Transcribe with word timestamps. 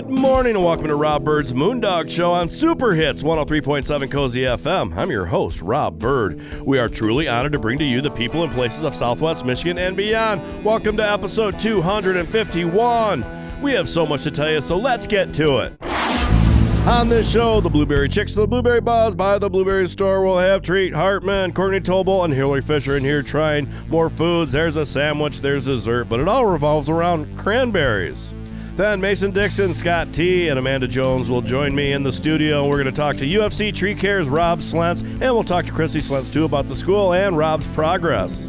Good 0.00 0.18
morning 0.18 0.56
and 0.56 0.64
welcome 0.64 0.86
to 0.86 0.94
Rob 0.94 1.24
Byrd's 1.24 1.52
Moondog 1.52 2.10
Show 2.10 2.32
on 2.32 2.48
Super 2.48 2.94
Hits 2.94 3.22
103.7 3.22 4.10
Cozy 4.10 4.40
FM. 4.40 4.96
I'm 4.96 5.10
your 5.10 5.26
host, 5.26 5.60
Rob 5.60 5.98
Byrd. 5.98 6.62
We 6.62 6.78
are 6.78 6.88
truly 6.88 7.28
honored 7.28 7.52
to 7.52 7.58
bring 7.58 7.78
to 7.80 7.84
you 7.84 8.00
the 8.00 8.10
people 8.10 8.42
and 8.42 8.50
places 8.50 8.82
of 8.82 8.94
Southwest 8.94 9.44
Michigan 9.44 9.76
and 9.76 9.94
beyond. 9.94 10.64
Welcome 10.64 10.96
to 10.96 11.06
episode 11.06 11.60
251. 11.60 13.60
We 13.60 13.72
have 13.72 13.90
so 13.90 14.06
much 14.06 14.22
to 14.22 14.30
tell 14.30 14.50
you, 14.50 14.62
so 14.62 14.78
let's 14.78 15.06
get 15.06 15.34
to 15.34 15.58
it. 15.58 15.76
On 16.88 17.10
this 17.10 17.30
show, 17.30 17.60
the 17.60 17.68
Blueberry 17.68 18.08
Chicks 18.08 18.32
the 18.32 18.46
Blueberry 18.46 18.80
Buzz 18.80 19.14
by 19.14 19.38
the 19.38 19.50
Blueberry 19.50 19.86
Store 19.86 20.24
will 20.24 20.38
have 20.38 20.62
Treat 20.62 20.94
Hartmann, 20.94 21.52
Courtney 21.52 21.80
Tolbolt, 21.80 22.24
and 22.24 22.32
Hillary 22.32 22.62
Fisher 22.62 22.96
in 22.96 23.04
here 23.04 23.22
trying 23.22 23.70
more 23.88 24.08
foods. 24.08 24.52
There's 24.52 24.76
a 24.76 24.86
sandwich, 24.86 25.42
there's 25.42 25.66
dessert, 25.66 26.08
but 26.08 26.20
it 26.20 26.26
all 26.26 26.46
revolves 26.46 26.88
around 26.88 27.38
cranberries. 27.38 28.32
Then 28.80 28.98
Mason 28.98 29.30
Dixon, 29.30 29.74
Scott 29.74 30.10
T, 30.14 30.48
and 30.48 30.58
Amanda 30.58 30.88
Jones 30.88 31.28
will 31.28 31.42
join 31.42 31.74
me 31.74 31.92
in 31.92 32.02
the 32.02 32.10
studio. 32.10 32.66
We're 32.66 32.82
going 32.82 32.86
to 32.86 32.98
talk 32.98 33.18
to 33.18 33.26
UFC 33.26 33.74
Tree 33.74 33.94
Care's 33.94 34.26
Rob 34.26 34.60
Slentz, 34.60 35.02
and 35.02 35.20
we'll 35.20 35.44
talk 35.44 35.66
to 35.66 35.72
Kristie 35.72 36.00
Slentz 36.00 36.32
too 36.32 36.46
about 36.46 36.66
the 36.66 36.74
school 36.74 37.12
and 37.12 37.36
Rob's 37.36 37.66
progress. 37.74 38.46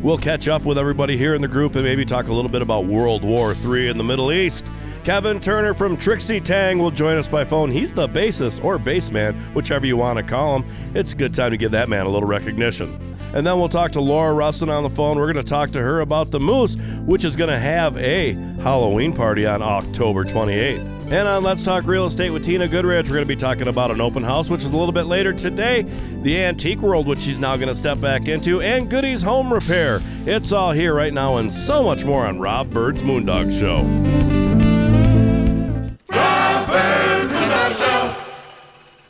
We'll 0.00 0.16
catch 0.16 0.46
up 0.46 0.64
with 0.64 0.78
everybody 0.78 1.16
here 1.16 1.34
in 1.34 1.42
the 1.42 1.48
group 1.48 1.74
and 1.74 1.82
maybe 1.82 2.04
talk 2.04 2.28
a 2.28 2.32
little 2.32 2.52
bit 2.52 2.62
about 2.62 2.84
World 2.84 3.24
War 3.24 3.56
III 3.66 3.88
in 3.88 3.98
the 3.98 4.04
Middle 4.04 4.30
East. 4.30 4.64
Kevin 5.04 5.38
Turner 5.38 5.74
from 5.74 5.98
Trixy 5.98 6.42
Tang 6.42 6.78
will 6.78 6.90
join 6.90 7.18
us 7.18 7.28
by 7.28 7.44
phone. 7.44 7.70
He's 7.70 7.92
the 7.92 8.08
bassist 8.08 8.64
or 8.64 8.78
bassman, 8.78 9.34
whichever 9.54 9.84
you 9.84 9.98
want 9.98 10.16
to 10.16 10.22
call 10.22 10.56
him. 10.56 10.64
It's 10.94 11.12
a 11.12 11.16
good 11.16 11.34
time 11.34 11.50
to 11.50 11.58
give 11.58 11.72
that 11.72 11.90
man 11.90 12.06
a 12.06 12.08
little 12.08 12.26
recognition. 12.26 12.98
And 13.34 13.46
then 13.46 13.58
we'll 13.58 13.68
talk 13.68 13.92
to 13.92 14.00
Laura 14.00 14.32
Rusin 14.32 14.70
on 14.70 14.82
the 14.82 14.88
phone. 14.88 15.18
We're 15.18 15.30
going 15.30 15.44
to 15.44 15.48
talk 15.48 15.70
to 15.72 15.80
her 15.82 16.00
about 16.00 16.30
the 16.30 16.40
Moose, 16.40 16.76
which 17.04 17.26
is 17.26 17.36
going 17.36 17.50
to 17.50 17.58
have 17.58 17.98
a 17.98 18.32
Halloween 18.62 19.12
party 19.12 19.44
on 19.44 19.60
October 19.60 20.24
28th. 20.24 20.92
And 21.12 21.28
on 21.28 21.42
Let's 21.42 21.62
Talk 21.62 21.84
Real 21.84 22.06
Estate 22.06 22.30
with 22.30 22.42
Tina 22.42 22.66
Goodrich, 22.66 23.06
we're 23.06 23.16
going 23.16 23.24
to 23.24 23.28
be 23.28 23.36
talking 23.36 23.68
about 23.68 23.90
an 23.90 24.00
open 24.00 24.24
house, 24.24 24.48
which 24.48 24.64
is 24.64 24.70
a 24.70 24.76
little 24.76 24.92
bit 24.92 25.04
later 25.04 25.34
today, 25.34 25.82
the 26.22 26.42
antique 26.42 26.80
world, 26.80 27.06
which 27.06 27.20
she's 27.20 27.38
now 27.38 27.56
going 27.56 27.68
to 27.68 27.74
step 27.74 28.00
back 28.00 28.26
into, 28.26 28.62
and 28.62 28.88
Goody's 28.88 29.20
Home 29.20 29.52
Repair. 29.52 30.00
It's 30.24 30.50
all 30.50 30.72
here 30.72 30.94
right 30.94 31.12
now 31.12 31.36
and 31.36 31.52
so 31.52 31.82
much 31.82 32.06
more 32.06 32.26
on 32.26 32.40
Rob 32.40 32.70
Byrd's 32.70 33.02
Moondog 33.02 33.52
Show. 33.52 34.43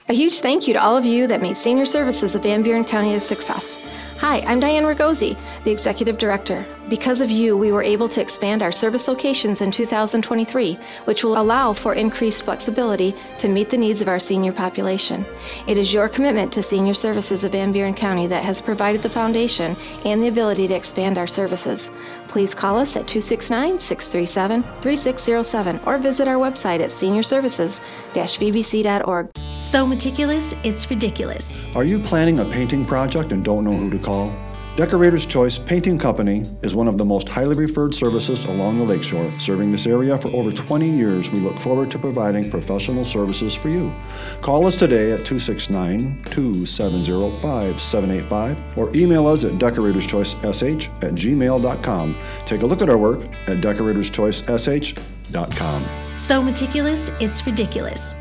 A 0.07 0.13
huge 0.13 0.41
thank 0.41 0.69
you 0.69 0.75
to 0.75 0.83
all 0.83 0.99
of 0.99 1.07
you 1.07 1.27
that 1.29 1.41
made 1.41 1.57
senior 1.57 1.87
services 1.87 2.35
of 2.35 2.43
Van 2.43 2.63
Buren 2.63 2.85
County 2.85 3.15
a 3.15 3.21
success. 3.21 3.79
Hi, 4.19 4.41
I'm 4.41 4.61
Diane 4.61 4.85
Ragosi, 4.85 5.35
the 5.65 5.71
Executive 5.71 6.19
Director. 6.19 6.67
Because 6.89 7.21
of 7.23 7.31
you, 7.31 7.57
we 7.57 7.73
were 7.73 7.83
able 7.83 8.11
to 8.11 8.21
expand 8.21 8.63
our 8.63 8.71
service 8.71 9.09
locations 9.09 9.63
in 9.63 9.71
2023, 9.71 10.79
which 11.07 11.25
will 11.25 11.41
allow 11.41 11.73
for 11.73 11.95
increased 11.95 12.45
flexibility 12.45 13.15
to 13.39 13.49
meet 13.49 13.71
the 13.71 13.79
needs 13.79 14.03
of 14.03 14.09
our 14.09 14.19
senior 14.19 14.53
population. 14.53 15.25
It 15.67 15.79
is 15.79 15.95
your 15.95 16.11
commitment 16.11 16.53
to 16.53 16.63
senior 16.63 16.93
services 16.93 17.43
of 17.43 17.53
Van 17.53 17.73
Buren 17.73 17.95
County 17.95 18.27
that 18.27 18.45
has 18.45 18.61
provided 18.61 19.01
the 19.03 19.09
foundation 19.09 19.79
and 20.05 20.23
the 20.23 20.29
ability 20.29 20.69
to 20.69 20.75
expand 20.75 21.17
our 21.17 21.27
services. 21.27 21.91
Please 22.29 22.55
call 22.55 22.79
us 22.79 22.97
at 22.97 23.09
269 23.09 23.79
637 23.79 24.63
3607 24.83 25.81
or 25.87 25.97
visit 25.97 26.29
our 26.29 26.37
website 26.37 26.81
at 26.81 26.91
seniorservices-vbc.org. 26.91 29.31
So 29.61 29.87
meticulous, 29.87 30.55
it's 30.63 30.91
ridiculous. 30.91 31.51
Are 31.75 31.85
you 31.85 31.99
planning 31.99 32.41
a 32.41 32.45
painting 32.45 32.85
project 32.85 33.33
and 33.33 33.43
don't 33.43 33.65
know 33.65 33.73
who 33.73 33.89
to 33.89 33.99
call? 33.99 34.37
Decorator's 34.77 35.25
Choice 35.25 35.57
Painting 35.57 36.01
Company 36.01 36.43
is 36.63 36.75
one 36.75 36.89
of 36.89 36.99
the 36.99 37.05
most 37.05 37.29
highly 37.29 37.55
referred 37.55 37.95
services 37.95 38.45
along 38.47 38.79
the 38.79 38.85
lakeshore. 38.85 39.33
Serving 39.39 39.71
this 39.71 39.87
area 39.87 40.19
for 40.19 40.27
over 40.35 40.51
20 40.51 40.91
years, 40.91 41.31
we 41.31 41.39
look 41.39 41.61
forward 41.61 41.93
to 41.93 41.99
providing 41.99 42.51
professional 42.51 43.05
services 43.05 43.55
for 43.55 43.69
you. 43.69 43.95
Call 44.41 44.67
us 44.67 44.75
today 44.75 45.13
at 45.13 45.25
269 45.25 46.25
270 46.25 47.31
5785 47.41 48.77
or 48.77 48.91
email 48.97 49.29
us 49.29 49.45
at 49.45 49.53
decoratorschoicesh 49.53 51.05
at 51.05 51.15
gmail.com. 51.15 52.17
Take 52.45 52.63
a 52.63 52.67
look 52.67 52.83
at 52.83 52.91
our 52.91 52.99
work 52.99 53.21
at 53.47 53.59
decoratorschoicesh.com. 53.59 55.85
So 56.17 56.43
meticulous, 56.43 57.13
it's 57.21 57.47
ridiculous. 57.47 58.14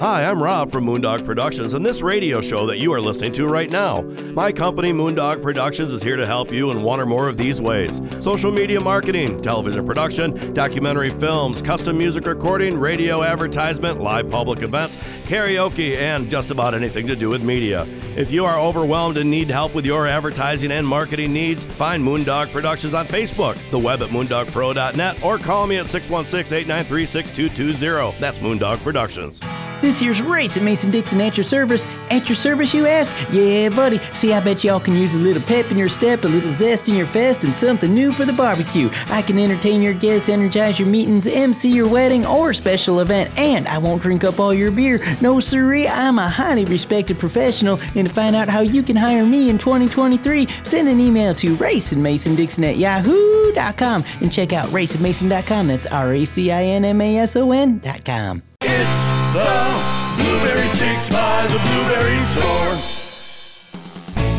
Hi, 0.00 0.24
I'm 0.24 0.40
Rob 0.40 0.70
from 0.70 0.86
Moondog 0.86 1.24
Productions 1.24 1.74
and 1.74 1.84
this 1.84 2.02
radio 2.02 2.40
show 2.40 2.66
that 2.66 2.78
you 2.78 2.92
are 2.92 3.00
listening 3.00 3.32
to 3.32 3.48
right 3.48 3.68
now. 3.68 4.02
My 4.32 4.52
company, 4.52 4.92
Moondog 4.92 5.42
Productions, 5.42 5.92
is 5.92 6.04
here 6.04 6.14
to 6.14 6.24
help 6.24 6.52
you 6.52 6.70
in 6.70 6.82
one 6.84 7.00
or 7.00 7.06
more 7.06 7.28
of 7.28 7.36
these 7.36 7.60
ways 7.60 8.00
social 8.20 8.52
media 8.52 8.80
marketing, 8.80 9.42
television 9.42 9.84
production, 9.84 10.54
documentary 10.54 11.10
films, 11.10 11.60
custom 11.60 11.98
music 11.98 12.26
recording, 12.26 12.78
radio 12.78 13.24
advertisement, 13.24 14.00
live 14.00 14.30
public 14.30 14.62
events, 14.62 14.94
karaoke, 15.26 15.96
and 15.96 16.30
just 16.30 16.52
about 16.52 16.74
anything 16.74 17.08
to 17.08 17.16
do 17.16 17.28
with 17.30 17.42
media. 17.42 17.84
If 18.16 18.30
you 18.30 18.44
are 18.44 18.56
overwhelmed 18.56 19.18
and 19.18 19.28
need 19.28 19.50
help 19.50 19.74
with 19.74 19.84
your 19.84 20.06
advertising 20.06 20.70
and 20.70 20.86
marketing 20.86 21.32
needs, 21.32 21.64
find 21.64 22.04
Moondog 22.04 22.52
Productions 22.52 22.94
on 22.94 23.08
Facebook, 23.08 23.58
the 23.72 23.78
web 23.80 24.00
at 24.02 24.10
moondogpro.net, 24.10 25.24
or 25.24 25.38
call 25.38 25.66
me 25.66 25.78
at 25.78 25.88
616 25.88 26.56
893 26.56 27.04
6220. 27.04 28.20
That's 28.20 28.38
Moondog 28.38 28.78
Productions. 28.84 29.40
This 29.88 30.00
here's 30.00 30.20
Race 30.20 30.54
at 30.58 30.62
Mason 30.62 30.90
Dixon 30.90 31.18
at 31.22 31.38
your 31.38 31.44
service. 31.44 31.86
At 32.10 32.28
your 32.28 32.36
service, 32.36 32.74
you 32.74 32.86
ask? 32.86 33.10
Yeah, 33.32 33.70
buddy. 33.70 33.98
See, 34.12 34.34
I 34.34 34.40
bet 34.40 34.62
y'all 34.62 34.80
can 34.80 34.94
use 34.94 35.14
a 35.14 35.18
little 35.18 35.40
pep 35.42 35.70
in 35.70 35.78
your 35.78 35.88
step, 35.88 36.24
a 36.24 36.28
little 36.28 36.54
zest 36.54 36.90
in 36.90 36.94
your 36.94 37.06
fest, 37.06 37.42
and 37.42 37.54
something 37.54 37.94
new 37.94 38.12
for 38.12 38.26
the 38.26 38.32
barbecue. 38.34 38.90
I 39.06 39.22
can 39.22 39.38
entertain 39.38 39.80
your 39.80 39.94
guests, 39.94 40.28
energize 40.28 40.78
your 40.78 40.88
meetings, 40.88 41.26
MC 41.26 41.70
your 41.70 41.88
wedding 41.88 42.26
or 42.26 42.52
special 42.52 43.00
event, 43.00 43.30
and 43.38 43.66
I 43.66 43.78
won't 43.78 44.02
drink 44.02 44.24
up 44.24 44.38
all 44.38 44.52
your 44.52 44.70
beer. 44.70 45.00
No, 45.22 45.40
sirree, 45.40 45.88
I'm 45.88 46.18
a 46.18 46.28
highly 46.28 46.66
respected 46.66 47.18
professional, 47.18 47.80
and 47.94 48.06
to 48.06 48.12
find 48.12 48.36
out 48.36 48.50
how 48.50 48.60
you 48.60 48.82
can 48.82 48.94
hire 48.94 49.24
me 49.24 49.48
in 49.48 49.56
2023, 49.56 50.48
send 50.64 50.88
an 50.90 51.00
email 51.00 51.34
to 51.36 51.56
racinmasondixon 51.56 52.72
at 52.72 52.76
yahoo.com 52.76 54.04
and 54.20 54.30
check 54.30 54.52
out 54.52 54.68
racinmason.com. 54.68 55.68
That's 55.68 55.86
R 55.86 56.12
A 56.12 56.26
C 56.26 56.52
I 56.52 56.62
N 56.64 56.84
M 56.84 57.00
A 57.00 57.16
S 57.16 57.36
O 57.36 57.52
N.com. 57.52 58.42
It's 58.60 59.06
the 59.34 60.18
Blueberry 60.18 60.68
Chicks 60.76 61.08
by 61.10 61.46
the 61.46 61.58
Blueberry 61.58 62.18
Store. 62.24 62.74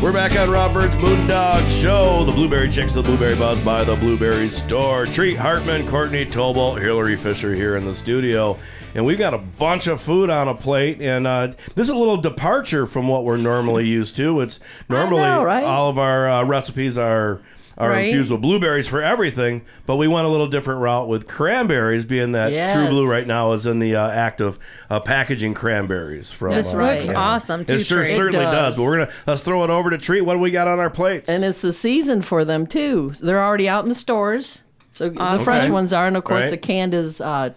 We're 0.02 0.12
back 0.12 0.38
on 0.38 0.50
Rob 0.50 0.76
Robert's 0.76 0.94
Moondog 0.96 1.70
Show. 1.70 2.24
The 2.24 2.32
Blueberry 2.32 2.70
Chicks, 2.70 2.92
the 2.92 3.02
Blueberry 3.02 3.34
Buzz 3.34 3.58
by 3.60 3.82
the 3.82 3.96
Blueberry 3.96 4.50
Store. 4.50 5.06
Treat 5.06 5.36
Hartmann, 5.36 5.88
Courtney 5.88 6.26
Tolbolt, 6.26 6.82
Hillary 6.82 7.16
Fisher 7.16 7.54
here 7.54 7.76
in 7.76 7.86
the 7.86 7.94
studio. 7.94 8.58
And 8.94 9.06
we've 9.06 9.18
got 9.18 9.32
a 9.32 9.38
bunch 9.38 9.86
of 9.86 10.02
food 10.02 10.28
on 10.28 10.48
a 10.48 10.54
plate. 10.54 11.00
And 11.00 11.26
uh, 11.26 11.52
this 11.74 11.86
is 11.86 11.90
a 11.90 11.96
little 11.96 12.18
departure 12.18 12.84
from 12.84 13.08
what 13.08 13.24
we're 13.24 13.38
normally 13.38 13.86
used 13.86 14.16
to. 14.16 14.40
It's 14.40 14.60
normally 14.90 15.22
know, 15.22 15.42
right? 15.44 15.64
all 15.64 15.88
of 15.88 15.98
our 15.98 16.28
uh, 16.28 16.44
recipes 16.44 16.98
are. 16.98 17.40
Are 17.80 17.88
Right. 17.90 18.08
infused 18.08 18.30
with 18.30 18.42
blueberries 18.42 18.86
for 18.86 19.02
everything, 19.02 19.62
but 19.86 19.96
we 19.96 20.06
went 20.06 20.26
a 20.26 20.28
little 20.28 20.46
different 20.48 20.80
route 20.80 21.08
with 21.08 21.26
cranberries, 21.26 22.04
being 22.04 22.32
that. 22.32 22.72
True 22.74 22.88
Blue 22.88 23.10
right 23.10 23.26
now 23.26 23.52
is 23.52 23.64
in 23.64 23.78
the 23.78 23.96
uh, 23.96 24.10
act 24.10 24.40
of 24.42 24.58
uh, 24.90 25.00
packaging 25.00 25.54
cranberries. 25.54 26.30
From 26.30 26.52
This 26.52 26.74
uh, 26.74 26.76
looks 26.76 27.08
awesome, 27.08 27.64
too, 27.64 27.74
It 27.76 27.86
sure. 27.86 28.02
It 28.02 28.16
certainly 28.16 28.44
does. 28.44 28.74
does. 28.74 28.76
But 28.76 28.82
we're 28.84 28.98
gonna 28.98 29.12
let's 29.26 29.40
throw 29.40 29.64
it 29.64 29.70
over 29.70 29.88
to 29.90 29.96
Treat. 29.98 30.20
What 30.20 30.34
do 30.34 30.40
we 30.40 30.50
got 30.50 30.68
on 30.68 30.78
our 30.78 30.90
plates? 30.90 31.28
And 31.30 31.42
it's 31.44 31.62
the 31.62 31.72
season 31.72 32.20
for 32.22 32.44
them 32.44 32.66
too. 32.66 33.14
They're 33.20 33.42
already 33.42 33.68
out 33.68 33.84
in 33.84 33.88
the 33.88 33.94
stores. 33.94 34.58
So 34.92 35.08
the 35.08 35.40
fresh 35.42 35.62
Okay. 35.62 35.70
ones 35.70 35.92
are, 35.94 36.06
and 36.06 36.16
of 36.18 36.24
course 36.24 36.42
Right. 36.42 36.50
the 36.50 36.56
canned 36.58 36.92
is 36.92 37.20
uh, 37.20 37.50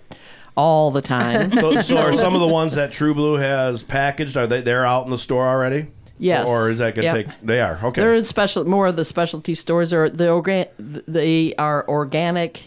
all 0.55 0.91
the 0.91 1.01
time. 1.01 1.51
So, 1.51 1.81
so 1.81 1.97
are 1.97 2.13
some 2.17 2.33
of 2.33 2.39
the 2.39 2.47
ones 2.47 2.75
that 2.75 2.91
True 2.93 3.13
Blue 3.13 3.35
has 3.35 3.83
packaged? 3.83 4.37
Are 4.37 4.47
they 4.47 4.61
they're 4.61 4.85
out 4.85 5.03
in 5.03 5.11
the 5.11 5.17
store 5.17 5.45
already? 5.47 5.87
Yes. 6.19 6.47
Or 6.47 6.69
is 6.69 6.79
that 6.79 6.95
gonna 6.95 7.05
Yep. 7.07 7.15
take? 7.15 7.27
They 7.43 7.59
are 7.59 7.79
okay. 7.83 8.01
They're 8.01 8.13
in 8.15 8.25
special 8.25 8.65
more 8.65 8.87
of 8.87 8.95
the 8.95 9.03
specialty 9.05 9.55
stores 9.55 9.91
are 9.93 10.09
the 10.09 10.29
organ 10.31 10.65
they 11.07 11.53
are 11.57 11.85
organic 11.87 12.63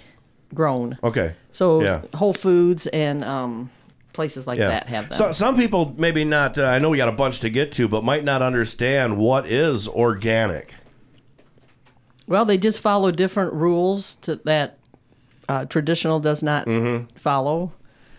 grown. 0.54 0.98
okay. 1.02 1.34
So 1.52 1.82
Yeah. 1.82 2.02
Whole 2.14 2.34
Foods 2.34 2.86
and 2.88 3.24
um, 3.24 3.70
places 4.12 4.46
like 4.46 4.58
Yeah. 4.58 4.69
that 4.69 4.87
have 4.88 5.08
them. 5.10 5.16
So, 5.19 5.32
some 5.32 5.56
people 5.56 5.94
maybe 5.96 6.25
not. 6.25 6.58
Uh, 6.58 6.64
I 6.64 6.78
know 6.78 6.90
we 6.90 6.96
got 6.96 7.08
a 7.08 7.12
bunch 7.12 7.40
to 7.40 7.50
get 7.50 7.72
to, 7.72 7.87
but 7.88 8.02
might 8.04 8.25
not 8.25 8.43
understand 8.43 9.16
what 9.19 9.46
is 9.46 9.87
organic. 9.88 10.75
well, 12.28 12.44
they 12.44 12.58
just 12.58 12.81
follow 12.81 13.10
different 13.12 13.52
rules 13.52 14.16
to, 14.16 14.37
that 14.44 14.78
uh, 15.49 15.64
traditional 15.66 16.19
does 16.19 16.42
not 16.42 16.66
Mm-hmm. 16.66 17.16
follow. 17.16 17.72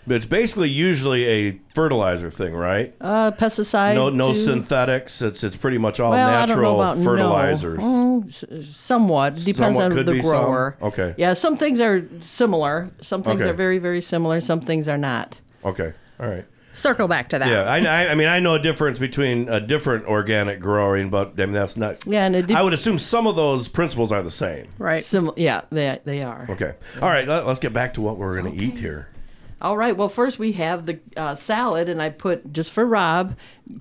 But 0.08 0.16
it's 0.16 0.26
basically 0.26 0.70
usually 0.70 1.26
a 1.26 1.60
fertilizer 1.76 2.30
thing, 2.30 2.56
right? 2.56 2.96
Uh, 3.02 3.32
pesticide. 3.32 3.96
no, 3.96 4.10
no 4.10 4.32
too. 4.34 4.40
synthetics. 4.40 5.22
It's 5.22 5.44
it's 5.44 5.58
pretty 5.58 5.78
much 5.78 6.00
all 6.00 6.12
Well, 6.12 6.28
I 6.30 6.46
don't 6.46 6.56
know 6.56 6.62
natural 6.62 6.82
about 6.82 6.98
no. 6.98 7.04
fertilizers. 7.04 7.80
Mm, 7.80 8.30
s- 8.30 8.76
somewhat 8.76 9.36
depends 9.36 9.58
Somewhat 9.58 9.92
on 9.92 10.06
the 10.06 10.12
be 10.14 10.22
some. 10.22 10.30
grower. 10.30 10.78
Okay. 10.82 11.14
Yeah, 11.18 11.34
some 11.34 11.58
things 11.58 11.82
are 11.82 12.08
similar. 12.22 12.90
Some 13.02 13.22
things 13.22 13.42
Okay. 13.42 13.50
are 13.50 13.54
very, 13.54 13.80
very 13.80 14.02
similar. 14.02 14.40
Some 14.40 14.62
things 14.62 14.88
are 14.88 14.98
not. 14.98 15.40
Okay. 15.66 15.94
All 16.22 16.28
right. 16.30 16.46
Circle 16.72 17.08
back 17.08 17.30
to 17.30 17.40
that. 17.40 17.50
Yeah, 17.50 17.64
I, 17.64 17.80
I, 18.06 18.12
I 18.12 18.16
mean, 18.16 18.28
I 18.28 18.40
know 18.40 18.54
a 18.54 18.60
difference 18.60 19.00
between 19.00 19.50
a 19.50 19.60
different 19.60 20.06
organic 20.06 20.60
growing, 20.60 21.10
but 21.10 21.34
I 21.38 21.46
mean, 21.48 21.52
that's 21.52 21.76
not. 21.76 22.06
Yeah, 22.06 22.24
and 22.26 22.36
it 22.36 22.48
de- 22.48 22.54
I 22.54 22.62
would 22.62 22.74
assume 22.74 23.00
some 23.00 23.26
of 23.28 23.36
those 23.36 23.68
principles 23.68 24.12
are 24.12 24.22
the 24.22 24.30
same. 24.32 24.68
Right. 24.78 25.04
Sim- 25.04 25.32
yeah, 25.36 25.62
they 25.72 26.00
they 26.06 26.22
are. 26.24 26.46
Okay. 26.50 26.76
All 27.02 27.10
right. 27.10 27.28
Let, 27.28 27.46
us 27.46 27.60
get 27.60 27.74
back 27.74 27.96
to 27.96 28.02
what 28.02 28.18
we're 28.18 28.40
going 28.40 28.56
to 28.56 28.64
eat 28.64 28.78
here. 28.78 29.08
All 29.60 29.76
right. 29.76 29.98
Well, 29.98 30.10
first 30.10 30.38
we 30.38 30.52
have 30.54 30.86
the 30.86 31.00
uh, 31.16 31.36
salad, 31.36 31.90
and 31.90 32.02
I 32.02 32.10
put 32.10 32.54
just 32.54 32.72
for 32.72 32.86
Rob, 32.86 33.36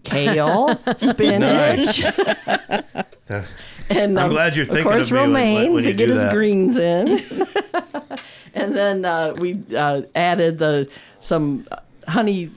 kale, 0.05 0.79
spinach, 0.99 2.03
and 3.29 4.19
I'm 4.19 4.27
um, 4.27 4.31
glad 4.31 4.57
you're 4.57 4.65
thinking 4.65 4.65
of 4.65 4.69
thinking 4.69 4.83
course 4.85 5.07
of 5.09 5.13
me 5.13 5.19
romaine 5.19 5.73
when 5.75 5.85
you 5.85 5.91
to 5.93 5.97
get 5.97 6.09
his 6.09 6.23
that. 6.23 6.33
greens 6.33 6.79
in. 6.79 7.09
and 8.55 8.75
then 8.75 9.05
uh, 9.05 9.35
we 9.39 9.63
uh, 9.77 10.03
added 10.15 10.59
the 10.59 10.89
some 11.21 11.67
uh, 11.71 11.81
honey. 12.09 12.51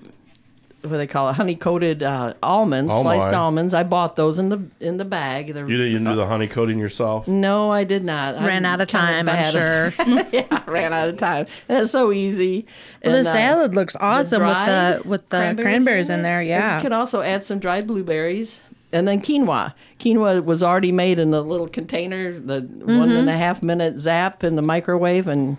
What 0.81 0.91
do 0.91 0.97
they 0.97 1.07
call 1.07 1.29
it? 1.29 1.33
Honey 1.33 1.55
coated 1.55 2.03
uh, 2.03 2.35
almonds, 2.41 2.93
Oh, 2.93 3.01
sliced 3.01 3.31
my. 3.31 3.33
almonds. 3.35 3.73
I 3.73 3.83
bought 3.83 4.15
those 4.15 4.39
in 4.39 4.47
the 4.49 4.61
in 4.79 4.95
the 4.97 5.03
bag. 5.05 5.53
They're, 5.53 5.67
You 5.69 5.77
didn't 5.77 6.05
do 6.05 6.15
the 6.15 6.25
honey 6.25 6.47
coating 6.47 6.79
yourself? 6.79 7.27
no, 7.27 7.69
I 7.69 7.83
did 7.83 8.03
not. 8.03 8.35
Ran 8.35 8.65
I'm 8.65 8.73
out 8.73 8.81
of 8.81 8.87
kinda 8.87 9.05
time, 9.07 9.19
I'm 9.19 9.25
bad 9.25 9.51
sure. 9.51 9.93
yeah, 10.31 10.45
I 10.51 10.63
ran 10.71 10.93
out 10.93 11.09
of 11.09 11.17
time. 11.17 11.47
That's 11.67 11.91
so 11.91 12.11
easy. 12.13 12.65
Well, 13.03 13.15
And, 13.15 13.25
the 13.25 13.29
uh, 13.29 13.33
salad 13.33 13.75
looks 13.75 13.95
awesome 13.97 14.41
with 14.41 14.55
the 14.65 15.01
with 15.05 15.29
the 15.29 15.53
cranberries, 15.61 16.09
in 16.09 16.21
there. 16.21 16.39
And 16.39 16.47
Yeah. 16.47 16.77
You 16.77 16.81
can 16.83 16.93
also 16.93 17.21
add 17.21 17.43
some 17.43 17.59
dried 17.59 17.85
blueberries. 17.85 18.61
And 18.91 19.07
then 19.07 19.21
quinoa. 19.21 19.73
Quinoa 19.99 20.43
was 20.43 20.63
already 20.63 20.91
made 20.91 21.19
in 21.19 21.31
a 21.33 21.41
little 21.41 21.67
container, 21.67 22.39
the 22.39 22.61
one 22.61 23.11
and 23.11 23.29
a 23.29 23.37
half 23.37 23.61
minute 23.61 23.99
zap 23.99 24.43
in 24.43 24.55
the 24.55 24.63
microwave, 24.63 25.27
and 25.27 25.57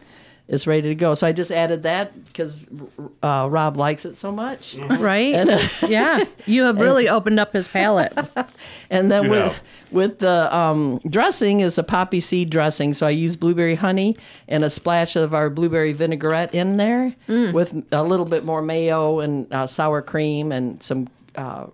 it's 0.51 0.67
ready 0.67 0.89
to 0.89 0.95
go. 0.97 1.15
So 1.15 1.29
I 1.29 1.33
just 1.33 1.53
added 1.53 1.85
that 1.85 2.27
because 2.27 2.59
uh, 3.23 3.47
Rob 3.49 3.77
likes 3.77 4.05
it 4.05 4.17
so 4.17 4.33
much. 4.33 4.75
right? 4.77 5.35
uh, 5.49 5.69
yeah. 5.89 6.25
You 6.45 6.65
have 6.65 6.81
really 6.81 7.09
opened 7.09 7.39
up 7.39 7.53
his 7.53 7.69
palate. 7.69 8.13
And 8.91 9.11
then 9.11 9.25
You 9.25 9.31
with 9.31 9.61
with 9.93 10.19
the 10.19 10.55
um, 10.55 10.99
dressing 11.09 11.61
is 11.61 11.79
a 11.79 11.85
poppy 11.85 12.19
seed 12.21 12.51
dressing. 12.51 12.93
So 12.95 13.07
I 13.07 13.11
use 13.11 13.37
blueberry 13.37 13.77
honey 13.77 14.17
and 14.49 14.65
a 14.65 14.71
splash 14.71 15.15
of 15.15 15.33
our 15.33 15.49
blueberry 15.49 15.93
vinaigrette 15.93 16.53
in 16.55 16.77
there 16.77 17.15
with 17.29 17.85
a 17.93 18.03
little 18.03 18.27
bit 18.27 18.45
more 18.45 18.63
mayo 18.63 19.21
and 19.21 19.53
uh, 19.53 19.67
sour 19.69 20.03
cream 20.03 20.51
and 20.53 20.83
some. 20.83 21.09
Uh, 21.37 21.67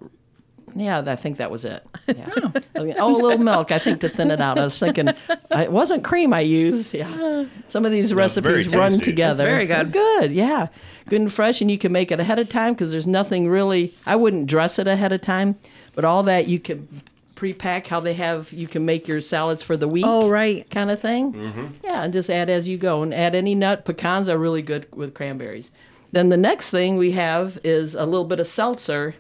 yeah, 0.81 1.03
I 1.07 1.17
think 1.17 1.39
that 1.39 1.51
was 1.51 1.65
it. 1.65 1.85
Yeah. 2.17 2.95
oh, 2.99 3.17
a 3.17 3.21
little 3.21 3.39
milk, 3.39 3.73
I 3.73 3.79
think, 3.81 4.01
to 4.03 4.09
thin 4.09 4.31
it 4.31 4.41
out. 4.41 4.59
I 4.59 4.65
was 4.65 4.79
thinking 4.79 5.09
it 5.51 5.73
wasn't 5.73 6.05
cream 6.05 6.33
I 6.33 6.41
used. 6.41 6.95
Yeah, 6.95 7.47
some 7.69 7.85
of 7.85 7.91
these 7.91 8.07
it's 8.07 8.13
very 8.13 8.27
recipes 8.27 8.75
run 8.75 9.01
together. 9.01 9.45
It's 9.45 9.51
very 9.51 9.67
They're 9.67 9.85
good. 9.85 9.93
good, 9.93 10.33
yeah, 10.33 10.69
good 11.09 11.21
and 11.23 11.33
fresh, 11.33 11.61
and 11.61 11.71
you 11.71 11.79
can 11.79 11.91
make 11.91 12.13
it 12.13 12.21
ahead 12.21 12.39
of 12.39 12.49
time 12.49 12.75
because 12.75 12.93
there's 12.93 13.07
nothing 13.07 13.49
really. 13.49 13.93
I 14.07 14.15
wouldn't 14.17 14.47
dress 14.47 14.79
it 14.79 14.87
ahead 14.87 15.13
of 15.13 15.21
time, 15.23 15.57
but 15.95 16.05
all 16.05 16.23
that 16.25 16.47
you 16.47 16.61
can 16.61 16.87
pre-pack 17.35 17.87
how 17.89 18.01
they 18.01 18.15
have. 18.15 18.53
You 18.53 18.69
can 18.69 18.85
make 18.85 19.09
your 19.09 19.21
salads 19.21 19.63
for 19.63 19.77
the 19.77 19.89
week. 19.89 20.05
Oh, 20.07 20.29
right. 20.29 20.69
kind 20.71 20.91
of 20.91 21.01
thing. 21.01 21.33
Mm-hmm. 21.33 21.67
Yeah, 21.83 22.03
and 22.05 22.13
just 22.13 22.31
add 22.31 22.49
as 22.49 22.69
you 22.69 22.79
go, 22.79 23.03
and 23.03 23.13
add 23.13 23.35
any 23.35 23.55
nut. 23.55 23.85
Pecans 23.85 24.29
are 24.29 24.39
really 24.39 24.63
good 24.63 24.87
with 24.95 25.15
cranberries. 25.15 25.71
Then 26.13 26.29
the 26.29 26.37
next 26.37 26.71
thing 26.71 26.97
we 26.97 27.13
have 27.13 27.59
is 27.65 27.95
a 27.95 28.05
little 28.05 28.25
bit 28.27 28.39
of 28.41 28.47
seltzer. 28.47 29.15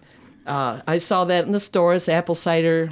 Uh, 0.46 0.80
I 0.86 0.98
saw 0.98 1.24
that 1.24 1.44
in 1.44 1.52
the 1.52 1.60
stores, 1.60 2.08
apple 2.08 2.34
cider 2.34 2.90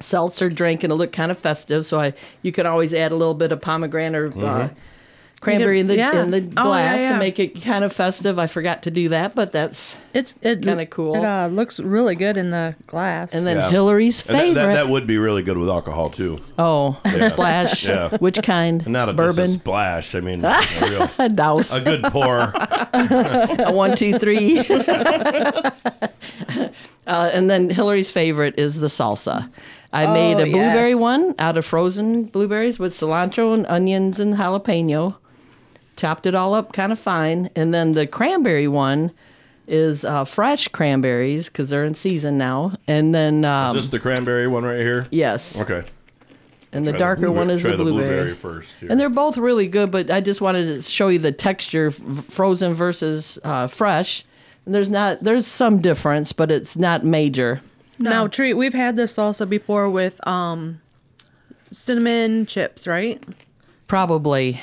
seltzer 0.00 0.48
drink, 0.48 0.84
and 0.84 0.92
it 0.92 0.96
looked 0.96 1.14
kind 1.14 1.30
of 1.30 1.38
festive. 1.38 1.86
So 1.86 2.00
I, 2.00 2.14
you 2.42 2.52
could 2.52 2.66
always 2.66 2.94
add 2.94 3.12
a 3.12 3.16
little 3.16 3.34
bit 3.34 3.52
of 3.52 3.60
pomegranate 3.60 4.36
or 4.36 4.46
uh, 4.46 4.68
cranberry 5.40 5.78
in 5.80 5.86
the 5.86 5.96
yeah. 5.96 6.22
in 6.22 6.30
the 6.30 6.38
Oh, 6.56 6.64
glass 6.64 6.96
yeah, 6.96 7.00
yeah. 7.00 7.10
and 7.10 7.18
make 7.18 7.38
it 7.38 7.62
kind 7.62 7.84
of 7.84 7.92
festive. 7.92 8.38
I 8.38 8.46
forgot 8.48 8.82
to 8.82 8.90
do 8.90 9.08
that, 9.10 9.34
but 9.34 9.52
that's 9.52 9.94
It's 10.12 10.34
it 10.42 10.62
Kinda 10.62 10.86
cool. 10.86 11.14
It 11.14 11.24
uh, 11.24 11.46
looks 11.46 11.78
really 11.78 12.16
good 12.16 12.36
in 12.36 12.50
the 12.50 12.74
glass. 12.86 13.34
and 13.34 13.46
then 13.46 13.56
Yeah. 13.56 13.70
Hillary's 13.70 14.26
And 14.26 14.36
that, 14.36 14.40
favorite. 14.42 14.54
that, 14.66 14.72
that 14.74 14.88
would 14.88 15.06
be 15.06 15.16
really 15.18 15.42
good 15.42 15.56
with 15.56 15.68
alcohol 15.68 16.10
too. 16.10 16.40
oh, 16.58 16.96
splash. 17.28 17.86
Yeah. 17.86 18.16
Which 18.18 18.42
kind? 18.42 18.86
Not 18.88 19.08
a, 19.08 19.12
bourbon. 19.12 19.46
just 19.46 19.56
a 19.56 19.60
splash. 19.60 20.14
I 20.14 20.20
mean, 20.20 20.44
a, 20.44 20.60
real, 20.82 21.10
A 21.18 21.28
douse. 21.44 21.74
a 21.76 21.80
good 21.80 22.02
pour. 22.04 22.38
A 22.92 23.70
one, 23.72 23.96
two, 23.96 24.18
three. 24.18 24.58
uh, 27.06 27.30
and 27.32 27.48
then 27.50 27.70
Hillary's 27.70 28.10
favorite 28.10 28.54
is 28.58 28.76
the 28.80 28.88
salsa. 28.88 29.50
I 29.92 30.06
made 30.12 30.34
a 30.38 30.44
blueberry 30.44 30.90
yes. 30.90 31.00
one 31.00 31.34
out 31.38 31.56
of 31.56 31.64
frozen 31.64 32.24
blueberries 32.24 32.78
with 32.78 32.92
cilantro 32.92 33.54
and 33.54 33.66
onions 33.68 34.18
and 34.18 34.34
jalapeno. 34.34 35.16
Chopped 35.98 36.24
it 36.26 36.34
all 36.34 36.54
up 36.54 36.72
kind 36.72 36.92
of 36.92 36.98
fine. 36.98 37.50
And 37.54 37.74
then 37.74 37.92
the 37.92 38.06
cranberry 38.06 38.68
one 38.68 39.10
is 39.66 40.04
uh, 40.04 40.24
fresh 40.24 40.68
cranberries 40.68 41.48
because 41.48 41.68
they're 41.68 41.84
in 41.84 41.94
season 41.94 42.38
now. 42.38 42.72
And 42.86 43.14
then, 43.14 43.44
um, 43.44 43.76
Is 43.76 43.82
this 43.84 43.90
the 43.90 43.98
cranberry 44.00 44.48
one 44.48 44.64
right 44.64 44.80
here? 44.80 45.06
yes. 45.10 45.58
Okay. 45.60 45.82
And 46.72 46.86
the 46.86 46.92
Try 46.92 46.98
darker 46.98 47.20
blueberry- 47.26 47.38
one 47.38 47.50
is 47.50 47.62
try 47.62 47.70
the 47.72 47.76
blueberry. 47.78 48.08
blueberry 48.08 48.34
first. 48.34 48.74
Here. 48.78 48.90
And 48.90 49.00
they're 49.00 49.08
both 49.08 49.36
really 49.38 49.66
good, 49.68 49.90
but 49.90 50.10
I 50.10 50.20
just 50.20 50.40
wanted 50.40 50.66
to 50.66 50.82
show 50.82 51.08
you 51.08 51.18
the 51.18 51.32
texture, 51.32 51.90
frozen 51.90 52.74
versus 52.74 53.38
uh, 53.42 53.66
fresh. 53.68 54.24
And 54.66 54.74
there's 54.74 54.90
not, 54.90 55.20
there's 55.22 55.46
some 55.46 55.80
difference, 55.80 56.32
but 56.34 56.50
it's 56.50 56.76
not 56.76 57.04
major. 57.04 57.60
Now, 57.98 58.26
treat. 58.28 58.54
We've 58.54 58.74
had 58.74 58.96
this 58.96 59.16
salsa 59.16 59.48
before 59.48 59.88
with 59.90 60.24
um, 60.28 60.80
cinnamon 61.70 62.46
chips, 62.46 62.86
right? 62.86 63.22
Probably, 63.88 64.60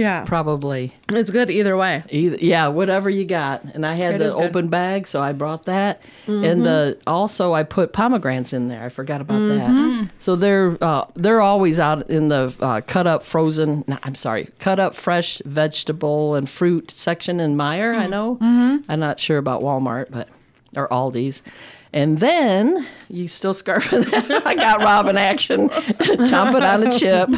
Yeah, 0.00 0.24
probably. 0.24 0.94
it's 1.10 1.30
good 1.30 1.50
either 1.50 1.76
way. 1.76 2.02
Either, 2.08 2.36
yeah, 2.40 2.68
whatever 2.68 3.10
you 3.10 3.24
got. 3.24 3.62
And 3.64 3.84
I 3.84 3.94
had 3.94 4.14
It 4.14 4.18
the 4.18 4.30
good. 4.30 4.42
open 4.44 4.68
bag, 4.68 5.06
so 5.08 5.20
I 5.20 5.32
brought 5.32 5.64
that. 5.66 6.00
And 6.26 6.64
the 6.64 6.98
also 7.06 7.52
I 7.54 7.62
put 7.62 7.92
pomegranates 7.92 8.52
in 8.52 8.68
there. 8.68 8.82
I 8.82 8.88
forgot 8.88 9.20
about 9.20 9.38
that. 9.48 10.10
So 10.20 10.36
they're 10.36 10.76
uh, 10.80 11.04
they're 11.14 11.40
always 11.40 11.78
out 11.78 12.08
in 12.10 12.28
the 12.28 12.54
uh, 12.60 12.80
cut 12.86 13.06
up 13.06 13.22
frozen. 13.24 13.84
No, 13.86 13.98
I'm 14.02 14.14
sorry, 14.14 14.48
cut 14.58 14.78
up 14.80 14.94
fresh 14.94 15.40
vegetable 15.44 16.34
and 16.34 16.48
fruit 16.48 16.90
section 16.90 17.40
in 17.40 17.56
Meijer. 17.56 17.94
I 17.96 18.06
know. 18.06 18.38
I'm 18.40 19.00
not 19.00 19.20
sure 19.20 19.38
about 19.38 19.62
Walmart, 19.62 20.06
but 20.10 20.28
or 20.76 20.88
Aldi's. 20.88 21.42
And 21.92 22.18
then 22.18 22.86
you 23.08 23.26
still 23.26 23.52
scarfing 23.54 24.08
that. 24.10 24.42
I 24.46 24.54
got 24.54 24.80
Robin 24.80 25.16
action, 25.18 25.68
chomping 25.70 26.62
on 26.62 26.86
a 26.86 26.98
chip. 26.98 27.30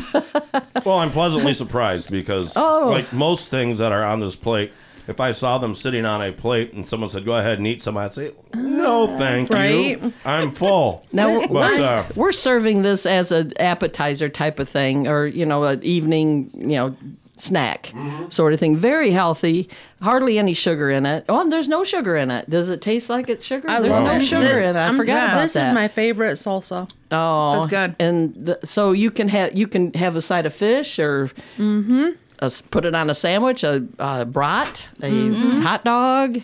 Well, 0.85 0.99
I'm 0.99 1.13
pleasantly 1.13 1.55
surprised 1.55 2.11
because, 2.11 2.55
Oh. 2.57 2.89
like 2.91 3.13
most 3.13 3.49
things 3.51 3.79
that 3.79 3.93
are 3.93 4.03
on 4.05 4.19
this 4.19 4.35
plate, 4.35 4.73
if 5.07 5.21
I 5.21 5.31
saw 5.31 5.59
them 5.59 5.77
sitting 5.77 6.05
on 6.05 6.21
a 6.21 6.33
plate 6.33 6.73
and 6.73 6.89
someone 6.89 7.09
said, 7.09 7.25
"Go 7.25 7.35
ahead 7.37 7.59
and 7.59 7.67
eat 7.69 7.83
some," 7.83 7.97
I'd 7.97 8.13
say, 8.15 8.33
"No, 8.55 9.07
thank 9.17 9.49
Right. 9.49 9.71
you. 10.01 10.13
I'm 10.25 10.51
full." 10.51 11.05
Now 11.13 11.39
but 11.41 11.51
we're, 11.51 11.85
uh, 11.85 12.05
we're 12.17 12.33
serving 12.33 12.83
this 12.83 13.07
as 13.07 13.31
an 13.31 13.53
appetizer 13.61 14.29
type 14.29 14.59
of 14.59 14.69
thing, 14.69 15.07
or 15.07 15.25
you 15.27 15.47
know, 15.47 15.63
an 15.65 15.81
evening, 15.85 16.51
you 16.57 16.77
know, 16.77 16.97
snack 17.39 17.87
Mm-hmm. 17.95 18.31
sort 18.31 18.53
of 18.53 18.61
thing. 18.61 18.77
Very 18.77 19.11
healthy. 19.11 19.69
Hardly 20.01 20.39
any 20.39 20.53
sugar 20.55 20.91
in 20.91 21.07
it. 21.07 21.25
Oh, 21.29 21.41
and 21.41 21.53
there's 21.53 21.69
no 21.69 21.83
sugar 21.85 22.17
in 22.17 22.31
it. 22.31 22.49
Does 22.51 22.69
it 22.69 22.81
taste 22.81 23.09
like 23.11 23.29
it's 23.29 23.45
sugar? 23.45 23.67
there's 23.69 23.97
no 23.97 24.17
it. 24.17 24.21
sugar 24.23 24.61
in 24.61 24.77
it. 24.77 24.79
I 24.79 24.85
I'm- 24.87 24.97
forgot 24.97 25.31
about 25.31 25.43
This 25.43 25.53
that. 25.55 25.69
is 25.69 25.75
my 25.75 25.89
favorite 25.89 26.35
salsa. 26.35 26.91
oh, 27.11 27.63
it's 27.63 27.71
good. 27.71 27.97
And 27.99 28.35
the, 28.35 28.59
so 28.65 28.93
you 28.93 29.11
can 29.11 29.29
have 29.29 29.57
you 29.57 29.67
can 29.67 29.93
have 29.95 30.15
a 30.17 30.23
side 30.23 30.47
of 30.47 30.55
fish 30.55 30.99
or. 30.99 31.31
Mm-hmm. 31.59 32.11
A 32.41 32.47
s 32.47 32.61
put 32.61 32.85
it 32.85 32.93
on 32.95 33.09
a 33.09 33.15
sandwich, 33.15 33.63
a, 33.63 33.87
a 34.01 34.25
brat, 34.25 34.89
a 35.01 35.09
Mm-hmm. 35.11 35.59
hot 35.61 35.85
dog, 35.85 36.35
you 36.37 36.43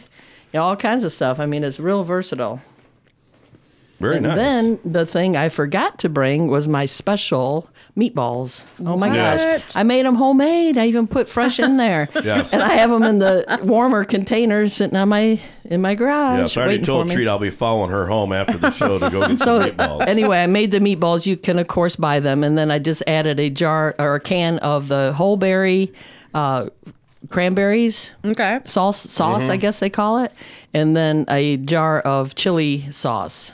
know, 0.54 0.62
all 0.62 0.76
kinds 0.76 1.02
of 1.02 1.10
stuff. 1.10 1.40
I 1.40 1.46
mean, 1.46 1.64
it's 1.64 1.80
real 1.80 2.04
versatile. 2.04 2.60
Very 4.00 4.16
And 4.16 4.26
nice. 4.26 4.36
then 4.36 4.78
the 4.84 5.04
thing 5.06 5.36
I 5.36 5.48
forgot 5.48 5.98
to 6.00 6.08
bring 6.08 6.48
was 6.48 6.68
my 6.68 6.86
special 6.86 7.68
meatballs. 7.96 8.62
Oh 8.86 8.96
my 8.96 9.12
Yes. 9.12 9.62
gosh. 9.62 9.76
I 9.76 9.82
made 9.82 10.06
them 10.06 10.14
homemade. 10.14 10.78
I 10.78 10.86
even 10.86 11.08
put 11.08 11.28
fresh 11.28 11.58
in 11.58 11.76
there. 11.78 12.08
Yes. 12.22 12.52
And 12.52 12.62
I 12.62 12.74
have 12.74 12.90
them 12.90 13.02
in 13.02 13.18
the 13.18 13.58
warmer 13.64 14.04
containers 14.04 14.72
sitting 14.74 14.96
on 14.96 15.08
my 15.08 15.40
in 15.64 15.80
my 15.82 15.94
garage 15.94 16.38
yes, 16.38 16.56
I 16.56 16.60
already 16.60 16.74
waiting 16.74 16.86
told 16.86 17.04
for 17.06 17.08
me. 17.10 17.14
Treat 17.16 17.28
I'll 17.28 17.38
be 17.40 17.50
following 17.50 17.90
her 17.90 18.06
home 18.06 18.32
after 18.32 18.56
the 18.56 18.70
show 18.70 18.98
to 18.98 19.10
go 19.10 19.26
get 19.26 19.38
so 19.40 19.60
some 19.60 19.70
meatballs. 19.70 20.06
anyway, 20.06 20.42
I 20.42 20.46
made 20.46 20.70
the 20.70 20.78
meatballs. 20.78 21.26
You 21.26 21.36
can 21.36 21.58
of 21.58 21.66
course 21.68 21.96
buy 21.96 22.20
them, 22.20 22.44
and 22.44 22.56
then 22.56 22.70
I 22.70 22.78
just 22.78 23.02
added 23.06 23.40
a 23.40 23.50
jar 23.50 23.94
or 23.98 24.14
a 24.14 24.20
can 24.20 24.58
of 24.60 24.88
the 24.88 25.12
whole 25.14 25.36
berry 25.36 25.92
uh, 26.34 26.68
cranberries 27.30 28.10
Okay. 28.24 28.60
sauce. 28.64 29.00
Sauce, 29.00 29.42
Mm-hmm. 29.42 29.50
I 29.50 29.56
guess 29.56 29.80
they 29.80 29.90
call 29.90 30.18
it, 30.18 30.32
and 30.72 30.96
then 30.96 31.24
a 31.28 31.56
jar 31.58 32.00
of 32.00 32.34
chili 32.34 32.86
sauce. 32.92 33.52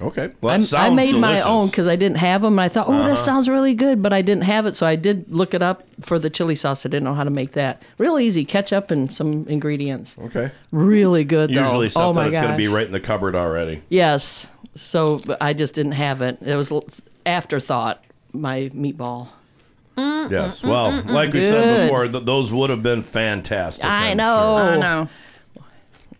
Okay, 0.00 0.26
well, 0.40 0.48
that 0.48 0.50
I'm- 0.50 0.62
sounds 0.62 0.92
I 0.92 0.94
made 0.94 1.14
my 1.16 1.40
own 1.42 1.66
because 1.68 1.86
I 1.86 1.96
didn't 1.96 2.16
have 2.18 2.42
them. 2.42 2.54
And 2.54 2.60
I 2.60 2.68
thought, 2.68 2.88
oh, 2.88 2.92
Uh-huh. 2.92 3.08
this 3.10 3.24
sounds 3.24 3.48
really 3.48 3.74
good, 3.74 4.02
but 4.02 4.12
I 4.12 4.22
didn't 4.22 4.44
have 4.44 4.66
it, 4.66 4.76
so 4.76 4.86
I 4.86 4.96
did 4.96 5.24
look 5.28 5.54
it 5.54 5.62
up 5.62 5.82
for 6.00 6.18
the 6.18 6.30
chili 6.30 6.54
sauce. 6.54 6.84
I 6.84 6.88
didn't 6.88 7.04
know 7.04 7.14
how 7.14 7.24
to 7.24 7.30
make 7.30 7.52
that. 7.52 7.82
Real 7.98 8.18
easy, 8.18 8.44
ketchup 8.44 8.90
and 8.90 9.14
some 9.14 9.46
ingredients. 9.48 10.14
Okay, 10.24 10.50
Really 10.72 11.24
good 11.24 11.50
though. 11.50 11.60
usually 11.62 11.86
oh 11.86 11.90
stuff 11.90 12.16
my 12.16 12.28
that's 12.28 12.40
going 12.40 12.50
to 12.52 12.56
be 12.56 12.68
right 12.68 12.86
in 12.86 12.92
the 12.92 13.00
cupboard 13.00 13.34
already. 13.34 13.82
Yes. 13.88 14.46
So 14.76 15.20
I 15.40 15.52
just 15.52 15.74
didn't 15.74 15.92
have 15.92 16.20
it. 16.22 16.38
It 16.44 16.56
was 16.56 16.72
afterthought. 17.24 18.02
My 18.32 18.62
meatball. 18.74 19.28
Mm, 19.96 20.28
yes, 20.28 20.60
mm, 20.60 20.64
mm, 20.64 20.68
well, 20.70 21.02
like 21.14 21.32
we 21.32 21.38
Good. 21.38 21.50
said 21.52 21.86
before, 21.86 22.08
th- 22.08 22.24
those 22.24 22.52
would 22.52 22.68
have 22.70 22.82
been 22.82 23.04
fantastic. 23.04 23.84
I 23.84 24.10
I'm 24.10 24.16
know. 24.16 24.24
sure. 24.58 24.72
I 24.72 24.76
know. 24.76 25.08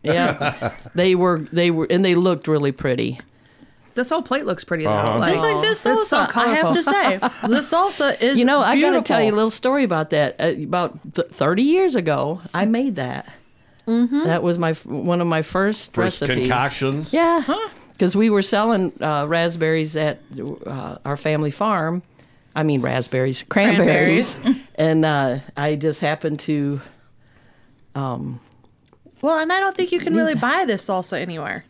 Yeah. 0.05 0.73
they 0.95 1.15
were. 1.17 1.39
They 1.53 1.71
were, 1.73 1.87
and 1.91 2.05
they 2.05 2.15
looked 2.15 2.47
really 2.47 2.71
pretty. 2.73 3.21
This 3.95 4.11
whole 4.11 4.23
plate 4.23 4.45
looks 4.47 4.65
pretty 4.65 4.87
Uh-huh. 4.87 5.19
though. 5.19 5.25
Just 5.25 5.43
like 5.43 5.63
this 5.63 5.87
it's 5.87 6.09
so 6.09 6.25
salsa, 6.27 6.37
I 6.37 6.55
have 6.55 6.75
to 6.75 6.83
say, 6.83 7.17
the 7.49 7.61
salsa 7.61 8.21
is. 8.21 8.37
You 8.37 8.45
know, 8.45 8.61
I 8.61 8.81
got 8.81 8.91
to 8.93 9.03
tell 9.03 9.23
you 9.23 9.33
a 9.33 9.37
little 9.37 9.51
story 9.51 9.85
about 9.85 10.11
that. 10.11 10.37
Uh, 10.41 10.63
about 10.63 10.99
th- 11.15 11.29
30 11.29 11.63
years 11.63 11.95
ago, 11.95 12.41
I 12.53 12.65
made 12.65 12.97
that. 12.97 13.33
Mm-hmm. 13.87 14.25
That 14.25 14.43
was 14.43 14.59
my 14.59 14.73
one 14.73 15.21
of 15.21 15.27
my 15.27 15.43
first, 15.43 15.93
First 15.93 16.23
recipes. 16.23 16.49
concoctions. 16.49 17.13
Yeah, 17.13 17.43
because 17.93 18.17
we 18.17 18.31
were 18.31 18.43
selling 18.43 18.93
uh, 19.01 19.27
raspberries 19.29 19.95
at 19.95 20.21
uh, 20.67 20.97
our 21.05 21.17
family 21.17 21.51
farm. 21.51 22.03
I 22.57 22.63
mean, 22.63 22.81
raspberries, 22.81 23.43
cranberries, 23.43 24.39
and 24.77 25.05
uh, 25.05 25.39
I 25.57 25.77
just 25.77 26.01
happened 26.01 26.41
to. 26.41 26.81
Well, 27.95 29.39
and 29.39 29.53
I 29.53 29.61
don't 29.61 29.77
think 29.77 29.93
you 29.93 30.01
can 30.01 30.15
really 30.15 30.35
buy 30.35 30.65
this 30.67 30.87
salsa 30.87 31.19
anywhere. 31.21 31.65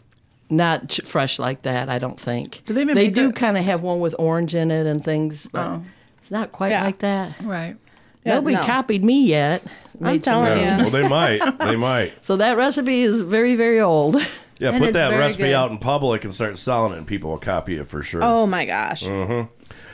Not 0.51 0.89
ch- 0.89 1.01
fresh 1.05 1.39
like 1.39 1.63
that, 1.63 1.89
I 1.89 1.99
don't 1.99 2.19
think. 2.21 2.63
Do 2.67 2.75
they 2.75 2.83
even 2.83 2.95
They 2.95 3.11
do 3.11 3.31
it- 3.31 3.37
kind 3.37 3.57
of 3.57 3.65
have 3.65 3.83
one 3.83 4.01
with 4.01 4.15
orange 4.19 4.55
in 4.55 4.71
it 4.71 4.87
and 4.87 5.03
things, 5.05 5.49
but 5.51 5.67
Oh. 5.67 5.83
it's 6.21 6.31
not 6.31 6.53
quite 6.53 6.71
Yeah. 6.71 6.85
like 6.85 6.99
that. 6.99 7.33
Right. 7.43 7.77
Yeah, 8.25 8.35
Nobody 8.37 8.57
no. 8.57 8.65
copied 8.65 9.05
me 9.05 9.25
yet. 9.27 9.63
Made 10.01 10.25
some- 10.25 10.45
telling 10.45 10.61
Yeah. 10.61 10.77
you. 10.79 10.83
Well, 10.85 10.91
they 10.91 11.09
might. 11.09 11.59
They 11.59 11.77
might. 11.77 12.13
So 12.25 12.37
that 12.37 12.57
recipe 12.57 13.03
is 13.03 13.21
very, 13.23 13.55
very 13.57 13.81
old. 13.81 14.17
Yeah, 14.61 14.71
And 14.71 14.85
put 14.85 14.93
that 14.93 15.09
recipe 15.19 15.43
good. 15.45 15.55
out 15.55 15.73
in 15.73 15.79
public 15.79 16.25
and 16.25 16.33
start 16.33 16.57
selling 16.59 16.93
it, 16.93 16.99
and 16.99 17.07
people 17.09 17.31
will 17.31 17.39
copy 17.39 17.77
it 17.77 17.89
for 17.89 18.03
sure. 18.05 18.23
Oh 18.23 18.47
my 18.47 18.65
gosh. 18.65 19.03
Mm. 19.03 19.49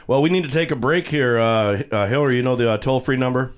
Well, 0.07 0.21
we 0.21 0.29
need 0.29 0.45
to 0.45 0.51
take 0.51 0.71
a 0.71 0.77
break 0.77 1.09
here. 1.09 1.39
Uh, 1.39 1.83
uh, 1.91 2.07
Hillary, 2.09 2.37
you 2.37 2.43
know 2.43 2.57
the 2.57 2.73
uh, 2.73 2.77
toll 2.77 3.01
free 3.01 3.17
number? 3.17 3.53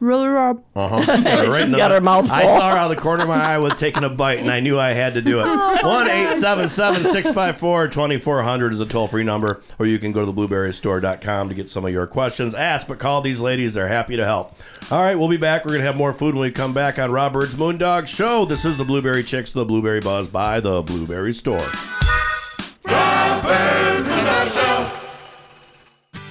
Really, 0.00 0.28
Rob? 0.28 0.64
Uh-huh. 0.74 1.52
She's 1.62 1.74
got 1.74 1.90
her 1.90 2.00
mouth 2.00 2.26
full. 2.26 2.34
I 2.34 2.42
saw 2.42 2.70
her 2.70 2.78
out 2.78 2.90
of 2.90 2.96
the 2.96 3.02
corner 3.02 3.24
of 3.24 3.28
my 3.28 3.42
eye 3.42 3.58
with 3.58 3.76
taking 3.76 4.02
a 4.02 4.08
bite, 4.08 4.38
and 4.38 4.50
I 4.50 4.60
knew 4.60 4.78
I 4.78 4.94
had 4.94 5.12
to 5.14 5.20
do 5.20 5.40
it. 5.40 5.44
1 5.46 5.46
877 5.84 7.02
654 7.02 7.88
2400 7.88 8.72
is 8.72 8.80
a 8.80 8.86
toll 8.86 9.08
free 9.08 9.24
number, 9.24 9.60
or 9.78 9.84
you 9.84 9.98
can 9.98 10.12
go 10.12 10.24
to 10.24 10.32
theblueberrystore.com 10.32 11.50
to 11.50 11.54
get 11.54 11.68
some 11.68 11.84
of 11.84 11.92
your 11.92 12.06
questions 12.06 12.54
asked. 12.54 12.88
But 12.88 12.98
call 12.98 13.20
these 13.20 13.40
ladies, 13.40 13.74
they're 13.74 13.88
happy 13.88 14.16
to 14.16 14.24
help. 14.24 14.56
All 14.90 15.02
right, 15.02 15.16
we'll 15.16 15.28
be 15.28 15.36
back. 15.36 15.66
We're 15.66 15.72
going 15.72 15.82
to 15.82 15.86
have 15.86 15.96
more 15.96 16.14
food 16.14 16.34
when 16.34 16.42
we 16.42 16.50
come 16.50 16.72
back 16.72 16.98
on 16.98 17.12
Rob 17.12 17.34
Byrd's 17.34 17.54
Moondog 17.54 18.06
Show. 18.06 18.46
This 18.46 18.64
is 18.64 18.78
the 18.78 18.84
Blueberry 18.84 19.22
Chicks, 19.22 19.52
the 19.52 19.66
Blueberry 19.66 20.00
Buzz 20.00 20.28
by 20.28 20.60
the 20.60 20.80
Blueberry 20.80 21.34
Store. 21.34 21.66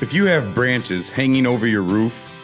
If 0.02 0.12
you 0.12 0.26
have 0.26 0.56
branches 0.56 1.08
hanging 1.10 1.46
over 1.46 1.68
your 1.68 1.84
roof 1.84 2.29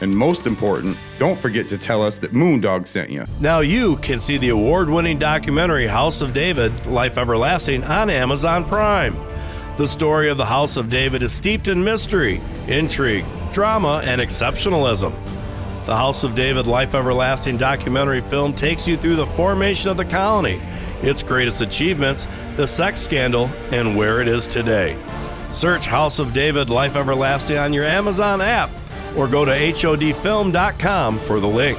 And 0.00 0.16
most 0.16 0.46
important, 0.46 0.96
don't 1.18 1.38
forget 1.38 1.68
to 1.68 1.78
tell 1.78 2.02
us 2.02 2.18
that 2.18 2.32
Moondog 2.32 2.86
sent 2.86 3.10
you. 3.10 3.26
Now 3.38 3.60
you 3.60 3.96
can 3.98 4.18
see 4.18 4.38
the 4.38 4.48
award 4.48 4.88
winning 4.88 5.18
documentary 5.18 5.86
House 5.86 6.22
of 6.22 6.32
David 6.32 6.86
Life 6.86 7.18
Everlasting 7.18 7.84
on 7.84 8.08
Amazon 8.08 8.64
Prime. 8.64 9.14
The 9.76 9.88
story 9.88 10.30
of 10.30 10.38
the 10.38 10.46
House 10.46 10.76
of 10.76 10.88
David 10.88 11.22
is 11.22 11.32
steeped 11.32 11.68
in 11.68 11.84
mystery, 11.84 12.40
intrigue, 12.66 13.24
drama, 13.52 14.00
and 14.04 14.20
exceptionalism. 14.20 15.12
The 15.84 15.96
House 15.96 16.24
of 16.24 16.34
David 16.34 16.66
Life 16.66 16.94
Everlasting 16.94 17.56
documentary 17.56 18.20
film 18.20 18.54
takes 18.54 18.86
you 18.86 18.96
through 18.96 19.16
the 19.16 19.26
formation 19.26 19.90
of 19.90 19.96
the 19.96 20.04
colony, 20.04 20.62
its 21.02 21.22
greatest 21.22 21.60
achievements, 21.60 22.26
the 22.56 22.66
sex 22.66 23.00
scandal, 23.00 23.46
and 23.70 23.96
where 23.96 24.20
it 24.20 24.28
is 24.28 24.46
today. 24.46 25.02
Search 25.50 25.86
House 25.86 26.18
of 26.18 26.32
David 26.32 26.70
Life 26.70 26.96
Everlasting 26.96 27.58
on 27.58 27.72
your 27.72 27.84
Amazon 27.84 28.40
app 28.40 28.70
or 29.16 29.28
go 29.28 29.44
to 29.44 29.52
HODfilm.com 29.52 31.18
for 31.18 31.40
the 31.40 31.48
link. 31.48 31.78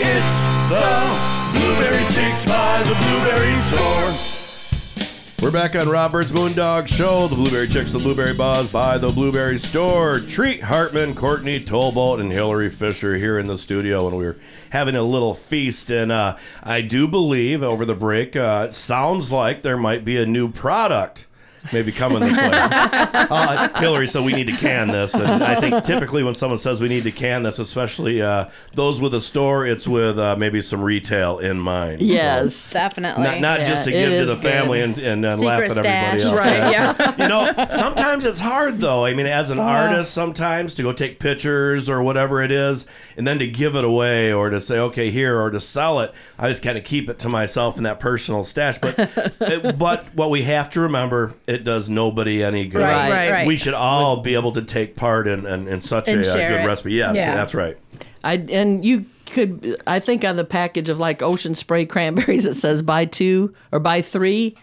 It's 0.00 0.46
the 0.68 1.58
Blueberry 1.58 2.04
Chicks 2.14 2.44
by 2.46 2.84
the 2.84 2.94
Blueberry 2.94 3.56
Store. 3.62 4.38
We're 5.42 5.52
back 5.52 5.74
on 5.74 5.88
Robert's 5.88 6.30
Moondog 6.30 6.86
Show, 6.86 7.26
the 7.26 7.34
Blueberry 7.34 7.66
Chicks, 7.66 7.90
the 7.90 7.98
Blueberry 7.98 8.34
Buzz 8.34 8.70
by 8.72 8.98
the 8.98 9.08
Blueberry 9.08 9.58
Store. 9.58 10.20
Treat 10.20 10.62
Hartmann, 10.62 11.14
Courtney 11.14 11.58
Tolbolt, 11.64 12.20
and 12.20 12.30
Hillary 12.30 12.70
Fisher 12.70 13.16
here 13.16 13.38
in 13.38 13.46
the 13.46 13.56
studio, 13.56 14.06
and 14.06 14.16
we're 14.16 14.36
having 14.70 14.94
a 14.94 15.02
little 15.02 15.34
feast. 15.34 15.90
And 15.90 16.12
uh, 16.12 16.36
I 16.62 16.80
do 16.80 17.08
believe 17.08 17.62
over 17.62 17.84
the 17.84 17.94
break, 17.94 18.36
uh, 18.36 18.66
it 18.68 18.74
sounds 18.74 19.32
like 19.32 19.62
there 19.62 19.76
might 19.76 20.04
be 20.04 20.16
a 20.16 20.26
new 20.26 20.50
product. 20.50 21.27
Maybe 21.72 21.92
coming 21.92 22.20
this 22.20 22.36
way. 22.36 22.50
uh, 22.52 23.80
Hillary 23.80 24.06
said 24.08 24.24
we 24.24 24.32
need 24.32 24.46
to 24.48 24.56
can 24.56 24.88
this. 24.88 25.14
And 25.14 25.42
I 25.42 25.60
think 25.60 25.84
typically 25.84 26.22
when 26.22 26.34
someone 26.34 26.58
says 26.58 26.80
we 26.80 26.88
need 26.88 27.02
to 27.04 27.12
can 27.12 27.42
this, 27.42 27.58
especially 27.58 28.22
uh, 28.22 28.46
those 28.74 29.00
with 29.00 29.14
a 29.14 29.20
store, 29.20 29.66
it's 29.66 29.86
with 29.86 30.18
uh, 30.18 30.36
maybe 30.36 30.62
some 30.62 30.80
retail 30.82 31.38
in 31.38 31.58
mind. 31.60 32.00
Yes. 32.00 32.70
Definitely. 32.70 33.24
Not, 33.24 33.40
not 33.40 33.60
just 33.60 33.84
to 33.84 33.90
give 33.90 34.10
to 34.10 34.16
is 34.16 34.26
the 34.28 34.36
family 34.36 34.78
good. 34.80 34.98
and, 34.98 35.24
and 35.24 35.24
uh, 35.26 35.36
laugh 35.36 35.62
at 35.62 35.70
everybody 35.78 36.20
stash. 36.20 36.22
else. 36.22 36.32
Right, 36.34 36.72
yeah. 36.72 37.14
you 37.18 37.28
know, 37.28 37.66
sometimes 37.76 38.24
it's 38.24 38.40
hard 38.40 38.78
though. 38.78 39.04
I 39.04 39.14
mean, 39.14 39.26
as 39.26 39.50
an 39.50 39.58
artist, 39.58 40.12
sometimes 40.12 40.74
to 40.74 40.82
go 40.82 40.92
take 40.92 41.18
pictures 41.18 41.88
or 41.88 42.02
whatever 42.02 42.42
it 42.42 42.50
is, 42.50 42.86
and 43.16 43.26
then 43.26 43.38
to 43.40 43.46
give 43.48 43.74
it 43.76 43.84
away 43.84 44.32
or 44.32 44.50
to 44.50 44.60
say, 44.60 44.78
okay, 44.78 45.10
here, 45.10 45.40
or 45.40 45.50
to 45.50 45.60
sell 45.60 46.00
it, 46.00 46.12
I 46.38 46.48
just 46.48 46.62
kind 46.62 46.78
of 46.78 46.84
keep 46.84 47.08
it 47.10 47.18
to 47.20 47.28
myself 47.28 47.76
in 47.76 47.82
that 47.82 48.00
personal 48.00 48.44
stash. 48.44 48.78
But, 48.78 48.98
it- 49.40 49.78
but 49.78 50.06
what 50.14 50.30
we 50.30 50.42
have 50.42 50.70
to 50.70 50.80
remember, 50.80 51.34
it 51.48 51.64
does 51.64 51.88
nobody 51.88 52.44
any 52.44 52.66
good. 52.66 52.82
Right, 52.82 53.10
Right. 53.10 53.30
right. 53.30 53.46
We 53.46 53.56
should 53.56 53.74
all 53.74 54.20
be 54.20 54.34
able 54.34 54.52
to 54.52 54.62
take 54.62 54.94
part 54.96 55.26
in, 55.26 55.46
in, 55.46 55.66
in 55.66 55.80
such 55.80 56.06
And 56.08 56.24
a, 56.24 56.28
uh, 56.30 56.34
share 56.34 56.50
good 56.50 56.64
it. 56.64 56.66
recipe. 56.66 56.92
Yes, 56.92 57.16
Yeah. 57.16 57.34
that's 57.34 57.54
right. 57.54 57.76
I 58.22 58.34
and 58.34 58.84
you 58.84 59.06
could 59.30 59.80
I 59.86 59.98
think 60.00 60.24
on 60.24 60.36
the 60.36 60.44
package 60.44 60.88
of 60.88 60.98
like 60.98 61.22
ocean 61.22 61.54
spray 61.54 61.84
cranberries 61.86 62.46
it 62.46 62.54
says 62.54 62.82
buy 62.82 63.04
two 63.04 63.54
or 63.72 63.78
buy 63.78 64.02
three, 64.02 64.56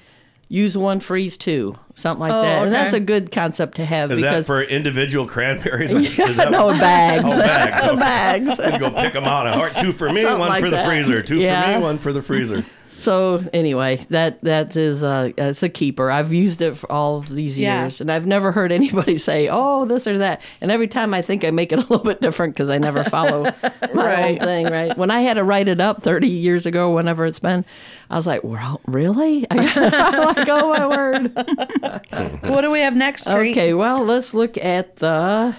use 0.50 0.76
one, 0.78 1.00
freeze 1.00 1.38
two, 1.38 1.76
something 1.96 2.20
like 2.20 2.32
Oh, 2.34 2.42
that. 2.42 2.64
And 2.66 2.74
that's 2.74 2.94
a 2.94 3.00
good 3.00 3.32
concept 3.32 3.76
to 3.78 3.86
have 3.86 4.12
Is 4.12 4.22
that 4.22 4.30
because 4.32 4.46
for 4.48 4.62
individual 4.62 5.26
cranberries? 5.26 5.92
Is 6.20 6.38
that 6.38 6.52
no 6.52 6.70
bags, 6.70 7.26
Oh, 7.32 7.38
bags, 7.40 7.84
okay. 7.88 7.96
bags. 7.96 8.60
You 8.74 8.80
go 8.80 8.92
pick 8.92 9.14
them 9.14 9.24
out. 9.26 9.48
All 9.48 9.64
right, 9.64 9.76
two 9.78 9.92
for 9.92 10.10
me, 10.12 10.22
Something 10.24 10.40
one 10.40 10.50
like 10.50 10.64
for 10.64 10.70
the 10.70 10.84
freezer. 10.84 11.22
Two 11.24 11.36
for 11.48 11.68
me, 11.72 11.78
one 11.80 11.98
for 11.98 12.14
the 12.14 12.22
freezer. 12.22 12.64
So 12.98 13.44
anyway, 13.54 13.98
that 14.10 14.42
that 14.44 14.76
is 14.76 15.04
uh, 15.04 15.32
it's 15.38 15.62
a 15.62 15.70
keeper. 15.70 16.10
I've 16.10 16.34
used 16.34 16.62
it 16.62 16.76
for 16.76 16.92
all 16.92 17.22
these 17.22 17.60
Yeah. 17.60 17.82
years, 17.84 18.02
and 18.02 18.12
I've 18.12 18.26
never 18.26 18.52
heard 18.52 18.72
anybody 18.72 19.18
say, 19.18 19.48
"Oh, 19.52 19.86
this 19.86 20.08
or 20.08 20.18
that." 20.18 20.42
And 20.62 20.72
every 20.72 20.88
time 20.88 21.14
I 21.14 21.22
think 21.22 21.44
I 21.44 21.52
make 21.52 21.72
it 21.72 21.78
a 21.80 21.82
little 21.82 22.00
bit 22.00 22.22
different 22.22 22.54
because 22.56 22.70
I 22.70 22.78
never 22.80 23.04
follow 23.04 23.44
my 23.64 23.90
Right. 23.94 24.40
own 24.42 24.46
thing. 24.48 24.66
Right? 24.68 24.98
When 24.98 25.12
I 25.12 25.22
had 25.22 25.36
to 25.36 25.44
write 25.44 25.68
it 25.68 25.80
up 25.80 26.02
thirty 26.04 26.30
years 26.30 26.66
ago, 26.66 26.92
whenever 26.94 27.26
it's 27.26 27.40
been, 27.40 27.64
I 28.10 28.16
was 28.16 28.26
like, 28.26 28.44
"Well, 28.44 28.82
really?" 28.88 29.46
I'm 29.52 29.58
like, 29.58 30.48
"Oh 30.50 30.74
my 30.74 30.88
word." 30.88 31.32
What 32.50 32.62
do 32.62 32.72
we 32.72 32.80
have 32.80 32.96
next, 32.96 33.26
Treat? 33.26 33.52
Okay, 33.52 33.74
well, 33.74 34.04
let's 34.04 34.34
look 34.34 34.58
at 34.58 34.96
the 34.98 35.56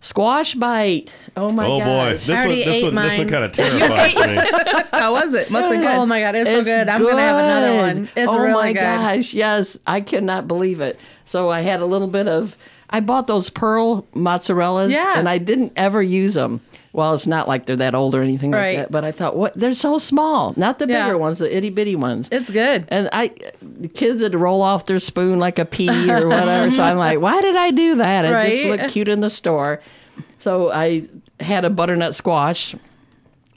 squash 0.00 0.54
bite. 0.54 1.12
Oh 1.36 1.50
my 1.52 1.66
gosh. 1.66 1.80
oh 1.82 1.84
boy, 1.84 2.12
this 2.14 2.28
one, 2.28 2.36
already 2.38 2.56
this 2.64 2.66
ate 2.68 2.84
one, 2.94 2.94
this 3.08 3.18
one 3.18 3.28
kind 3.28 3.44
of 3.44 3.52
terrifies 3.52 4.14
me. 4.16 4.88
How 4.92 5.12
was 5.12 5.34
it? 5.34 5.50
Must 5.50 5.70
be 5.70 5.76
good. 5.76 5.86
Oh 5.86 6.06
my 6.06 6.20
god, 6.20 6.34
it's, 6.34 6.48
so 6.50 6.58
It's 6.58 6.64
good. 6.68 6.88
I'm 6.88 7.02
gonna 7.02 7.20
have 7.20 7.36
another 7.44 7.76
one. 7.76 8.08
It's 8.16 8.32
oh 8.32 8.38
really 8.38 8.52
my 8.54 8.72
good. 8.72 8.80
gosh, 8.80 9.34
yes. 9.34 9.76
I 9.86 10.00
could 10.00 10.24
not 10.24 10.48
believe 10.48 10.80
it. 10.80 10.98
So 11.26 11.48
I 11.50 11.60
had 11.60 11.80
a 11.80 11.86
little 11.86 12.08
bit 12.08 12.28
of 12.28 12.56
I 12.88 13.00
bought 13.00 13.26
those 13.28 13.50
pearl 13.50 14.02
mozzarellas 14.14 14.90
Yeah. 14.90 15.18
and 15.18 15.28
I 15.28 15.38
didn't 15.38 15.72
ever 15.76 16.02
use 16.02 16.34
them. 16.34 16.60
Well, 16.92 17.14
it's 17.14 17.26
not 17.26 17.46
like 17.46 17.66
they're 17.66 17.76
that 17.76 17.94
old 17.94 18.14
or 18.16 18.22
anything 18.22 18.50
Right. 18.50 18.78
like 18.78 18.86
that, 18.86 18.92
but 18.92 19.04
I 19.04 19.12
thought, 19.12 19.36
what? 19.36 19.54
They're 19.54 19.74
so 19.74 19.98
small. 19.98 20.54
Not 20.56 20.80
the 20.80 20.88
Yeah. 20.88 21.04
bigger 21.04 21.18
ones, 21.18 21.38
the 21.38 21.54
itty 21.56 21.70
bitty 21.70 21.94
ones. 21.94 22.28
It's 22.32 22.50
good. 22.50 22.84
and 22.88 23.08
I, 23.12 23.30
the 23.62 23.86
kids 23.88 24.22
would 24.22 24.34
roll 24.34 24.60
off 24.62 24.86
their 24.86 24.98
spoon 24.98 25.38
like 25.38 25.58
a 25.60 25.64
pea 25.64 25.88
or 26.10 26.26
whatever. 26.28 26.70
so 26.70 26.82
I'm 26.82 26.96
like, 26.98 27.20
why 27.20 27.40
did 27.40 27.54
I 27.54 27.70
do 27.70 27.94
that? 27.96 28.24
It 28.24 28.50
just 28.50 28.64
looked 28.82 28.92
cute 28.92 29.08
in 29.08 29.20
the 29.20 29.30
store. 29.30 29.80
So 30.40 30.72
I 30.72 31.04
had 31.38 31.64
a 31.64 31.70
butternut 31.70 32.14
squash. 32.16 32.74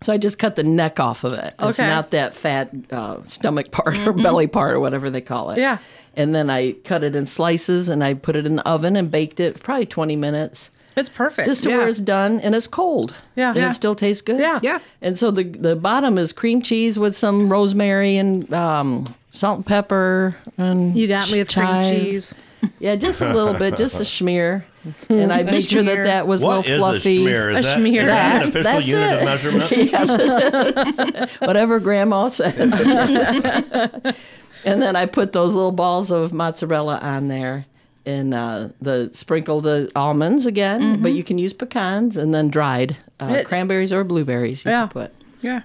So 0.04 0.12
I 0.14 0.18
just 0.18 0.38
cut 0.38 0.56
the 0.58 0.64
neck 0.64 1.00
off 1.00 1.24
of 1.24 1.34
it. 1.34 1.56
It's 1.60 1.80
Okay. 1.80 1.88
not 1.90 2.12
that 2.12 2.36
fat 2.36 2.70
uh, 2.92 3.18
stomach 3.24 3.72
part 3.72 3.96
or 4.06 4.12
belly 4.14 4.48
part 4.48 4.74
or 4.74 4.80
whatever 4.80 5.10
they 5.10 5.22
call 5.22 5.50
it. 5.52 5.58
Yeah. 5.58 5.78
And 6.16 6.36
then 6.36 6.50
I 6.52 6.74
cut 6.84 7.04
it 7.04 7.16
in 7.16 7.26
slices 7.26 7.90
and 7.90 8.04
I 8.04 8.14
put 8.14 8.36
it 8.36 8.46
in 8.46 8.58
the 8.58 8.68
oven 8.68 8.96
and 8.96 9.10
baked 9.10 9.40
it 9.40 9.64
probably 9.64 9.86
20 9.88 10.16
minutes. 10.18 10.70
It's 10.96 11.10
perfect. 11.10 11.48
Just 11.48 11.64
to 11.64 11.70
yeah. 11.70 11.78
where 11.80 11.88
it's 11.88 12.00
done 12.00 12.40
and 12.42 12.54
it's 12.56 12.68
cold. 12.68 13.14
Yeah. 13.36 13.50
And 13.50 13.58
Yeah. 13.58 13.70
it 13.70 13.74
still 13.74 13.96
tastes 13.96 14.22
good. 14.22 14.40
Yeah. 14.40 14.60
Yeah. 14.62 14.80
And 15.02 15.18
so 15.18 15.32
the 15.32 15.44
the 15.44 15.76
bottom 15.76 16.18
is 16.18 16.32
cream 16.34 16.62
cheese 16.62 17.00
with 17.00 17.18
some 17.18 17.50
rosemary 17.50 18.18
and 18.18 18.52
um, 18.54 19.06
salt 19.32 19.58
and 19.58 19.66
pepper 19.66 20.36
and 20.58 20.96
You 20.96 21.08
got 21.08 21.32
me 21.32 21.40
with 21.40 21.50
cream 21.54 21.84
cheese. 21.84 22.34
Yeah, 22.80 22.96
just 22.96 23.20
a 23.20 23.34
little 23.34 23.54
bit, 23.56 23.76
just 23.76 24.00
a 24.00 24.06
smear. 24.06 24.66
And 25.10 25.32
I 25.34 25.44
made 25.44 25.66
sure 25.70 25.84
that 25.84 26.04
that 26.04 26.28
was 26.28 26.42
a 26.42 26.46
What 26.46 26.66
little 26.68 26.74
is 26.74 26.80
fluffy. 27.04 27.26
a 27.26 27.30
schmear? 27.30 27.58
Is 27.58 27.66
A 27.66 27.70
that, 27.70 27.78
schmear. 27.78 28.00
is 28.00 28.06
that 28.06 28.42
an 28.44 28.48
official 28.50 28.72
That's 28.72 28.88
unit 28.88 29.12
it. 29.12 29.18
of 29.20 29.26
measurement? 29.26 29.72
Yes. 31.18 31.38
Whatever 31.42 31.80
grandma 31.80 32.28
says. 32.30 32.56
and 34.66 34.82
then 34.82 34.96
I 34.96 35.06
put 35.06 35.34
those 35.34 35.54
little 35.54 35.72
balls 35.72 36.12
of 36.12 36.34
mozzarella 36.34 36.98
on 37.00 37.28
there 37.28 37.66
and 38.06 38.34
uh, 38.34 38.70
the 38.82 39.10
sprinkle 39.14 39.62
the 39.62 39.90
almonds 39.96 40.46
again, 40.46 41.02
but 41.02 41.14
you 41.14 41.24
can 41.24 41.38
use 41.38 41.54
pecans 41.54 42.18
and 42.18 42.34
then 42.34 42.50
dried 42.50 42.98
uh, 43.22 43.28
It- 43.28 43.48
cranberries 43.48 43.94
or 43.94 44.04
blueberries 44.04 44.66
you 44.66 44.72
Yeah. 44.72 44.88
can 44.88 44.90
put. 44.90 45.12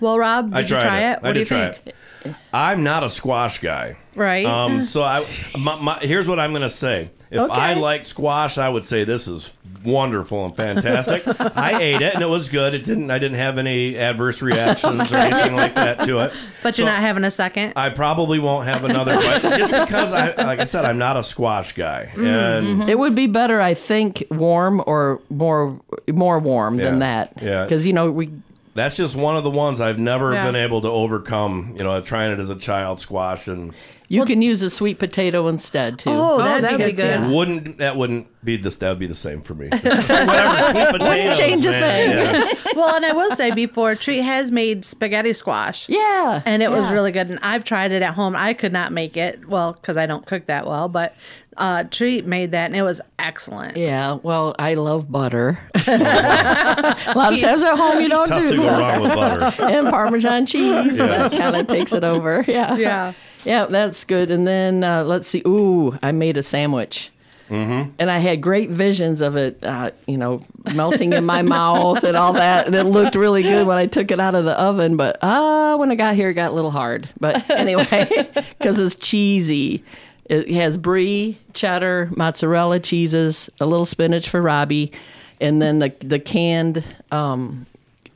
Well, 0.01 0.19
Rob, 0.19 0.51
did 0.51 0.57
I 0.57 0.61
you 0.63 0.67
tried 0.67 0.81
try 0.83 0.99
it. 0.99 1.03
it? 1.03 1.07
I 1.07 1.13
What 1.21 1.23
do 1.29 1.33
did 1.35 1.41
you 1.41 1.47
try 1.47 1.73
think? 1.73 1.87
it. 2.25 2.35
I'm 2.53 2.83
not 2.83 3.05
a 3.05 3.11
squash 3.11 3.61
guy. 3.61 3.97
Right. 4.17 4.45
Um, 4.45 4.83
so 4.93 5.03
I, 5.03 5.25
my, 5.59 5.81
my, 5.81 5.99
here's 6.01 6.27
what 6.29 6.41
I'm 6.41 6.51
going 6.51 6.63
to 6.63 6.71
say. 6.71 7.11
If 7.31 7.51
I 7.51 7.75
like 7.75 8.05
squash, 8.05 8.59
I 8.59 8.69
would 8.69 8.85
say 8.85 9.05
this 9.05 9.29
is 9.29 9.53
wonderful 9.85 10.45
and 10.45 10.57
fantastic. 10.57 11.23
I 11.57 11.81
ate 11.81 12.03
it 12.03 12.15
and 12.15 12.23
it 12.23 12.29
was 12.29 12.49
good. 12.49 12.75
It 12.75 12.85
didn't. 12.85 13.11
I 13.11 13.19
didn't 13.19 13.37
have 13.37 13.59
any 13.59 13.97
adverse 13.97 14.41
reactions 14.43 15.13
or 15.13 15.17
anything 15.17 15.55
like 15.55 15.75
that 15.75 16.05
to 16.07 16.21
it. 16.21 16.33
but 16.63 16.79
you're 16.79 16.87
not 16.87 17.01
having 17.01 17.25
a 17.25 17.31
second. 17.31 17.75
I 17.77 17.91
probably 17.91 18.39
won't 18.39 18.67
have 18.67 18.85
another 18.85 19.15
bite 19.17 19.43
just 19.59 19.73
because 19.73 20.13
I, 20.13 20.35
like 20.43 20.61
I 20.61 20.65
said, 20.65 20.85
I'm 20.85 20.99
not 20.99 21.17
a 21.17 21.23
squash 21.23 21.75
guy. 21.75 22.11
Mm-hmm. 22.13 22.27
And 22.27 22.67
mm-hmm. 22.67 22.89
It 22.89 22.99
would 22.99 23.15
be 23.15 23.27
better, 23.27 23.61
I 23.61 23.75
think, 23.75 24.25
warm 24.31 24.83
or 24.87 25.21
more 25.31 25.81
more 26.13 26.39
warm 26.39 26.77
than 26.77 27.01
that. 27.01 27.35
Yeah. 27.43 27.65
Because 27.65 27.87
you 27.87 27.93
know 27.93 28.11
we 28.11 28.31
that's 28.75 28.97
just 28.97 29.17
one 29.17 29.37
of 29.37 29.45
the 29.45 29.51
ones 29.51 29.81
I've 29.81 29.99
never 29.99 30.33
Yeah. 30.33 30.47
been 30.47 30.57
able 30.57 30.81
to 30.83 30.89
overcome. 30.89 31.75
You 31.77 31.85
know, 31.85 32.01
trying 32.01 32.33
it 32.33 32.41
as 32.41 32.49
a 32.49 32.57
child, 32.57 33.01
squash, 33.01 33.49
and 33.49 33.75
you 34.09 34.25
can 34.25 34.43
use 34.43 34.63
a 34.63 34.71
sweet 34.71 34.99
potato 34.99 35.47
instead 35.49 35.99
too. 35.99 36.11
oh, 36.11 36.39
that'd, 36.39 36.65
that'd 36.65 36.79
be 36.79 36.87
be 36.87 36.93
good. 36.93 37.21
good. 37.21 37.29
too. 37.29 37.35
wouldn't 37.35 37.79
that 37.79 37.97
wouldn't 37.97 38.27
be 38.45 38.57
this? 38.57 38.77
That 38.77 38.91
would 38.91 38.99
be 38.99 39.07
the 39.07 39.15
same 39.15 39.43
for 39.43 39.55
me. 39.55 39.69
Whatever, 39.73 40.73
sweet 40.73 41.01
potatoes, 41.01 41.39
change 41.39 41.67
a 41.67 41.73
thing. 41.73 42.11
Yeah. 42.11 42.53
well, 42.77 42.95
and 42.97 43.05
I 43.05 43.13
will 43.13 43.31
say 43.33 43.51
before, 43.51 43.95
Treat 43.95 44.23
has 44.23 44.51
made 44.51 44.85
spaghetti 44.85 45.33
squash. 45.33 45.89
Yeah. 45.89 46.43
And 46.47 46.63
it 46.63 46.71
was 46.71 46.91
really 46.91 47.13
good. 47.13 47.29
And 47.29 47.39
I've 47.43 47.65
tried 47.65 47.93
it 47.93 48.03
at 48.03 48.15
home. 48.15 48.35
I 48.35 48.55
could 48.55 48.73
not 48.73 48.93
make 48.93 49.17
it, 49.17 49.47
well, 49.49 49.75
because 49.75 49.97
I 49.97 50.07
don't 50.07 50.25
cook 50.25 50.47
that 50.47 50.67
well, 50.67 50.89
but 50.89 51.15
uh, 51.59 51.85
Treat 51.85 52.25
made 52.25 52.53
that 52.53 52.67
and 52.67 52.77
it 52.77 52.83
was 52.83 53.01
excellent. 53.19 53.77
Yeah, 53.77 54.19
well, 54.23 54.55
I 54.59 54.75
love 54.75 55.11
butter. 55.11 55.59
a 55.87 57.13
lot 57.15 57.33
of 57.33 57.41
times 57.41 57.63
at 57.63 57.77
home 57.77 58.01
you 58.01 58.09
don't 58.09 58.29
Tough 58.29 58.43
do 58.43 58.51
to 58.51 58.57
go 58.57 58.79
wrong 58.79 59.03
with 59.03 59.15
butter. 59.15 59.63
and 59.63 59.89
Parmesan 59.89 60.47
cheese. 60.47 60.99
That 60.99 61.33
kind 61.33 61.57
of 61.57 61.67
takes 61.67 61.93
it 61.93 62.05
over. 62.05 62.45
Yeah. 62.47 62.77
Yeah. 62.77 63.13
Yeah, 63.45 63.67
that's 63.67 64.05
good. 64.05 64.31
And 64.31 64.47
then 64.47 64.85
uh, 64.85 65.05
let's 65.05 65.29
see. 65.29 65.43
Ooh, 65.47 65.97
I 66.03 66.13
made 66.13 66.37
a 66.37 66.43
sandwich. 66.43 67.11
Mm-hmm. 67.51 67.93
And 67.99 68.11
I 68.11 68.19
had 68.19 68.43
great 68.43 68.69
visions 68.69 69.23
of 69.23 69.37
it, 69.37 69.59
uh, 69.63 69.91
you 70.07 70.19
know, 70.19 70.43
melting 70.75 71.15
in 71.15 71.25
my 71.25 71.41
mouth 71.43 72.05
and 72.05 72.17
all 72.17 72.35
that. 72.35 72.67
And 72.67 72.75
it 72.75 72.85
looked 72.85 73.15
really 73.15 73.43
good 73.43 73.67
when 73.67 73.79
I 73.79 73.87
took 73.87 74.11
it 74.11 74.21
out 74.21 74.35
of 74.35 74.45
the 74.45 74.59
oven. 74.61 74.97
But 74.97 75.23
uh, 75.23 75.77
when 75.77 75.91
I 75.91 75.95
got 75.95 76.15
here, 76.15 76.29
it 76.29 76.35
got 76.35 76.53
a 76.53 76.55
little 76.55 76.71
hard. 76.71 77.09
But 77.19 77.49
anyway, 77.51 78.29
because 78.59 78.79
it's 78.79 78.95
cheesy. 78.97 79.83
It 80.27 80.51
has 80.51 80.77
brie, 80.77 81.39
cheddar, 81.55 82.11
mozzarella 82.15 82.81
cheeses, 82.81 83.49
a 83.61 83.67
little 83.67 83.87
spinach 83.87 84.29
for 84.29 84.43
Robbie, 84.43 84.93
and 85.41 85.63
then 85.63 85.79
the 85.79 85.95
the 86.01 86.19
canned 86.19 86.85
um, 87.11 87.67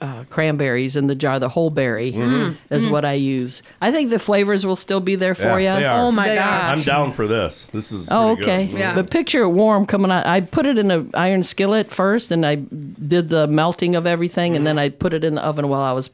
uh, 0.03 0.25
cranberries 0.31 0.97
in 0.97 1.07
the 1.07 1.15
jar, 1.15 1.39
the 1.39 1.49
whole 1.49 1.71
berry 1.71 2.13
mm-hmm. 2.13 2.21
Mm-hmm. 2.23 2.75
is 2.75 2.87
what 2.89 3.05
I 3.05 3.13
use. 3.13 3.63
I 3.81 3.93
think 3.93 4.11
the 4.11 4.19
flavors 4.19 4.67
will 4.67 4.77
still 4.77 5.01
be 5.01 5.15
there 5.15 5.35
for 5.35 5.61
Yeah, 5.61 5.79
you. 5.79 5.87
Oh 5.87 6.11
my 6.11 6.27
They 6.27 6.39
are. 6.39 6.41
gosh. 6.41 6.79
I'm 6.79 6.83
down 6.83 7.13
for 7.13 7.27
this. 7.29 7.67
This 7.67 7.93
is 7.93 8.09
Oh, 8.11 8.31
okay. 8.33 8.67
good. 8.67 8.79
Yeah. 8.79 8.95
But 8.95 9.11
picture 9.11 9.43
it 9.43 9.51
warm 9.51 9.87
coming 9.87 10.11
out. 10.11 10.27
I 10.27 10.41
put 10.41 10.67
it 10.67 10.77
in 10.77 10.91
an 10.91 11.11
iron 11.15 11.45
skillet 11.45 11.87
first, 11.89 12.31
and 12.33 12.45
I 12.45 12.57
did 12.57 13.29
the 13.29 13.47
melting 13.47 13.95
of 13.95 14.07
everything, 14.07 14.57
and 14.57 14.67
then 14.67 14.79
I 14.79 14.89
put 14.89 15.15
it 15.15 15.23
in 15.23 15.37
the 15.37 15.45
oven 15.45 15.69
while 15.69 15.83
I 15.83 15.93
was 15.93 16.11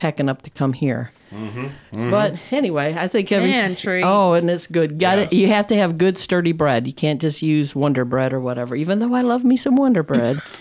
packing 0.00 0.28
up 0.28 0.42
to 0.42 0.50
come 0.50 0.72
here. 0.72 1.12
Mm-hmm. 1.32 2.10
But 2.10 2.34
anyway, 2.50 2.94
I 2.98 3.06
think 3.08 3.30
every 3.30 3.50
Man, 3.50 3.76
Tree. 3.76 4.02
oh, 4.04 4.32
and 4.32 4.50
it's 4.50 4.66
good. 4.66 4.98
Got 4.98 5.18
Yes. 5.18 5.32
it. 5.32 5.36
You 5.36 5.46
have 5.48 5.66
to 5.68 5.76
have 5.76 5.96
good 5.96 6.18
sturdy 6.18 6.52
bread. 6.52 6.86
You 6.86 6.92
can't 6.92 7.20
just 7.20 7.40
use 7.40 7.74
Wonder 7.74 8.04
Bread 8.04 8.32
or 8.32 8.40
whatever. 8.40 8.74
Even 8.74 8.98
though 8.98 9.14
I 9.14 9.22
love 9.22 9.44
me 9.44 9.56
some 9.56 9.76
Wonder 9.76 10.02
Bread, 10.02 10.36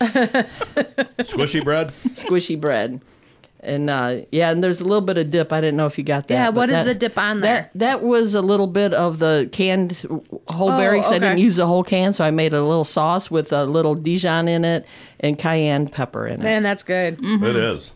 Squishy 1.19 1.63
bread. 1.63 1.91
squishy 2.09 2.59
bread. 2.59 3.01
And 3.61 3.89
uh, 3.89 4.21
yeah, 4.31 4.51
and 4.51 4.63
there's 4.63 4.79
a 4.79 4.85
little 4.85 5.01
bit 5.01 5.17
of 5.17 5.31
dip. 5.31 5.51
I 5.51 5.59
didn't 5.59 5.75
know 5.75 5.85
if 5.85 5.97
you 5.97 6.03
got 6.05 6.29
that. 6.29 6.33
Yeah, 6.33 6.45
but 6.51 6.55
what 6.55 6.69
is 6.69 6.75
that- 6.75 6.83
the 6.85 6.93
dip 6.95 7.17
on 7.17 7.41
there? 7.41 7.69
That 7.75 7.79
that 7.99 8.03
was 8.03 8.33
a 8.33 8.41
little 8.41 8.67
bit 8.67 8.93
of 8.93 9.19
the 9.19 9.49
canned 9.51 10.01
whole 10.47 10.69
berry 10.69 11.01
'cause 11.01 11.11
I 11.11 11.19
didn't 11.19 11.39
use 11.39 11.57
the 11.57 11.67
whole 11.67 11.83
can, 11.83 12.13
so 12.13 12.23
I 12.23 12.31
made 12.31 12.53
a 12.53 12.63
little 12.63 12.85
sauce 12.85 13.29
with 13.29 13.51
a 13.51 13.65
little 13.65 13.95
Dijon 13.95 14.47
in 14.47 14.63
it 14.63 14.85
and 15.19 15.37
cayenne 15.37 15.87
pepper 15.87 16.25
in 16.25 16.35
it. 16.39 16.43
Man, 16.43 16.63
that's 16.63 16.83
good. 16.83 17.17
Mm-hmm. 17.17 17.45
It 17.45 17.55
is. 17.57 17.91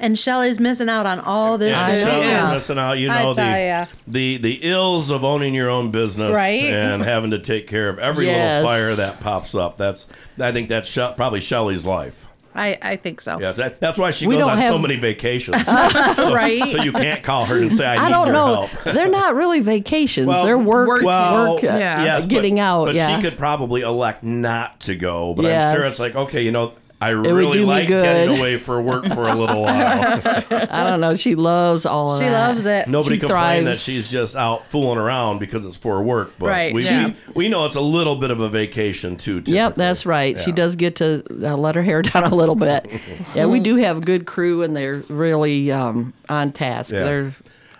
And 0.00 0.18
Shelly's 0.18 0.60
missing 0.60 0.88
out 0.88 1.06
on 1.06 1.20
all 1.20 1.58
this 1.58 1.70
Yeah, 1.70 1.90
good 1.94 2.02
Shelley's 2.04 2.22
stuff. 2.38 2.54
missing 2.54 2.78
out. 2.78 2.98
You 2.98 3.08
know 3.08 3.34
the, 3.34 3.88
the 4.06 4.36
the 4.38 4.58
ills 4.62 5.10
of 5.10 5.24
owning 5.24 5.54
your 5.54 5.70
own 5.70 5.90
business 5.90 6.34
Right? 6.34 6.64
and 6.64 7.02
having 7.02 7.30
to 7.32 7.38
take 7.38 7.66
care 7.66 7.88
of 7.88 7.98
every 7.98 8.26
Yes. 8.26 8.62
little 8.64 8.68
fire 8.68 8.94
that 8.94 9.20
pops 9.20 9.54
up. 9.54 9.76
That's 9.76 10.06
I 10.38 10.52
think 10.52 10.68
that's 10.68 10.88
She- 10.88 11.08
probably 11.16 11.40
Shelley's 11.40 11.86
life. 11.86 12.22
I, 12.58 12.78
I 12.80 12.96
think 12.96 13.20
so. 13.20 13.38
Yeah, 13.38 13.52
that, 13.52 13.80
that's 13.80 13.98
why 13.98 14.12
she 14.12 14.26
We 14.26 14.36
goes 14.36 14.46
don't 14.46 14.50
on 14.58 14.62
so 14.62 14.78
many 14.78 14.96
vacations. 14.96 15.56
Right? 15.68 16.62
so 16.70 16.82
you 16.82 16.90
can't 16.92 17.22
call 17.22 17.44
her 17.44 17.58
and 17.58 17.70
say 17.70 17.84
I, 17.84 17.96
I 17.96 18.06
need 18.08 18.14
don't 18.14 18.26
your 18.28 18.32
know. 18.32 18.62
help. 18.66 18.84
They're 18.94 19.08
not 19.10 19.34
really 19.34 19.60
vacations. 19.60 20.26
Well, 20.26 20.44
They're 20.46 20.56
work, 20.56 20.88
work- 20.88 21.02
Well, 21.02 21.54
work, 21.56 21.64
uh, 21.64 21.66
yeah. 21.66 22.02
yes, 22.04 22.22
but- 22.24 22.30
getting 22.30 22.58
out. 22.58 22.86
But 22.86 22.94
yeah. 22.94 23.14
she 23.16 23.22
could 23.22 23.36
probably 23.36 23.82
elect 23.82 24.22
not 24.22 24.80
to 24.80 24.94
go. 24.94 25.34
But 25.34 25.44
I'm 25.46 25.76
sure 25.76 25.84
it's 25.84 25.98
like, 26.00 26.16
okay, 26.16 26.42
you 26.44 26.50
know, 26.50 26.72
I 26.98 27.14
would 27.14 27.26
really 27.26 27.62
like 27.64 27.88
getting 27.88 28.38
away 28.38 28.56
for 28.56 28.80
work 28.80 29.04
for 29.04 29.28
a 29.28 29.34
little 29.34 29.62
while. 29.64 29.70
I 29.70 30.88
don't 30.88 31.00
know. 31.00 31.14
She 31.14 31.34
loves 31.34 31.84
all 31.84 32.14
of 32.14 32.20
it. 32.20 32.24
She 32.24 32.30
that. 32.30 32.48
loves 32.48 32.64
it. 32.66 32.88
Nobody 32.88 33.16
She 33.16 33.20
complained 33.20 33.66
that 33.66 33.72
thrives. 33.72 33.82
she's 33.82 34.10
just 34.10 34.34
out 34.34 34.66
fooling 34.70 34.98
around 34.98 35.38
because 35.38 35.66
it's 35.66 35.76
for 35.76 36.02
work. 36.02 36.32
But 36.38 36.46
Right, 36.46 36.72
we, 36.74 36.84
yeah. 36.84 37.10
we 37.34 37.48
know 37.48 37.66
it's 37.66 37.76
a 37.76 37.80
little 37.82 38.16
bit 38.16 38.30
of 38.30 38.40
a 38.40 38.48
vacation 38.48 39.16
too. 39.16 39.36
Yep, 39.36 39.44
typically. 39.44 39.72
that's 39.76 40.06
right. 40.06 40.40
She 40.40 40.50
Yeah. 40.50 40.56
does 40.56 40.76
get 40.76 40.96
to 40.96 41.22
uh, 41.42 41.56
let 41.56 41.74
her 41.74 41.82
hair 41.82 42.00
down 42.02 42.24
a 42.24 42.34
little 42.34 42.56
bit. 42.56 42.86
yeah, 43.34 43.44
we 43.44 43.60
do 43.60 43.76
have 43.76 43.98
a 43.98 44.00
good 44.00 44.26
crew, 44.26 44.62
and 44.62 44.74
they're 44.74 45.02
really 45.10 45.70
um, 45.70 46.14
on 46.30 46.50
task. 46.52 46.94
Yeah. 46.94 47.04
They're 47.04 47.32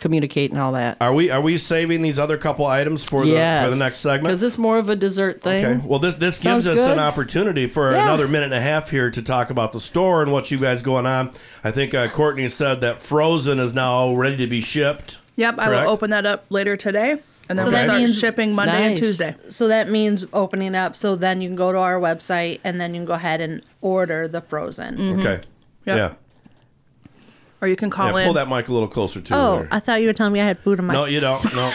communicating 0.06 0.56
all 0.56 0.72
that. 0.72 0.96
Are 1.00 1.12
we 1.12 1.30
are 1.30 1.40
we 1.40 1.56
saving 1.56 2.00
these 2.02 2.18
other 2.18 2.38
couple 2.38 2.64
items 2.66 3.02
for 3.04 3.24
the 3.24 3.32
yes, 3.32 3.64
for 3.64 3.70
the 3.70 3.76
next 3.76 3.96
segment? 3.98 4.24
because 4.24 4.42
it's 4.42 4.56
more 4.56 4.78
of 4.78 4.88
a 4.88 4.94
dessert 4.96 5.40
thing. 5.42 5.64
Okay. 5.64 5.86
Well, 5.86 5.98
this 5.98 6.14
this 6.14 6.38
Sounds 6.38 6.64
gives 6.64 6.78
us 6.78 6.84
good. 6.86 6.92
an 6.92 6.98
opportunity 7.00 7.66
for 7.66 7.90
Yeah. 7.92 8.04
another 8.04 8.28
minute 8.28 8.46
and 8.46 8.54
a 8.54 8.60
half 8.60 8.90
here 8.90 9.10
to 9.10 9.20
talk 9.22 9.50
about 9.50 9.72
the 9.72 9.80
store 9.80 10.22
and 10.22 10.30
what 10.32 10.50
you 10.52 10.58
guys 10.58 10.80
going 10.82 11.06
on. 11.06 11.32
I 11.64 11.72
think 11.72 11.92
uh, 11.92 12.08
Courtney 12.08 12.48
said 12.48 12.80
that 12.82 13.00
Frozen 13.00 13.58
is 13.58 13.74
now 13.74 14.14
ready 14.14 14.36
to 14.36 14.46
be 14.46 14.60
shipped. 14.60 15.18
Yep, 15.34 15.58
I 15.58 15.68
will 15.68 15.88
open 15.90 16.10
that 16.10 16.24
up 16.24 16.46
later 16.48 16.76
today, 16.76 17.10
and 17.48 17.58
then 17.58 17.58
So 17.58 17.64
we'll 17.64 17.72
that 17.72 17.84
start 17.86 17.98
means- 18.00 18.18
shipping 18.18 18.54
Monday 18.54 18.86
and 18.86 18.96
Tuesday. 18.96 19.34
So 19.48 19.66
that 19.68 19.90
means 19.90 20.24
opening 20.32 20.74
up. 20.76 20.94
So 20.94 21.16
then 21.16 21.40
you 21.40 21.48
can 21.48 21.56
go 21.56 21.72
to 21.72 21.78
our 21.78 21.98
website 22.00 22.60
and 22.64 22.80
then 22.80 22.94
you 22.94 23.00
can 23.00 23.06
go 23.06 23.14
ahead 23.14 23.40
and 23.40 23.60
order 23.80 24.28
the 24.28 24.40
frozen. 24.40 25.20
Okay. 25.20 25.40
Yep. 25.84 25.96
Yeah. 25.96 26.12
Or 27.62 27.68
you 27.68 27.76
can 27.76 27.88
Yeah. 27.88 27.94
call 27.96 28.10
Pull 28.10 28.18
in. 28.18 28.34
that 28.34 28.48
mic 28.48 28.68
a 28.68 28.72
little 28.72 28.88
closer 28.88 29.20
to 29.20 29.34
Oh, 29.34 29.56
there. 29.60 29.68
I 29.70 29.80
thought 29.80 30.00
you 30.02 30.06
were 30.08 30.12
telling 30.12 30.32
me 30.34 30.40
I 30.40 30.44
had 30.46 30.58
food 30.58 30.78
in 30.78 30.84
my. 30.84 30.92
no, 30.92 31.04
you 31.06 31.20
don't. 31.20 31.42
No. 31.54 31.72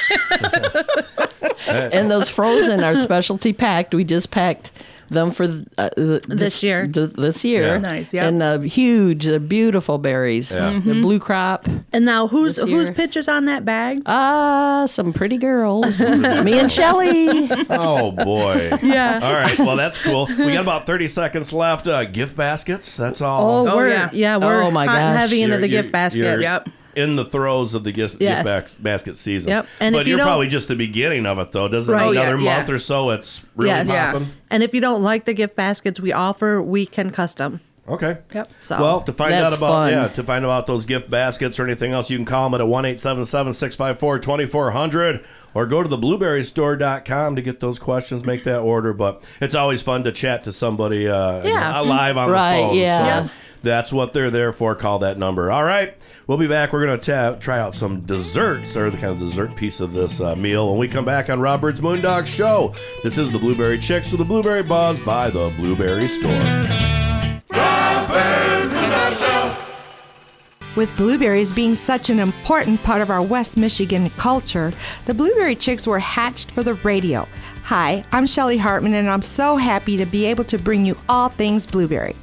and 1.67 2.09
those 2.11 2.29
frozen 2.29 2.83
are 2.83 2.95
specialty 2.95 3.53
packed. 3.53 3.93
We 3.93 4.03
just 4.03 4.31
packed 4.31 4.71
them 5.11 5.31
for 5.31 5.43
uh, 5.77 5.89
th- 5.95 6.23
This 6.23 6.63
year. 6.63 6.85
th- 6.85 7.13
this 7.13 7.43
year. 7.45 7.63
Yeah. 7.67 7.77
Nice, 7.77 8.13
yeah. 8.13 8.27
And 8.27 8.41
uh, 8.41 8.59
huge, 8.59 9.27
uh, 9.27 9.39
beautiful 9.39 9.97
berries. 9.97 10.49
Yeah. 10.51 10.79
The 10.83 10.93
blue 11.01 11.19
crop. 11.19 11.67
And 11.93 12.05
now 12.05 12.27
who's 12.27 12.55
This 12.55 12.65
whose 12.65 12.89
pictures 12.89 13.27
on 13.27 13.45
that 13.45 13.65
bag? 13.65 14.01
Ah, 14.05 14.85
some 14.87 15.13
pretty 15.13 15.37
girls. 15.37 15.99
Me 15.99 16.57
and 16.59 16.71
Shelly. 16.71 17.49
Oh 17.69 18.11
boy. 18.11 18.71
Yeah. 18.81 19.19
All 19.21 19.33
right. 19.33 19.57
Well, 19.59 19.75
that's 19.75 19.97
cool. 19.97 20.25
We 20.27 20.53
got 20.53 20.61
about 20.61 20.85
thirty 20.85 21.07
seconds 21.07 21.53
left. 21.53 21.87
Uh, 21.87 22.05
gift 22.05 22.35
baskets. 22.35 22.97
That's 22.97 23.21
all. 23.21 23.67
Oh, 23.67 23.71
Oh, 23.71 23.75
we're 23.75 23.89
yeah. 23.89 24.09
yeah, 24.13 24.37
we're 24.37 24.63
Oh, 24.63 24.71
my 24.71 24.85
hot 24.85 24.95
gosh. 24.97 25.19
heavy 25.19 25.41
into 25.43 25.55
You're- 25.55 25.61
the 25.61 25.69
you're- 25.69 25.81
gift 25.83 25.91
basket. 25.91 26.41
Yep. 26.41 26.69
In 26.95 27.15
the 27.15 27.25
throes 27.25 27.73
of 27.73 27.83
the 27.83 27.91
gift, 27.91 28.17
Yes. 28.19 28.43
gift 28.45 28.45
bas- 28.45 28.73
basket 28.75 29.17
season. 29.17 29.49
Yep. 29.49 29.65
And 29.79 29.93
but 29.95 30.05
you 30.05 30.11
you're 30.11 30.17
don't- 30.17 30.27
probably 30.27 30.47
just 30.47 30.67
the 30.67 30.75
beginning 30.75 31.25
of 31.25 31.39
it, 31.39 31.51
though. 31.51 31.67
Doesn't 31.67 31.93
Right. 31.93 32.11
Another 32.11 32.37
yeah, 32.37 32.55
month 32.57 32.69
yeah. 32.69 32.75
or 32.75 32.79
so? 32.79 33.09
It's 33.11 33.41
really 33.55 33.69
Yes. 33.71 33.87
Yeah. 33.89 34.11
popping. 34.13 34.29
And 34.49 34.63
if 34.63 34.73
you 34.73 34.81
don't 34.81 35.01
like 35.03 35.25
the 35.25 35.33
gift 35.33 35.55
baskets 35.55 35.99
we 35.99 36.11
offer, 36.13 36.61
we 36.61 36.85
can 36.85 37.11
custom. 37.11 37.61
Okay. 37.89 38.17
Yep. 38.33 38.49
So 38.59 38.79
Well, 38.79 39.01
to 39.01 39.11
find 39.11 39.33
out 39.33 39.53
about 39.53 39.71
fun. 39.71 39.91
yeah, 39.91 40.07
to 40.09 40.23
find 40.23 40.45
about 40.45 40.67
those 40.67 40.85
gift 40.85 41.09
baskets 41.09 41.59
or 41.59 41.65
anything 41.65 41.91
else, 41.91 42.09
you 42.09 42.17
can 42.17 42.25
call 42.25 42.43
them 42.45 42.53
at 42.53 42.61
a 42.61 42.65
one 42.65 42.85
eight 42.85 43.01
seven 43.01 43.25
seven 43.25 43.53
six 43.53 43.75
five 43.75 43.99
four 43.99 44.19
twenty 44.19 44.45
four 44.45 44.71
hundred 44.71 45.21
or 45.53 45.65
go 45.65 45.81
to 45.83 45.89
the 45.89 45.97
blueberrystore.com 45.97 47.35
to 47.35 47.41
get 47.41 47.59
those 47.59 47.79
questions, 47.79 48.23
make 48.25 48.43
that 48.43 48.59
order. 48.59 48.93
But 48.93 49.23
it's 49.41 49.55
always 49.55 49.81
fun 49.81 50.03
to 50.03 50.11
chat 50.11 50.43
to 50.45 50.51
somebody 50.53 51.07
uh, 51.07 51.43
Yeah. 51.43 51.79
live 51.81 52.17
on 52.17 52.29
Right, 52.29 52.57
the 52.61 52.67
phone. 52.67 52.77
yeah. 52.77 53.23
So 53.25 53.29
that's 53.61 53.93
what 53.93 54.13
they're 54.13 54.29
there 54.29 54.51
for. 54.51 54.75
Call 54.75 54.99
that 54.99 55.17
number. 55.17 55.51
All 55.51 55.63
right. 55.63 55.95
We'll 56.27 56.37
be 56.37 56.47
back. 56.47 56.73
We're 56.73 56.85
going 56.85 56.99
to 56.99 57.37
try 57.39 57.59
out 57.59 57.75
some 57.75 58.01
desserts 58.01 58.75
or 58.75 58.89
the 58.89 58.97
kind 58.97 59.13
of 59.13 59.19
dessert 59.19 59.55
piece 59.55 59.79
of 59.79 59.93
this 59.93 60.19
uh, 60.19 60.35
meal 60.35 60.69
when 60.69 60.79
we 60.79 60.87
come 60.87 61.05
back 61.05 61.29
on 61.29 61.39
Robert's 61.39 61.79
Moondog 61.79 62.25
Show. 62.25 62.73
This 63.03 63.17
is 63.17 63.31
the 63.31 63.39
Blueberry 63.39 63.79
Chicks 63.79 64.11
with 64.11 64.19
the 64.19 64.25
Blueberry 64.25 64.63
Buzz 64.63 64.99
by 65.01 65.29
the 65.29 65.53
Blueberry 65.57 66.07
Store. 66.07 66.81
With 70.73 70.95
blueberries 70.95 71.51
being 71.51 71.75
such 71.75 72.09
an 72.09 72.17
important 72.17 72.81
part 72.81 73.01
of 73.01 73.09
our 73.09 73.21
West 73.21 73.57
Michigan 73.57 74.09
culture, 74.11 74.71
the 75.05 75.13
Blueberry 75.13 75.53
Chicks 75.53 75.85
were 75.85 75.99
hatched 75.99 76.51
for 76.51 76.63
the 76.63 76.75
radio. 76.75 77.27
Hi, 77.63 78.05
I'm 78.13 78.25
Shelly 78.25 78.57
Hartman, 78.57 78.93
and 78.93 79.09
I'm 79.09 79.21
so 79.21 79.57
happy 79.57 79.97
to 79.97 80.05
be 80.05 80.25
able 80.25 80.45
to 80.45 80.57
bring 80.57 80.85
you 80.85 80.97
all 81.09 81.27
things 81.27 81.65
blueberry. 81.65 82.15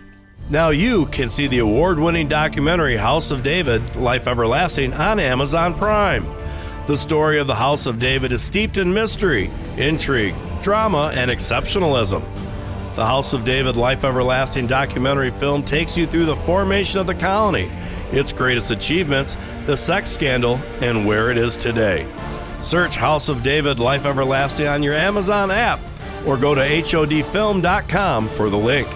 Now 0.51 0.69
you 0.69 1.07
can 1.07 1.31
see 1.31 1.47
the 1.47 1.57
award 1.57 1.97
winning 1.97 2.27
documentary 2.27 2.97
House 2.97 3.31
of 3.31 3.41
David 3.41 3.95
Life 3.95 4.27
Everlasting 4.27 4.93
on 4.93 5.19
Amazon 5.19 5.73
Prime. 5.73 6.23
The 6.85 6.99
story 6.99 7.39
of 7.39 7.47
the 7.47 7.55
House 7.55 7.87
of 7.87 7.97
David 7.97 8.31
is 8.31 8.43
steeped 8.43 8.77
in 8.77 8.93
mystery, 8.93 9.49
intrigue, 9.77 10.35
drama, 10.61 11.11
and 11.15 11.31
exceptionalism. 11.31 12.23
The 12.95 13.05
House 13.05 13.33
of 13.33 13.43
David 13.43 13.75
Life 13.75 14.03
Everlasting 14.03 14.67
documentary 14.67 15.31
film 15.31 15.63
takes 15.63 15.97
you 15.97 16.05
through 16.05 16.25
the 16.25 16.35
formation 16.35 16.99
of 16.99 17.07
the 17.07 17.15
colony, 17.15 17.71
its 18.11 18.31
greatest 18.31 18.69
achievements, 18.69 19.35
the 19.65 19.75
sex 19.75 20.11
scandal, 20.11 20.57
and 20.79 21.03
where 21.03 21.31
it 21.31 21.37
is 21.37 21.57
today. 21.57 22.07
Search 22.61 22.95
House 22.95 23.29
of 23.29 23.41
David 23.41 23.79
Life 23.79 24.05
Everlasting 24.05 24.67
on 24.67 24.83
your 24.83 24.93
Amazon 24.93 25.49
app 25.49 25.79
or 26.27 26.37
go 26.37 26.53
to 26.53 26.61
HODfilm.com 26.61 28.27
for 28.27 28.49
the 28.49 28.57
link. 28.57 28.87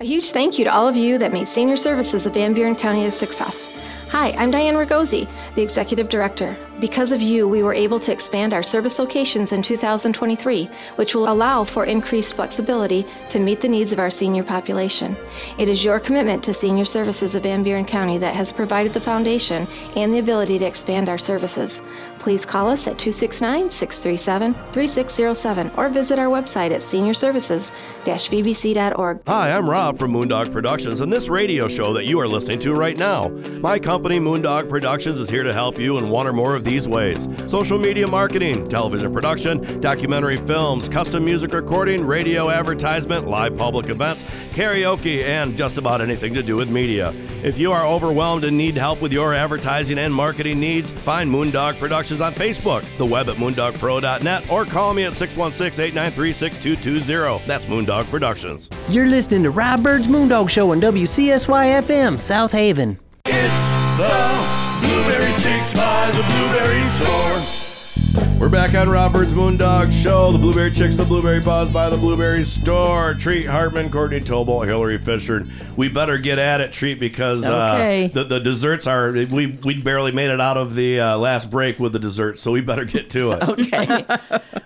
A 0.00 0.04
huge 0.04 0.30
thank 0.32 0.58
you 0.58 0.66
to 0.66 0.74
all 0.74 0.86
of 0.86 0.94
you 0.94 1.16
that 1.16 1.32
made 1.32 1.48
senior 1.48 1.78
services 1.78 2.26
of 2.26 2.34
Van 2.34 2.52
Buren 2.52 2.76
County 2.76 3.06
a 3.06 3.10
success. 3.10 3.70
Hi, 4.10 4.32
I'm 4.32 4.50
Diane 4.50 4.74
Ragosi, 4.74 5.26
the 5.54 5.62
Executive 5.62 6.10
Director. 6.10 6.54
Because 6.78 7.10
of 7.10 7.22
you, 7.22 7.48
we 7.48 7.62
were 7.62 7.72
able 7.72 7.98
to 8.00 8.12
expand 8.12 8.52
our 8.52 8.62
service 8.62 8.98
locations 8.98 9.52
in 9.52 9.62
2023, 9.62 10.68
which 10.96 11.14
will 11.14 11.32
allow 11.32 11.64
for 11.64 11.86
increased 11.86 12.34
flexibility 12.34 13.06
to 13.30 13.38
meet 13.38 13.62
the 13.62 13.68
needs 13.68 13.94
of 13.94 13.98
our 13.98 14.10
senior 14.10 14.42
population. 14.42 15.16
It 15.56 15.70
is 15.70 15.82
your 15.82 15.98
commitment 15.98 16.44
to 16.44 16.52
senior 16.52 16.84
services 16.84 17.34
of 17.34 17.44
Van 17.44 17.62
Buren 17.62 17.86
County 17.86 18.18
that 18.18 18.34
has 18.34 18.52
provided 18.52 18.92
the 18.92 19.00
foundation 19.00 19.66
and 19.96 20.12
the 20.12 20.18
ability 20.18 20.58
to 20.58 20.66
expand 20.66 21.08
our 21.08 21.16
services. 21.16 21.80
Please 22.18 22.44
call 22.44 22.68
us 22.68 22.86
at 22.86 22.98
269 22.98 23.70
637 23.70 24.52
3607 24.72 25.70
or 25.78 25.88
visit 25.88 26.18
our 26.18 26.26
website 26.26 26.72
at 26.72 26.82
seniorservices-vbc.org. 26.82 29.20
Hi, 29.26 29.50
I'm 29.50 29.70
Rob 29.70 29.98
from 29.98 30.12
Moondog 30.12 30.52
Productions 30.52 31.00
and 31.00 31.10
this 31.10 31.30
radio 31.30 31.68
show 31.68 31.94
that 31.94 32.04
you 32.04 32.20
are 32.20 32.28
listening 32.28 32.58
to 32.58 32.74
right 32.74 32.98
now. 32.98 33.30
My 33.60 33.78
company, 33.78 34.20
Moondog 34.20 34.68
Productions, 34.68 35.20
is 35.20 35.30
here 35.30 35.42
to 35.42 35.54
help 35.54 35.78
you 35.78 35.96
in 35.96 36.10
one 36.10 36.26
or 36.26 36.34
more 36.34 36.54
of 36.54 36.65
these 36.66 36.86
ways 36.86 37.28
social 37.46 37.78
media 37.78 38.06
marketing, 38.06 38.68
television 38.68 39.12
production, 39.12 39.80
documentary 39.80 40.36
films, 40.36 40.88
custom 40.88 41.24
music 41.24 41.54
recording, 41.54 42.04
radio 42.04 42.50
advertisement, 42.50 43.26
live 43.26 43.56
public 43.56 43.88
events, 43.88 44.22
karaoke, 44.52 45.22
and 45.24 45.56
just 45.56 45.78
about 45.78 46.00
anything 46.02 46.34
to 46.34 46.42
do 46.42 46.56
with 46.56 46.68
media. 46.68 47.14
If 47.42 47.58
you 47.58 47.72
are 47.72 47.86
overwhelmed 47.86 48.44
and 48.44 48.58
need 48.58 48.76
help 48.76 49.00
with 49.00 49.12
your 49.12 49.32
advertising 49.32 49.98
and 49.98 50.12
marketing 50.12 50.58
needs, 50.58 50.90
find 50.90 51.30
Moondog 51.30 51.78
Productions 51.78 52.20
on 52.20 52.34
Facebook, 52.34 52.84
the 52.98 53.06
web 53.06 53.28
at 53.28 53.36
moondogpro.net, 53.36 54.50
or 54.50 54.64
call 54.64 54.92
me 54.92 55.04
at 55.04 55.14
616 55.14 55.80
893 55.80 56.32
6220. 56.32 57.46
That's 57.46 57.66
Moondog 57.66 58.10
Productions. 58.10 58.68
You're 58.88 59.06
listening 59.06 59.44
to 59.44 59.50
Rob 59.50 59.82
Byrd's 59.82 60.08
Moondog 60.08 60.50
Show 60.50 60.72
on 60.72 60.80
WCSY 60.80 61.82
FM, 61.82 62.18
South 62.18 62.52
Haven. 62.52 62.98
It's 63.28 63.70
the 63.96 64.86
Blueberry 64.86 65.32
Chicks 65.42 65.72
by 65.74 66.10
the 66.12 66.22
Blueberry 66.22 66.82
Store. 66.88 68.38
We're 68.38 68.48
back 68.50 68.76
on 68.76 68.88
Robert's 68.88 69.32
Moondog 69.32 69.90
Show. 70.02 70.30
The 70.30 70.38
Blueberry 70.38 70.70
Chicks, 70.70 70.96
the 70.98 71.04
Blueberry 71.04 71.40
Buzz 71.40 71.72
by 71.72 71.88
the 71.88 71.96
Blueberry 71.96 72.40
Store. 72.44 73.14
Treat 73.14 73.46
Hartmann, 73.46 73.90
Courtney 73.90 74.20
Tolbolt, 74.20 74.66
Hillary 74.66 74.98
Fisher. 74.98 75.44
We 75.76 75.88
better 75.88 76.18
get 76.18 76.38
at 76.38 76.60
it, 76.60 76.72
Treat, 76.72 77.00
because 77.00 77.44
Okay. 77.44 78.04
uh, 78.04 78.08
the, 78.08 78.24
the 78.24 78.38
desserts 78.40 78.86
are. 78.86 79.10
We 79.10 79.46
we 79.64 79.80
barely 79.80 80.12
made 80.12 80.30
it 80.30 80.40
out 80.40 80.56
of 80.58 80.74
the 80.74 81.00
uh, 81.00 81.18
last 81.18 81.50
break 81.50 81.80
with 81.80 81.92
the 81.94 81.98
desserts, 81.98 82.42
so 82.42 82.52
we 82.52 82.60
better 82.60 82.84
get 82.84 83.10
to 83.10 83.32
it. 83.32 83.42
Okay. 83.48 84.04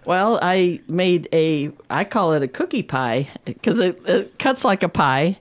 well, 0.04 0.38
I 0.42 0.80
made 0.88 1.28
a, 1.32 1.70
I 1.88 2.04
call 2.04 2.32
it 2.34 2.42
a 2.42 2.48
cookie 2.48 2.82
pie 2.82 3.28
because 3.44 3.78
it, 3.78 4.00
it 4.06 4.38
cuts 4.38 4.64
like 4.64 4.82
a 4.82 4.88
pie, 4.88 5.38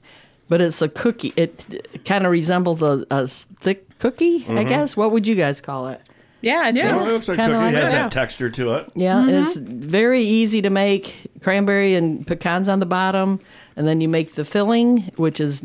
but 0.50 0.62
it's 0.62 0.82
a 0.82 0.90
cookie. 0.90 1.32
It 1.38 2.04
kind 2.06 2.26
of 2.26 2.32
resembles 2.32 2.82
a, 2.82 3.06
a 3.12 3.28
thick 3.28 3.98
cookie, 4.00 4.46
I 4.50 4.64
guess. 4.66 4.98
What 4.98 5.12
would 5.12 5.26
you 5.28 5.36
guys 5.36 5.62
call 5.62 5.88
it? 5.88 6.02
Yeah, 6.42 6.62
I 6.66 6.72
do. 6.72 6.80
Well, 6.82 7.08
it 7.08 7.12
looks 7.12 7.28
like 7.28 7.38
Kinda 7.38 7.56
cookie 7.58 7.66
like 7.66 7.76
has 7.76 7.92
that. 7.92 8.04
that 8.04 8.12
texture 8.12 8.50
to 8.50 8.74
it. 8.76 8.90
Yeah, 8.96 9.28
it's 9.28 9.56
very 9.58 10.24
easy 10.24 10.62
to 10.62 10.70
make. 10.70 11.14
Cranberry 11.42 11.96
and 11.96 12.26
pecans 12.26 12.68
on 12.70 12.80
the 12.80 12.86
bottom, 12.86 13.40
and 13.76 13.86
then 13.88 14.00
you 14.02 14.08
make 14.10 14.36
the 14.36 14.44
filling, 14.46 15.12
which 15.18 15.40
is 15.40 15.62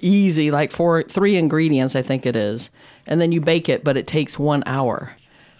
easy, 0.00 0.50
like 0.50 0.70
four, 0.72 1.02
three 1.04 1.36
ingredients, 1.36 1.94
I 1.96 2.02
think 2.02 2.26
it 2.26 2.36
is, 2.36 2.70
and 3.06 3.20
then 3.20 3.32
you 3.32 3.40
bake 3.40 3.68
it, 3.68 3.82
but 3.84 3.96
it 3.96 4.06
takes 4.06 4.38
one 4.38 4.62
hour. 4.66 5.12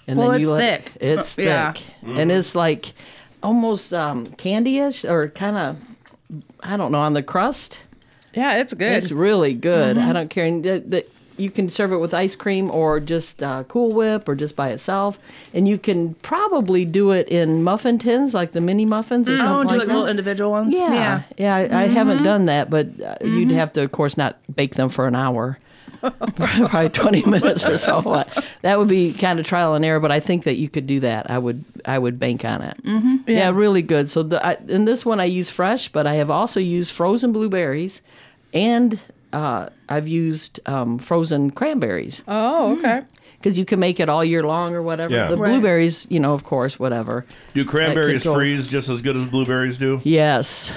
And 0.06 0.18
Well, 0.18 0.30
then 0.30 0.40
you 0.40 0.46
it's 0.46 0.52
let- 0.52 0.84
thick. 0.84 0.92
It's 1.00 1.34
thick, 1.34 1.46
Yeah. 1.46 1.74
and 2.18 2.30
it's 2.32 2.54
like 2.54 2.92
almost 3.42 3.92
um, 3.92 4.26
candy-ish 4.26 5.04
or 5.04 5.28
kind 5.28 5.56
of, 5.56 5.76
I 6.60 6.76
don't 6.76 6.90
know, 6.92 6.98
on 7.00 7.14
the 7.14 7.22
crust. 7.22 7.78
Yeah, 8.34 8.58
it's 8.58 8.74
good. 8.74 8.92
It's 8.92 9.10
really 9.10 9.54
good. 9.54 9.98
I 9.98 10.12
don't 10.12 10.28
care. 10.30 10.44
And 10.44 10.62
the, 10.64 10.78
the, 10.86 11.06
you 11.36 11.50
can 11.50 11.68
serve 11.68 11.92
it 11.92 11.96
with 11.98 12.12
ice 12.14 12.34
cream 12.36 12.70
or 12.70 12.98
just 13.00 13.42
uh, 13.42 13.62
Cool 13.64 13.92
Whip 13.92 14.28
or 14.28 14.34
just 14.34 14.54
by 14.56 14.70
itself. 14.70 15.18
And 15.54 15.66
you 15.68 15.78
can 15.78 16.14
probably 16.14 16.84
do 16.84 17.10
it 17.12 17.28
in 17.28 17.62
muffin 17.62 17.98
tins, 17.98 18.34
like 18.34 18.52
the 18.52 18.60
mini 18.60 18.84
muffins 18.84 19.28
or 19.28 19.34
Oh, 19.34 19.36
something 19.36 19.68
do 19.68 19.72
like 19.74 19.78
like 19.78 19.88
that. 19.88 19.94
little 19.94 20.08
individual 20.08 20.50
ones. 20.50 20.74
yeah, 20.74 21.22
yeah. 21.36 21.54
I, 21.54 21.82
I 21.82 21.86
haven't 21.86 22.22
done 22.22 22.46
that, 22.46 22.70
but 22.70 22.88
uh, 23.00 23.16
you'd 23.24 23.50
have 23.52 23.72
to, 23.74 23.82
of 23.82 23.92
course, 23.92 24.16
not 24.16 24.36
bake 24.54 24.74
them 24.74 24.88
for 24.88 25.06
an 25.06 25.14
hour. 25.14 25.58
Probably 26.36 26.88
twenty 26.90 27.24
minutes 27.24 27.64
or 27.64 27.76
so. 27.76 28.24
That 28.62 28.78
would 28.78 28.88
be 28.88 29.12
kind 29.12 29.38
of 29.38 29.46
trial 29.46 29.74
and 29.74 29.84
error. 29.84 30.00
But 30.00 30.12
I 30.12 30.20
think 30.20 30.44
that 30.44 30.56
you 30.56 30.68
could 30.68 30.86
do 30.86 31.00
that. 31.00 31.30
I 31.30 31.38
would. 31.38 31.64
I 31.84 31.98
would 31.98 32.18
bank 32.18 32.44
on 32.44 32.62
it. 32.62 32.76
Mm-hmm. 32.84 33.16
Yeah. 33.30 33.50
really 33.50 33.82
good. 33.82 34.10
So 34.10 34.22
the, 34.22 34.44
I, 34.44 34.56
in 34.68 34.84
this 34.84 35.04
one, 35.06 35.20
I 35.20 35.24
use 35.24 35.50
fresh, 35.50 35.88
but 35.88 36.06
I 36.06 36.14
have 36.14 36.30
also 36.30 36.60
used 36.60 36.90
frozen 36.92 37.32
blueberries, 37.32 38.02
and 38.52 38.98
uh, 39.32 39.68
I've 39.88 40.08
used 40.08 40.60
um, 40.66 40.98
frozen 40.98 41.50
cranberries 41.50 42.22
oh, 42.28 42.78
okay. 42.78 43.02
because 43.38 43.58
you 43.58 43.64
can 43.64 43.78
make 43.78 44.00
it 44.00 44.08
all 44.08 44.24
year 44.24 44.42
long 44.42 44.74
or 44.74 44.82
whatever. 44.82 45.14
Yeah. 45.14 45.28
The 45.28 45.36
Right. 45.36 45.50
blueberries, 45.50 46.06
you 46.10 46.20
know, 46.20 46.34
of 46.34 46.44
course, 46.44 46.78
whatever. 46.78 47.26
Do 47.54 47.64
cranberries 47.64 48.24
freeze 48.24 48.66
just 48.66 48.88
as 48.88 49.02
good 49.02 49.16
as 49.16 49.26
blueberries 49.26 49.78
do? 49.78 50.00
Yes, 50.04 50.72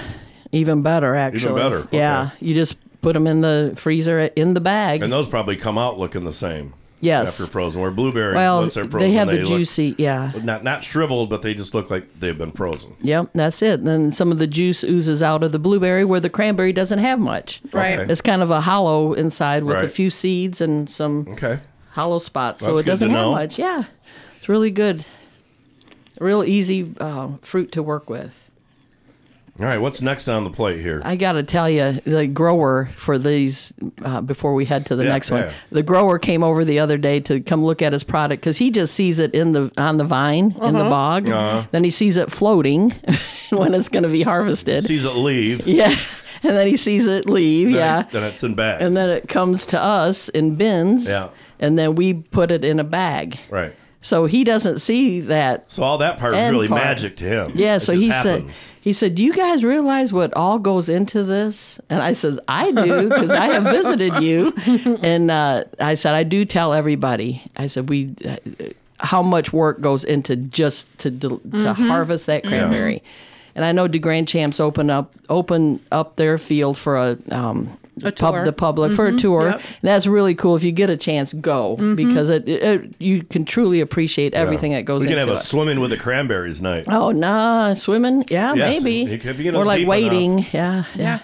even 0.52 0.82
better 0.82 1.14
actually. 1.14 1.58
Even 1.60 1.80
better, 1.80 1.88
Yeah, 1.90 2.30
you 2.40 2.54
just 2.54 2.76
put 3.02 3.12
them 3.14 3.26
in 3.26 3.40
the 3.42 3.74
freezer 3.76 4.20
in 4.20 4.54
the 4.54 4.60
bag. 4.60 5.02
And 5.02 5.12
those 5.12 5.28
probably 5.28 5.56
come 5.56 5.76
out 5.76 5.98
looking 5.98 6.24
the 6.24 6.32
same. 6.32 6.72
Yes. 7.00 7.40
After 7.40 7.50
frozen, 7.50 7.80
where 7.82 7.90
blueberries, 7.90 8.36
well, 8.36 8.60
once 8.60 8.74
they're 8.74 8.84
frozen, 8.84 9.00
they 9.10 9.16
have 9.16 9.26
the 9.26 9.38
look- 9.38 9.48
juicy. 9.48 9.96
Yeah. 9.98 10.30
not 10.40 10.62
not 10.62 10.84
shriveled, 10.84 11.30
but 11.30 11.42
they 11.42 11.52
just 11.52 11.74
look 11.74 11.90
like 11.90 12.04
they've 12.20 12.38
been 12.38 12.52
frozen. 12.52 12.94
Yep, 13.02 13.30
that's 13.34 13.60
it. 13.60 13.84
Then 13.84 14.12
some 14.12 14.30
of 14.30 14.38
the 14.38 14.46
juice 14.46 14.84
oozes 14.84 15.20
out 15.20 15.42
of 15.42 15.50
the 15.50 15.58
blueberry 15.58 16.04
where 16.04 16.20
the 16.20 16.30
cranberry 16.30 16.72
doesn't 16.72 17.00
have 17.00 17.18
much. 17.18 17.60
Right. 17.72 17.98
Okay. 17.98 18.12
It's 18.12 18.20
kind 18.20 18.40
of 18.40 18.52
a 18.52 18.60
hollow 18.60 19.14
inside 19.14 19.64
with 19.64 19.78
a 19.82 19.88
few 19.88 20.10
seeds 20.10 20.60
and 20.60 20.88
some 20.88 21.26
Okay. 21.32 21.58
hollow 21.90 22.20
spots, 22.20 22.60
so 22.60 22.66
That's 22.66 22.80
it 22.80 22.84
good 22.84 22.90
doesn't 22.92 23.08
to 23.08 23.14
have 23.16 23.28
much. 23.30 23.58
Yeah, 23.58 23.82
it's 24.38 24.48
really 24.48 24.70
good. 24.70 25.04
Real 26.20 26.44
easy 26.44 26.94
uh, 27.00 27.30
fruit 27.42 27.72
to 27.72 27.82
work 27.82 28.08
with. 28.08 28.30
All 29.60 29.66
right, 29.66 29.78
what's 29.78 30.00
next 30.00 30.28
on 30.28 30.44
the 30.44 30.50
plate 30.50 30.80
here? 30.80 31.02
I 31.04 31.14
got 31.14 31.32
to 31.32 31.42
tell 31.42 31.68
you, 31.68 31.92
the 32.04 32.26
grower 32.26 32.88
for 32.96 33.18
these, 33.18 33.70
uh, 34.02 34.22
before 34.22 34.54
we 34.54 34.64
head 34.64 34.86
to 34.86 34.96
the 34.96 35.04
Yeah, 35.04 35.10
next 35.12 35.30
one, 35.30 35.42
yeah. 35.42 35.52
the 35.70 35.82
grower 35.82 36.18
came 36.18 36.42
over 36.42 36.64
the 36.64 36.78
other 36.78 36.96
day 36.96 37.20
to 37.20 37.38
come 37.40 37.62
look 37.62 37.82
at 37.82 37.92
his 37.92 38.02
product 38.02 38.40
because 38.40 38.56
he 38.56 38.70
just 38.70 38.94
sees 38.94 39.18
it 39.18 39.34
in 39.34 39.52
the 39.52 39.70
on 39.76 39.98
the 39.98 40.04
vine 40.04 40.56
in 40.62 40.72
the 40.74 40.80
Uh-huh. 40.80 40.88
bog. 40.90 41.28
Uh-huh. 41.28 41.66
Then 41.70 41.84
he 41.84 41.90
sees 41.90 42.16
it 42.16 42.32
floating 42.32 42.90
when 43.50 43.74
it's 43.74 43.90
going 43.90 44.04
to 44.04 44.08
be 44.08 44.22
harvested. 44.22 44.84
Sees 44.86 45.04
it 45.04 45.10
leave. 45.16 45.66
yeah, 45.66 45.94
and 46.42 46.56
then 46.56 46.66
he 46.66 46.78
sees 46.78 47.06
it 47.06 47.28
leave. 47.28 47.68
Then 47.68 47.76
yeah, 47.76 48.00
it- 48.00 48.10
then 48.10 48.22
it's 48.24 48.42
in 48.42 48.54
bags. 48.54 48.82
and 48.82 48.96
then 48.96 49.10
it 49.10 49.28
comes 49.28 49.66
to 49.66 49.80
us 49.80 50.30
in 50.30 50.54
bins. 50.54 51.06
Yeah. 51.08 51.28
and 51.60 51.78
then 51.78 51.94
we 51.94 52.14
put 52.14 52.50
it 52.50 52.64
in 52.64 52.80
a 52.80 52.84
bag. 52.84 53.38
right. 53.50 53.74
So 54.04 54.26
he 54.26 54.42
doesn't 54.42 54.80
see 54.80 55.20
that 55.20 55.64
So 55.70 55.82
all 55.84 55.98
that 55.98 56.18
part 56.18 56.34
is 56.34 56.50
really 56.50 56.66
part. 56.68 56.82
magic 56.84 57.16
to 57.18 57.24
him. 57.24 57.52
Yeah, 57.54 57.76
It 57.76 57.80
so 57.80 57.92
he 57.92 58.08
happens. 58.08 58.54
said, 58.56 58.72
he 58.80 58.92
said, 58.92 59.14
"Do 59.14 59.22
you 59.22 59.32
guys 59.32 59.62
realize 59.62 60.12
what 60.12 60.34
all 60.34 60.58
goes 60.58 60.88
into 60.88 61.22
this?" 61.22 61.78
And 61.88 62.02
I 62.02 62.12
said, 62.14 62.40
"I 62.48 62.72
do 62.72 63.08
because 63.08 63.30
I 63.30 63.46
have 63.46 63.62
visited 63.62 64.20
you." 64.22 64.52
And 65.02 65.30
uh, 65.30 65.64
I 65.78 65.94
said, 65.94 66.14
"I 66.14 66.24
do 66.24 66.44
tell 66.44 66.74
everybody." 66.74 67.42
I 67.56 67.68
said, 67.68 67.88
"We." 67.88 68.14
Uh, 68.28 68.36
how 69.04 69.20
much 69.22 69.52
work 69.52 69.80
goes 69.80 70.04
into 70.04 70.36
just 70.36 70.86
to 70.98 71.10
del- 71.10 71.38
to 71.38 71.48
Mhm. 71.48 71.88
harvest 71.88 72.26
that 72.26 72.44
Yeah. 72.44 72.50
cranberry? 72.50 73.02
And 73.56 73.64
I 73.64 73.72
know 73.72 73.88
the 73.88 73.98
Grand 73.98 74.28
Champs 74.28 74.60
open 74.60 74.90
up 74.90 75.12
open 75.28 75.80
up 75.90 76.16
their 76.16 76.38
field 76.38 76.76
for 76.78 76.96
a 76.96 77.16
um, 77.30 77.68
A 77.81 77.81
pub, 78.00 78.14
tour. 78.16 78.44
the 78.44 78.52
public 78.52 78.92
for 78.92 79.06
a 79.06 79.12
Mhm. 79.12 79.18
tour. 79.20 79.46
Yep. 79.50 79.54
And 79.56 79.64
that's 79.82 80.06
really 80.06 80.34
cool. 80.34 80.56
If 80.56 80.64
you 80.64 80.72
get 80.72 80.88
a 80.90 80.96
chance, 80.96 81.32
go 81.34 81.76
Mhm. 81.78 81.96
because 81.96 82.30
it, 82.30 82.48
it, 82.48 82.94
you 82.98 83.22
can 83.22 83.44
truly 83.44 83.80
appreciate 83.80 84.32
everything 84.34 84.72
that 84.72 84.84
goes 84.84 85.02
We 85.02 85.08
can 85.08 85.18
into 85.18 85.26
have 85.32 85.36
a 85.36 85.40
it. 85.40 85.44
swimming 85.44 85.78
with 85.80 85.90
the 85.90 85.96
cranberries 85.98 86.62
night. 86.62 86.84
Oh, 86.88 87.10
nah, 87.12 87.74
swimming? 87.74 88.24
Yeah, 88.30 88.54
Yes, 88.54 88.82
maybe. 88.82 89.02
if 89.12 89.24
you- 89.38 89.44
get 89.44 89.54
or 89.54 89.64
like 89.64 89.86
waiting. 89.86 90.38
enough. 90.38 90.54
Yeah, 90.54 90.84
yeah. 90.96 91.18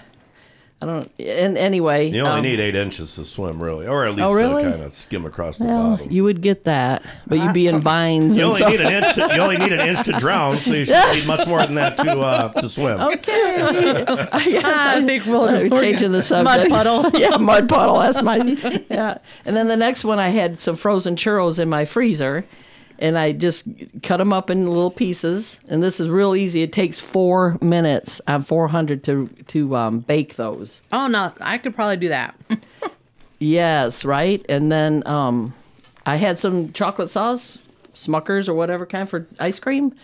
I 0.81 0.85
don't. 0.85 1.11
And 1.19 1.57
anyway, 1.57 2.07
You 2.09 2.21
only 2.21 2.37
um, 2.37 2.41
need 2.43 2.59
eight 2.61 2.73
inches 2.75 3.15
to 3.15 3.25
swim, 3.25 3.61
really, 3.61 3.85
or 3.85 4.05
at 4.05 4.11
least 4.15 4.21
Oh, 4.25 4.31
really? 4.31 4.63
to 4.63 4.69
kind 4.71 4.81
of 4.83 4.93
skim 4.93 5.25
across 5.25 5.57
the 5.57 5.65
Well, 5.65 5.97
bottom. 5.97 6.09
you 6.09 6.23
would 6.23 6.41
get 6.41 6.63
that, 6.63 7.03
but 7.27 7.37
you'd 7.37 7.53
be 7.53 7.67
in 7.67 7.79
vines. 7.81 8.37
You 8.37 8.45
and 8.45 8.53
only 8.53 8.61
so- 8.61 8.69
need 8.69 8.81
an 8.81 9.03
inch. 9.03 9.15
To, 9.15 9.35
you 9.35 9.41
only 9.41 9.57
need 9.57 9.73
an 9.73 9.85
inch 9.85 10.03
to 10.05 10.13
drown, 10.13 10.55
so 10.55 10.73
you 10.73 10.85
should 10.85 11.13
need 11.15 11.27
much 11.27 11.45
more 11.49 11.59
than 11.59 11.75
that 11.75 11.97
to 11.97 12.19
uh, 12.21 12.61
to 12.61 12.69
swim. 12.69 12.97
Okay. 12.97 13.33
yes, 14.47 14.63
Ah, 14.65 14.95
I 14.95 15.03
think 15.05 15.25
we'll- 15.25 15.47
we're 15.47 15.67
we're 15.69 15.81
changing 15.81 16.13
the 16.13 16.19
good. 16.19 16.23
subject. 16.23 16.69
Mud 16.69 16.85
puddle. 17.01 17.19
yeah, 17.19 17.35
mud 17.35 17.67
puddle. 17.67 17.99
That's 17.99 18.21
my. 18.21 18.37
Yeah. 18.89 19.17
And 19.45 19.57
then 19.57 19.67
the 19.67 19.75
next 19.77 20.05
one, 20.05 20.17
I 20.19 20.29
had 20.29 20.61
some 20.61 20.77
frozen 20.77 21.17
churros 21.17 21.59
in 21.59 21.67
my 21.69 21.83
freezer, 21.83 22.45
and 22.99 23.17
I 23.17 23.31
just 23.31 23.65
cut 24.03 24.17
them 24.17 24.31
up 24.31 24.49
in 24.49 24.67
little 24.67 24.91
pieces. 24.91 25.59
And 25.67 25.81
this 25.81 25.99
is 25.99 26.09
real 26.09 26.35
easy. 26.35 26.61
It 26.61 26.71
takes 26.71 26.99
four 26.99 27.57
minutes 27.61 28.21
on 28.27 28.43
400 28.43 29.03
to 29.05 29.27
to 29.47 29.75
um, 29.75 29.99
bake 29.99 30.35
those. 30.35 30.81
Oh 30.91 31.07
no, 31.07 31.33
I 31.41 31.57
could 31.57 31.73
probably 31.75 31.97
do 31.97 32.09
that. 32.09 32.35
Yes, 33.39 34.03
right. 34.03 34.45
And 34.49 34.71
then 34.71 35.01
um, 35.07 35.53
I 36.05 36.17
had 36.17 36.39
some 36.39 36.73
chocolate 36.73 37.09
sauce, 37.09 37.57
Smuckers 37.93 38.49
or 38.49 38.53
whatever 38.53 38.85
kind 38.85 39.09
for 39.09 39.25
ice 39.39 39.59
cream, 39.59 39.95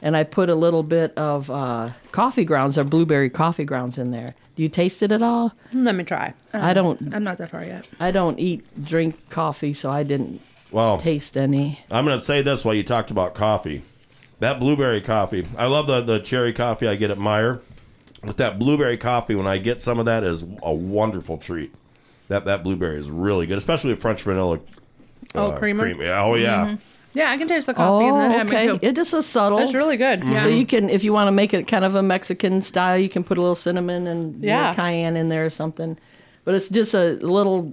and 0.00 0.16
I 0.16 0.22
put 0.24 0.48
a 0.48 0.54
little 0.54 0.82
bit 0.82 1.12
of 1.18 1.50
uh, 1.50 1.90
coffee 2.12 2.44
grounds 2.44 2.78
or 2.78 2.84
blueberry 2.84 3.30
coffee 3.30 3.64
grounds 3.64 3.98
in 3.98 4.12
there. 4.12 4.34
Do 4.56 4.62
you 4.62 4.68
taste 4.68 5.02
it 5.02 5.10
at 5.10 5.22
all? 5.22 5.52
Let 5.72 5.96
me 5.96 6.04
try. 6.04 6.34
I 6.52 6.72
don't. 6.72 7.12
I'm 7.12 7.24
not 7.24 7.38
that 7.38 7.50
far 7.50 7.64
yet. 7.64 7.90
I 7.98 8.12
don't 8.12 8.38
eat 8.38 8.84
drink 8.84 9.28
coffee, 9.28 9.74
so 9.74 9.90
I 9.90 10.04
didn't 10.04 10.40
Well, 10.74 10.98
taste 10.98 11.36
any. 11.36 11.78
I'm 11.88 12.04
going 12.04 12.18
to 12.18 12.24
say 12.24 12.42
this 12.42 12.64
while 12.64 12.74
you 12.74 12.82
talked 12.82 13.12
about 13.12 13.32
coffee. 13.34 13.82
That 14.40 14.58
blueberry 14.58 15.00
coffee, 15.00 15.46
I 15.56 15.66
love 15.66 15.86
the, 15.86 16.00
the 16.00 16.18
cherry 16.18 16.52
coffee 16.52 16.88
I 16.88 16.96
get 16.96 17.12
at 17.12 17.16
Meijer. 17.16 17.60
But 18.24 18.38
that 18.38 18.58
blueberry 18.58 18.96
coffee, 18.96 19.36
when 19.36 19.46
I 19.46 19.58
get 19.58 19.80
some 19.80 20.00
of 20.00 20.06
that, 20.06 20.24
is 20.24 20.44
a 20.64 20.74
wonderful 20.74 21.38
treat. 21.38 21.72
That 22.26 22.46
that 22.46 22.64
blueberry 22.64 22.98
is 22.98 23.08
really 23.08 23.46
good, 23.46 23.56
especially 23.58 23.90
with 23.90 24.00
French 24.02 24.22
vanilla. 24.22 24.58
Oh, 25.36 25.50
uh, 25.52 25.58
creamer? 25.58 25.84
cream. 25.84 26.00
Yeah, 26.00 26.22
oh 26.24 26.34
yeah. 26.34 26.66
Mhm. 26.66 26.78
Yeah, 27.12 27.30
I 27.30 27.36
can 27.36 27.46
taste 27.46 27.68
the 27.68 27.74
coffee 27.74 28.06
in 28.06 28.14
Oh, 28.14 28.18
that. 28.18 28.46
okay. 28.46 28.76
It 28.82 28.96
just 28.96 29.14
is 29.14 29.26
subtle. 29.26 29.58
It's 29.60 29.74
really 29.74 29.96
good. 29.96 30.24
So 30.24 30.48
you 30.48 30.66
can, 30.66 30.90
if 30.90 31.04
you 31.04 31.12
want 31.12 31.28
to 31.28 31.32
make 31.32 31.54
it 31.54 31.68
kind 31.68 31.84
of 31.84 31.94
a 31.94 32.02
Mexican 32.02 32.62
style, 32.62 32.98
you 32.98 33.08
can 33.08 33.22
put 33.22 33.38
a 33.38 33.40
little 33.40 33.54
cinnamon 33.54 34.08
and 34.08 34.42
Yeah. 34.42 34.74
cayenne 34.74 35.16
in 35.16 35.28
there 35.28 35.44
or 35.46 35.50
something. 35.50 35.96
But 36.44 36.56
it's 36.56 36.68
just 36.68 36.94
a 36.94 37.12
little 37.20 37.72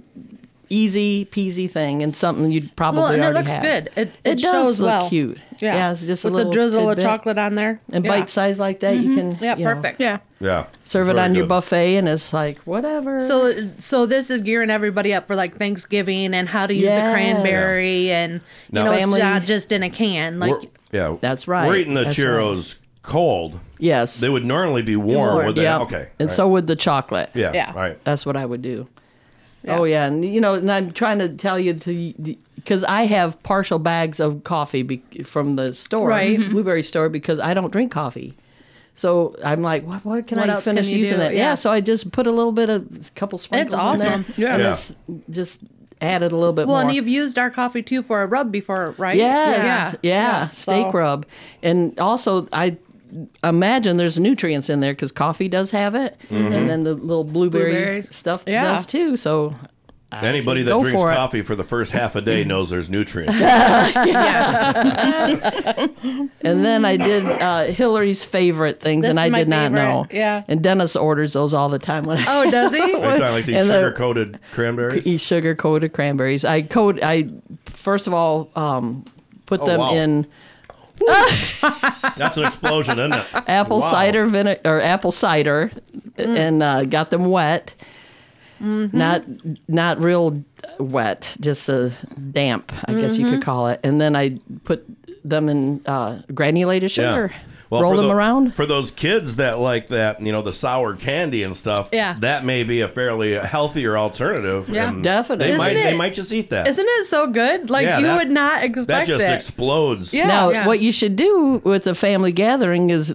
easy 0.72 1.26
peasy 1.26 1.70
thing 1.70 2.02
and 2.02 2.16
something 2.16 2.50
you'd 2.50 2.74
probably 2.76 3.00
well, 3.02 3.12
and 3.12 3.22
it 3.22 3.30
looks 3.34 3.52
have. 3.52 3.62
good. 3.62 3.86
It, 3.94 4.08
It 4.08 4.12
it, 4.24 4.34
does 4.38 4.40
shows 4.52 4.80
look 4.80 4.86
well. 4.88 5.08
cute. 5.08 5.38
Yeah, 5.60 5.74
Yeah, 5.74 5.92
it's 5.92 6.00
just 6.00 6.24
a 6.24 6.30
with 6.30 6.44
the 6.46 6.50
drizzle 6.50 6.86
tidbit. 6.88 6.98
of 6.98 7.04
chocolate 7.04 7.38
on 7.38 7.54
there 7.54 7.80
and 7.92 8.04
yeah. 8.04 8.10
bite 8.10 8.30
size 8.30 8.58
like 8.58 8.80
that, 8.80 8.96
you 8.96 9.10
mm-hmm. 9.10 9.30
can 9.32 9.38
Yeah, 9.44 9.56
you 9.56 9.64
know, 9.64 9.74
perfect. 9.74 10.00
Yeah. 10.00 10.18
Yeah. 10.40 10.66
serve 10.82 11.08
it 11.08 11.12
Very 11.14 11.24
on 11.24 11.34
your 11.36 11.46
buffet, 11.46 11.96
and 11.96 12.08
it's 12.08 12.32
like 12.32 12.58
whatever. 12.60 13.20
So, 13.20 13.68
so 13.78 14.06
this 14.06 14.28
is 14.30 14.40
gearing 14.42 14.70
everybody 14.70 15.14
up 15.14 15.26
for 15.28 15.36
like 15.36 15.56
Thanksgiving 15.56 16.34
and 16.34 16.48
how 16.48 16.66
to 16.66 16.74
use 16.74 16.84
Yes. 16.84 17.06
the 17.08 17.12
cranberry, 17.14 18.10
and 18.10 18.32
you 18.34 18.40
Now- 18.72 18.84
know, 18.86 18.96
Family- 18.98 19.20
it's 19.20 19.24
not 19.24 19.42
just 19.44 19.70
in 19.72 19.82
a 19.82 19.90
can. 19.90 20.40
Like, 20.40 20.50
We're- 20.52 20.68
yeah, 20.90 21.16
That's 21.20 21.46
right. 21.46 21.68
We're 21.68 21.76
eating 21.76 21.94
the 21.94 22.04
That's 22.04 22.16
churros 22.16 22.76
cold. 23.02 23.60
yes, 23.78 24.16
They 24.16 24.28
would 24.28 24.44
normally 24.44 24.82
be 24.82 24.96
warm, 24.96 25.34
Warm, 25.34 25.46
would 25.46 25.56
they? 25.56 25.62
yeah. 25.62 25.80
Okay. 25.80 26.08
and 26.18 26.28
right. 26.28 26.34
so 26.36 26.48
would 26.48 26.66
the 26.66 26.76
chocolate. 26.76 27.30
yeah, 27.34 27.52
Yeah. 27.54 27.72
right. 27.74 27.98
That's 28.04 28.24
what 28.26 28.36
I 28.36 28.44
would 28.46 28.62
do. 28.62 28.88
Oh 29.68 29.84
yeah, 29.84 30.06
and 30.06 30.24
you 30.24 30.40
know, 30.40 30.54
and 30.54 30.70
I'm 30.70 30.92
trying 30.92 31.18
to 31.20 31.28
tell 31.28 31.58
you 31.58 31.74
to 31.74 32.36
because 32.56 32.84
I 32.84 33.02
have 33.06 33.40
partial 33.42 33.78
bags 33.78 34.20
of 34.20 34.44
coffee 34.44 34.82
be, 34.82 34.98
from 35.24 35.56
the 35.56 35.74
store, 35.74 36.08
Right. 36.08 36.38
Mm-hmm. 36.38 36.52
blueberry 36.52 36.82
store, 36.82 37.08
because 37.08 37.38
I 37.40 37.54
don't 37.54 37.72
drink 37.72 37.90
coffee. 37.92 38.34
So 38.94 39.34
I'm 39.44 39.62
like, 39.62 39.84
what, 39.84 40.04
what 40.04 40.26
can 40.26 40.38
What 40.38 40.50
I 40.50 40.60
finish 40.60 40.88
can 40.88 40.98
using 40.98 41.16
do? 41.18 41.22
it? 41.24 41.32
Yeah. 41.32 41.38
Yeah. 41.38 41.54
so 41.56 41.70
I 41.72 41.80
just 41.80 42.12
put 42.12 42.26
a 42.26 42.30
little 42.30 42.52
bit 42.52 42.68
of 42.68 42.82
a 43.08 43.10
couple 43.14 43.38
sprinkles. 43.38 43.72
It's 43.72 43.74
awesome. 43.74 44.12
In 44.12 44.34
there, 44.36 44.48
Yeah. 44.48 44.56
Yeah. 44.58 44.72
it's 44.72 44.94
just 45.30 45.60
added 46.00 46.30
a 46.32 46.36
little 46.36 46.52
bit 46.52 46.66
well, 46.66 46.76
more. 46.76 46.84
and 46.86 46.94
you've 46.94 47.08
used 47.08 47.38
our 47.38 47.48
coffee 47.50 47.82
too 47.82 48.02
for 48.02 48.22
a 48.22 48.26
rub 48.26 48.52
before, 48.52 48.94
right? 48.98 49.16
Yes. 49.16 49.96
Yeah. 50.02 50.10
Yeah. 50.10 50.48
Steak 50.50 50.86
So- 50.86 50.92
rub. 50.92 51.26
And 51.62 51.98
also, 51.98 52.46
I 52.52 52.76
imagine 53.44 53.96
there's 53.96 54.18
nutrients 54.18 54.68
in 54.70 54.80
there 54.80 54.92
because 54.92 55.12
coffee 55.12 55.48
does 55.48 55.70
have 55.70 55.94
it. 55.94 56.16
Mm-hmm. 56.30 56.52
And 56.52 56.68
then 56.70 56.84
the 56.84 56.94
little 56.94 57.24
blueberry 57.24 57.72
Blueberries. 57.72 58.14
stuff 58.16 58.44
Yeah. 58.46 58.64
does 58.74 58.86
too. 58.86 59.16
So 59.16 59.52
I 60.10 60.26
Anybody 60.26 60.60
say 60.60 60.64
that 60.64 60.70
go 60.72 60.80
drinks 60.82 61.00
for 61.00 61.10
it. 61.10 61.14
coffee 61.16 61.40
for 61.42 61.54
the 61.56 61.64
first 61.64 61.92
half 61.92 62.16
a 62.16 62.20
day 62.20 62.44
knows 62.52 62.68
there's 62.70 62.90
nutrients. 62.90 63.34
yes. 63.40 63.94
And 66.42 66.64
then 66.64 66.84
I 66.84 66.96
did 66.96 67.24
uh, 67.24 67.64
Hillary's 67.64 68.24
favorite 68.24 68.80
things, 68.80 69.02
This 69.02 69.10
and 69.10 69.20
I 69.20 69.28
my 69.30 69.40
did 69.40 69.48
not 69.48 69.72
favorite, 69.72 69.82
know. 69.82 70.06
yeah. 70.10 70.44
And 70.48 70.62
Dennis 70.62 70.96
orders 70.96 71.32
those 71.32 71.54
all 71.54 71.68
the 71.68 71.78
time. 71.78 72.04
When 72.04 72.18
Oh, 72.26 72.50
does 72.50 72.72
he? 72.74 72.80
Are 72.80 72.86
you 72.86 72.92
talking 73.00 73.20
like 73.22 73.46
these 73.46 73.56
And 73.56 73.66
sugar 73.68 73.92
coated 73.92 74.38
cranberries? 74.52 75.06
I 75.06 75.16
sugar 75.16 75.54
coated 75.54 75.92
cranberries. 75.92 76.44
I 76.44 76.62
coat. 76.62 76.98
I 77.02 77.30
first 77.66 78.06
of 78.06 78.14
all 78.14 78.50
um, 78.56 79.04
put 79.46 79.60
Oh, 79.62 79.66
them 79.66 79.80
wow. 79.80 79.94
in 79.94 80.26
That's 82.16 82.36
an 82.36 82.44
explosion, 82.44 82.98
isn't 82.98 83.12
it? 83.12 83.26
apple 83.48 83.80
Wow. 83.80 83.90
cider 83.90 84.26
vinegar 84.26 84.60
or 84.64 84.80
apple 84.80 85.12
cider, 85.12 85.70
and 86.16 86.62
uh, 86.62 86.84
got 86.84 87.10
them 87.10 87.26
wet. 87.30 87.74
Not 88.60 89.24
not 89.68 90.00
real 90.00 90.44
wet, 90.78 91.36
just 91.40 91.68
a 91.68 91.92
damp, 92.30 92.72
I 92.88 92.94
guess 92.94 93.18
you 93.18 93.28
could 93.28 93.42
call 93.42 93.66
it. 93.68 93.80
And 93.82 94.00
then 94.00 94.14
I 94.14 94.38
put 94.64 94.86
them 95.24 95.48
in 95.48 95.82
uh, 95.86 96.22
granulated 96.32 96.90
sugar. 96.90 97.32
Roll 97.80 97.96
them 97.96 98.06
tho- 98.06 98.12
around. 98.12 98.54
For 98.54 98.66
those 98.66 98.90
kids 98.90 99.36
that 99.36 99.58
like 99.58 99.88
that, 99.88 100.20
you 100.20 100.30
know, 100.32 100.42
the 100.42 100.52
sour 100.52 100.94
candy 100.94 101.42
and 101.42 101.56
stuff. 101.56 101.88
Yeah. 101.92 102.16
that 102.20 102.44
may 102.44 102.64
be 102.64 102.80
a 102.82 102.88
fairly 102.88 103.32
healthier 103.34 103.96
alternative. 103.96 104.68
Yeah. 104.68 104.88
and 104.90 105.02
Definitely. 105.02 105.46
They 105.46 105.52
Isn't 105.52 105.58
might. 105.64 105.74
They 105.74 105.96
might 105.96 106.14
just 106.14 106.32
eat 106.32 106.50
that. 106.50 106.66
Isn't 106.66 106.86
it 106.86 107.06
so 107.06 107.26
good? 107.28 107.70
Like 107.70 107.84
Yeah, 107.84 107.98
you 107.98 108.06
that- 108.06 108.16
would 108.18 108.30
not 108.30 108.62
expect 108.64 108.86
that 108.88 109.06
just 109.06 109.22
it. 109.22 109.32
explodes. 109.32 110.12
Yeah. 110.12 110.26
Now, 110.26 110.66
what 110.66 110.80
you 110.80 110.92
should 110.92 111.16
do 111.16 111.62
with 111.64 111.86
a 111.86 111.94
family 111.94 112.32
gathering 112.32 112.90
is 112.90 113.14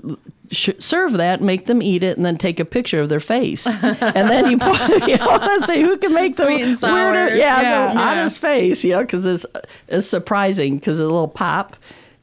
serve 0.51 1.13
that, 1.13 1.41
make 1.41 1.65
them 1.65 1.81
eat 1.81 2.03
it, 2.03 2.15
and 2.17 2.25
then 2.25 2.37
take 2.37 2.59
a 2.59 2.65
picture 2.65 3.01
of 3.01 3.09
their 3.09 3.19
face, 3.19 3.67
and 3.83 4.29
then 4.29 4.49
you 4.49 4.57
put, 4.57 4.79
you 5.07 5.17
know, 5.17 5.25
let's 5.41 5.65
see 5.67 5.81
who 5.81 5.97
can 5.97 6.13
make 6.13 6.35
the 6.37 6.43
Sweet 6.43 6.61
and 6.61 6.77
sour. 6.77 7.11
weirder, 7.11 7.35
yeah, 7.35 7.61
Yeah. 7.61 7.87
the 7.93 7.99
Yeah. 7.99 8.09
honest 8.11 8.39
face, 8.39 8.81
you 8.83 8.93
know, 8.93 9.01
because 9.01 9.25
it's 9.25 9.45
it's 9.89 10.07
surprising 10.07 10.75
because 10.77 10.99
a 10.99 11.03
little 11.03 11.27
pop, 11.27 11.75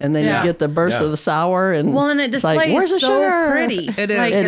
and 0.05 0.15
then 0.15 0.25
Yeah. 0.25 0.41
you 0.43 0.49
get 0.49 0.59
the 0.59 0.69
burst 0.69 0.99
Yeah. 1.01 1.07
of 1.07 1.11
the 1.11 1.17
sour, 1.17 1.73
and 1.73 1.95
well, 1.95 2.09
and 2.11 2.21
it 2.21 2.31
displays 2.31 2.57
like, 2.57 2.73
Where's 2.73 2.91
the 2.91 3.01
so 3.01 3.09
sugar? 3.09 3.51
pretty. 3.51 3.89
It 3.99 4.11
is. 4.11 4.19
Like, 4.19 4.33
It 4.35 4.45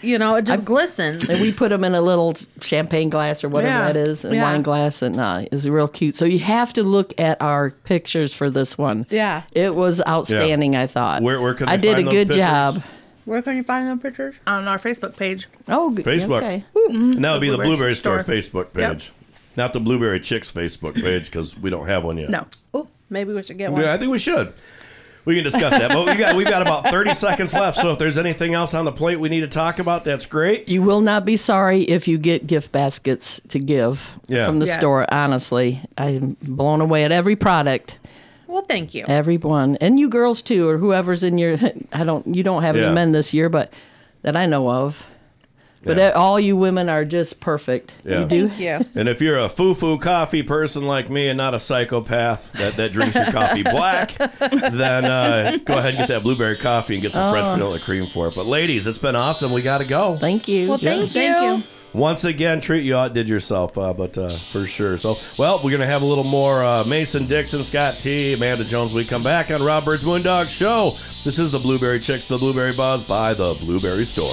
the- 0.00 0.06
you 0.08 0.18
know, 0.18 0.36
it 0.36 0.46
just 0.46 0.64
glistens. 0.64 1.28
And 1.28 1.40
we 1.42 1.52
put 1.52 1.70
them 1.70 1.84
in 1.84 1.94
a 1.94 2.00
little 2.00 2.34
champagne 2.60 3.10
glass 3.10 3.42
or 3.44 3.48
whatever 3.48 3.72
Yeah. 3.78 3.92
that 3.92 3.96
is, 3.96 4.24
and 4.24 4.34
Yeah. 4.34 4.42
wine 4.44 4.62
glass, 4.62 5.02
and 5.02 5.18
uh, 5.20 5.42
it's 5.52 5.66
real 5.66 5.88
cute. 5.88 6.16
So 6.16 6.24
you 6.24 6.38
have 6.38 6.72
to 6.74 6.82
look 6.82 7.12
at 7.18 7.40
our 7.42 7.70
pictures 7.84 8.32
for 8.32 8.48
this 8.50 8.78
one. 8.78 9.06
Yeah. 9.10 9.42
it 9.52 9.74
was 9.74 10.00
outstanding. 10.08 10.76
I 10.76 10.86
thought. 10.86 11.22
Where- 11.22 11.40
where 11.40 11.54
can 11.54 11.68
I 11.68 11.76
did 11.76 11.96
find 11.96 12.08
a 12.08 12.10
good 12.10 12.28
pictures? 12.28 12.36
job. 12.46 12.82
Where 13.24 13.40
can 13.40 13.56
you 13.56 13.62
find 13.62 13.86
them 13.86 14.00
pictures? 14.00 14.34
On 14.46 14.66
our 14.66 14.78
Facebook 14.78 15.14
page. 15.16 15.46
Oh, 15.68 15.90
good. 15.90 16.04
Facebook. 16.04 16.38
Okay. 16.42 16.64
And 16.88 17.24
that 17.24 17.32
would 17.32 17.40
be 17.40 17.50
the 17.50 17.56
Blueberry 17.56 17.68
Blueberry 17.76 17.94
Store, 17.94 18.22
Store. 18.22 18.34
Facebook 18.34 18.66
Yep. 18.76 18.92
page, 18.92 19.12
not 19.56 19.72
the 19.72 19.78
Blueberry 19.80 20.18
Chicks 20.18 20.50
Facebook 20.50 21.00
page 21.00 21.26
because 21.26 21.56
we 21.56 21.70
don't 21.70 21.86
have 21.86 22.02
one 22.02 22.18
yet. 22.18 22.30
No. 22.30 22.46
Oh, 22.74 22.88
maybe 23.10 23.32
we 23.32 23.42
should 23.44 23.58
get 23.58 23.70
one. 23.70 23.82
Yeah, 23.82 23.92
I 23.94 23.96
think 23.98 24.10
we 24.10 24.18
should. 24.18 24.52
We 25.24 25.36
can 25.36 25.44
discuss 25.44 25.70
that, 25.70 25.92
but 25.92 26.04
we 26.06 26.16
got 26.16 26.34
we've 26.34 26.48
got 26.48 26.62
about 26.62 26.86
thirty 26.88 27.14
seconds 27.14 27.54
left. 27.54 27.76
So 27.78 27.92
if 27.92 27.98
there's 28.00 28.18
anything 28.18 28.54
else 28.54 28.74
on 28.74 28.84
the 28.84 28.90
plate 28.92 29.20
we 29.20 29.28
need 29.28 29.40
to 29.42 29.46
talk 29.48 29.78
about, 29.78 30.04
that's 30.04 30.26
great. 30.26 30.68
You 30.68 30.82
will 30.82 31.00
not 31.00 31.24
be 31.24 31.36
sorry 31.36 31.82
if 31.82 32.08
you 32.08 32.18
get 32.18 32.46
gift 32.48 32.72
baskets 32.72 33.40
to 33.50 33.58
give 33.60 34.16
Yeah. 34.26 34.46
from 34.46 34.58
the 34.58 34.66
Yes. 34.66 34.78
store. 34.78 35.06
Honestly, 35.14 35.80
I'm 35.96 36.36
blown 36.42 36.80
away 36.80 37.04
at 37.04 37.12
every 37.12 37.36
product, 37.36 37.98
Well, 38.48 38.62
thank 38.68 38.94
you. 38.94 39.04
everyone, 39.06 39.76
and 39.80 40.00
you 40.00 40.08
girls 40.08 40.42
too, 40.42 40.68
or 40.68 40.78
whoever's 40.78 41.22
in 41.22 41.38
your. 41.38 41.56
I 41.92 42.02
don't. 42.02 42.34
You 42.34 42.42
don't 42.42 42.62
have 42.62 42.76
Yeah. 42.76 42.86
any 42.86 42.94
men 42.94 43.12
this 43.12 43.32
year, 43.32 43.48
but 43.48 43.72
that 44.22 44.36
I 44.36 44.46
know 44.46 44.68
of. 44.68 45.06
But 45.84 45.96
Yeah. 45.96 46.10
all 46.10 46.38
you 46.38 46.56
women 46.56 46.88
are 46.88 47.04
just 47.04 47.40
perfect. 47.40 47.92
Yeah. 48.04 48.20
You 48.20 48.26
do. 48.26 48.48
Thank 48.48 48.60
you. 48.60 48.86
And 48.94 49.08
if 49.08 49.20
you're 49.20 49.38
a 49.38 49.48
foo-foo 49.48 49.98
coffee 49.98 50.42
person 50.44 50.84
like 50.84 51.10
me 51.10 51.28
and 51.28 51.36
not 51.36 51.54
a 51.54 51.58
psychopath 51.58 52.52
that, 52.52 52.76
that 52.76 52.92
drinks 52.92 53.16
your 53.16 53.24
coffee 53.32 53.62
black, 53.70 54.16
then 54.16 55.04
uh, 55.04 55.58
go 55.64 55.78
ahead 55.78 55.90
and 55.90 55.98
get 55.98 56.08
that 56.08 56.22
blueberry 56.22 56.56
coffee 56.56 56.94
and 56.94 57.02
get 57.02 57.12
some 57.12 57.32
French 57.32 57.46
vanilla 57.48 57.80
cream 57.80 58.04
for 58.06 58.28
it. 58.28 58.34
But 58.36 58.46
ladies, 58.46 58.86
it's 58.86 58.98
been 58.98 59.16
awesome. 59.16 59.52
We 59.52 59.62
got 59.62 59.78
to 59.78 59.84
go. 59.84 60.16
Thank 60.16 60.46
you. 60.48 60.68
Well, 60.68 60.78
thank 60.78 61.00
you. 61.02 61.06
Thank 61.08 61.62
you. 61.62 61.68
Once 61.94 62.24
again, 62.24 62.58
treat 62.60 62.84
you 62.84 62.96
outdid 62.96 63.28
yourself, 63.28 63.76
uh, 63.76 63.92
but 63.92 64.16
uh, 64.16 64.30
for 64.30 64.64
sure. 64.66 64.96
So, 64.96 65.18
well, 65.38 65.60
we're 65.62 65.72
gonna 65.72 65.84
have 65.84 66.00
a 66.00 66.06
little 66.06 66.24
more 66.24 66.64
uh, 66.64 66.84
Mason 66.84 67.26
Dixon, 67.26 67.62
Scott 67.64 67.96
T, 68.00 68.32
Amanda 68.32 68.64
Jones. 68.64 68.94
We 68.94 69.04
come 69.04 69.22
back 69.22 69.50
on 69.50 69.62
Rob 69.62 69.84
Byrd's 69.84 70.02
Moondog 70.02 70.48
Show. 70.48 70.92
This 71.22 71.38
is 71.38 71.52
the 71.52 71.58
Blueberry 71.58 72.00
Chicks, 72.00 72.26
the 72.28 72.38
Blueberry 72.38 72.72
Buzz 72.72 73.06
by 73.06 73.34
the 73.34 73.52
Blueberry 73.60 74.06
Store. 74.06 74.32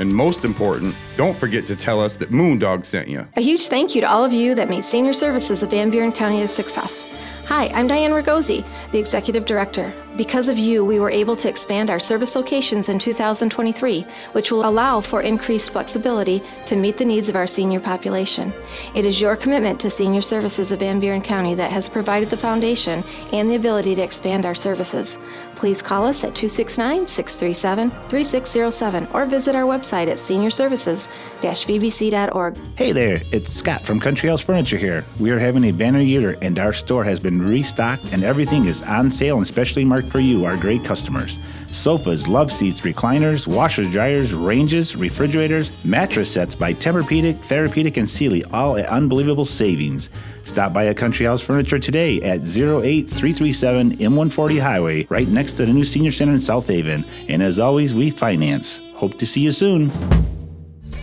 And 0.00 0.10
most 0.14 0.46
important, 0.46 0.94
don't 1.18 1.36
forget 1.36 1.66
to 1.66 1.76
tell 1.76 2.00
us 2.00 2.16
that 2.16 2.30
Moondog 2.30 2.86
sent 2.86 3.08
you. 3.08 3.28
A 3.36 3.42
huge 3.42 3.68
thank 3.68 3.94
you 3.94 4.00
to 4.00 4.10
all 4.10 4.24
of 4.24 4.32
you 4.32 4.54
that 4.54 4.70
made 4.70 4.82
senior 4.82 5.12
services 5.12 5.62
of 5.62 5.70
Van 5.70 5.90
Buren 5.90 6.10
County 6.10 6.40
a 6.40 6.46
success. 6.46 7.04
Hi, 7.50 7.66
I'm 7.74 7.88
Diane 7.88 8.12
Ragosi, 8.12 8.64
the 8.92 9.00
Executive 9.00 9.44
Director. 9.44 9.92
Because 10.16 10.48
of 10.48 10.56
you, 10.56 10.82
we 10.84 11.00
were 11.00 11.10
able 11.10 11.34
to 11.36 11.48
expand 11.48 11.90
our 11.90 11.98
service 11.98 12.36
locations 12.36 12.88
in 12.88 12.98
2023, 12.98 14.06
which 14.32 14.52
will 14.52 14.68
allow 14.68 15.00
for 15.00 15.22
increased 15.22 15.72
flexibility 15.72 16.42
to 16.66 16.76
meet 16.76 16.98
the 16.98 17.04
needs 17.04 17.28
of 17.28 17.36
our 17.36 17.46
senior 17.46 17.78
population. 17.80 18.52
It 18.94 19.04
is 19.04 19.20
your 19.20 19.34
commitment 19.34 19.80
to 19.80 19.90
senior 19.90 20.20
services 20.20 20.70
of 20.72 20.80
Van 20.80 20.98
Buren 21.00 21.22
County 21.22 21.54
that 21.54 21.72
has 21.72 21.88
provided 21.88 22.28
the 22.28 22.36
foundation 22.36 23.02
and 23.32 23.48
the 23.50 23.54
ability 23.54 23.94
to 23.94 24.02
expand 24.02 24.44
our 24.46 24.54
services. 24.54 25.18
Please 25.56 25.80
call 25.80 26.06
us 26.06 26.22
at 26.22 26.34
269 26.34 27.06
637 27.06 27.90
3607 28.08 29.08
or 29.14 29.24
visit 29.26 29.56
our 29.56 29.64
website 29.64 30.08
at 30.08 30.18
seniorservices-vbc.org. 30.18 32.58
Hey 32.76 32.92
there, 32.92 33.16
it's 33.32 33.52
Scott 33.52 33.80
from 33.80 34.00
Country 34.00 34.28
House 34.28 34.42
Furniture 34.42 34.76
here. 34.76 35.04
We 35.18 35.30
are 35.30 35.38
having 35.38 35.64
a 35.64 35.72
banner 35.72 36.00
year 36.00 36.36
and 36.42 36.58
our 36.58 36.72
store 36.72 37.04
has 37.04 37.20
been 37.20 37.39
restocked 37.46 38.12
and 38.12 38.22
everything 38.24 38.66
is 38.66 38.82
on 38.82 39.10
sale 39.10 39.36
and 39.36 39.46
specially 39.46 39.84
marked 39.84 40.08
for 40.08 40.20
you, 40.20 40.44
our 40.44 40.56
great 40.56 40.84
customers. 40.84 41.46
Sofas, 41.68 42.26
love 42.26 42.52
seats, 42.52 42.80
recliners, 42.80 43.46
washers, 43.46 43.92
dryers, 43.92 44.34
ranges, 44.34 44.96
refrigerators, 44.96 45.84
mattress 45.84 46.32
sets 46.32 46.54
by 46.54 46.72
Tempur-Pedic, 46.72 47.40
Therapeutic, 47.42 47.96
and 47.96 48.10
Sealy, 48.10 48.42
all 48.46 48.76
at 48.76 48.86
unbelievable 48.86 49.44
savings. 49.44 50.08
Stop 50.44 50.72
by 50.72 50.84
a 50.84 50.94
Country 50.94 51.26
House 51.26 51.40
Furniture 51.40 51.78
today 51.78 52.20
at 52.22 52.40
08337 52.40 53.98
M140 53.98 54.60
Highway, 54.60 55.06
right 55.10 55.28
next 55.28 55.52
to 55.54 55.66
the 55.66 55.72
new 55.72 55.84
Senior 55.84 56.10
Center 56.10 56.32
in 56.32 56.40
South 56.40 56.66
Haven. 56.66 57.04
And 57.28 57.40
as 57.40 57.60
always, 57.60 57.94
we 57.94 58.10
finance. 58.10 58.92
Hope 58.94 59.16
to 59.18 59.26
see 59.26 59.42
you 59.42 59.52
soon. 59.52 59.92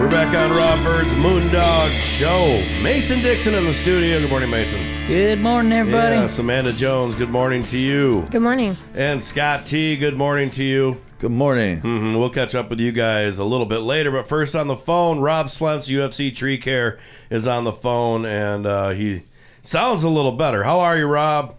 We're 0.00 0.10
back 0.10 0.34
on 0.34 0.50
Rob 0.50 0.78
Byrd's 0.84 1.12
Moondog 1.22 1.90
Show. 2.18 2.82
Mason 2.82 3.20
Dixon 3.20 3.54
in 3.54 3.64
the 3.64 3.72
studio. 3.72 4.18
Good 4.20 4.30
morning, 4.30 4.50
Mason. 4.50 4.80
Good 5.06 5.40
morning, 5.40 5.72
everybody. 5.72 6.16
Yes, 6.16 6.38
Amanda 6.38 6.72
Jones. 6.72 7.14
Good 7.14 7.30
morning 7.30 7.62
to 7.64 7.78
you. 7.78 8.26
Good 8.30 8.42
morning. 8.42 8.76
And 8.94 9.22
Scott 9.22 9.66
T. 9.66 9.96
Good 9.96 10.16
morning 10.16 10.50
to 10.52 10.64
you. 10.64 11.00
Good 11.18 11.30
morning. 11.30 11.78
hmm 11.80 12.16
We'll 12.16 12.30
catch 12.30 12.54
up 12.54 12.70
with 12.70 12.80
you 12.80 12.90
guys 12.92 13.38
a 13.38 13.44
little 13.44 13.66
bit 13.66 13.80
later, 13.80 14.10
but 14.10 14.26
first 14.26 14.56
on 14.56 14.66
the 14.66 14.76
phone, 14.76 15.20
Rob 15.20 15.46
Slentz, 15.46 15.88
UFC 15.88 16.34
Tree 16.34 16.58
Care, 16.58 16.98
is 17.30 17.46
on 17.46 17.62
the 17.64 17.72
phone, 17.72 18.24
and 18.24 18.66
uh, 18.66 18.90
he 18.90 19.22
sounds 19.62 20.02
a 20.02 20.08
little 20.08 20.32
better. 20.32 20.64
How 20.64 20.80
are 20.80 20.96
you, 20.96 21.06
Rob? 21.06 21.54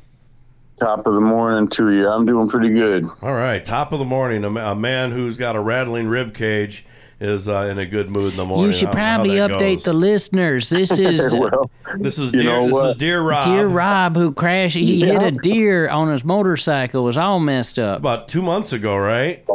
Top 0.80 1.06
of 1.06 1.14
the 1.14 1.22
morning 1.22 1.68
to 1.70 1.92
you. 1.94 2.10
I'm 2.10 2.26
doing 2.26 2.50
pretty 2.50 2.70
good. 2.74 3.06
All 3.22 3.34
right, 3.34 3.64
top 3.64 3.94
of 3.94 4.00
the 4.00 4.06
morning. 4.06 4.44
A, 4.44 4.76
man 4.76 5.12
who's 5.12 5.38
got 5.38 5.56
a 5.56 5.60
rattling 5.60 6.08
rib 6.08 6.34
cage 6.34 6.86
is 7.20 7.48
uh, 7.48 7.68
in 7.72 7.78
a 7.78 7.86
good 7.86 8.10
mood 8.10 8.32
in 8.32 8.38
the 8.38 8.46
morning. 8.46 8.68
You 8.68 8.74
should 8.74 8.94
How- 8.94 9.00
how 9.00 9.16
probably 9.18 9.36
update 9.36 9.76
goes. 9.78 9.84
the 9.86 9.94
listeners. 9.94 10.70
This 10.70 10.92
is 11.00 11.32
well, 11.34 11.70
This 12.00 12.18
is 12.18 12.34
You 12.34 12.42
dear. 12.44 12.60
This 12.62 12.68
is 12.68 12.74
what? 12.74 12.98
Deer 12.98 13.22
Rob. 13.22 13.46
Deer 13.46 13.68
Rob 13.68 14.16
who 14.18 14.34
crashed. 14.34 14.76
He 14.76 15.02
hit 15.02 15.22
a 15.22 15.32
deer 15.32 15.88
on 15.90 16.12
his 16.12 16.26
motorcycle. 16.26 17.04
Was 17.04 17.18
all 17.18 17.40
messed 17.40 17.78
up. 17.78 18.00
About 18.00 18.28
two 18.28 18.42
months 18.42 18.74
ago, 18.74 18.98
right? 18.98 19.46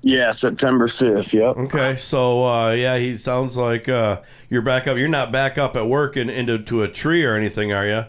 yeah, 0.00 0.32
September 0.32 0.86
5th. 0.88 1.32
Yep. 1.32 1.56
Okay, 1.66 1.94
so 1.94 2.44
uh, 2.44 2.72
yeah, 2.72 2.96
he 2.98 3.16
sounds 3.16 3.56
like 3.56 3.88
uh, 3.88 4.22
you're 4.48 4.62
back 4.62 4.88
up. 4.88 4.96
You're 4.96 5.06
not 5.08 5.30
back 5.30 5.58
up 5.58 5.76
at 5.76 5.86
work 5.86 6.16
and 6.16 6.28
into 6.30 6.58
to 6.58 6.82
a 6.82 6.88
tree 6.88 7.22
or 7.24 7.36
anything, 7.36 7.72
are 7.72 7.86
you? 7.86 8.04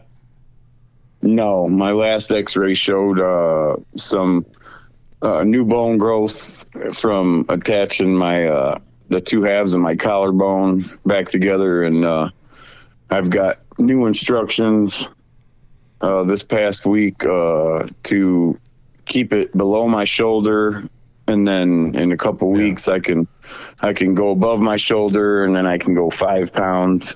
No, 1.24 1.70
my 1.70 1.92
last 1.92 2.34
x 2.34 2.58
ray 2.58 2.74
showed 2.74 3.18
uh, 3.18 3.78
some 3.96 4.46
uh, 5.22 5.44
new 5.44 5.64
bone 5.64 5.98
growth 5.98 6.66
from 6.94 7.46
attaching 7.48 8.14
my 8.14 8.46
uh, 8.46 8.78
the 9.08 9.22
two 9.22 9.42
halves 9.42 9.74
of 9.74 9.80
my 9.80 9.96
collarbone 9.96 10.84
back 11.06 11.30
together. 11.30 11.84
And 11.84 12.04
uh, 12.04 12.30
I've 13.10 13.30
got 13.30 13.56
new 13.80 14.06
instructions 14.06 15.08
uh, 16.02 16.24
this 16.24 16.44
past 16.44 16.86
week 16.86 17.26
uh, 17.26 17.88
to 18.04 18.60
keep 19.06 19.32
it 19.32 19.56
below 19.56 19.88
my 19.88 20.04
shoulder. 20.04 20.84
And 21.28 21.48
then 21.48 21.96
in 21.96 22.12
a 22.12 22.18
couple 22.18 22.52
weeks, 22.52 22.90
I 22.90 23.00
can 23.00 23.30
I 23.82 23.94
can 23.94 24.14
go 24.14 24.32
above 24.32 24.60
my 24.60 24.76
shoulder, 24.76 25.46
and 25.46 25.56
then 25.56 25.66
I 25.66 25.78
can 25.78 25.94
go 25.94 26.10
five 26.10 26.52
pounds, 26.52 27.16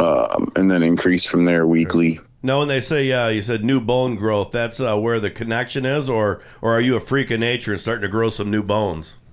um, 0.00 0.50
and 0.56 0.70
then 0.70 0.82
increase 0.82 1.26
from 1.26 1.44
there 1.44 1.66
weekly. 1.66 2.20
No, 2.48 2.60
when 2.60 2.68
they 2.68 2.80
say 2.80 3.04
yeah, 3.04 3.28
you 3.28 3.42
said 3.42 3.62
new 3.62 3.78
bone 3.78 4.14
growth. 4.16 4.52
That's 4.52 4.80
uh, 4.80 4.96
where 4.96 5.20
the 5.20 5.30
connection 5.30 5.84
is, 5.84 6.08
or 6.08 6.40
or 6.62 6.74
are 6.74 6.80
you 6.80 6.96
a 6.96 7.00
freak 7.00 7.30
of 7.30 7.40
nature 7.40 7.72
and 7.72 7.80
starting 7.80 8.00
to 8.02 8.08
grow 8.08 8.30
some 8.30 8.50
new 8.50 8.62
bones? 8.62 9.14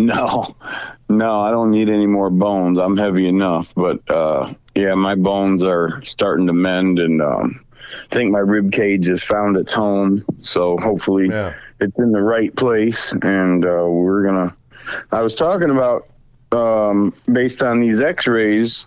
No, 0.00 0.54
no, 1.08 1.40
I 1.40 1.50
don't 1.50 1.72
need 1.72 1.88
any 1.88 2.06
more 2.06 2.30
bones. 2.30 2.78
I'm 2.78 2.96
heavy 2.96 3.26
enough, 3.26 3.72
but 3.74 4.08
uh, 4.08 4.54
yeah, 4.76 4.94
my 4.94 5.16
bones 5.16 5.64
are 5.64 6.00
starting 6.04 6.46
to 6.46 6.52
mend, 6.52 7.00
and 7.00 7.20
um, 7.20 7.64
I 8.04 8.14
think 8.14 8.30
my 8.30 8.38
rib 8.38 8.70
cage 8.70 9.08
has 9.08 9.24
found 9.24 9.56
its 9.56 9.72
home. 9.72 10.24
So 10.38 10.76
hopefully, 10.78 11.26
Yeah. 11.30 11.52
it's 11.80 11.98
in 11.98 12.12
the 12.12 12.22
right 12.22 12.54
place, 12.54 13.10
and 13.22 13.66
uh, 13.66 13.86
we're 13.88 14.22
gonna. 14.22 14.54
I 15.10 15.20
was 15.22 15.34
talking 15.34 15.70
about 15.70 16.06
um, 16.52 17.12
based 17.32 17.60
on 17.60 17.80
these 17.80 18.00
X-rays. 18.00 18.86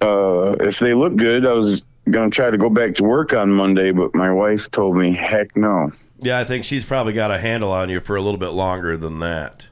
Uh, 0.00 0.54
if 0.60 0.78
they 0.78 0.94
look 0.94 1.16
good, 1.16 1.44
I 1.44 1.52
was 1.54 1.84
gonna 2.10 2.30
try 2.30 2.50
to 2.50 2.58
go 2.58 2.68
back 2.68 2.94
to 2.96 3.04
work 3.04 3.32
on 3.32 3.50
Monday, 3.52 3.92
but 3.92 4.14
my 4.14 4.30
wife 4.30 4.70
told 4.70 4.96
me, 4.96 5.12
"Heck 5.14 5.56
no." 5.56 5.90
Yeah, 6.20 6.38
I 6.38 6.44
think 6.44 6.64
she's 6.64 6.84
probably 6.84 7.12
got 7.12 7.30
a 7.30 7.38
handle 7.38 7.72
on 7.72 7.88
you 7.88 8.00
for 8.00 8.16
a 8.16 8.22
little 8.22 8.38
bit 8.38 8.50
longer 8.50 8.96
than 8.96 9.18
that. 9.20 9.66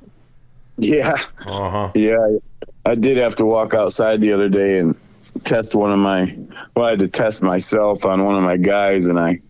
Yeah. 0.77 1.17
Uh 1.47 1.71
huh. 1.71 1.93
Yeah, 1.95 2.39
I 2.87 2.95
did 2.95 3.17
have 3.19 3.35
to 3.37 3.45
walk 3.45 3.75
outside 3.75 4.21
the 4.21 4.33
other 4.33 4.49
day 4.49 4.79
and 4.79 4.97
test 5.45 5.75
one 5.75 5.93
of 5.93 5.99
my. 5.99 6.37
Well, 6.75 6.87
I 6.87 6.91
had 6.91 6.99
to 7.01 7.09
test 7.09 7.43
myself 7.43 8.07
on 8.07 8.25
one 8.25 8.37
of 8.37 8.43
my 8.43 8.57
guys, 8.57 9.07
and 9.07 9.19
I 9.19 9.41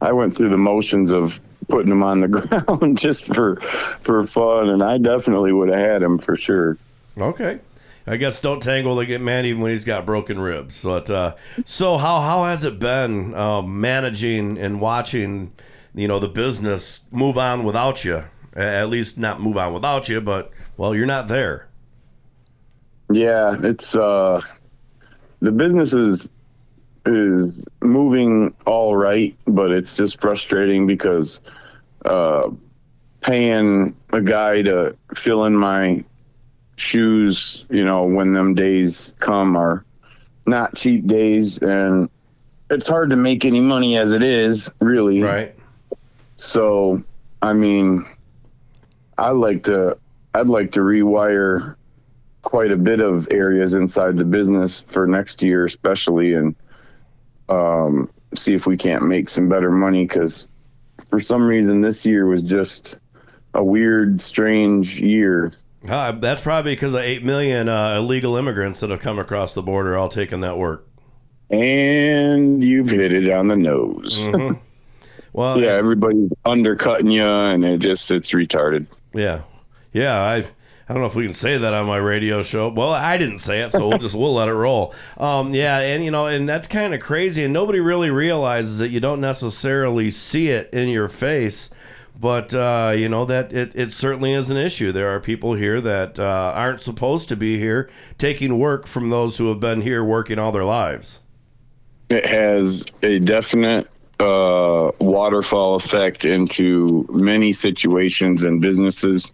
I 0.00 0.12
went 0.12 0.34
through 0.34 0.50
the 0.50 0.58
motions 0.58 1.12
of 1.12 1.40
putting 1.68 1.92
him 1.92 2.02
on 2.02 2.20
the 2.20 2.28
ground 2.28 2.98
just 2.98 3.32
for 3.34 3.56
for 3.56 4.26
fun, 4.26 4.68
and 4.68 4.82
I 4.82 4.98
definitely 4.98 5.52
would 5.52 5.68
have 5.68 5.78
had 5.78 6.02
him 6.02 6.18
for 6.18 6.36
sure. 6.36 6.76
Okay. 7.18 7.60
I 8.06 8.16
guess 8.16 8.40
don't 8.40 8.62
tangle 8.62 8.96
the 8.96 9.06
get 9.06 9.20
man 9.20 9.44
even 9.44 9.62
when 9.62 9.72
he's 9.72 9.84
got 9.84 10.06
broken 10.06 10.40
ribs. 10.40 10.82
But 10.82 11.10
uh, 11.10 11.34
so 11.64 11.98
how 11.98 12.20
how 12.20 12.44
has 12.44 12.64
it 12.64 12.78
been 12.78 13.34
um, 13.34 13.80
managing 13.80 14.58
and 14.58 14.80
watching, 14.80 15.52
you 15.94 16.08
know, 16.08 16.18
the 16.18 16.28
business 16.28 17.00
move 17.10 17.38
on 17.38 17.64
without 17.64 18.04
you? 18.04 18.24
At 18.54 18.88
least 18.88 19.16
not 19.16 19.40
move 19.40 19.56
on 19.56 19.72
without 19.72 20.08
you, 20.08 20.20
but 20.20 20.50
well, 20.76 20.94
you're 20.94 21.06
not 21.06 21.28
there. 21.28 21.68
Yeah, 23.12 23.56
it's 23.62 23.94
uh 23.96 24.40
the 25.40 25.52
business 25.52 25.94
is 25.94 26.30
is 27.06 27.64
moving 27.82 28.54
all 28.66 28.96
right, 28.96 29.36
but 29.46 29.70
it's 29.70 29.96
just 29.96 30.20
frustrating 30.20 30.86
because 30.86 31.40
uh 32.04 32.50
paying 33.20 33.94
a 34.12 34.20
guy 34.20 34.62
to 34.62 34.96
fill 35.14 35.44
in 35.44 35.54
my 35.54 36.04
shoes, 36.80 37.64
you 37.70 37.84
know, 37.84 38.04
when 38.04 38.32
them 38.32 38.54
days 38.54 39.14
come 39.18 39.56
are 39.56 39.84
not 40.46 40.74
cheap 40.74 41.06
days 41.06 41.58
and 41.58 42.08
it's 42.70 42.86
hard 42.86 43.10
to 43.10 43.16
make 43.16 43.44
any 43.44 43.60
money 43.60 43.98
as 43.98 44.12
it 44.12 44.22
is, 44.22 44.72
really. 44.80 45.22
Right. 45.22 45.54
So, 46.36 47.02
I 47.42 47.52
mean, 47.52 48.06
I 49.18 49.30
like 49.30 49.64
to 49.64 49.98
I'd 50.34 50.48
like 50.48 50.72
to 50.72 50.80
rewire 50.80 51.76
quite 52.42 52.70
a 52.70 52.76
bit 52.76 53.00
of 53.00 53.28
areas 53.30 53.74
inside 53.74 54.16
the 54.16 54.24
business 54.24 54.80
for 54.80 55.06
next 55.06 55.42
year, 55.42 55.64
especially, 55.64 56.34
and 56.34 56.54
um, 57.48 58.10
see 58.34 58.54
if 58.54 58.66
we 58.66 58.76
can't 58.76 59.06
make 59.06 59.28
some 59.28 59.48
better 59.48 59.70
money. 59.70 60.06
Because 60.06 60.48
for 61.10 61.20
some 61.20 61.46
reason, 61.46 61.80
this 61.80 62.06
year 62.06 62.26
was 62.26 62.42
just 62.42 62.98
a 63.54 63.62
weird, 63.62 64.22
strange 64.22 65.00
year. 65.00 65.52
Uh, 65.88 66.12
that's 66.12 66.40
probably 66.42 66.72
because 66.74 66.92
of 66.94 67.00
eight 67.00 67.24
million 67.24 67.68
uh, 67.68 67.96
illegal 67.96 68.36
immigrants 68.36 68.80
that 68.80 68.90
have 68.90 69.00
come 69.00 69.18
across 69.18 69.54
the 69.54 69.62
border, 69.62 69.96
all 69.96 70.08
taking 70.08 70.40
that 70.40 70.58
work. 70.58 70.86
And 71.50 72.62
you've 72.62 72.90
hit 72.90 73.12
it 73.12 73.28
on 73.30 73.48
the 73.48 73.56
nose. 73.56 74.18
Mhm. 74.18 74.58
Well, 75.32 75.60
yeah, 75.60 75.68
everybody's 75.74 76.32
undercutting 76.44 77.06
you, 77.06 77.22
and 77.22 77.64
it 77.64 77.78
just 77.78 78.10
it's 78.10 78.32
retarded. 78.32 78.88
Yeah, 79.14 79.42
yeah. 79.92 80.20
I 80.20 80.38
I 80.38 80.92
don't 80.92 81.02
know 81.02 81.06
if 81.06 81.14
we 81.14 81.22
can 81.24 81.34
say 81.34 81.56
that 81.56 81.72
on 81.72 81.86
my 81.86 81.98
radio 81.98 82.42
show. 82.42 82.68
Well, 82.68 82.90
I 82.90 83.16
didn't 83.16 83.38
say 83.38 83.60
it, 83.60 83.70
so 83.70 83.86
we'll 83.88 83.98
just 83.98 84.16
we'll 84.16 84.34
let 84.34 84.48
it 84.48 84.54
roll. 84.54 84.92
Um, 85.18 85.54
yeah, 85.54 85.78
and 85.78 86.04
you 86.04 86.10
know, 86.10 86.26
and 86.26 86.48
that's 86.48 86.66
kind 86.66 86.94
of 86.94 87.00
crazy, 87.00 87.44
and 87.44 87.52
nobody 87.52 87.78
really 87.78 88.10
realizes 88.10 88.78
that 88.78 88.88
you 88.88 88.98
don't 88.98 89.20
necessarily 89.20 90.10
see 90.10 90.48
it 90.48 90.68
in 90.72 90.88
your 90.88 91.08
face. 91.08 91.70
But 92.20 92.52
uh, 92.52 92.92
you 92.94 93.08
know 93.08 93.24
that 93.24 93.50
it, 93.50 93.72
it 93.74 93.92
certainly 93.92 94.34
is 94.34 94.50
an 94.50 94.58
issue. 94.58 94.92
There 94.92 95.08
are 95.08 95.20
people 95.20 95.54
here 95.54 95.80
that 95.80 96.18
uh, 96.18 96.52
aren't 96.54 96.82
supposed 96.82 97.30
to 97.30 97.36
be 97.36 97.58
here, 97.58 97.88
taking 98.18 98.58
work 98.58 98.86
from 98.86 99.08
those 99.08 99.38
who 99.38 99.48
have 99.48 99.58
been 99.58 99.80
here 99.80 100.04
working 100.04 100.38
all 100.38 100.52
their 100.52 100.64
lives. 100.64 101.20
it 102.10 102.26
has 102.26 102.84
a 103.02 103.20
definite 103.20 103.88
uh, 104.18 104.90
waterfall 105.00 105.76
effect 105.76 106.26
into 106.26 107.06
many 107.08 107.52
situations 107.52 108.42
and 108.42 108.60
businesses, 108.60 109.32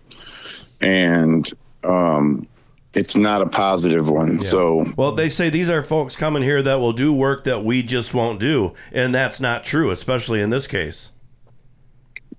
and 0.80 1.53
um, 1.82 2.47
it's 2.95 3.16
not 3.16 3.43
a 3.43 3.47
positive 3.47 4.09
one. 4.09 4.41
So 4.41 4.87
Well, 4.97 5.11
they 5.11 5.28
say 5.28 5.51
these 5.51 5.68
are 5.68 5.82
folks 5.82 6.14
coming 6.14 6.45
here 6.45 6.62
that 6.62 6.78
will 6.78 6.93
do 6.93 7.12
work 7.12 7.43
that 7.45 7.64
we 7.64 7.82
just 7.82 8.14
won't 8.14 8.39
do, 8.39 8.74
and 8.93 9.12
that's 9.12 9.41
not 9.41 9.64
true, 9.64 9.91
especially 9.91 10.41
in 10.41 10.51
this 10.51 10.68
case. 10.68 11.11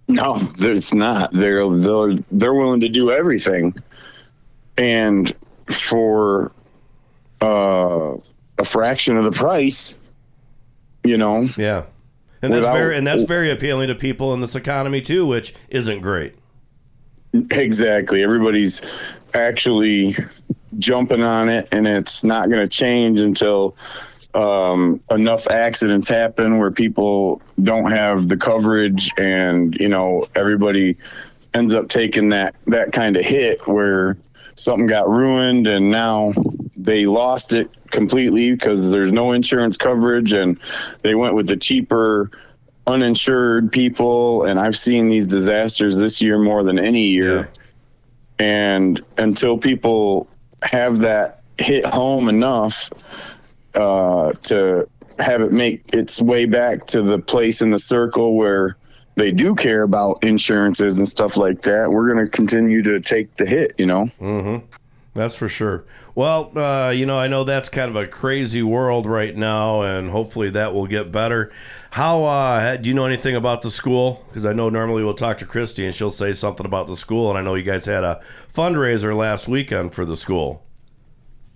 No, 0.08 0.40
it's 0.60 0.94
not. 0.94 1.32
They're 1.34 1.70
they're 1.70 2.16
they're 2.32 2.54
willing 2.54 2.80
to 2.82 2.90
do 2.90 3.12
everything, 3.12 3.76
and 4.78 5.34
for 5.70 6.52
uh, 7.42 8.16
a 8.58 8.66
fraction 8.66 9.18
of 9.18 9.26
the 9.26 9.32
price, 9.32 10.00
you 11.04 11.18
know. 11.18 11.50
Yeah. 11.58 11.84
And 12.42 12.54
that's 12.54 12.66
very 12.66 12.96
and 12.96 13.06
that's 13.06 13.24
very 13.24 13.50
appealing 13.50 13.88
to 13.88 13.96
people 13.96 14.34
in 14.34 14.42
this 14.42 14.56
economy 14.56 15.02
too, 15.02 15.26
which 15.26 15.56
isn't 15.70 16.02
great. 16.02 16.36
Exactly. 17.34 18.24
Everybody's 18.24 18.82
actually 19.34 20.16
jumping 20.78 21.24
on 21.24 21.50
it, 21.50 21.68
and 21.72 21.88
it's 21.88 22.24
not 22.24 22.50
going 22.50 22.62
to 22.62 22.68
change 22.68 23.20
until 23.20 23.76
um, 24.38 25.02
enough 25.10 25.48
accidents 25.48 26.08
happen 26.08 26.60
where 26.60 26.70
people 26.70 27.42
don't 27.64 27.90
have 27.92 28.28
the 28.28 28.38
coverage, 28.38 29.12
and 29.18 29.76
you 29.76 29.90
know 29.90 30.28
everybody 30.36 30.96
ends 31.56 31.74
up 31.74 31.90
taking 31.90 32.30
that 32.30 32.56
that 32.68 32.92
kind 32.92 33.18
of 33.18 33.26
hit 33.26 33.68
where 33.68 34.16
something 34.54 34.86
got 34.86 35.10
ruined, 35.10 35.66
and 35.66 35.90
now 35.90 36.34
they 36.78 37.08
lost 37.08 37.52
it 37.54 37.72
completely 37.90 38.52
because 38.52 38.92
there's 38.92 39.12
no 39.12 39.32
insurance 39.32 39.76
coverage, 39.76 40.34
and 40.34 40.60
they 41.02 41.16
went 41.16 41.34
with 41.34 41.48
the 41.48 41.58
cheaper 41.58 42.30
uninsured 42.86 43.70
people. 43.72 44.46
And 44.46 44.58
i've 44.58 44.78
seen 44.78 45.10
these 45.10 45.28
disasters 45.28 45.98
this 45.98 46.22
year 46.22 46.40
more 46.40 46.64
than 46.64 46.80
any 46.80 47.08
year. 47.08 47.50
And 48.40 49.02
until 49.18 49.58
people 49.58 50.30
have 50.62 51.00
that 51.00 51.42
hit 51.58 51.86
home 51.86 52.30
enough 52.30 52.90
uh, 53.78 54.34
to 54.44 54.88
have 55.20 55.42
it 55.42 55.52
make 55.52 55.94
its 55.94 56.22
way 56.22 56.46
back 56.46 56.86
to 56.88 57.02
the 57.02 57.20
place 57.20 57.62
in 57.62 57.70
the 57.70 57.80
circle 57.80 58.36
where 58.36 58.78
they 59.16 59.32
do 59.32 59.56
care 59.56 59.84
about 59.84 60.24
insurances 60.24 61.00
and 61.00 61.08
stuff 61.08 61.38
like 61.38 61.62
that 61.62 61.92
we're 61.92 62.14
going 62.14 62.24
to 62.24 62.32
continue 62.32 62.84
to 62.84 63.00
take 63.00 63.36
the 63.38 63.46
hit 63.46 63.74
you 63.78 63.86
know 63.86 64.10
Mm-hmm. 64.20 64.66
That's 65.18 65.36
for 65.36 65.50
sure. 65.50 65.84
Well, 66.14 66.56
uh, 66.56 66.92
you 66.92 67.08
know, 67.08 67.18
I 67.18 67.28
know 67.28 67.44
that's 67.44 67.70
kind 67.70 67.90
of 67.90 67.96
a 67.96 68.06
crazy 68.06 68.62
world 68.62 69.08
right 69.08 69.36
now, 69.36 69.82
and 69.82 70.12
hopefully 70.12 70.52
that 70.52 70.76
will 70.76 70.86
get 70.86 71.12
better. 71.12 71.52
How 71.90 72.24
uh, 72.24 72.78
do 72.78 72.88
you 72.88 72.94
know 72.94 73.06
anything 73.06 73.36
about 73.36 73.64
the 73.64 73.72
school? 73.72 74.24
Because 74.28 74.46
I 74.46 74.54
know 74.54 74.70
normally 74.70 75.04
we'll 75.04 75.16
talk 75.16 75.40
to 75.40 75.46
Kristie 75.46 75.86
and 75.86 75.96
she'll 75.96 76.12
say 76.12 76.34
something 76.34 76.68
about 76.68 76.86
the 76.86 76.96
school, 76.96 77.32
and 77.32 77.40
I 77.40 77.42
know 77.42 77.56
you 77.56 77.64
guys 77.64 77.86
had 77.86 78.04
a 78.04 78.22
fundraiser 78.54 79.18
last 79.18 79.48
weekend 79.48 79.96
for 79.96 80.06
the 80.06 80.16
school. 80.16 80.62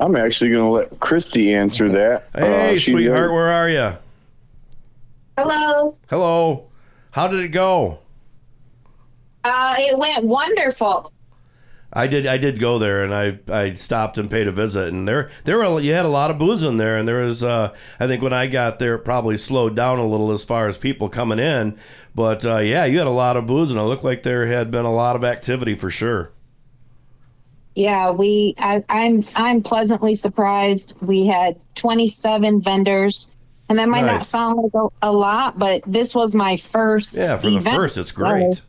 I'm 0.02 0.16
actually 0.16 0.50
going 0.50 0.64
to 0.64 0.70
let 0.70 0.90
Kristie 1.00 1.56
answer 1.56 1.88
that 1.90 2.28
Hey, 2.34 2.76
Uh, 2.76 2.80
sweetheart, 2.80 3.30
wrote- 3.30 3.34
where 3.36 3.50
are 3.50 3.70
you? 3.70 3.98
Hello. 5.38 5.96
Hello. 6.10 6.66
How 7.12 7.28
did 7.28 7.44
it 7.46 7.50
go? 7.50 8.00
Uh, 9.44 9.76
it 9.78 9.98
went 9.98 10.26
wonderful. 10.26 11.12
I 11.94 12.08
did. 12.08 12.26
I 12.26 12.38
did 12.38 12.60
go 12.60 12.80
there, 12.80 13.04
and 13.04 13.14
I, 13.14 13.40
I 13.52 13.74
stopped 13.74 14.18
and 14.18 14.30
paid 14.30 14.48
a 14.48 14.52
visit. 14.52 14.94
And 14.94 15.06
there, 15.08 15.30
there 15.44 15.58
were 15.58 15.80
you 15.82 15.94
had 15.94 16.06
a 16.06 16.10
lot 16.10 16.32
of 16.32 16.40
booze 16.40 16.64
in 16.64 16.78
there, 16.78 16.98
and 16.98 17.06
there 17.08 17.18
was. 17.18 17.44
Uh, 17.44 17.74
I 18.00 18.08
think 18.08 18.22
when 18.24 18.32
I 18.34 18.48
got 18.48 18.80
there, 18.80 18.96
it 18.96 19.00
probably 19.00 19.38
slowed 19.38 19.76
down 19.76 20.00
a 20.00 20.06
little 20.08 20.32
as 20.32 20.44
far 20.46 20.68
as 20.68 20.78
people 20.78 21.10
coming 21.10 21.38
in. 21.40 21.78
But 22.16 22.46
uh, 22.46 22.60
yeah, 22.60 22.86
you 22.86 22.98
had 22.98 23.08
a 23.08 23.12
lot 23.12 23.36
of 23.36 23.46
booze, 23.46 23.72
and 23.72 23.80
it 23.80 23.84
looked 23.84 24.06
like 24.06 24.24
there 24.24 24.48
had 24.48 24.72
been 24.72 24.86
a 24.86 24.94
lot 24.94 25.16
of 25.18 25.24
activity 25.26 25.76
for 25.76 25.90
sure. 25.90 26.32
Yeah, 27.76 28.12
we. 28.12 28.54
I, 28.58 28.84
I'm. 28.90 29.24
I'm 29.36 29.64
pleasantly 29.64 30.16
surprised. 30.16 30.98
We 31.02 31.26
had 31.28 31.58
27 31.76 32.62
vendors, 32.62 33.30
and 33.70 33.80
that 33.80 33.88
might 33.90 34.06
not 34.06 34.26
sound 34.26 34.58
like 34.62 34.74
a, 34.74 34.88
a 35.10 35.12
lot, 35.12 35.58
but 35.58 35.82
this 35.88 36.14
was 36.14 36.36
my 36.36 36.58
first. 36.58 37.18
Yeah, 37.18 37.38
for 37.38 37.50
the 37.50 37.62
first, 37.62 37.98
it's 37.98 38.14
so- 38.14 38.16
great. 38.24 38.62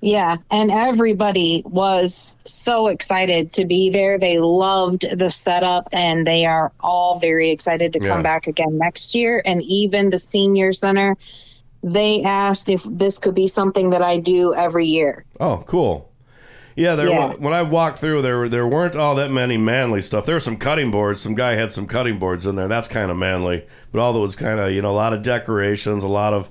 Yeah, 0.00 0.36
and 0.52 0.70
everybody 0.70 1.62
was 1.66 2.36
so 2.44 2.86
excited 2.86 3.52
to 3.54 3.64
be 3.64 3.90
there. 3.90 4.16
They 4.16 4.38
loved 4.38 5.04
the 5.18 5.28
setup 5.28 5.88
and 5.90 6.24
they 6.24 6.46
are 6.46 6.70
all 6.78 7.18
very 7.18 7.50
excited 7.50 7.92
to 7.94 7.98
Yeah. 8.00 8.10
come 8.10 8.22
back 8.22 8.46
again 8.46 8.78
next 8.78 9.12
year. 9.16 9.42
And 9.44 9.60
even 9.64 10.10
the 10.10 10.20
senior 10.20 10.72
center, 10.72 11.16
they 11.82 12.22
asked 12.22 12.68
if 12.68 12.84
this 12.88 13.18
could 13.18 13.34
be 13.34 13.48
something 13.48 13.90
that 13.90 14.00
I 14.00 14.18
do 14.18 14.54
every 14.54 14.86
year. 14.86 15.24
Oh, 15.40 15.64
cool. 15.66 16.07
Yeah, 16.78 16.94
there. 16.94 17.08
Yeah. 17.08 17.34
When 17.34 17.52
I 17.52 17.62
walked 17.62 17.98
through, 17.98 18.22
there 18.22 18.38
were 18.38 18.48
there 18.48 18.66
weren't 18.66 18.94
all 18.96 19.14
that 19.16 19.30
many 19.30 19.56
manly 19.56 20.00
stuff. 20.00 20.24
There 20.26 20.36
were 20.36 20.40
some 20.40 20.56
cutting 20.56 20.90
boards. 20.90 21.20
Some 21.20 21.34
guy 21.34 21.54
had 21.56 21.72
some 21.72 21.86
cutting 21.86 22.18
boards 22.18 22.46
in 22.46 22.54
there. 22.54 22.68
That's 22.68 22.86
kind 22.88 23.10
of 23.10 23.16
manly. 23.16 23.66
But 23.92 24.00
all 24.00 24.12
that 24.12 24.20
was 24.20 24.36
kind 24.36 24.60
of 24.60 24.70
you 24.72 24.80
know 24.82 24.90
a 24.90 24.94
lot 24.94 25.12
of 25.12 25.22
decorations, 25.22 26.04
a 26.04 26.08
lot 26.08 26.32
of 26.34 26.48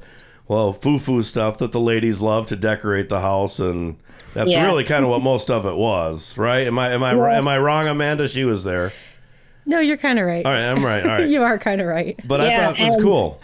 well 0.47 0.73
foo 0.73 0.99
foo 0.99 1.23
stuff 1.23 1.57
that 1.59 1.71
the 1.71 1.79
ladies 1.79 2.19
love 2.21 2.47
to 2.47 2.55
decorate 2.55 3.07
the 3.09 3.21
house, 3.21 3.57
and 3.59 3.97
that's 4.33 4.51
Yeah. 4.51 4.65
really 4.65 4.83
kind 4.83 5.03
of 5.05 5.09
what 5.09 5.21
most 5.21 5.49
of 5.49 5.65
it 5.65 5.75
was, 5.75 6.37
right? 6.37 6.67
Am 6.67 6.77
I 6.77 6.91
am 6.91 7.03
I 7.03 7.13
Yeah. 7.13 7.37
am 7.37 7.47
I 7.47 7.57
wrong, 7.57 7.87
Amanda? 7.87 8.27
She 8.27 8.43
was 8.43 8.63
there. 8.65 8.91
No, 9.65 9.79
you're 9.79 9.97
kind 9.97 10.19
of 10.19 10.25
right. 10.25 10.45
All 10.45 10.51
right, 10.51 10.63
I'm 10.65 10.83
right. 10.85 11.03
All 11.03 11.09
right. 11.09 11.27
you 11.29 11.43
are 11.43 11.57
kind 11.57 11.79
of 11.81 11.87
right. 11.87 12.19
But 12.25 12.41
I 12.41 12.49
thought 12.57 12.79
it 12.79 12.85
was 12.85 12.93
and- 12.95 13.03
cool. 13.03 13.39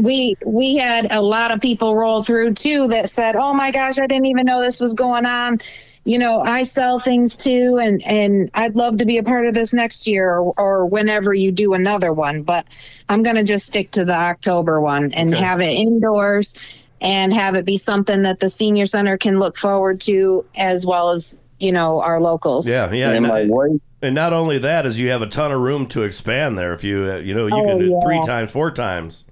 we 0.00 0.36
we 0.46 0.76
had 0.76 1.08
a 1.10 1.20
lot 1.20 1.50
of 1.50 1.60
people 1.60 1.96
roll 1.96 2.22
through 2.22 2.54
too 2.54 2.86
that 2.86 3.10
said 3.10 3.34
oh 3.34 3.52
my 3.52 3.72
gosh 3.72 3.98
i 3.98 4.06
didn't 4.06 4.26
even 4.26 4.46
know 4.46 4.60
this 4.62 4.78
was 4.78 4.94
going 4.94 5.26
on 5.26 5.60
you 6.06 6.18
know, 6.18 6.40
I 6.40 6.62
sell 6.62 6.98
things 6.98 7.36
too, 7.36 7.78
and 7.82 8.00
and 8.06 8.50
I'd 8.54 8.76
love 8.76 8.96
to 8.98 9.04
be 9.04 9.18
a 9.18 9.22
part 9.22 9.46
of 9.46 9.54
this 9.54 9.74
next 9.74 10.06
year 10.06 10.34
or, 10.38 10.54
or 10.56 10.86
whenever 10.86 11.34
you 11.34 11.50
do 11.52 11.74
another 11.74 12.12
one. 12.12 12.42
But 12.42 12.64
I'm 13.08 13.22
gonna 13.22 13.42
just 13.44 13.66
stick 13.66 13.90
to 13.92 14.04
the 14.04 14.14
October 14.14 14.80
one 14.80 15.12
and 15.12 15.34
Okay. 15.34 15.42
have 15.42 15.60
it 15.60 15.72
indoors 15.74 16.54
and 17.00 17.32
have 17.34 17.56
it 17.56 17.64
be 17.66 17.76
something 17.76 18.22
that 18.22 18.38
the 18.40 18.48
senior 18.48 18.86
center 18.86 19.18
can 19.18 19.38
look 19.38 19.56
forward 19.58 20.00
to 20.02 20.44
as 20.56 20.86
well 20.86 21.10
as 21.10 21.44
you 21.58 21.72
know 21.72 22.00
our 22.00 22.20
locals. 22.20 22.68
Yeah, 22.68 22.90
yeah. 22.92 23.08
And 23.10 23.18
And, 23.18 23.26
my 23.26 23.44
wife, 23.48 23.80
and 24.00 24.14
not 24.14 24.32
only 24.32 24.58
that 24.58 24.86
is 24.86 24.98
you 25.00 25.08
have 25.10 25.22
a 25.22 25.26
ton 25.26 25.50
of 25.50 25.60
room 25.60 25.86
to 25.88 26.04
expand 26.04 26.56
there. 26.56 26.72
If 26.72 26.84
you 26.84 27.10
uh, 27.12 27.16
you 27.16 27.34
know 27.34 27.48
you 27.48 27.54
Oh, 27.56 27.64
can 27.64 27.78
do 27.78 27.86
yeah. 27.86 28.00
three 28.04 28.22
times, 28.24 28.52
four 28.52 28.70
times. 28.70 29.24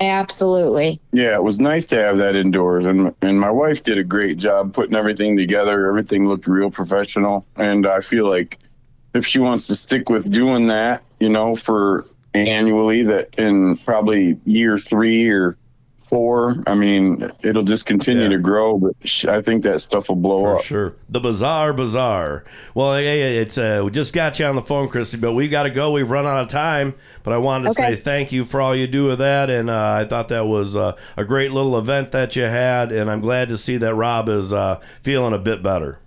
Absolutely. 0.00 1.00
yeah, 1.12 1.34
it 1.34 1.42
was 1.42 1.60
nice 1.60 1.86
to 1.86 1.96
have 1.96 2.18
that 2.18 2.34
indoors, 2.34 2.84
and 2.84 3.14
and 3.22 3.38
my 3.40 3.50
wife 3.50 3.82
did 3.82 3.96
a 3.96 4.04
great 4.04 4.38
job 4.38 4.74
putting 4.74 4.96
everything 4.96 5.36
together. 5.36 5.86
Everything 5.86 6.28
looked 6.28 6.46
real 6.46 6.70
professional, 6.70 7.46
and 7.56 7.86
I 7.86 8.00
feel 8.00 8.28
like 8.28 8.58
if 9.14 9.24
she 9.24 9.38
wants 9.38 9.68
to 9.68 9.76
stick 9.76 10.08
with 10.08 10.30
doing 10.30 10.66
that, 10.66 11.02
you 11.20 11.28
know, 11.28 11.54
for 11.54 12.04
annually, 12.34 13.02
that 13.04 13.28
in 13.38 13.76
probably 13.78 14.38
year 14.44 14.76
three 14.78 15.30
or 15.30 15.56
four, 16.14 16.54
I 16.68 16.74
mean, 16.76 17.28
it'll 17.42 17.64
just 17.64 17.86
continue 17.86 18.28
to 18.28 18.38
grow. 18.38 18.78
But 18.78 18.94
sh- 19.02 19.24
I 19.26 19.42
think 19.42 19.64
that 19.64 19.80
stuff 19.80 20.08
will 20.08 20.14
blow 20.16 20.42
For 20.44 20.56
up. 20.58 20.62
sure. 20.62 20.94
The 21.08 21.18
Bazaar 21.18 21.72
Bazaar. 21.72 22.44
Well, 22.72 22.94
hey, 22.94 23.04
hey, 23.04 23.38
it's 23.38 23.58
uh, 23.58 23.82
we 23.84 23.90
just 23.90 24.12
got 24.14 24.38
you 24.38 24.46
on 24.46 24.54
the 24.54 24.62
phone, 24.62 24.88
Kristie, 24.88 25.20
but 25.20 25.32
we've 25.32 25.50
got 25.50 25.64
to 25.64 25.70
go. 25.70 25.90
We've 25.90 26.08
run 26.08 26.24
out 26.24 26.40
of 26.40 26.48
time. 26.48 26.94
But 27.24 27.32
I 27.32 27.38
wanted 27.38 27.64
to 27.64 27.70
Okay. 27.82 27.94
say 27.96 28.00
thank 28.00 28.30
you 28.30 28.44
for 28.44 28.60
all 28.60 28.76
you 28.76 28.86
do 28.86 29.06
with 29.06 29.18
that, 29.18 29.50
and 29.50 29.68
uh, 29.68 29.96
I 30.00 30.04
thought 30.04 30.28
that 30.28 30.46
was 30.46 30.76
uh, 30.76 30.94
a 31.16 31.24
great 31.24 31.50
little 31.50 31.76
event 31.78 32.12
that 32.12 32.36
you 32.36 32.42
had, 32.44 32.92
and 32.92 33.10
I'm 33.10 33.20
glad 33.20 33.48
to 33.48 33.58
see 33.58 33.76
that 33.78 33.94
Rob 33.94 34.28
is 34.28 34.52
uh, 34.52 34.78
feeling 35.02 35.32
a 35.32 35.38
bit 35.38 35.62
better. 35.64 35.98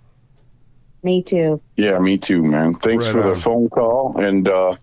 Me 1.02 1.22
too. 1.22 1.60
Yeah, 1.76 1.98
me 1.98 2.16
too, 2.16 2.42
man. 2.42 2.72
Thanks 2.74 3.06
Right 3.06 3.12
for 3.12 3.22
on. 3.24 3.28
the 3.28 3.34
phone 3.34 3.68
call, 3.68 4.16
and 4.18 4.48
uh, 4.48 4.74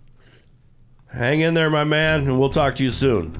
Hang 1.07 1.39
in 1.39 1.53
there, 1.55 1.69
my 1.69 1.83
man, 1.85 2.21
and 2.27 2.39
we'll 2.39 2.49
talk 2.49 2.75
to 2.75 2.83
you 2.83 2.91
soon. 2.91 3.33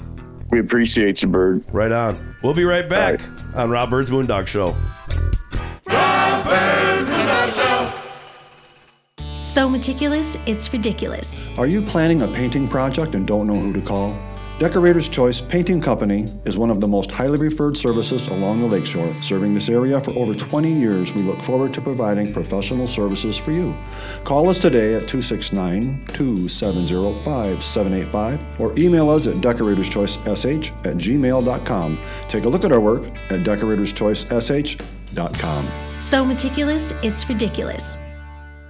We 0.56 0.60
appreciate 0.60 1.20
you, 1.20 1.28
Byrd. 1.28 1.62
Right 1.70 1.92
on. 1.92 2.16
We'll 2.42 2.54
be 2.54 2.64
right 2.64 2.88
back 2.88 3.20
on 3.54 3.68
Rob 3.68 3.90
Byrd's 3.90 4.10
Moondog 4.10 4.46
Show. 4.46 4.74
So 9.44 9.68
meticulous, 9.68 10.38
it's 10.46 10.72
ridiculous. 10.72 11.36
Are 11.58 11.66
you 11.66 11.82
planning 11.82 12.22
a 12.22 12.28
painting 12.28 12.68
project 12.68 13.14
and 13.14 13.26
don't 13.26 13.46
know 13.46 13.56
who 13.56 13.74
to 13.74 13.82
call? 13.82 14.18
Decorator's 14.58 15.08
Choice 15.10 15.42
Painting 15.42 15.82
Company 15.82 16.24
is 16.46 16.56
one 16.56 16.70
of 16.70 16.80
the 16.80 16.88
most 16.88 17.10
highly 17.10 17.36
referred 17.36 17.76
services 17.76 18.28
along 18.28 18.62
the 18.62 18.66
lakeshore. 18.66 19.14
Serving 19.20 19.52
this 19.52 19.68
area 19.68 20.00
for 20.00 20.12
over 20.12 20.32
20 20.32 20.72
years, 20.72 21.12
we 21.12 21.20
look 21.20 21.42
forward 21.42 21.74
to 21.74 21.82
providing 21.82 22.32
professional 22.32 22.86
services 22.86 23.36
for 23.36 23.52
you. 23.52 23.76
Call 24.24 24.48
us 24.48 24.58
today 24.58 24.94
at 24.94 25.06
269 25.06 26.06
270 26.06 27.12
5785 27.22 28.58
or 28.58 28.72
email 28.78 29.10
us 29.10 29.26
at 29.26 29.36
decoratorschoicesh 29.36 30.86
at 30.86 30.96
gmail.com. 30.96 32.00
Take 32.28 32.44
a 32.44 32.48
look 32.48 32.64
at 32.64 32.72
our 32.72 32.80
work 32.80 33.04
at 33.30 33.40
decoratorschoicesh.com. 33.40 35.66
So 36.00 36.24
meticulous, 36.24 36.94
it's 37.02 37.28
ridiculous. 37.28 37.94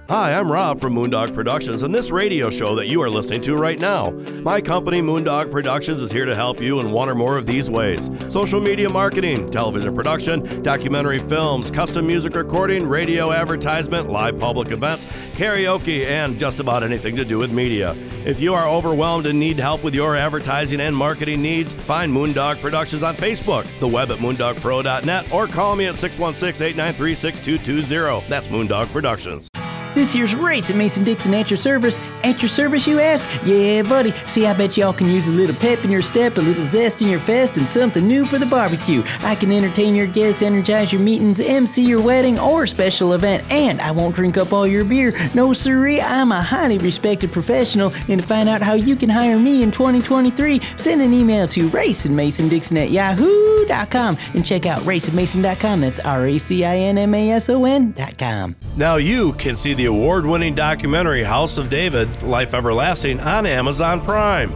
Hi, 0.09 0.31
I'm 0.31 0.49
Rob 0.49 0.79
from 0.79 0.93
Moondog 0.95 1.33
Productions 1.33 1.83
and 1.83 1.93
this 1.93 2.11
radio 2.11 2.49
show 2.49 2.75
that 2.75 2.87
you 2.87 3.01
are 3.01 3.09
listening 3.09 3.41
to 3.41 3.57
right 3.57 3.77
now. 3.77 4.11
My 4.41 4.61
company, 4.61 5.01
Moondog 5.01 5.51
Productions, 5.51 6.01
is 6.01 6.13
here 6.13 6.23
to 6.23 6.33
help 6.33 6.61
you 6.61 6.79
in 6.79 6.91
one 6.91 7.09
or 7.09 7.15
more 7.15 7.37
of 7.37 7.45
these 7.45 7.69
ways 7.69 8.09
social 8.29 8.61
media 8.61 8.89
marketing, 8.89 9.51
television 9.51 9.93
production, 9.93 10.63
documentary 10.63 11.19
films, 11.19 11.69
custom 11.69 12.07
music 12.07 12.35
recording, 12.35 12.87
radio 12.87 13.33
advertisement, 13.33 14.09
live 14.09 14.39
public 14.39 14.71
events, 14.71 15.03
karaoke, 15.35 16.05
and 16.05 16.39
just 16.39 16.61
about 16.61 16.83
anything 16.83 17.17
to 17.17 17.25
do 17.25 17.37
with 17.39 17.51
media. 17.51 17.93
If 18.25 18.39
you 18.39 18.53
are 18.53 18.65
overwhelmed 18.65 19.27
and 19.27 19.37
need 19.37 19.59
help 19.59 19.83
with 19.83 19.93
your 19.93 20.15
advertising 20.15 20.79
and 20.79 20.95
marketing 20.95 21.41
needs, 21.41 21.73
find 21.73 22.13
Moondog 22.13 22.61
Productions 22.61 23.03
on 23.03 23.17
Facebook, 23.17 23.67
the 23.81 23.87
web 23.89 24.09
at 24.11 24.19
moondogpro.net, 24.19 25.33
or 25.33 25.47
call 25.47 25.75
me 25.75 25.87
at 25.87 25.97
616 25.97 26.65
893 26.65 27.13
6220. 27.13 28.29
That's 28.29 28.47
Moondog 28.47 28.87
Productions. 28.93 29.49
This 29.97 30.13
year's 30.13 30.35
race 30.35 30.69
at 30.69 30.75
Mason 30.75 31.03
Dixon 31.03 31.33
at 31.33 31.49
your 31.49 31.57
service. 31.57 31.99
At 32.21 32.39
your 32.39 32.49
service, 32.49 32.85
you 32.85 32.99
ask? 32.99 33.25
Yeah, 33.43 33.81
buddy. 33.81 34.11
See, 34.27 34.45
I 34.45 34.53
bet 34.53 34.77
y'all 34.77 34.93
can 34.93 35.07
use 35.07 35.27
a 35.27 35.31
little 35.31 35.55
pep 35.55 35.83
in 35.83 35.89
your 35.89 36.03
step, 36.03 36.37
a 36.37 36.41
little 36.41 36.67
zest 36.67 37.01
in 37.01 37.09
your 37.09 37.19
fest, 37.19 37.57
and 37.57 37.67
something 37.67 38.07
new 38.07 38.23
for 38.23 38.37
the 38.37 38.45
barbecue. 38.45 39.01
I 39.21 39.33
can 39.33 39.51
entertain 39.51 39.95
your 39.95 40.05
guests, 40.05 40.43
energize 40.43 40.93
your 40.93 41.01
meetings, 41.01 41.39
MC 41.39 41.81
your 41.81 41.99
wedding 41.99 42.37
or 42.37 42.67
special 42.67 43.13
event, 43.13 43.43
and 43.49 43.81
I 43.81 43.89
won't 43.89 44.13
drink 44.13 44.37
up 44.37 44.53
all 44.53 44.67
your 44.67 44.85
beer. 44.85 45.15
No, 45.33 45.51
sirree, 45.51 45.99
I'm 45.99 46.31
a 46.31 46.43
highly 46.43 46.77
respected 46.77 47.31
professional, 47.31 47.91
and 48.07 48.21
to 48.21 48.27
find 48.27 48.47
out 48.47 48.61
how 48.61 48.75
you 48.75 48.95
can 48.95 49.09
hire 49.09 49.39
me 49.39 49.63
in 49.63 49.71
2023, 49.71 50.61
send 50.75 51.01
an 51.01 51.11
email 51.11 51.47
to 51.47 51.71
racinmasondixon 51.71 52.83
at 52.83 52.91
yahoo.com 52.91 54.15
and 54.35 54.45
check 54.45 54.67
out 54.67 54.83
racinmason.com. 54.83 55.81
That's 55.81 55.99
R-A-C-I-N-M-A-S-O-N.com. 56.01 58.55
Now 58.75 58.97
you 58.97 59.33
can 59.33 59.55
see 59.55 59.73
the 59.73 59.86
award 59.87 60.25
winning 60.25 60.53
documentary 60.53 61.23
House 61.23 61.57
of 61.57 61.69
David 61.69 62.21
Life 62.21 62.53
Everlasting 62.53 63.19
on 63.19 63.45
Amazon 63.45 63.99
Prime. 63.99 64.53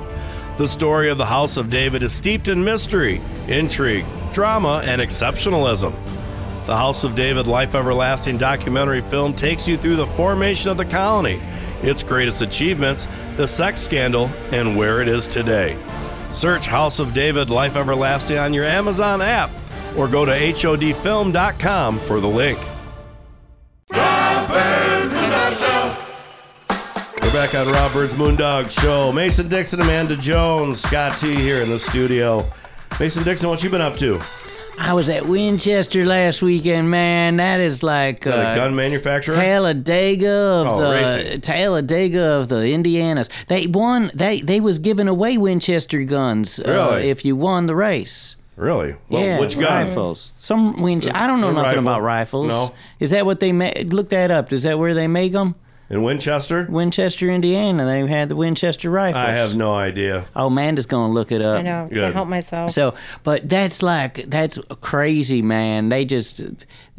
The 0.57 0.69
story 0.69 1.09
of 1.09 1.17
the 1.17 1.25
House 1.25 1.57
of 1.57 1.69
David 1.69 2.03
is 2.03 2.13
steeped 2.13 2.47
in 2.47 2.63
mystery, 2.63 3.19
intrigue, 3.47 4.05
drama, 4.31 4.83
and 4.85 5.01
exceptionalism. 5.01 5.93
The 6.67 6.77
House 6.77 7.03
of 7.03 7.15
David 7.15 7.47
Life 7.47 7.73
Everlasting 7.73 8.37
documentary 8.37 9.01
film 9.01 9.33
takes 9.33 9.67
you 9.67 9.75
through 9.75 9.95
the 9.95 10.05
formation 10.05 10.69
of 10.69 10.77
the 10.77 10.85
colony, 10.85 11.41
its 11.81 12.03
greatest 12.03 12.41
achievements, 12.41 13.07
the 13.35 13.47
sex 13.47 13.81
scandal, 13.81 14.27
and 14.51 14.77
where 14.77 15.01
it 15.01 15.07
is 15.07 15.27
today. 15.27 15.77
Search 16.31 16.67
House 16.67 16.99
of 16.99 17.13
David 17.13 17.49
Life 17.49 17.75
Everlasting 17.75 18.37
on 18.37 18.53
your 18.53 18.65
Amazon 18.65 19.21
app 19.21 19.49
or 19.97 20.07
go 20.07 20.25
to 20.25 20.31
HODfilm.com 20.31 21.99
for 21.99 22.19
the 22.19 22.29
link. 22.29 22.59
We're 27.33 27.45
back 27.45 27.55
on 27.55 27.71
Rob 27.73 27.93
Byrd's 27.93 28.13
Moondog 28.15 28.69
Show. 28.81 29.11
Mason 29.13 29.47
Dixon, 29.47 29.79
Amanda 29.81 30.17
Jones, 30.17 30.81
Scott 30.81 31.17
T 31.17 31.33
here 31.33 31.61
in 31.63 31.69
the 31.69 31.77
studio. 31.79 32.43
Mason 32.99 33.23
Dixon, 33.23 33.47
what 33.47 33.63
you 33.63 33.69
been 33.69 33.79
up 33.81 33.95
to? 33.97 34.19
I 34.77 34.93
was 34.93 35.07
at 35.07 35.25
Winchester 35.25 36.05
last 36.05 36.41
weekend, 36.41 36.89
man. 36.89 37.37
That 37.37 37.59
is 37.61 37.83
like 37.83 38.21
That 38.25 38.37
a 38.37 38.47
uh, 38.49 38.55
gun 38.55 38.75
manufacturer? 38.75 39.35
Talladega 39.35 40.29
of 40.29 40.67
Oh, 40.67 40.77
the 40.81 40.89
racing. 40.89 41.41
Talladega 41.41 42.21
of 42.21 42.49
the 42.49 42.55
Indianas. 42.55 43.29
They 43.47 43.65
won. 43.67 44.11
They 44.13 44.41
they 44.41 44.59
was 44.59 44.79
giving 44.79 45.07
away 45.07 45.37
Winchester 45.37 46.03
guns 46.03 46.59
uh, 46.59 46.63
Really? 46.69 47.09
if 47.09 47.23
you 47.23 47.35
won 47.37 47.67
the 47.67 47.75
race. 47.75 48.35
Really? 48.57 48.95
Well, 49.09 49.23
yeah, 49.23 49.39
which 49.39 49.55
gun? 49.57 49.87
rifles. 49.87 50.33
Some 50.37 50.81
Winch. 50.81 51.07
I 51.13 51.27
don't 51.27 51.39
know 51.39 51.51
nothing 51.51 51.63
rifle? 51.63 51.79
about 51.79 52.01
rifles. 52.01 52.47
No. 52.49 52.73
Is 52.99 53.11
that 53.11 53.25
what 53.25 53.39
they 53.39 53.51
made? 53.53 53.93
Look 53.93 54.09
that 54.09 54.31
up. 54.31 54.51
Is 54.51 54.63
that 54.63 54.77
where 54.77 54.93
they 54.93 55.07
make 55.07 55.31
them? 55.31 55.55
In 55.91 56.03
Winchester? 56.03 56.67
Winchester, 56.69 57.27
Indiana. 57.27 57.83
They 57.83 58.07
had 58.07 58.29
the 58.29 58.35
Winchester 58.37 58.89
rifles. 58.89 59.25
I 59.25 59.31
have 59.31 59.57
no 59.57 59.75
idea. 59.75 60.25
Oh, 60.37 60.47
Amanda's 60.47 60.85
gonna 60.85 61.11
look 61.11 61.33
it 61.33 61.41
up. 61.41 61.59
I 61.59 61.61
know. 61.63 61.89
Good. 61.89 61.97
Can't 61.97 62.13
help 62.13 62.29
myself. 62.29 62.71
So, 62.71 62.93
but 63.25 63.49
that's 63.49 63.83
like 63.83 64.23
that's 64.29 64.57
crazy, 64.79 65.41
man. 65.41 65.89
They 65.89 66.05
just 66.05 66.41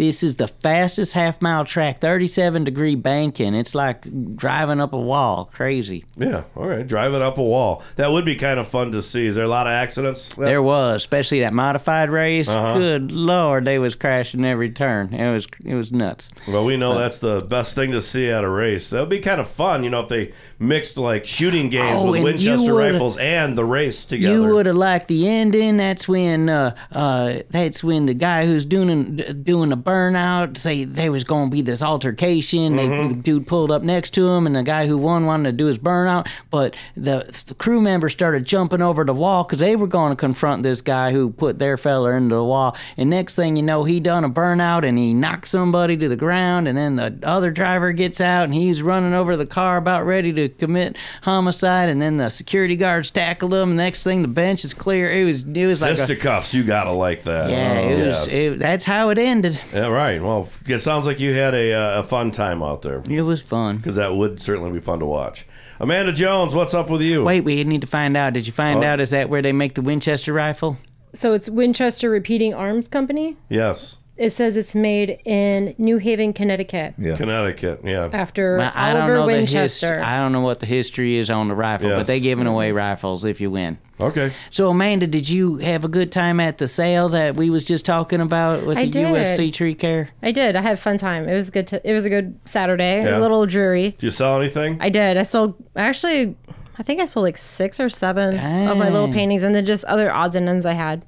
this 0.02 0.24
is 0.24 0.34
the 0.34 0.48
fastest 0.48 1.12
half 1.12 1.40
mile 1.40 1.64
track, 1.64 2.00
37 2.00 2.64
degree 2.64 2.96
banking. 2.96 3.54
It's 3.54 3.72
like 3.72 4.04
driving 4.34 4.80
up 4.80 4.92
a 4.92 4.98
wall. 4.98 5.48
Crazy. 5.52 6.04
Yeah, 6.16 6.42
all 6.56 6.66
right. 6.66 6.84
Driving 6.84 7.22
up 7.22 7.38
a 7.38 7.42
wall. 7.42 7.84
That 7.94 8.10
would 8.10 8.24
be 8.24 8.34
kind 8.34 8.58
of 8.58 8.66
fun 8.66 8.90
to 8.92 9.00
see. 9.02 9.26
Is 9.26 9.36
there 9.36 9.44
a 9.44 9.48
lot 9.48 9.68
of 9.68 9.70
accidents? 9.70 10.34
There 10.36 10.60
was, 10.60 10.96
especially 10.96 11.40
that 11.40 11.54
modified 11.54 12.10
race. 12.10 12.48
Uh-huh. 12.48 12.74
Good 12.76 13.12
lord, 13.12 13.64
they 13.64 13.78
was 13.78 13.94
crashing 13.94 14.44
every 14.44 14.70
turn. 14.70 15.14
It 15.14 15.32
was 15.32 15.46
it 15.64 15.74
was 15.76 15.92
nuts. 15.92 16.30
Well, 16.48 16.64
we 16.64 16.76
know 16.76 16.92
Uh, 16.94 16.98
that's 16.98 17.18
the 17.18 17.46
best 17.48 17.76
thing 17.76 17.92
to 17.92 18.02
see 18.02 18.28
at 18.28 18.42
a 18.42 18.48
race. 18.50 18.90
That 18.90 18.98
would 19.00 19.08
be 19.08 19.20
kind 19.20 19.40
of 19.40 19.48
fun, 19.48 19.84
you 19.84 19.90
know, 19.90 20.00
if 20.00 20.08
they 20.08 20.32
mixed 20.62 20.96
like 20.96 21.26
shooting 21.26 21.68
games 21.68 22.00
Oh, 22.02 22.10
with 22.12 22.22
Winchester 22.22 22.72
rifles 22.74 23.16
and 23.18 23.56
the 23.58 23.64
race 23.64 24.04
together. 24.04 24.34
You 24.34 24.54
would 24.54 24.66
have 24.66 24.76
liked 24.76 25.08
the 25.08 25.28
ending. 25.28 25.76
That's 25.76 26.06
when 26.08 26.48
uh, 26.48 26.74
uh, 26.92 27.40
that's 27.50 27.82
when 27.82 28.06
the 28.06 28.14
guy 28.14 28.46
who's 28.46 28.64
doing 28.64 29.16
doing 29.42 29.70
the 29.70 29.76
burnout 29.76 30.56
say 30.56 30.84
there 30.84 31.12
was 31.12 31.24
going 31.24 31.50
to 31.50 31.54
be 31.54 31.62
this 31.62 31.82
altercation. 31.82 32.76
Mm-hmm. 32.76 33.08
the 33.08 33.14
dude 33.16 33.46
pulled 33.46 33.70
up 33.70 33.82
next 33.82 34.10
to 34.10 34.26
him, 34.28 34.46
and 34.46 34.54
the 34.56 34.62
guy 34.62 34.86
who 34.86 34.96
won 34.96 35.26
wanted 35.26 35.50
to 35.50 35.56
do 35.56 35.66
his 35.66 35.78
burnout, 35.78 36.28
but 36.50 36.76
the, 36.94 37.24
the 37.46 37.54
crew 37.54 37.80
members 37.80 38.12
started 38.12 38.44
jumping 38.44 38.82
over 38.82 39.04
the 39.04 39.14
wall 39.14 39.44
because 39.44 39.58
they 39.58 39.76
were 39.76 39.86
going 39.86 40.10
to 40.10 40.16
confront 40.16 40.62
this 40.62 40.80
guy 40.80 41.12
who 41.12 41.30
put 41.30 41.58
their 41.58 41.76
fella 41.76 42.12
into 42.12 42.34
the 42.34 42.44
wall. 42.44 42.76
And 42.96 43.10
next 43.10 43.34
thing 43.34 43.56
you 43.56 43.62
know, 43.62 43.84
he 43.84 44.00
done 44.00 44.24
a 44.24 44.30
burnout 44.30 44.86
and 44.86 44.98
he 44.98 45.14
knocked 45.14 45.48
somebody 45.48 45.96
to 45.96 46.08
the 46.08 46.16
ground, 46.16 46.68
and 46.68 46.76
then 46.76 46.96
the 46.96 47.18
other 47.22 47.50
driver 47.50 47.92
gets 47.92 48.20
out 48.20 48.44
and 48.44 48.54
he's 48.54 48.82
running 48.82 49.14
over 49.14 49.36
the 49.36 49.46
car 49.46 49.76
about 49.76 50.04
ready 50.06 50.32
to 50.32 50.48
commit 50.52 50.96
homicide, 51.22 51.88
and 51.88 52.00
then 52.00 52.16
the 52.16 52.28
security 52.30 52.76
guards 52.76 53.10
tackled 53.10 53.52
him. 53.54 53.76
Next 53.76 54.04
thing, 54.04 54.22
the 54.22 54.28
bench 54.28 54.64
is 54.64 54.74
clear. 54.74 55.10
It 55.10 55.24
was 55.24 55.40
it 55.42 55.66
was 55.66 55.80
like 55.80 55.98
a, 55.98 56.42
you 56.52 56.64
gotta 56.64 56.92
like 56.92 57.22
that. 57.24 57.50
yeah, 57.50 57.80
Oh, 57.80 57.88
it 57.88 57.94
was. 58.06 58.26
yes. 58.26 58.32
It, 58.32 58.58
that's 58.58 58.84
how 58.84 59.08
it 59.10 59.18
ended. 59.18 59.60
Yeah, 59.72 59.88
right. 59.88 60.22
Well, 60.22 60.48
it 60.66 60.78
sounds 60.80 61.06
like 61.06 61.20
you 61.20 61.34
had 61.34 61.54
a, 61.54 61.72
uh, 61.72 62.00
a 62.00 62.04
fun 62.04 62.30
time 62.30 62.62
out 62.62 62.82
there. 62.82 63.02
It 63.08 63.22
was 63.22 63.40
fun. 63.42 63.76
Because 63.78 63.96
that 63.96 64.14
would 64.14 64.40
certainly 64.40 64.70
be 64.72 64.80
fun 64.80 64.98
to 65.00 65.06
watch. 65.06 65.46
Amanda 65.80 66.12
Jones, 66.12 66.54
what's 66.54 66.74
up 66.74 66.88
with 66.90 67.00
you? 67.02 67.24
Wait, 67.24 67.42
we 67.42 67.64
need 67.64 67.80
to 67.80 67.86
find 67.86 68.16
out. 68.16 68.34
Did 68.34 68.46
you 68.46 68.52
find 68.52 68.78
What? 68.78 68.86
out 68.86 69.00
is 69.00 69.10
that 69.10 69.28
where 69.28 69.42
they 69.42 69.52
make 69.52 69.74
the 69.74 69.82
Winchester 69.82 70.32
rifle? 70.32 70.76
So 71.14 71.34
it's 71.34 71.50
Winchester 71.50 72.08
Repeating 72.08 72.54
Arms 72.54 72.88
Company. 72.88 73.36
Yes. 73.48 73.98
It 74.18 74.30
says 74.30 74.56
it's 74.56 74.74
made 74.74 75.20
in 75.24 75.74
New 75.78 75.96
Haven, 75.96 76.34
Connecticut. 76.34 76.94
Yeah. 76.98 77.16
Connecticut, 77.16 77.80
yeah. 77.82 78.08
After 78.12 78.58
Well, 78.58 78.70
I 78.74 78.92
don't 78.92 79.02
Oliver 79.02 79.14
know 79.16 79.26
Winchester. 79.26 79.86
the 79.86 79.92
history. 79.94 80.04
I 80.04 80.16
don't 80.18 80.32
know 80.32 80.42
what 80.42 80.60
the 80.60 80.66
history 80.66 81.16
is 81.16 81.30
on 81.30 81.48
the 81.48 81.54
rifle, 81.54 81.88
Yes. 81.88 81.98
but 82.00 82.06
they're 82.06 82.20
giving 82.20 82.46
away 82.46 82.72
rifles 82.72 83.24
if 83.24 83.40
you 83.40 83.50
win. 83.50 83.78
Okay. 83.98 84.32
So 84.50 84.68
Amanda, 84.68 85.06
did 85.06 85.28
you 85.30 85.56
have 85.56 85.82
a 85.84 85.88
good 85.88 86.12
time 86.12 86.40
at 86.40 86.58
the 86.58 86.68
sale 86.68 87.08
that 87.08 87.36
we 87.36 87.48
was 87.48 87.64
just 87.64 87.86
talking 87.86 88.20
about 88.20 88.66
with 88.66 88.76
I 88.76 88.84
the 88.84 88.90
did. 88.90 89.06
UFC 89.06 89.50
tree 89.52 89.74
care? 89.74 90.08
I 90.22 90.30
did. 90.30 90.56
I 90.56 90.60
had 90.60 90.74
a 90.74 90.80
fun 90.80 90.98
time. 90.98 91.26
It 91.26 91.34
was 91.34 91.48
good. 91.48 91.66
To, 91.68 91.88
it 91.90 91.94
was 91.94 92.04
a 92.04 92.10
good 92.10 92.38
Saturday. 92.44 93.00
It 93.02 93.06
was 93.06 93.14
a 93.16 93.20
little 93.20 93.46
dreary. 93.46 93.92
Did 93.92 94.02
you 94.02 94.10
sell 94.10 94.38
anything? 94.38 94.76
I 94.80 94.90
did. 94.90 95.16
I 95.16 95.22
sold 95.22 95.54
actually. 95.74 96.36
I 96.78 96.82
think 96.82 97.00
I 97.00 97.06
sold 97.06 97.24
like 97.24 97.36
six 97.38 97.80
or 97.80 97.88
seven 97.88 98.34
of 98.68 98.76
my 98.76 98.88
little 98.90 99.10
paintings, 99.12 99.42
and 99.42 99.54
then 99.54 99.64
just 99.64 99.84
other 99.86 100.12
odds 100.12 100.36
and 100.36 100.48
ends 100.48 100.66
I 100.66 100.72
had. 100.72 101.04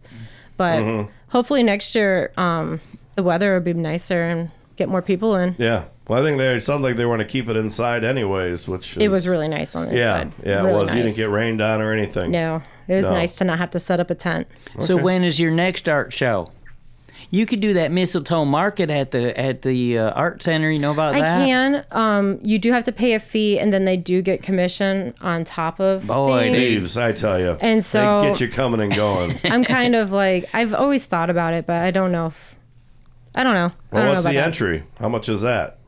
But 0.57 0.79
Mhm. 0.83 1.09
hopefully 1.29 1.63
next 1.63 1.95
year, 1.95 2.33
um, 2.37 2.81
the 3.17 3.23
weather 3.23 3.55
would 3.55 3.65
be 3.65 3.75
nicer 3.75 4.23
and 4.25 4.51
get 4.77 4.89
more 4.89 5.03
people 5.03 5.37
in. 5.37 5.55
Yeah. 5.59 5.85
Well, 6.09 6.21
I 6.21 6.25
think 6.27 6.37
they 6.39 6.55
it 6.55 6.63
sounded 6.63 6.87
like 6.87 6.97
they 6.97 7.07
want 7.07 7.21
to 7.21 7.25
keep 7.27 7.49
it 7.49 7.57
inside 7.57 8.05
anyways, 8.05 8.69
which 8.69 8.97
It 8.97 9.05
is- 9.05 9.11
was 9.11 9.27
really 9.29 9.49
nice 9.49 9.75
on 9.75 9.87
the 9.89 9.97
yeah, 9.97 10.23
inside. 10.23 10.33
yeah, 10.45 10.61
it 10.61 10.65
Really 10.65 10.85
was. 10.85 10.95
You 10.95 11.03
didn't 11.03 11.17
get 11.17 11.31
rained 11.31 11.61
on 11.63 11.81
or 11.81 11.93
anything. 11.93 12.31
No, 12.31 12.61
it 12.89 12.95
was 12.95 13.07
No. 13.07 13.13
nice 13.13 13.37
to 13.37 13.45
not 13.45 13.59
have 13.59 13.71
to 13.71 13.79
set 13.81 14.01
up 14.01 14.11
a 14.11 14.15
tent. 14.15 14.47
So 14.81 14.97
when 14.97 15.25
is 15.25 15.41
your 15.41 15.51
next 15.51 15.89
art 15.89 16.13
show? 16.13 16.51
You 17.31 17.47
could 17.47 17.61
do 17.61 17.73
that 17.73 17.91
mistletoe 17.91 18.45
market 18.45 18.91
at 18.91 19.11
the 19.11 19.37
at 19.39 19.63
the 19.63 19.99
uh, 19.99 20.11
art 20.11 20.43
center. 20.43 20.71
You 20.71 20.79
know 20.79 20.93
about 20.93 21.15
I 21.17 21.21
that? 21.21 21.41
I 21.41 21.45
can. 21.47 21.85
Um, 21.91 22.39
you 22.45 22.59
do 22.59 22.71
have 22.71 22.85
to 22.85 22.93
pay 22.93 23.15
a 23.15 23.19
fee, 23.19 23.59
and 23.59 23.73
then 23.73 23.87
they 23.87 23.97
do 23.97 24.21
get 24.23 24.43
commission 24.43 25.15
on 25.23 25.43
top 25.43 25.81
of. 25.81 26.07
Boy, 26.07 26.41
things. 26.53 26.57
Thieves, 26.83 26.97
I 26.99 27.13
tell 27.13 27.41
you. 27.41 27.57
And 27.61 27.83
so- 27.85 28.21
they 28.23 28.29
get 28.29 28.41
you 28.41 28.49
coming 28.51 28.81
and 28.81 28.95
going. 28.95 29.39
I'm 29.45 29.65
kind 29.65 29.97
of 29.97 30.13
like 30.13 30.49
I've 30.53 30.75
always 30.75 31.07
thought 31.07 31.31
about 31.31 31.55
it, 31.55 31.67
but 31.67 31.83
I 31.83 31.91
don't 31.91 32.13
know 32.13 32.27
if 32.27 32.54
I 33.35 33.43
don't 33.43 33.55
know. 33.55 33.73
I 33.93 33.97
don't 34.03 34.09
what's 34.11 34.25
know 34.25 34.31
the 34.31 34.37
about 34.37 34.41
that. 34.43 34.47
entry? 34.47 34.85
How 34.99 35.09
much 35.09 35.29
is 35.29 35.41
that? 35.43 35.79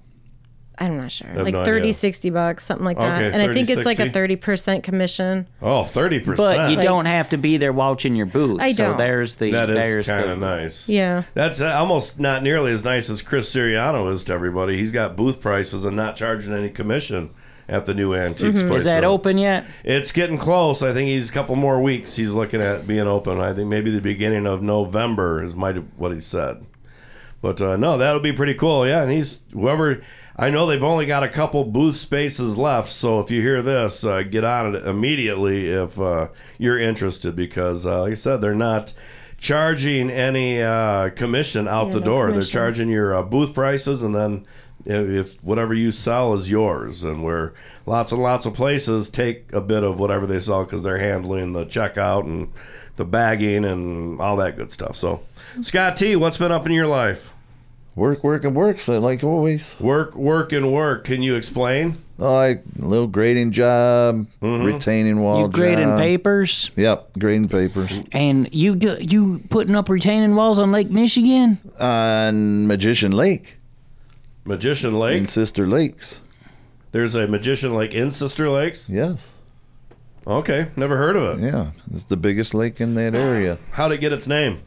I'm 0.79 0.99
not 0.99 1.11
sure. 1.11 1.33
Like 1.35 1.55
no 1.55 1.65
30, 1.65 1.81
idea. 1.85 1.93
60 1.95 2.31
bucks, 2.31 2.65
something 2.65 2.85
like 2.85 2.99
that. 2.99 3.23
Okay, 3.23 3.33
and 3.33 3.41
I 3.41 3.51
think 3.55 3.69
30, 3.69 3.79
it's 3.81 3.87
like 3.87 3.99
a 3.99 4.11
30% 4.11 4.83
commission. 4.83 5.49
Oh, 5.63 5.81
30%. 5.83 6.37
But 6.37 6.69
you 6.71 6.77
Like- 6.77 6.85
don't 6.85 7.07
have 7.07 7.31
to 7.31 7.39
be 7.39 7.57
there 7.57 7.73
watching 7.73 8.15
your 8.15 8.27
booth. 8.27 8.61
I 8.61 8.73
So 8.73 8.89
don't. 8.89 8.99
there's 8.99 9.37
the 9.37 9.53
That 9.53 9.71
is 9.71 10.07
kind 10.07 10.29
of 10.31 10.39
nice. 10.39 10.87
Yeah. 10.87 11.23
That's 11.33 11.63
uh, 11.63 11.73
almost 11.73 12.21
not 12.21 12.43
nearly 12.43 12.73
as 12.73 12.85
nice 12.85 13.09
as 13.09 13.23
Chris 13.23 13.51
Siriano 13.55 14.13
is 14.13 14.23
to 14.25 14.35
everybody. 14.35 14.77
He's 14.77 14.93
got 14.93 15.17
booth 15.17 15.41
prices 15.41 15.87
and 15.87 15.97
not 15.97 16.15
charging 16.17 16.53
any 16.53 16.69
commission 16.69 17.31
at 17.71 17.87
the 17.87 17.95
new 17.95 18.13
antiques 18.15 18.63
place. 18.63 18.81
Is 18.81 18.85
that 18.85 19.03
So 19.03 19.11
open 19.13 19.39
yet? 19.39 19.65
It's 19.83 20.13
getting 20.13 20.37
close. 20.37 20.83
I 20.83 20.93
think 20.93 21.09
he's 21.09 21.31
a 21.31 21.33
couple 21.33 21.57
more 21.57 21.81
weeks. 21.81 22.17
He's 22.17 22.33
looking 22.35 22.61
at 22.61 22.87
being 22.87 23.07
open. 23.07 23.41
I 23.41 23.55
think 23.55 23.69
maybe 23.71 23.91
the 23.91 24.03
beginning 24.03 24.47
of 24.47 24.61
November 24.63 25.43
is 25.43 25.55
might 25.57 25.77
what 25.99 26.13
he 26.13 26.21
said. 26.21 26.67
But 27.41 27.61
uh, 27.61 27.77
no, 27.77 27.99
that 27.99 28.13
would 28.13 28.23
be 28.23 28.33
pretty 28.33 28.55
cool. 28.55 28.87
Yeah, 28.87 29.03
and 29.03 29.11
he's 29.11 29.43
whoever. 29.53 30.03
I 30.39 30.51
know 30.51 30.67
they've 30.67 30.83
only 30.83 31.07
got 31.07 31.23
a 31.23 31.29
couple 31.29 31.65
booth 31.65 31.97
spaces 31.97 32.59
left, 32.59 32.91
so 32.93 33.21
if 33.21 33.31
you 33.31 33.41
hear 33.41 33.63
this, 33.63 34.05
uh, 34.05 34.23
get 34.23 34.45
on 34.45 34.75
it 34.75 34.87
immediately 34.87 35.69
if 35.69 35.99
uh, 35.99 36.29
you're 36.59 36.79
interested, 36.79 37.35
because 37.35 37.87
uh, 37.87 38.03
like 38.03 38.13
I 38.13 38.15
said, 38.17 38.43
they're 38.43 38.55
not 38.55 38.93
charging 39.39 40.11
any 40.11 40.61
uh, 40.61 41.11
commission 41.11 41.67
out 41.67 41.89
Yeah, 41.89 41.95
the 41.95 42.01
no 42.01 42.07
door. 42.07 42.33
They're 42.33 42.43
charging 42.43 42.91
your 42.91 43.15
uh, 43.15 43.23
booth 43.23 43.55
prices, 43.55 44.03
and 44.03 44.15
then 44.15 44.47
if 44.85 45.43
whatever 45.43 45.73
you 45.73 45.91
sell 45.91 46.35
is 46.35 46.51
yours, 46.51 47.03
and 47.03 47.25
where 47.25 47.55
lots 47.87 48.13
and 48.13 48.23
lots 48.23 48.45
of 48.45 48.55
places 48.55 49.09
take 49.09 49.53
a 49.53 49.61
bit 49.61 49.85
of 49.85 49.99
whatever 49.99 50.27
they 50.27 50.39
sell 50.41 50.65
because 50.65 50.83
they're 50.83 50.99
handling 50.99 51.55
the 51.55 51.65
checkout 51.65 52.25
and 52.25 52.53
the 52.97 53.05
bagging 53.05 53.65
and 53.65 54.21
all 54.21 54.37
that 54.37 54.57
good 54.57 54.73
stuff. 54.73 54.97
So, 54.97 55.23
Scott 55.63 55.97
T, 55.97 56.17
what's 56.17 56.39
been 56.39 56.53
up 56.53 56.67
in 56.67 56.73
your 56.73 56.87
life? 56.87 57.33
Work, 57.95 58.23
work, 58.23 58.45
and 58.45 58.55
work. 58.55 58.81
So 58.81 58.99
like 58.99 59.25
always. 59.25 59.79
Work, 59.81 60.15
work, 60.17 60.53
and 60.53 60.71
work. 60.71 61.05
Can 61.05 61.23
you 61.23 61.35
explain? 61.35 61.97
Oh, 62.19 62.35
I 62.35 62.61
little 62.77 63.07
grading 63.07 63.53
job, 63.53 64.27
mm-hmm. 64.41 64.65
retaining 64.65 65.21
wall. 65.21 65.43
You 65.43 65.49
grading 65.49 65.89
job. 65.89 65.99
papers? 65.99 66.71
Yep, 66.77 67.19
grading 67.19 67.49
papers 67.49 67.93
And 68.13 68.49
you 68.55 68.75
do, 68.75 68.97
you 69.01 69.43
putting 69.51 69.77
up 69.77 69.89
retaining 69.91 70.35
walls 70.35 70.59
on 70.59 70.71
Lake 70.71 70.91
Michigan? 70.91 71.59
on 71.79 72.67
Magician 72.67 73.13
Lake 73.13 73.57
Magician 74.45 74.99
Lake. 74.99 75.19
in 75.19 75.27
Sister 75.27 75.67
Lakes. 75.67 76.21
There's 76.93 77.15
a 77.15 77.27
Magician 77.27 77.75
Lake 77.75 77.93
in 77.93 78.13
Sister 78.13 78.49
Lakes. 78.49 78.89
Yes. 78.89 79.31
Okay, 80.27 80.69
never 80.77 80.97
heard 80.97 81.15
of 81.17 81.39
it. 81.39 81.45
Yeah, 81.53 81.71
it's 81.93 82.05
the 82.05 82.17
biggest 82.17 82.53
lake 82.53 82.81
in 82.81 82.95
that 82.97 83.15
area. 83.15 83.59
How'd 83.73 83.93
it 83.93 84.01
get 84.01 84.13
its 84.13 84.27
name? 84.27 84.61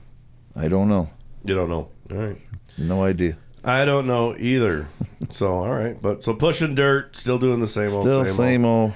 I 0.55 0.67
don't 0.69 0.87
know. 0.87 1.09
You 1.43 1.53
don't 1.55 1.69
know. 1.69 1.89
All 2.11 2.17
right. 2.17 2.37
No 2.77 3.03
idea. 3.03 3.37
I 3.63 3.83
don't 3.83 4.07
know 4.07 4.35
either. 4.37 4.87
so 5.29 5.53
all 5.53 5.69
right, 5.71 6.01
but 6.01 6.23
so 6.23 6.33
pushing 6.33 6.75
dirt, 6.75 7.17
still 7.17 7.37
doing 7.37 7.59
the 7.59 7.67
same 7.67 7.91
old, 7.91 8.03
Still 8.03 8.23
same, 8.25 8.33
same 8.33 8.65
old. 8.65 8.91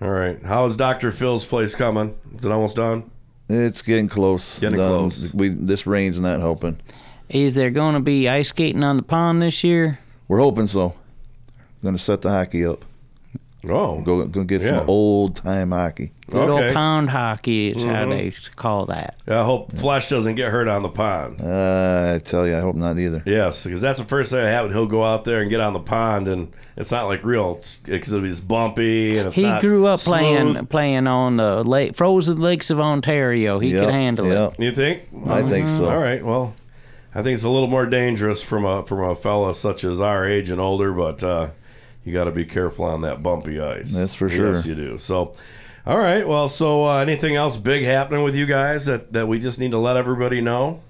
old. 0.00 0.10
All 0.10 0.10
right. 0.16 0.42
How 0.42 0.66
is 0.66 0.76
Doctor 0.76 1.12
Phil's 1.12 1.44
place 1.44 1.74
coming? 1.74 2.16
Is 2.36 2.44
it 2.44 2.50
almost 2.50 2.76
done? 2.76 3.10
It's 3.48 3.80
getting 3.80 4.08
close. 4.08 4.58
Getting 4.58 4.80
Um, 4.80 5.10
close. 5.10 5.32
We 5.32 5.50
this 5.50 5.86
rain's 5.86 6.18
not 6.18 6.40
helping. 6.40 6.78
Is 7.28 7.54
there 7.54 7.70
going 7.70 7.94
to 7.94 8.00
be 8.00 8.28
ice 8.28 8.48
skating 8.48 8.82
on 8.82 8.96
the 8.96 9.02
pond 9.02 9.40
this 9.42 9.62
year? 9.62 9.98
We're 10.26 10.38
hoping 10.40 10.66
so. 10.66 10.94
Going 11.82 11.96
to 11.96 12.02
set 12.02 12.22
the 12.22 12.30
hockey 12.30 12.64
up. 12.66 12.84
Oh, 13.68 14.00
Go 14.02 14.24
go 14.26 14.44
get 14.44 14.60
Yeah. 14.62 14.68
some 14.78 14.88
old 14.88 15.34
time 15.36 15.72
hockey. 15.72 16.12
Good 16.30 16.48
Okay. 16.48 16.66
old 16.66 16.74
pond 16.74 17.10
hockey 17.10 17.70
is 17.70 17.82
how 17.82 18.04
Mhm. 18.04 18.10
they 18.10 18.32
call 18.54 18.86
that. 18.86 19.16
I 19.26 19.42
hope 19.42 19.72
Flash 19.72 20.08
doesn't 20.08 20.36
get 20.36 20.52
hurt 20.52 20.68
on 20.68 20.82
the 20.84 20.88
pond. 20.88 21.40
Uh, 21.42 22.12
I 22.14 22.18
tell 22.18 22.46
you, 22.46 22.56
I 22.56 22.60
hope 22.60 22.76
not 22.76 22.98
either. 23.00 23.20
Yes, 23.26 23.64
because 23.64 23.80
that's 23.80 23.98
the 23.98 24.04
first 24.04 24.30
thing 24.30 24.40
that 24.40 24.52
happened. 24.52 24.74
He'll 24.74 24.86
go 24.86 25.02
out 25.02 25.24
there 25.24 25.40
and 25.40 25.50
get 25.50 25.60
on 25.60 25.72
the 25.72 25.80
pond, 25.80 26.28
and 26.28 26.48
it's 26.76 26.92
not 26.92 27.06
like 27.08 27.24
real. 27.24 27.58
Because 27.84 28.12
it'll 28.12 28.22
be 28.22 28.28
just 28.28 28.46
bumpy 28.46 29.18
and 29.18 29.26
it's 29.28 29.36
He 29.36 29.42
not 29.42 29.60
grew 29.60 29.86
up 29.86 29.98
smooth. 29.98 30.14
playing 30.18 30.66
playing 30.66 31.06
on 31.08 31.38
the 31.38 31.64
lake, 31.64 31.96
frozen 31.96 32.40
lakes 32.40 32.70
of 32.70 32.78
Ontario. 32.78 33.58
He 33.58 33.70
Yep, 33.72 33.84
could 33.84 33.92
handle 33.94 34.26
yep. 34.28 34.54
it. 34.56 34.62
You 34.62 34.70
think? 34.70 35.00
I 35.26 35.42
think 35.42 35.66
so. 35.66 35.88
All 35.90 35.98
right. 35.98 36.24
Well, 36.24 36.54
I 37.12 37.22
think 37.22 37.34
it's 37.34 37.42
a 37.44 37.48
little 37.48 37.66
more 37.68 37.86
dangerous 37.86 38.40
from 38.44 38.64
a 38.64 38.84
from 38.84 39.00
a 39.02 39.16
fella 39.16 39.52
such 39.52 39.82
as 39.82 40.00
our 40.00 40.24
age 40.28 40.48
and 40.48 40.60
older, 40.60 40.92
but 40.92 41.24
uh, 41.24 41.46
you 42.04 42.12
got 42.12 42.24
to 42.24 42.30
be 42.32 42.44
careful 42.44 42.84
on 42.84 43.02
that 43.02 43.22
bumpy 43.22 43.60
ice. 43.60 43.92
That's 43.94 44.14
for 44.14 44.28
Yes, 44.28 44.62
sure. 44.64 44.70
you 44.70 44.74
do. 44.74 44.98
So, 44.98 45.34
all 45.86 45.98
right. 45.98 46.26
Well, 46.26 46.48
so 46.48 46.86
uh, 46.86 46.98
anything 46.98 47.36
else 47.36 47.56
big 47.56 47.84
happening 47.84 48.22
with 48.24 48.34
you 48.34 48.46
guys 48.46 48.86
that 48.86 49.12
that 49.12 49.28
we 49.28 49.38
just 49.38 49.58
need 49.58 49.70
to 49.72 49.78
let 49.78 49.96
everybody 49.96 50.40
know? 50.40 50.80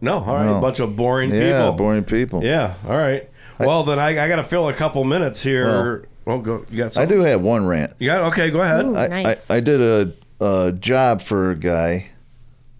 No. 0.00 0.18
All 0.18 0.34
right. 0.34 0.46
No. 0.46 0.58
A 0.58 0.60
bunch 0.60 0.78
of 0.80 0.94
boring 0.96 1.30
Yeah, 1.30 1.36
people. 1.40 1.50
Yeah, 1.50 1.70
boring 1.72 2.04
people. 2.04 2.44
Yeah. 2.44 2.74
All 2.86 2.96
right. 2.96 3.28
Well, 3.58 3.84
then 3.84 3.98
I, 3.98 4.08
I 4.24 4.28
got 4.28 4.36
to 4.36 4.44
fill 4.44 4.68
a 4.68 4.74
couple 4.74 5.02
minutes 5.04 5.42
here. 5.42 6.06
Well, 6.26 6.38
go. 6.40 6.64
You 6.70 6.76
got. 6.78 6.96
I 6.98 7.06
do 7.06 7.20
have 7.20 7.40
one 7.40 7.66
rant. 7.66 7.94
You 7.98 8.08
got. 8.10 8.24
Okay. 8.32 8.50
Go 8.50 8.60
ahead. 8.60 8.84
Ooh, 8.84 8.96
I, 8.96 9.06
nice. 9.08 9.50
I, 9.50 9.56
I 9.56 9.60
did 9.60 9.80
a, 9.80 10.12
a 10.44 10.72
job 10.72 11.22
for 11.22 11.50
a 11.52 11.56
guy, 11.56 12.10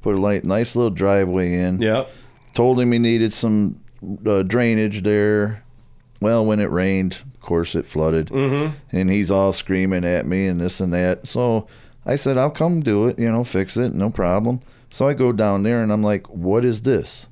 put 0.02 0.14
a 0.14 0.18
light, 0.18 0.44
nice 0.44 0.76
little 0.76 0.90
driveway 0.90 1.54
in. 1.54 1.80
Yep. 1.80 2.10
Told 2.52 2.78
him 2.80 2.92
he 2.92 2.98
needed 2.98 3.32
some 3.32 3.80
uh, 4.26 4.42
drainage 4.42 5.02
there. 5.02 5.62
Well, 6.20 6.44
when 6.44 6.60
it 6.60 6.70
rained, 6.70 7.18
of 7.34 7.40
course 7.40 7.74
it 7.74 7.86
flooded, 7.86 8.28
Mm-hmm. 8.28 8.74
and 8.92 9.10
he's 9.10 9.30
all 9.30 9.52
screaming 9.52 10.04
at 10.04 10.26
me 10.26 10.46
and 10.46 10.60
this 10.60 10.80
and 10.80 10.92
that. 10.92 11.28
So 11.28 11.66
I 12.04 12.16
said, 12.16 12.38
"I'll 12.38 12.50
come 12.50 12.80
do 12.80 13.06
it. 13.06 13.18
You 13.18 13.30
know, 13.30 13.44
fix 13.44 13.76
it, 13.76 13.94
no 13.94 14.10
problem." 14.10 14.60
So 14.90 15.08
I 15.08 15.14
go 15.14 15.32
down 15.32 15.62
there 15.62 15.82
and 15.82 15.92
I'm 15.92 16.02
like, 16.02 16.28
"What 16.28 16.64
is 16.64 16.82
this?" 16.82 17.26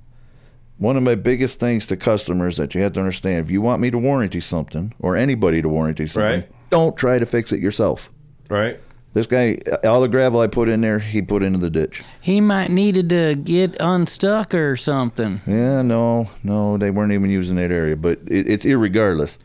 One 0.77 0.97
of 0.97 1.03
my 1.05 1.15
biggest 1.15 1.61
things 1.61 1.87
to 1.87 1.97
customers 1.97 2.57
that 2.57 2.75
you 2.75 2.83
have 2.83 2.93
to 2.95 3.01
understand: 3.01 3.45
if 3.45 3.51
you 3.51 3.61
want 3.63 3.81
me 3.81 3.91
to 3.91 3.99
warranty 3.99 4.41
something 4.41 4.93
or 4.99 5.17
anybody 5.17 5.63
to 5.63 5.69
warranty 5.69 6.07
something, 6.07 6.41
Right. 6.41 6.51
don't 6.71 6.97
try 6.97 7.19
to 7.19 7.27
fix 7.27 7.53
it 7.53 7.61
yourself. 7.61 8.11
Right. 8.51 8.81
This 9.15 9.27
guy, 9.29 9.59
all 9.85 10.01
the 10.01 10.09
gravel 10.09 10.41
I 10.41 10.49
put 10.49 10.69
in 10.69 10.81
there, 10.81 10.99
he 10.99 11.23
put 11.23 11.43
into 11.45 11.59
the 11.59 11.71
ditch. 11.71 12.03
He 12.21 12.41
might 12.41 12.71
needed 12.71 13.09
to 13.11 13.37
get 13.37 13.77
unstuck 13.79 14.53
or 14.53 14.77
something. 14.77 15.41
Yeah, 15.47 15.83
no, 15.83 16.31
no, 16.43 16.77
they 16.77 16.91
weren't 16.91 17.13
even 17.13 17.31
using 17.31 17.55
that 17.57 17.71
area. 17.71 17.95
But 17.97 18.19
it, 18.27 18.49
it's 18.49 18.65
irregardless. 18.65 19.39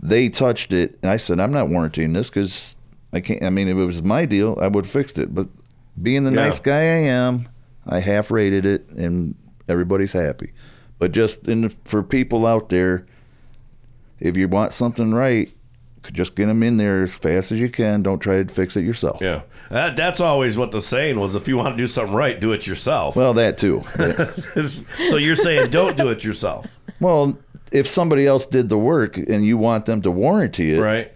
They 0.00 0.30
touched 0.30 0.72
it, 0.72 0.98
and 1.02 1.10
I 1.10 1.18
said, 1.18 1.40
I'm 1.40 1.52
not 1.52 1.68
warranting 1.68 2.14
this 2.14 2.30
because 2.30 2.74
I 3.12 3.20
can't. 3.20 3.42
I 3.44 3.50
mean, 3.50 3.68
if 3.68 3.76
it 3.76 3.84
was 3.84 4.02
my 4.02 4.24
deal, 4.24 4.58
I 4.60 4.68
would 4.68 4.86
have 4.86 4.90
fixed 4.92 5.18
it. 5.18 5.34
But 5.34 5.46
being 6.00 6.24
the 6.24 6.30
Yeah. 6.30 6.46
nice 6.46 6.58
guy 6.58 6.80
I 6.80 7.02
am, 7.04 7.48
I 7.86 8.00
half 8.00 8.30
rated 8.30 8.64
it, 8.64 8.88
and 8.88 9.34
everybody's 9.68 10.12
happy. 10.14 10.52
But 10.98 11.12
just 11.12 11.46
in 11.48 11.60
the, 11.62 11.70
for 11.84 12.02
people 12.02 12.46
out 12.46 12.70
there, 12.70 13.04
if 14.20 14.38
you 14.38 14.48
want 14.48 14.72
something 14.72 15.12
right, 15.12 15.52
just 16.10 16.34
get 16.34 16.46
them 16.46 16.62
in 16.62 16.76
there 16.76 17.02
as 17.02 17.14
fast 17.14 17.52
as 17.52 17.60
you 17.60 17.68
can. 17.68 18.02
Don't 18.02 18.18
try 18.18 18.42
to 18.42 18.52
fix 18.52 18.76
it 18.76 18.84
yourself. 18.84 19.18
Yeah, 19.20 19.42
that, 19.70 19.96
that's 19.96 20.20
always 20.20 20.56
what 20.56 20.72
the 20.72 20.80
saying 20.80 21.18
was. 21.18 21.34
If 21.34 21.48
you 21.48 21.56
want 21.56 21.76
to 21.76 21.82
do 21.82 21.86
something 21.86 22.14
right, 22.14 22.40
do 22.40 22.52
it 22.52 22.66
yourself. 22.66 23.16
Well, 23.16 23.34
that 23.34 23.58
too. 23.58 23.84
so 25.08 25.16
you're 25.16 25.36
saying 25.36 25.70
don't 25.70 25.96
do 25.96 26.08
it 26.08 26.24
yourself. 26.24 26.66
Well, 27.00 27.38
if 27.70 27.86
somebody 27.86 28.26
else 28.26 28.46
did 28.46 28.68
the 28.68 28.78
work 28.78 29.16
and 29.16 29.44
you 29.44 29.56
want 29.56 29.86
them 29.86 30.02
to 30.02 30.10
warranty 30.10 30.74
it, 30.74 30.80
right? 30.80 31.12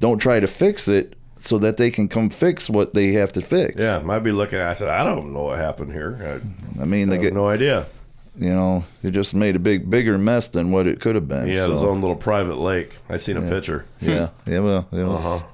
Don't 0.00 0.18
try 0.18 0.38
to 0.40 0.46
fix 0.46 0.86
it 0.86 1.16
so 1.40 1.58
that 1.58 1.76
they 1.76 1.90
can 1.90 2.08
come 2.08 2.30
fix 2.30 2.68
what 2.68 2.94
they 2.94 3.12
have 3.12 3.32
to 3.32 3.40
fix. 3.40 3.76
Yeah, 3.76 3.98
might 4.00 4.20
be 4.20 4.32
looking. 4.32 4.58
at 4.58 4.66
I 4.66 4.74
said, 4.74 4.88
I 4.88 5.04
don't 5.04 5.32
know 5.32 5.44
what 5.44 5.58
happened 5.58 5.92
here. 5.92 6.40
I, 6.78 6.82
I 6.82 6.84
mean, 6.84 7.08
I 7.08 7.10
they 7.10 7.16
have 7.16 7.22
get 7.22 7.34
no 7.34 7.48
idea. 7.48 7.86
You 8.38 8.50
know, 8.50 8.84
it 9.02 9.10
just 9.10 9.34
made 9.34 9.56
a 9.56 9.58
big, 9.58 9.90
bigger 9.90 10.16
mess 10.16 10.48
than 10.48 10.70
what 10.70 10.86
it 10.86 11.00
could 11.00 11.16
have 11.16 11.26
been. 11.26 11.46
He 11.48 11.54
had 11.56 11.66
so. 11.66 11.72
his 11.72 11.82
own 11.82 12.00
little 12.00 12.16
private 12.16 12.58
lake. 12.58 12.94
I 13.08 13.16
seen 13.16 13.36
a 13.36 13.42
Yeah. 13.42 13.48
picture. 13.48 13.84
Yeah, 14.00 14.28
yeah. 14.46 14.58
Well, 14.60 14.88
it 14.92 15.02
was, 15.04 15.18
Uh-huh. 15.24 15.46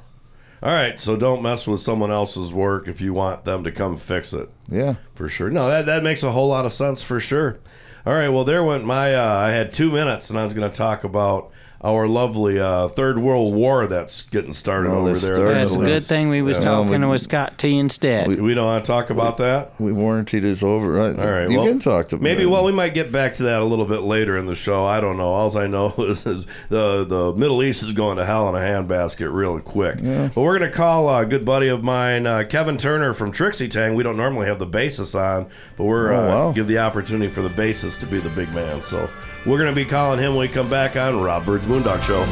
All 0.62 0.72
right, 0.72 0.98
so 0.98 1.16
don't 1.16 1.42
mess 1.42 1.66
with 1.66 1.80
someone 1.80 2.10
else's 2.10 2.52
work 2.52 2.88
if 2.88 3.00
you 3.02 3.12
want 3.12 3.44
them 3.44 3.64
to 3.64 3.70
come 3.72 3.96
fix 3.98 4.32
it. 4.32 4.48
Yeah, 4.70 4.94
for 5.14 5.28
sure. 5.28 5.50
No, 5.50 5.68
that 5.68 5.84
that 5.86 6.02
makes 6.02 6.22
a 6.22 6.32
whole 6.32 6.48
lot 6.48 6.64
of 6.64 6.72
sense 6.72 7.02
for 7.02 7.20
sure. 7.20 7.58
All 8.06 8.14
right, 8.14 8.28
well 8.30 8.44
there 8.44 8.62
went 8.64 8.84
my. 8.84 9.14
Uh, 9.14 9.22
I 9.38 9.50
had 9.50 9.72
two 9.72 9.90
minutes, 9.92 10.30
and 10.30 10.38
I 10.38 10.44
was 10.44 10.54
going 10.54 10.70
to 10.70 10.74
talk 10.76 11.04
about 11.04 11.50
our 11.84 12.08
lovely 12.08 12.58
uh, 12.58 12.88
Third 12.88 13.18
World 13.18 13.54
War 13.54 13.86
that's 13.86 14.22
getting 14.22 14.54
started 14.54 14.90
Oh, 14.90 15.00
over 15.00 15.08
there. 15.10 15.18
starting. 15.18 15.46
That's 15.48 15.74
a 15.74 15.78
good 15.78 16.02
thing 16.02 16.30
we 16.30 16.40
was 16.42 16.56
Yeah. 16.56 16.64
talking 16.64 17.06
with 17.08 17.20
Scott 17.20 17.58
T 17.58 17.76
instead. 17.78 18.26
We, 18.26 18.36
we 18.36 18.54
don't 18.54 18.64
want 18.64 18.84
to 18.84 18.90
talk 18.90 19.10
about 19.10 19.36
that. 19.36 19.78
We 19.78 19.92
warranted 19.92 20.44
is 20.44 20.62
over, 20.62 20.90
right? 20.90 21.18
All 21.18 21.30
right, 21.30 21.50
you 21.50 21.58
well, 21.58 21.66
can 21.68 21.78
talk 21.78 22.08
to 22.08 22.18
maybe. 22.18 22.46
Well, 22.46 22.64
we 22.64 22.72
might 22.72 22.94
get 22.94 23.12
back 23.12 23.34
to 23.34 23.42
that 23.44 23.60
a 23.60 23.64
little 23.64 23.84
bit 23.84 24.00
later 24.00 24.36
in 24.38 24.46
the 24.46 24.54
show. 24.54 24.86
I 24.86 25.00
don't 25.00 25.16
know. 25.18 25.28
All 25.28 25.56
I 25.58 25.66
know 25.66 25.92
is, 25.98 26.24
is 26.26 26.46
the 26.70 27.04
the 27.04 27.32
Middle 27.34 27.62
East 27.62 27.82
is 27.82 27.92
going 27.92 28.16
to 28.16 28.24
hell 28.24 28.48
in 28.48 28.54
a 28.54 28.64
handbasket 28.64 29.28
really 29.30 29.60
quick. 29.60 29.98
Yeah. 30.02 30.30
But 30.34 30.40
we're 30.40 30.58
gonna 30.58 30.70
call 30.72 31.14
a 31.14 31.26
good 31.26 31.44
buddy 31.44 31.68
of 31.68 31.84
mine, 31.84 32.26
uh, 32.26 32.44
Kevin 32.48 32.78
Turner 32.78 33.12
from 33.12 33.30
Trixy 33.30 33.70
Tang. 33.70 33.94
We 33.94 34.02
don't 34.02 34.16
normally 34.16 34.46
have 34.46 34.58
the 34.58 34.66
bassist 34.66 35.14
on, 35.14 35.50
but 35.76 35.84
we're 35.84 36.12
Oh, 36.12 36.16
uh, 36.18 36.28
wow. 36.28 36.52
give 36.52 36.66
the 36.66 36.78
opportunity 36.78 37.30
for 37.30 37.42
the 37.42 37.50
bassist 37.50 38.00
to 38.00 38.06
be 38.06 38.18
the 38.20 38.30
big 38.30 38.52
man. 38.54 38.80
So 38.80 39.06
we're 39.46 39.58
gonna 39.58 39.72
be 39.72 39.84
calling 39.84 40.18
him 40.18 40.32
when 40.32 40.40
we 40.40 40.48
come 40.48 40.68
back 40.68 40.96
on 40.96 41.20
Rob 41.20 41.44
Byrd's 41.44 41.66
Moondog 41.66 42.02
Show. 42.02 42.24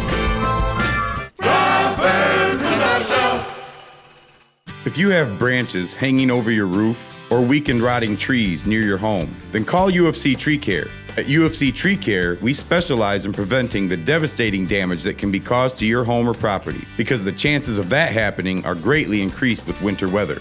If 4.84 4.98
you 4.98 5.10
have 5.10 5.38
branches 5.38 5.92
hanging 5.92 6.30
over 6.30 6.50
your 6.50 6.66
roof 6.66 7.08
or 7.30 7.40
weakened 7.40 7.82
rotting 7.82 8.16
trees 8.16 8.66
near 8.66 8.82
your 8.82 8.98
home, 8.98 9.34
then 9.52 9.64
call 9.64 9.90
UFC 9.90 10.36
Tree 10.36 10.58
Care. 10.58 10.88
At 11.16 11.26
UFC 11.26 11.74
Tree 11.74 11.96
Care, 11.96 12.36
we 12.40 12.52
specialize 12.52 13.26
in 13.26 13.32
preventing 13.32 13.88
the 13.88 13.96
devastating 13.96 14.66
damage 14.66 15.02
that 15.02 15.18
can 15.18 15.30
be 15.30 15.38
caused 15.38 15.76
to 15.78 15.86
your 15.86 16.04
home 16.04 16.26
or 16.26 16.34
property 16.34 16.84
because 16.96 17.22
the 17.22 17.30
chances 17.30 17.78
of 17.78 17.90
that 17.90 18.12
happening 18.12 18.64
are 18.64 18.74
greatly 18.74 19.22
increased 19.22 19.66
with 19.66 19.80
winter 19.82 20.08
weather. 20.08 20.40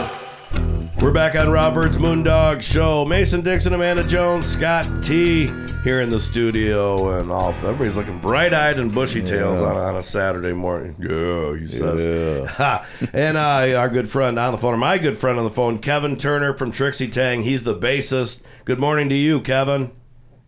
We're 1.04 1.12
back 1.12 1.34
on 1.34 1.50
Rob 1.50 1.74
Byrd's 1.74 1.98
Moondog 1.98 2.62
Show. 2.62 3.04
Mason 3.04 3.42
Dixon, 3.42 3.74
Amanda 3.74 4.02
Jones, 4.02 4.46
Scott 4.46 4.88
T 5.02 5.48
here 5.84 6.00
in 6.00 6.08
the 6.08 6.18
studio, 6.18 7.20
and 7.20 7.30
all 7.30 7.50
everybody's 7.56 7.94
looking 7.94 8.18
bright-eyed 8.20 8.78
and 8.78 8.90
bushy-tailed 8.90 9.60
on, 9.60 9.76
on 9.76 9.96
a 9.96 10.02
Saturday 10.02 10.54
morning. 10.54 10.96
Yeah, 10.98 11.58
he 11.58 11.66
says. 11.68 12.48
Ha. 12.48 12.86
and 13.12 13.36
uh, 13.36 13.78
our 13.78 13.90
good 13.90 14.08
friend 14.08 14.38
on 14.38 14.52
the 14.52 14.58
phone, 14.58 14.72
or 14.72 14.78
my 14.78 14.96
good 14.96 15.18
friend 15.18 15.36
on 15.36 15.44
the 15.44 15.50
phone, 15.50 15.78
Kevin 15.78 16.16
Turner 16.16 16.54
from 16.54 16.72
Trixy 16.72 17.12
Tang. 17.12 17.42
He's 17.42 17.64
the 17.64 17.78
bassist. 17.78 18.42
Good 18.64 18.80
morning 18.80 19.10
to 19.10 19.14
you, 19.14 19.42
Kevin. 19.42 19.90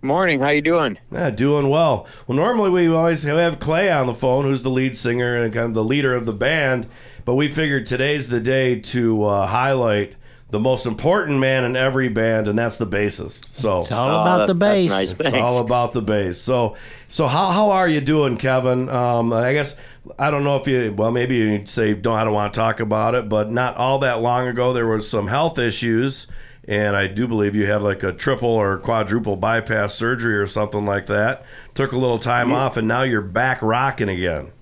Morning. 0.01 0.41
How 0.41 0.49
you 0.49 0.63
doing? 0.63 0.97
Yeah, 1.13 1.29
doing 1.29 1.69
well. 1.69 2.07
Well, 2.27 2.37
normally 2.37 2.71
we 2.71 2.89
always 2.89 3.25
have 3.25 3.61
Clay 3.61 3.93
on 3.93 4.07
the 4.07 4.15
phone, 4.15 4.47
who's 4.47 4.63
the 4.63 4.71
lead 4.71 4.97
singer 4.97 5.37
and 5.37 5.53
kind 5.53 5.67
of 5.67 5.75
the 5.75 5.85
leader 5.85 6.15
of 6.15 6.25
the 6.25 6.33
band. 6.33 6.89
But 7.27 7.35
we 7.35 7.49
figured 7.49 7.85
today's 7.85 8.31
the 8.31 8.41
day 8.41 8.81
to 8.81 9.23
uh, 9.25 9.47
highlight 9.49 10.17
the 10.51 10.61
most 10.61 10.87
important 10.87 11.41
man 11.41 11.65
in 11.65 11.75
every 11.75 12.09
band, 12.09 12.47
and 12.47 12.57
that's 12.59 12.77
the 12.77 12.87
bassist. 12.87 13.47
So 13.55 13.81
It's 13.81 13.91
all 13.91 14.23
about 14.23 14.47
the 14.47 14.55
bass. 14.55 14.91
nice. 14.91 15.13
It's 15.13 15.21
Thanks. 15.21 15.39
all 15.39 15.59
about 15.59 15.93
the 15.93 16.03
bass. 16.03 16.41
So, 16.41 16.77
so 17.09 17.27
how, 17.27 17.51
how 17.51 17.71
are 17.71 17.89
you 17.89 18.01
doing, 18.01 18.37
Kevin? 18.37 18.89
Um, 18.89 19.33
I 19.33 19.53
guess 19.55 19.77
I 20.21 20.31
don't 20.31 20.45
know 20.45 20.57
if 20.57 20.69
you 20.69 20.95
well 20.97 21.11
maybe 21.11 21.35
you 21.37 21.67
say 21.67 21.95
don't 21.95 22.15
I 22.17 22.23
don't 22.25 22.33
want 22.33 22.55
to 22.55 22.61
talk 22.61 22.79
about 22.79 23.15
it, 23.17 23.29
but 23.29 23.51
not 23.51 23.77
all 23.77 23.99
that 24.01 24.21
long 24.21 24.47
ago 24.47 24.73
there 24.73 24.87
was 24.87 25.09
some 25.11 25.27
health 25.27 25.59
issues, 25.59 26.29
and 26.69 26.95
I 26.95 27.09
do 27.09 27.27
believe 27.27 27.57
you 27.57 27.67
had 27.67 27.83
like 27.83 28.05
a 28.05 28.13
triple 28.13 28.49
or 28.49 28.79
quadruple 28.79 29.35
bypass 29.35 29.95
surgery 29.97 30.37
or 30.37 30.47
something 30.47 30.85
like 30.85 31.07
that. 31.07 31.45
Took 31.75 31.91
a 31.91 31.99
little 31.99 32.21
time 32.21 32.53
off, 32.53 32.77
and 32.77 32.87
now 32.87 33.03
you're 33.03 33.21
back 33.21 33.61
rocking 33.63 34.09
again. 34.09 34.53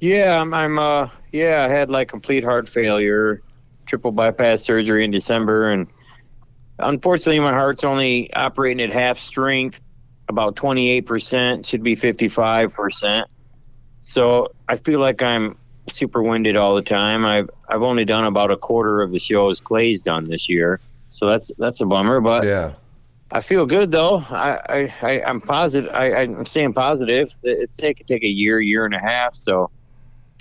Yeah, 0.00 0.40
I'm. 0.40 0.52
I'm 0.52 0.78
uh, 0.78 1.08
yeah, 1.32 1.64
I 1.64 1.68
had 1.68 1.88
like 1.88 2.08
complete 2.08 2.44
heart 2.44 2.68
failure, 2.68 3.40
triple 3.86 4.12
bypass 4.12 4.62
surgery 4.62 5.04
in 5.04 5.10
December, 5.10 5.70
and 5.70 5.86
unfortunately, 6.78 7.40
my 7.40 7.52
heart's 7.52 7.84
only 7.84 8.32
operating 8.34 8.84
at 8.84 8.92
half 8.92 9.18
strength, 9.18 9.80
about 10.28 10.56
28%, 10.56 11.66
should 11.66 11.82
be 11.82 11.96
55%. 11.96 13.24
So 14.00 14.52
I 14.68 14.76
feel 14.76 15.00
like 15.00 15.22
I'm 15.22 15.56
super 15.88 16.22
winded 16.22 16.56
all 16.56 16.74
the 16.74 16.82
time. 16.82 17.24
I've 17.24 17.50
I've 17.68 17.82
only 17.82 18.04
done 18.04 18.24
about 18.24 18.50
a 18.50 18.56
quarter 18.56 19.02
of 19.02 19.12
the 19.12 19.18
shows 19.18 19.60
Clay's 19.60 20.02
done 20.02 20.28
this 20.28 20.48
year, 20.48 20.80
so 21.10 21.26
that's 21.26 21.50
that's 21.58 21.80
a 21.80 21.86
bummer. 21.86 22.20
But 22.20 22.44
yeah, 22.44 22.74
I 23.30 23.40
feel 23.40 23.66
good 23.66 23.90
though. 23.90 24.18
I, 24.30 24.60
I, 24.68 24.94
I 25.02 25.22
I'm 25.24 25.40
positive. 25.40 25.90
I, 25.92 26.14
I'm 26.14 26.44
staying 26.46 26.74
positive. 26.74 27.34
It's 27.42 27.76
take 27.76 28.06
take 28.06 28.22
a 28.22 28.28
year, 28.28 28.60
year 28.60 28.84
and 28.84 28.94
a 28.94 29.00
half. 29.00 29.34
So 29.34 29.70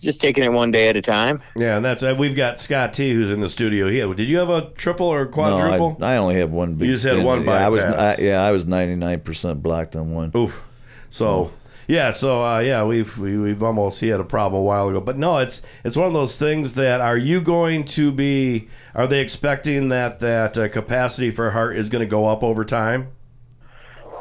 just 0.02 0.22
taking 0.22 0.44
it 0.44 0.52
one 0.52 0.72
day 0.72 0.90
at 0.90 0.98
a 0.98 1.02
time. 1.02 1.42
Yeah, 1.56 1.78
and 1.78 1.86
that's 1.86 2.04
uh, 2.04 2.16
we've 2.18 2.36
got 2.36 2.60
Scott 2.60 2.94
T 2.94 3.12
who's 3.12 3.30
in 3.30 3.40
the 3.40 3.50
studio 3.50 3.90
here. 3.90 4.14
Did 4.14 4.30
you 4.30 4.38
have 4.38 4.50
a 4.50 4.70
triple 4.72 5.08
or 5.08 5.26
quadruple? 5.26 5.98
No, 6.00 6.06
I, 6.06 6.16
I 6.16 6.18
only 6.18 6.36
have 6.36 6.52
one. 6.52 6.76
Big 6.76 6.88
You 6.88 6.96
just 6.96 7.06
had 7.06 7.24
one 7.24 7.46
yeah, 7.46 7.52
I 7.52 7.70
was. 7.70 7.84
I, 7.84 8.18
yeah, 8.18 8.44
I 8.44 8.52
was 8.52 8.66
ninety 8.66 8.96
nine 8.96 9.22
percent 9.22 9.64
blocked 9.64 9.96
on 9.96 10.14
one. 10.14 10.32
Oof. 10.36 10.64
So 11.10 11.52
yeah, 11.88 12.12
so 12.12 12.44
uh, 12.44 12.60
yeah, 12.60 12.84
we've 12.84 13.18
we, 13.18 13.38
we've 13.38 13.62
almost 13.62 14.00
he 14.00 14.08
had 14.08 14.20
a 14.20 14.26
problem 14.26 14.62
a 14.62 14.64
while 14.64 14.90
ago, 14.90 15.00
but 15.00 15.18
no, 15.18 15.38
it's 15.38 15.62
it's 15.84 15.96
one 15.96 16.08
of 16.08 16.14
those 16.14 16.38
things 16.38 16.74
that 16.76 17.00
are 17.00 17.18
you 17.18 17.42
going 17.42 17.86
to 17.86 18.12
be? 18.12 18.70
Are 18.96 19.08
they 19.08 19.22
expecting 19.22 19.90
that 19.90 20.20
that 20.20 20.58
uh, 20.58 20.68
capacity 20.70 21.32
for 21.32 21.52
heart 21.52 21.78
is 21.78 21.90
going 21.90 22.02
to 22.02 22.10
go 22.10 22.26
up 22.26 22.44
over 22.44 22.66
time? 22.66 23.10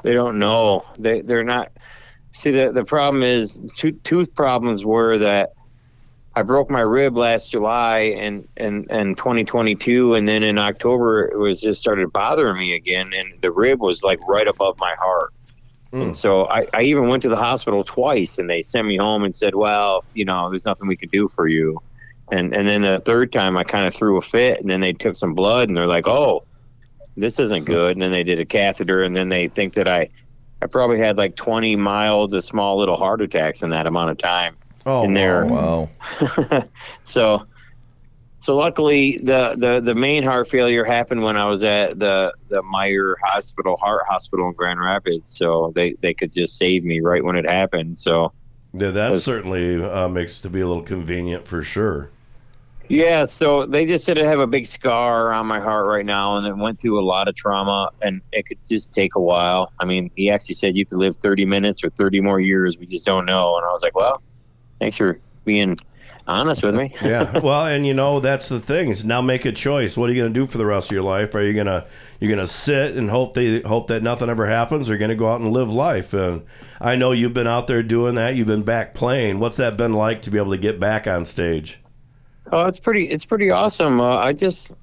They 0.03 0.13
don't 0.13 0.39
know. 0.39 0.85
They 0.99 1.23
they're 1.23 1.45
not. 1.45 1.73
See 2.33 2.51
the 2.51 2.71
the 2.71 2.85
problem 2.85 3.23
is 3.23 3.59
two 3.77 3.93
tooth 3.93 4.35
problems 4.35 4.85
were 4.85 5.19
that 5.19 5.55
I 6.37 6.43
broke 6.43 6.69
my 6.69 6.81
rib 6.81 7.17
last 7.17 7.53
July 7.53 8.15
and 8.19 8.49
and 8.57 8.87
and 8.91 9.17
2022, 9.17 10.15
and 10.15 10.27
then 10.27 10.43
in 10.43 10.59
October 10.59 11.27
it 11.27 11.39
was 11.39 11.61
just 11.61 11.81
started 11.81 12.13
bothering 12.13 12.59
me 12.59 12.75
again, 12.75 13.13
and 13.15 13.41
the 13.41 13.53
rib 13.53 13.81
was 13.81 14.03
like 14.03 14.21
right 14.27 14.49
above 14.49 14.79
my 14.79 14.95
heart. 14.99 15.33
Hmm. 15.95 16.03
And 16.03 16.17
so 16.17 16.49
I, 16.49 16.67
I 16.73 16.83
even 16.83 17.07
went 17.07 17.23
to 17.23 17.29
the 17.29 17.37
hospital 17.37 17.85
twice 17.85 18.39
and 18.39 18.51
they 18.51 18.63
sent 18.63 18.85
me 18.85 18.97
home 18.97 19.23
and 19.23 19.35
said, 19.37 19.55
well, 19.55 20.05
you 20.13 20.25
know, 20.25 20.51
there's 20.51 20.67
nothing 20.67 20.89
we 20.89 20.97
can 20.97 21.09
do 21.11 21.29
for 21.29 21.47
you. 21.47 21.81
And, 22.33 22.53
and 22.53 22.67
then 22.67 22.83
the 22.83 22.99
third 22.99 23.31
time 23.31 23.57
I 23.57 23.63
kind 23.63 23.87
of 23.87 23.95
threw 23.95 24.17
a 24.17 24.21
fit 24.21 24.61
and 24.61 24.69
then 24.69 24.81
they 24.81 24.93
took 24.93 25.15
some 25.15 25.35
blood 25.35 25.69
and 25.69 25.77
they're 25.77 25.87
like, 25.87 26.09
oh, 26.09 26.43
this 27.17 27.39
isn't 27.39 27.61
hmm. 27.61 27.73
good. 27.73 27.93
And 27.93 28.03
then 28.03 28.11
they 28.11 28.25
did 28.25 28.41
a 28.41 28.45
catheter 28.45 29.03
and 29.03 29.15
then 29.15 29.29
they 29.29 29.47
think 29.47 29.75
that 29.75 29.87
I, 29.87 30.09
I 30.61 30.67
probably 30.67 30.99
had 30.99 31.17
like 31.17 31.37
20 31.37 31.77
mild 31.77 32.33
to 32.33 32.43
small 32.43 32.77
little 32.77 32.97
heart 32.97 33.21
attacks 33.21 33.63
in 33.63 33.71
that 33.71 33.87
amount 33.87 34.11
of 34.11 34.19
time. 34.19 34.57
Oh, 34.87 35.05
in 35.05 35.15
there. 35.15 35.47
Wow. 35.47 35.91
so 37.05 37.45
so 38.41 38.57
luckily 38.57 39.19
the, 39.19 39.55
the 39.59 39.81
the 39.81 39.95
main 39.95 40.23
heart 40.23 40.49
failure 40.49 40.85
happened 40.85 41.23
when 41.23 41.37
I 41.37 41.47
was 41.47 41.65
at 41.65 41.99
the 41.99 42.33
the 42.49 42.63
Meijer 42.63 43.15
Hospital 43.25 43.77
Heart 43.77 44.03
Hospital 44.09 44.49
in 44.49 44.55
Grand 44.55 44.81
Rapids. 44.81 45.31
So 45.37 45.73
they 45.75 45.95
they 46.03 46.15
could 46.15 46.33
just 46.33 46.57
save 46.59 46.85
me 46.85 47.01
right 47.01 47.25
when 47.25 47.37
it 47.37 47.47
happened. 47.49 47.99
So 47.99 48.35
Yeah, 48.75 48.91
that 48.91 49.17
certainly 49.17 49.83
uh, 49.83 50.09
makes 50.09 50.39
it 50.39 50.43
to 50.43 50.51
be 50.51 50.61
a 50.61 50.67
little 50.67 50.83
convenient 50.83 51.47
for 51.49 51.63
sure. 51.63 52.13
yeah, 52.89 53.25
so 53.25 53.65
they 53.65 53.87
just 53.87 54.05
said 54.05 54.19
I 54.19 54.25
have 54.27 54.41
a 54.41 54.47
big 54.47 54.67
scar 54.67 55.33
on 55.33 55.47
my 55.47 55.59
heart 55.59 55.87
right 55.87 56.05
now, 56.05 56.37
and 56.37 56.47
it 56.47 56.57
went 56.57 56.79
through 56.81 57.01
a 57.01 57.05
lot 57.05 57.29
of 57.29 57.35
trauma, 57.35 57.89
and 58.03 58.21
it 58.31 58.47
could 58.47 58.59
just 58.69 58.93
take 58.93 59.15
a 59.15 59.21
while. 59.21 59.73
I 59.81 59.87
mean, 59.87 60.11
he 60.17 60.31
actually 60.31 60.55
said 60.57 60.77
you 60.77 60.85
could 60.85 60.99
live 60.99 61.17
30 61.17 61.47
minutes 61.47 61.83
or 61.83 61.89
30 61.91 62.21
more 62.21 62.41
years. 62.41 62.77
We 62.79 62.85
just 62.87 63.07
don't 63.07 63.25
know. 63.25 63.57
And 63.57 63.65
I 63.65 63.73
was 63.73 63.83
like, 63.83 63.95
well, 63.97 64.23
thanks 64.85 64.99
for 64.99 65.19
being 65.47 65.79
honest 66.27 66.63
with 66.63 66.75
me. 66.75 66.95
yeah. 67.03 67.39
Well, 67.43 67.67
and 67.67 67.87
you 67.87 67.95
know 67.95 68.21
that's 68.21 68.51
the 68.51 68.61
thing 68.61 68.91
is 68.91 69.03
now 69.03 69.23
make 69.23 69.47
a 69.47 69.53
choice. 69.53 69.97
What 69.97 70.11
are 70.11 70.13
you 70.13 70.21
going 70.21 70.35
to 70.35 70.39
do 70.41 70.47
for 70.47 70.59
the 70.59 70.67
rest 70.67 70.89
of 70.91 70.93
your 70.93 71.03
life? 71.03 71.35
Are 71.35 71.43
you 71.43 71.55
gonna 71.55 71.87
you're 72.21 72.31
gonna 72.35 72.47
sit 72.47 72.97
and 72.97 73.09
hope 73.09 73.33
they 73.33 73.61
hope 73.61 73.89
that 73.89 74.03
nothing 74.03 74.29
ever 74.29 74.47
happens, 74.47 74.89
or 74.89 74.93
you're 74.93 74.99
gonna 74.99 75.15
go 75.15 75.29
out 75.29 75.41
and 75.41 75.53
live 75.53 75.73
life? 75.73 76.13
And 76.13 76.45
I 76.83 76.97
know 76.97 77.13
you've 77.13 77.33
been 77.33 77.47
out 77.47 77.67
there 77.67 77.83
doing 77.83 78.17
that. 78.17 78.37
You've 78.37 78.47
been 78.47 78.63
back 78.63 78.93
playing. 78.95 79.41
What's 79.41 79.57
that 79.57 79.79
been 79.79 79.95
like 79.95 80.21
to 80.23 80.31
be 80.31 80.37
able 80.37 80.51
to 80.51 80.59
get 80.59 80.79
back 80.79 81.07
on 81.07 81.25
stage? 81.25 81.81
Oh, 82.53 82.67
it's 82.67 82.79
pretty. 82.79 83.09
It's 83.09 83.25
pretty 83.25 83.51
awesome. 83.51 84.03
Uh, 84.03 84.19
I 84.19 84.35
just, 84.35 84.75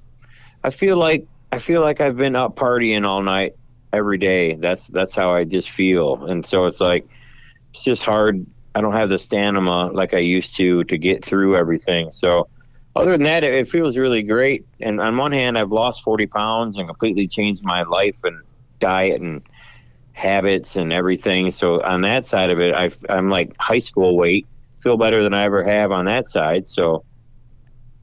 I 0.64 0.70
feel 0.70 0.96
like 0.96 1.28
I 1.52 1.60
feel 1.60 1.80
like 1.80 2.00
I've 2.00 2.16
been 2.16 2.34
up 2.34 2.56
partying 2.56 3.06
all 3.06 3.22
night, 3.22 3.54
every 3.92 4.18
day. 4.18 4.54
That's 4.54 4.88
that's 4.88 5.14
how 5.14 5.32
I 5.32 5.44
just 5.44 5.70
feel, 5.70 6.24
and 6.26 6.44
so 6.44 6.66
it's 6.66 6.80
like 6.80 7.06
it's 7.70 7.84
just 7.84 8.02
hard. 8.02 8.44
I 8.74 8.80
don't 8.80 8.94
have 8.94 9.08
the 9.08 9.18
stamina 9.18 9.88
like 9.92 10.14
I 10.14 10.18
used 10.18 10.56
to 10.56 10.84
to 10.84 10.98
get 10.98 11.24
through 11.24 11.56
everything. 11.56 12.10
So, 12.10 12.48
other 12.96 13.12
than 13.12 13.24
that, 13.24 13.44
it, 13.44 13.54
it 13.54 13.68
feels 13.68 13.96
really 13.96 14.22
great. 14.22 14.66
And 14.80 15.00
on 15.00 15.16
one 15.16 15.32
hand, 15.32 15.58
I've 15.58 15.72
lost 15.72 16.02
forty 16.02 16.26
pounds 16.26 16.78
and 16.78 16.86
completely 16.88 17.26
changed 17.26 17.64
my 17.64 17.82
life 17.82 18.16
and 18.24 18.42
diet 18.78 19.20
and 19.20 19.42
habits 20.12 20.76
and 20.76 20.92
everything. 20.92 21.50
So 21.50 21.82
on 21.82 22.02
that 22.02 22.24
side 22.24 22.50
of 22.50 22.60
it, 22.60 22.74
I, 22.74 22.90
I'm 23.08 23.30
like 23.30 23.54
high 23.58 23.78
school 23.78 24.16
weight. 24.16 24.46
Feel 24.80 24.96
better 24.96 25.22
than 25.22 25.32
I 25.32 25.44
ever 25.44 25.64
have 25.64 25.92
on 25.92 26.04
that 26.06 26.26
side. 26.26 26.68
So 26.68 27.04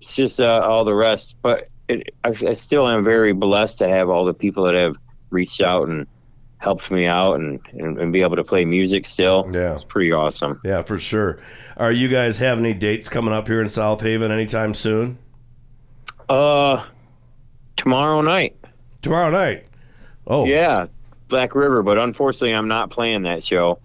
it's 0.02 0.16
just 0.16 0.42
uh, 0.42 0.62
all 0.66 0.86
the 0.86 0.96
rest. 0.96 1.36
But 1.42 1.68
it, 1.88 2.14
I, 2.24 2.30
I 2.30 2.54
still 2.54 2.88
am 2.88 3.04
very 3.04 3.34
blessed 3.34 3.80
to 3.80 3.88
have 3.88 4.10
all 4.10 4.26
the 4.26 4.34
people 4.34 4.64
that 4.64 4.76
have 4.76 4.96
reached 5.30 5.62
out 5.62 5.88
and 5.88 6.08
helped 6.60 6.92
me 6.92 7.08
out 7.08 7.40
and, 7.40 7.60
and, 7.74 7.98
and 7.98 8.14
be 8.14 8.22
able 8.22 8.36
to 8.36 8.44
play 8.44 8.66
music 8.66 9.06
still. 9.06 9.50
Yeah. 9.52 9.74
It's 9.74 9.84
pretty 9.84 10.12
awesome. 10.12 10.62
Yeah, 10.64 10.84
for 10.84 11.00
sure. 11.00 11.40
Are 11.78 11.92
you 11.92 12.10
guys 12.10 12.38
have 12.38 12.60
any 12.60 12.74
dates 12.74 13.10
coming 13.10 13.34
up 13.34 13.48
here 13.48 13.62
in 13.62 13.70
South 13.70 14.02
Haven 14.02 14.32
anytime 14.32 14.74
soon? 14.74 15.18
Uh, 16.28 16.86
tomorrow 17.78 18.22
night. 18.22 18.58
Tomorrow 19.02 19.32
night. 19.32 19.66
Oh. 20.28 20.46
Yeah, 20.46 20.88
Black 21.30 21.56
River. 21.56 21.82
But 21.82 21.98
unfortunately, 21.98 22.54
I'm 22.54 22.68
not 22.68 22.90
playing 22.90 23.24
that 23.24 23.42
show. 23.42 23.80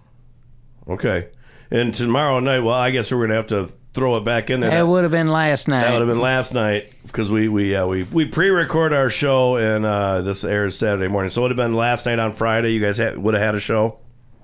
Okay. 0.89 1.29
And 1.71 1.95
tomorrow 1.95 2.41
night, 2.41 2.61
well, 2.61 2.75
I 2.75 2.91
guess 2.91 3.11
we're 3.11 3.27
gonna 3.27 3.37
have 3.37 3.47
to 3.49 3.73
throw 3.95 4.17
it 4.17 4.25
back 4.25 4.51
in 4.51 4.61
there. 4.61 4.71
That 4.71 4.87
would 4.87 5.05
have 5.05 5.13
been 5.13 5.29
last 5.29 5.69
night. 5.69 5.85
That 5.85 5.93
would 5.93 6.01
have 6.01 6.09
been 6.09 6.21
last 6.21 6.53
night 6.53 6.93
because 7.07 7.31
we 7.31 7.49
we 7.49 7.75
uh, 7.75 7.87
we 7.87 8.03
we 8.03 8.27
pre-record 8.27 8.93
our 8.93 9.09
show 9.09 9.57
and 9.57 9.87
uh, 9.87 10.21
this 10.21 10.45
airs 10.45 10.77
Saturday 10.77 11.09
morning. 11.09 11.31
So 11.31 11.41
it 11.41 11.45
would 11.45 11.51
have 11.53 11.57
been 11.57 11.75
last 11.75 12.07
night 12.07 12.19
on 12.19 12.35
Friday. 12.35 12.73
You 12.73 12.81
guys 12.81 12.99
had, 12.99 13.17
would 13.17 13.35
have 13.35 13.43
had 13.43 13.55
a 13.55 13.61
show. 13.61 13.99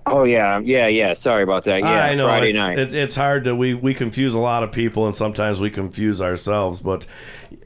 Oh 0.07 0.25
yeah, 0.25 0.59
yeah, 0.61 0.87
yeah. 0.87 1.15
Sorry 1.15 1.43
about 1.43 1.65
that. 1.65 1.81
Yeah, 1.81 2.05
I 2.05 2.15
know 2.15 2.27
Friday 2.27 2.51
it's, 2.51 2.57
night. 2.57 2.79
It, 2.79 2.95
it's 2.95 3.17
hard 3.17 3.45
to 3.45 3.55
we 3.55 3.75
we 3.75 3.93
confuse 3.93 4.35
a 4.35 4.41
lot 4.41 4.63
of 4.63 4.73
people 4.73 5.07
and 5.07 5.15
sometimes 5.15 5.61
we 5.61 5.69
confuse 5.69 6.23
ourselves. 6.23 6.81
But 6.81 7.07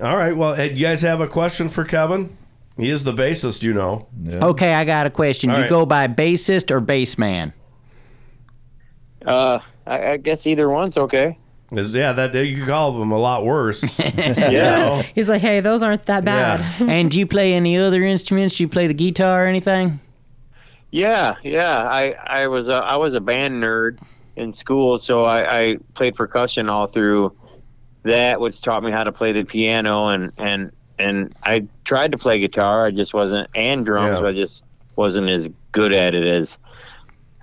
all 0.01 0.17
right, 0.17 0.37
well, 0.37 0.55
hey, 0.55 0.73
you 0.73 0.81
guys 0.81 1.03
have 1.03 1.21
a 1.21 1.29
question 1.29 1.69
for 1.69 1.85
Kevin? 1.85 2.37
He 2.77 2.91
is 2.91 3.05
the 3.05 3.13
bassist, 3.13 3.63
you 3.63 3.73
know. 3.73 4.09
Okay, 4.29 4.75
I 4.75 4.85
got 4.85 5.07
a 5.07 5.11
question. 5.11 5.51
All 5.51 5.57
you 5.57 5.63
right. 5.63 5.71
go 5.71 5.87
by 5.87 6.09
bassist 6.09 6.73
or 6.73 6.81
bassman? 6.81 7.53
Uh, 9.25 9.61
I, 9.87 10.13
I 10.13 10.17
guess 10.17 10.45
either 10.47 10.69
one's 10.69 10.97
okay. 10.97 11.39
Yeah, 11.77 12.13
that 12.13 12.35
you 12.35 12.59
could 12.59 12.69
call 12.69 12.99
them 12.99 13.11
a 13.11 13.19
lot 13.19 13.45
worse. 13.45 13.83
Yeah. 14.25 15.03
He's 15.15 15.29
like, 15.29 15.41
hey, 15.43 15.61
those 15.61 15.83
aren't 15.83 16.05
that 16.05 16.25
bad. 16.25 16.61
Yeah. 16.61 16.87
and 16.93 17.11
do 17.11 17.19
you 17.19 17.27
play 17.27 17.55
any 17.55 17.77
other 17.79 18.03
instruments? 18.03 18.57
Do 18.57 18.63
you 18.65 18.69
play 18.69 18.87
the 18.87 18.95
guitar 18.95 19.45
or 19.45 19.47
anything? 19.47 20.01
Yeah, 20.91 21.35
yeah. 21.43 21.89
I 21.89 22.13
I 22.13 22.47
was 22.49 22.69
a, 22.69 22.75
I 22.75 22.97
was 22.97 23.15
a 23.15 23.21
band 23.21 23.63
nerd 23.63 23.99
in 24.37 24.53
school, 24.53 24.99
so 24.99 25.25
I, 25.25 25.61
I 25.61 25.77
played 25.95 26.15
percussion 26.15 26.69
all 26.69 26.87
through 26.87 27.37
that, 28.03 28.41
which 28.41 28.61
taught 28.61 28.83
me 28.83 28.93
how 28.93 29.05
to 29.05 29.13
play 29.13 29.33
the 29.33 29.45
piano 29.45 30.09
and 30.09 30.33
and 30.39 30.71
and 30.99 31.35
I 31.43 31.67
tried 31.85 32.13
to 32.13 32.19
play 32.19 32.39
guitar. 32.39 32.87
I 32.87 32.91
just 32.91 33.15
wasn't, 33.15 33.49
and 33.55 33.85
drums. 33.85 34.21
Yeah. 34.21 34.29
I 34.29 34.33
just 34.33 34.65
wasn't 34.97 35.29
as 35.29 35.49
good 35.73 35.93
at 35.93 36.15
it 36.15 36.25
as 36.25 36.59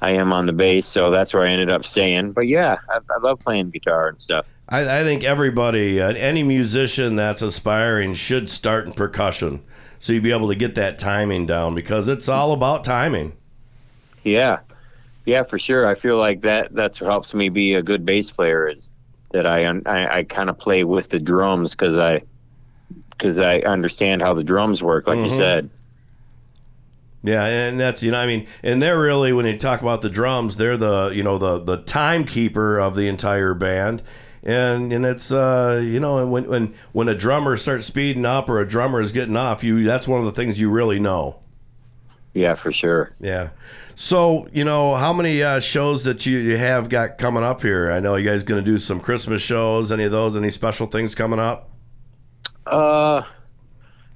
I 0.01 0.11
am 0.11 0.33
on 0.33 0.47
the 0.47 0.53
bass. 0.53 0.87
So 0.87 1.11
that's 1.11 1.33
where 1.33 1.43
I 1.43 1.49
ended 1.49 1.69
up 1.69 1.85
staying. 1.85 2.31
But 2.33 2.47
yeah, 2.47 2.77
I, 2.89 2.97
I 2.97 3.19
love 3.21 3.39
playing 3.39 3.69
guitar 3.69 4.07
and 4.07 4.19
stuff. 4.19 4.51
I, 4.67 4.99
I 4.99 5.03
think 5.03 5.23
everybody, 5.23 6.01
uh, 6.01 6.13
any 6.13 6.43
musician 6.43 7.15
that's 7.15 7.41
aspiring, 7.41 8.13
should 8.15 8.49
start 8.49 8.87
in 8.87 8.93
percussion, 8.93 9.61
so 9.99 10.13
you'd 10.13 10.23
be 10.23 10.31
able 10.31 10.47
to 10.49 10.55
get 10.55 10.75
that 10.75 10.97
timing 10.97 11.45
down 11.45 11.75
because 11.75 12.07
it's 12.07 12.27
all 12.27 12.51
about 12.53 12.83
timing. 12.83 13.33
Yeah, 14.23 14.59
yeah, 15.25 15.43
for 15.43 15.59
sure. 15.59 15.87
I 15.87 15.95
feel 15.95 16.17
like 16.17 16.41
that 16.41 16.73
that's 16.73 16.99
what 16.99 17.09
helps 17.09 17.33
me 17.33 17.49
be 17.49 17.73
a 17.75 17.81
good 17.83 18.05
bass 18.05 18.31
player 18.31 18.67
is 18.67 18.89
that 19.33 19.45
I 19.45 19.65
I, 19.85 20.19
I 20.19 20.23
kind 20.23 20.49
of 20.49 20.57
play 20.57 20.83
with 20.83 21.09
the 21.09 21.19
drums 21.19 21.71
because 21.71 21.95
I 21.95 22.23
because 23.11 23.39
I 23.39 23.59
understand 23.59 24.21
how 24.23 24.33
the 24.33 24.43
drums 24.43 24.81
work, 24.81 25.05
like 25.07 25.17
you 25.17 25.25
Mhm. 25.25 25.37
said. 25.37 25.69
Yeah, 27.23 27.45
and 27.45 27.79
that's 27.79 28.01
you 28.01 28.11
know 28.11 28.19
I 28.19 28.25
mean, 28.25 28.47
and 28.63 28.81
they're 28.81 28.99
really 28.99 29.31
when 29.31 29.45
you 29.45 29.57
talk 29.57 29.81
about 29.81 30.01
the 30.01 30.09
drums, 30.09 30.57
they're 30.57 30.77
the 30.77 31.11
you 31.13 31.23
know 31.23 31.37
the 31.37 31.59
the 31.59 31.77
timekeeper 31.77 32.79
of 32.79 32.95
the 32.95 33.07
entire 33.07 33.53
band, 33.53 34.01
and 34.43 34.91
and 34.91 35.05
it's 35.05 35.31
uh 35.31 35.79
you 35.83 35.99
know 35.99 36.17
and 36.17 36.31
when 36.31 36.47
when 36.47 36.73
when 36.93 37.07
a 37.07 37.15
drummer 37.15 37.57
starts 37.57 37.85
speeding 37.85 38.25
up 38.25 38.49
or 38.49 38.59
a 38.59 38.67
drummer 38.67 39.01
is 39.01 39.11
getting 39.11 39.37
off, 39.37 39.63
you 39.63 39.83
that's 39.83 40.07
one 40.07 40.19
of 40.19 40.25
the 40.25 40.31
things 40.31 40.59
you 40.59 40.69
really 40.69 40.99
know. 40.99 41.39
Yeah, 42.33 42.55
for 42.55 42.71
sure. 42.71 43.13
Yeah. 43.19 43.49
So 43.95 44.47
you 44.51 44.63
know 44.63 44.95
how 44.95 45.13
many 45.13 45.43
uh, 45.43 45.59
shows 45.59 46.05
that 46.05 46.25
you, 46.25 46.39
you 46.39 46.57
have 46.57 46.89
got 46.89 47.19
coming 47.19 47.43
up 47.43 47.61
here? 47.61 47.91
I 47.91 47.99
know 47.99 48.15
you 48.15 48.27
guys 48.27 48.41
going 48.41 48.63
to 48.63 48.65
do 48.65 48.79
some 48.79 48.99
Christmas 48.99 49.43
shows. 49.43 49.91
Any 49.91 50.05
of 50.05 50.11
those? 50.11 50.35
Any 50.35 50.49
special 50.49 50.87
things 50.87 51.13
coming 51.13 51.39
up? 51.39 51.69
Uh, 52.65 53.21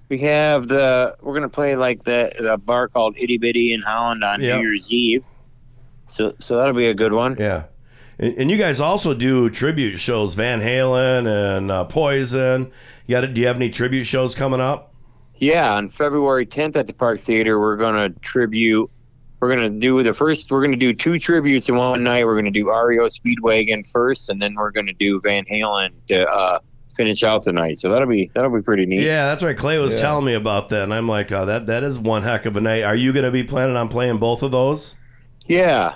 we 0.10 0.20
have 0.20 0.68
the 0.68 1.16
we're 1.22 1.34
gonna 1.34 1.50
play 1.50 1.76
like 1.76 2.04
the 2.04 2.32
the 2.40 2.58
bar 2.58 2.88
called 2.88 3.16
Itty 3.18 3.38
Bitty 3.38 3.74
in 3.74 3.82
Holland 3.82 4.24
on 4.24 4.42
Yep. 4.42 4.58
New 4.58 4.68
Year's 4.68 4.92
Eve. 4.92 5.26
So 6.08 6.34
so 6.40 6.58
that'll 6.58 6.74
be 6.74 6.88
a 6.88 6.94
good 6.94 7.14
one. 7.14 7.36
Yeah. 7.40 7.64
And, 8.18 8.38
and 8.38 8.52
you 8.52 8.58
guys 8.58 8.80
also 8.80 9.14
do 9.14 9.50
tribute 9.50 9.98
shows, 9.98 10.36
Van 10.36 10.62
Halen 10.62 11.28
and 11.58 11.72
uh, 11.72 11.84
Poison. 11.86 12.72
You 13.08 13.16
got? 13.16 13.24
It 13.26 13.34
do 13.34 13.42
you 13.42 13.48
have 13.48 13.56
any 13.58 13.70
tribute 13.70 14.06
shows 14.06 14.36
coming 14.36 14.62
up? 14.62 14.94
Yeah, 15.38 15.74
on 15.74 15.90
February 15.90 16.46
10th 16.46 16.78
at 16.78 16.88
the 16.88 16.94
Park 16.94 17.20
Theater, 17.20 17.60
we're 17.60 17.76
gonna 17.76 18.10
tribute. 18.10 18.90
We're 19.42 19.50
gonna 19.50 19.70
do 19.70 20.02
the 20.02 20.14
first. 20.14 20.50
We're 20.50 20.64
gonna 20.64 20.78
do 20.78 20.94
two 20.94 21.20
tributes 21.20 21.68
in 21.68 21.76
one 21.76 22.04
night. 22.04 22.26
We're 22.26 22.36
gonna 22.38 22.52
do 22.52 22.70
REO 22.70 23.06
Speedwagon 23.08 23.86
first, 23.92 24.30
and 24.30 24.42
then 24.42 24.56
we're 24.56 24.72
gonna 24.72 24.94
do 24.94 25.20
Van 25.22 25.44
Halen 25.46 25.90
to 26.08 26.26
uh, 26.26 26.60
finish 26.96 27.24
out 27.24 27.44
the 27.44 27.54
night. 27.54 27.78
So 27.80 27.90
that'll 27.90 28.08
be 28.08 28.32
that'll 28.34 28.56
be 28.56 28.62
pretty 28.62 28.86
neat. 28.86 29.04
Yeah, 29.04 29.26
that's 29.28 29.44
right. 29.44 29.58
Clay 29.58 29.78
was 29.80 29.94
Yeah. 29.94 30.02
telling 30.02 30.26
me 30.26 30.34
about 30.34 30.70
that, 30.70 30.84
and 30.84 30.94
I'm 30.94 31.08
like, 31.08 31.32
oh, 31.32 31.46
that 31.46 31.66
that 31.68 31.84
is 31.84 32.00
one 32.00 32.24
heck 32.24 32.46
of 32.46 32.56
a 32.58 32.62
night. 32.62 32.84
Are 32.84 32.96
you 32.96 33.14
going 33.14 33.26
to 33.26 33.32
be 33.32 33.44
planning 33.44 33.76
on 33.76 33.90
playing 33.90 34.18
both 34.18 34.44
of 34.44 34.52
those? 34.52 34.96
Yeah. 35.46 35.96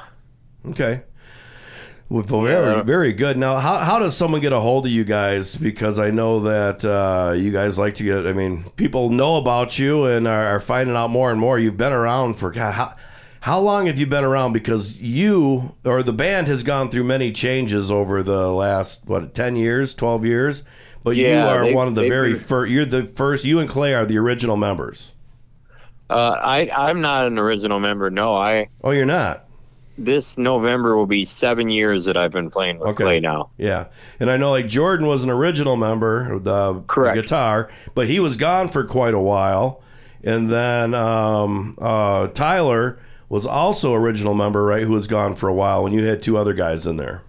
Okay. 0.68 1.02
Well, 2.12 2.24
very, 2.24 2.84
very 2.84 3.14
good. 3.14 3.38
Now, 3.38 3.58
how, 3.60 3.78
how 3.78 4.00
does 4.00 4.18
someone 4.18 4.42
get 4.42 4.52
a 4.52 4.60
hold 4.60 4.88
of 4.88 4.92
you 4.92 5.04
guys? 5.04 5.56
Because 5.56 6.00
I 6.00 6.10
know 6.10 6.40
that 6.40 6.84
uh, 6.84 7.34
you 7.34 7.52
guys 7.52 7.78
like 7.78 7.94
to 7.96 8.04
get. 8.04 8.26
I 8.26 8.34
mean, 8.34 8.64
people 8.78 9.12
know 9.12 9.36
about 9.38 9.78
you 9.78 10.06
and 10.06 10.28
are, 10.28 10.56
are 10.56 10.60
finding 10.60 10.96
out 10.96 11.12
more 11.12 11.30
and 11.30 11.40
more. 11.40 11.60
You've 11.60 11.78
been 11.78 11.94
around 11.94 12.34
for 12.34 12.50
God. 12.52 12.74
How, 12.74 12.96
how 13.42 13.60
long 13.60 13.86
have 13.86 14.00
you 14.00 14.08
been 14.08 14.24
around? 14.24 14.54
Because 14.54 15.00
you 15.00 15.76
or 15.86 16.02
the 16.02 16.12
band 16.12 16.48
has 16.48 16.64
gone 16.64 16.90
through 16.90 17.04
many 17.04 17.32
changes 17.32 17.92
over 17.92 18.24
the 18.24 18.50
last 18.52 19.06
what 19.08 19.36
ten 19.36 19.56
years, 19.56 19.94
twelve 19.94 20.26
years. 20.26 20.64
But 21.04 21.16
you 21.16 21.28
are 21.30 21.64
they- 21.64 21.74
one 21.74 21.88
of 21.88 21.96
the 21.96 22.08
very 22.10 22.36
first. 22.36 22.72
You're 22.72 22.86
the 22.86 23.04
first. 23.16 23.46
You 23.46 23.60
and 23.60 23.70
Clay 23.70 23.94
are 23.94 24.06
the 24.06 24.18
original 24.18 24.58
members. 24.58 25.14
Uh, 26.10 26.36
I 26.42 26.70
I'm 26.76 27.02
not 27.02 27.28
an 27.28 27.38
original 27.38 27.80
member. 27.80 28.10
No, 28.10 28.36
I. 28.36 28.68
Oh, 28.84 28.92
you're 28.92 29.06
not. 29.06 29.46
this 29.98 30.38
November 30.38 30.96
will 30.96 31.06
be 31.06 31.26
seven 31.26 31.70
years 31.70 32.06
that 32.06 32.16
I've 32.18 32.32
been 32.32 32.50
playing 32.50 32.80
with 32.80 32.96
Clay 32.96 33.20
now. 33.20 33.50
Yeah, 33.58 33.88
and 34.20 34.32
I 34.32 34.38
know 34.38 34.50
like 34.52 34.68
Jordan 34.68 35.08
was 35.08 35.24
an 35.24 35.30
original 35.30 35.76
member 35.76 36.32
of 36.34 36.44
the 36.46 36.82
Correct. 36.88 37.16
guitar, 37.22 37.70
but 37.96 38.08
he 38.08 38.20
was 38.20 38.38
gone 38.38 38.70
for 38.70 38.84
quite 38.86 39.14
a 39.14 39.20
while, 39.20 39.82
and 40.24 40.50
then 40.50 40.94
um, 40.94 41.78
uh, 41.82 42.28
Tyler 42.28 42.98
was 43.28 43.46
also 43.46 43.94
original 43.94 44.34
member, 44.34 44.64
right? 44.64 44.84
Who 44.84 44.94
was 44.94 45.06
gone 45.08 45.36
for 45.36 45.48
a 45.50 45.54
while, 45.54 45.86
and 45.86 45.94
you 45.94 46.04
had 46.06 46.24
two 46.24 46.38
other 46.38 46.54
guys 46.54 46.86
in 46.88 46.98
there. 46.98 47.22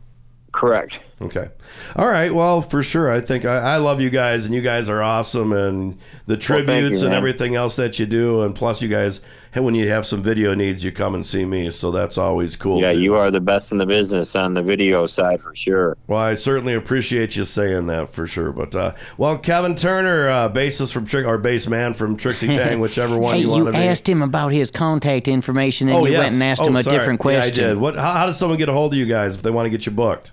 Correct. 0.60 1.00
Okay. 1.22 1.48
All 1.96 2.08
right. 2.08 2.34
Well, 2.34 2.60
for 2.60 2.82
sure. 2.82 3.10
I 3.10 3.22
think 3.22 3.46
I, 3.46 3.56
I 3.56 3.76
love 3.78 4.02
you 4.02 4.10
guys, 4.10 4.44
and 4.44 4.54
you 4.54 4.60
guys 4.60 4.90
are 4.90 5.02
awesome, 5.02 5.52
and 5.52 5.94
the 6.26 6.34
Well, 6.34 6.38
tributes 6.38 6.98
you, 7.00 7.06
and 7.06 7.12
man. 7.12 7.16
everything 7.16 7.54
else 7.54 7.76
that 7.76 7.98
you 7.98 8.04
do, 8.04 8.42
and 8.42 8.54
plus 8.54 8.82
you 8.82 8.88
guys, 8.88 9.22
when 9.54 9.74
you 9.74 9.88
have 9.88 10.06
some 10.06 10.22
video 10.22 10.54
needs, 10.54 10.84
you 10.84 10.92
come 10.92 11.14
and 11.14 11.24
see 11.24 11.46
me, 11.46 11.70
so 11.70 11.90
that's 11.90 12.18
always 12.18 12.56
cool. 12.56 12.78
Yeah, 12.82 12.92
too. 12.92 13.00
you 13.00 13.14
are 13.14 13.30
the 13.30 13.40
best 13.40 13.72
in 13.72 13.78
the 13.78 13.86
business 13.86 14.36
on 14.36 14.52
the 14.52 14.60
video 14.60 15.06
side 15.06 15.40
for 15.40 15.54
sure. 15.54 15.96
Well, 16.06 16.18
I 16.20 16.34
certainly 16.34 16.74
appreciate 16.74 17.36
you 17.36 17.46
saying 17.46 17.86
that 17.86 18.10
for 18.10 18.26
sure. 18.26 18.52
But 18.52 18.74
uh, 18.74 18.94
well, 19.16 19.38
Kevin 19.38 19.76
Turner, 19.76 20.28
uh, 20.28 20.50
bassist 20.50 20.92
from 20.92 21.06
Trick 21.06 21.24
or 21.24 21.38
bass 21.38 21.66
man 21.68 21.94
from 21.94 22.18
Trixy 22.18 22.48
Tang, 22.54 22.80
whichever 22.80 23.16
one 23.16 23.36
hey, 23.36 23.40
you 23.40 23.46
you 23.46 23.52
want 23.52 23.66
to 23.66 23.72
be. 23.72 23.78
You 23.78 23.84
asked 23.84 24.06
him 24.06 24.20
about 24.20 24.48
his 24.52 24.70
contact 24.70 25.26
information, 25.26 25.88
and 25.88 25.96
oh 25.96 26.04
you 26.04 26.12
yes. 26.12 26.18
went 26.20 26.32
and 26.34 26.42
asked 26.42 26.60
oh, 26.60 26.66
him 26.66 26.76
a 26.76 26.82
sorry. 26.82 26.98
different 26.98 27.20
Yeah, 27.20 27.22
question. 27.22 27.64
I 27.64 27.68
did. 27.68 27.78
What? 27.78 27.96
How, 27.96 28.12
how 28.12 28.26
does 28.26 28.38
someone 28.38 28.58
get 28.58 28.68
a 28.68 28.74
hold 28.74 28.92
of 28.92 28.98
you 28.98 29.06
guys 29.06 29.36
if 29.36 29.42
they 29.42 29.50
want 29.50 29.64
to 29.64 29.70
get 29.70 29.86
you 29.86 29.92
booked? 29.92 30.32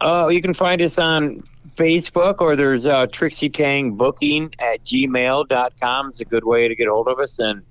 Uh, 0.00 0.28
you 0.28 0.42
can 0.42 0.54
find 0.54 0.82
us 0.82 0.98
on 0.98 1.42
Facebook 1.76 2.40
or 2.40 2.56
there's 2.56 2.86
uh, 2.86 3.06
Trixy 3.06 3.52
Tang 3.52 3.94
booking 3.96 4.54
at 4.58 4.82
gmail.com. 4.84 6.08
It's 6.08 6.20
a 6.20 6.24
good 6.24 6.44
way 6.44 6.68
to 6.68 6.74
get 6.74 6.88
a 6.88 6.92
hold 6.92 7.08
of 7.08 7.18
us. 7.18 7.38
And 7.38 7.62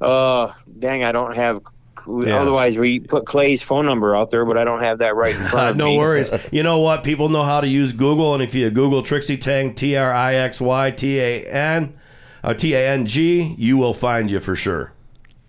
uh, 0.00 0.52
dang, 0.78 1.04
I 1.04 1.12
don't 1.12 1.36
have. 1.36 1.60
Yeah. 2.06 2.40
Otherwise, 2.40 2.78
we 2.78 3.00
put 3.00 3.26
Clay's 3.26 3.60
phone 3.60 3.84
number 3.84 4.16
out 4.16 4.30
there, 4.30 4.46
but 4.46 4.56
I 4.56 4.64
don't 4.64 4.80
have 4.80 5.00
that 5.00 5.14
right 5.14 5.34
in 5.34 5.42
front 5.42 5.70
of 5.70 5.76
no 5.76 5.86
me. 5.86 5.96
No 5.96 5.98
worries. 5.98 6.30
You 6.50 6.62
know 6.62 6.78
what? 6.78 7.04
People 7.04 7.28
know 7.28 7.44
how 7.44 7.60
to 7.60 7.68
use 7.68 7.92
Google, 7.92 8.32
and 8.32 8.42
if 8.42 8.54
you 8.54 8.70
Google 8.70 9.02
Trixy 9.02 9.38
Tang, 9.38 9.74
T 9.74 9.94
R 9.94 10.10
I 10.12 10.34
X 10.34 10.58
Y 10.58 10.90
T 10.92 11.20
A 11.20 11.44
N, 11.44 11.98
uh, 12.42 12.54
T 12.54 12.72
A 12.72 12.88
N 12.88 13.04
G, 13.04 13.54
you 13.58 13.76
will 13.76 13.92
find 13.92 14.30
you 14.30 14.40
for 14.40 14.56
sure. 14.56 14.92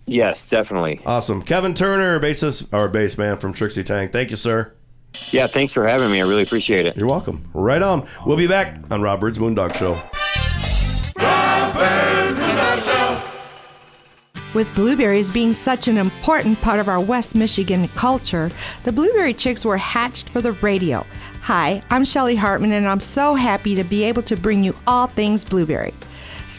Yes, 0.06 0.50
definitely. 0.50 1.00
Awesome. 1.06 1.44
Kevin 1.44 1.74
Turner, 1.74 2.20
bassist 2.20 2.68
or 2.74 2.90
bass 2.90 3.18
man 3.18 3.38
from 3.38 3.54
Trixy 3.54 3.86
Tang. 3.86 4.10
Thank 4.10 4.32
you, 4.32 4.36
sir. 4.36 4.74
Yeah, 5.32 5.48
thanks 5.48 5.74
for 5.74 5.88
having 5.88 6.12
me. 6.12 6.22
I 6.22 6.26
really 6.26 6.44
appreciate 6.44 6.86
it. 6.86 6.98
You're 6.98 7.08
welcome. 7.08 7.48
Right 7.54 7.82
on. 7.82 8.08
We'll 8.26 8.38
be 8.38 8.48
back 8.48 8.80
on 8.90 9.02
Rob 9.02 9.20
Byrd's 9.20 9.40
Moondog 9.40 9.76
Show. 9.76 10.02
With 14.56 14.74
blueberries 14.74 15.30
being 15.30 15.54
such 15.54 15.88
an 15.88 15.98
important 16.00 16.60
part 16.62 16.80
of 16.80 16.88
our 16.88 17.00
West 17.00 17.36
Michigan 17.36 17.88
culture, 17.90 18.50
the 18.84 18.92
Blueberry 18.92 19.32
Chicks 19.32 19.64
were 19.64 19.78
hatched 19.78 20.30
for 20.30 20.42
the 20.42 20.54
radio. 20.54 21.06
Hi, 21.44 21.84
I'm 21.92 22.04
Shelly 22.04 22.36
Hartmann, 22.36 22.72
and 22.72 22.88
I'm 22.88 23.00
so 23.00 23.36
happy 23.36 23.76
to 23.76 23.84
be 23.84 24.04
able 24.04 24.24
to 24.24 24.36
bring 24.36 24.64
you 24.64 24.76
all 24.88 25.06
things 25.06 25.44
blueberry. 25.46 25.94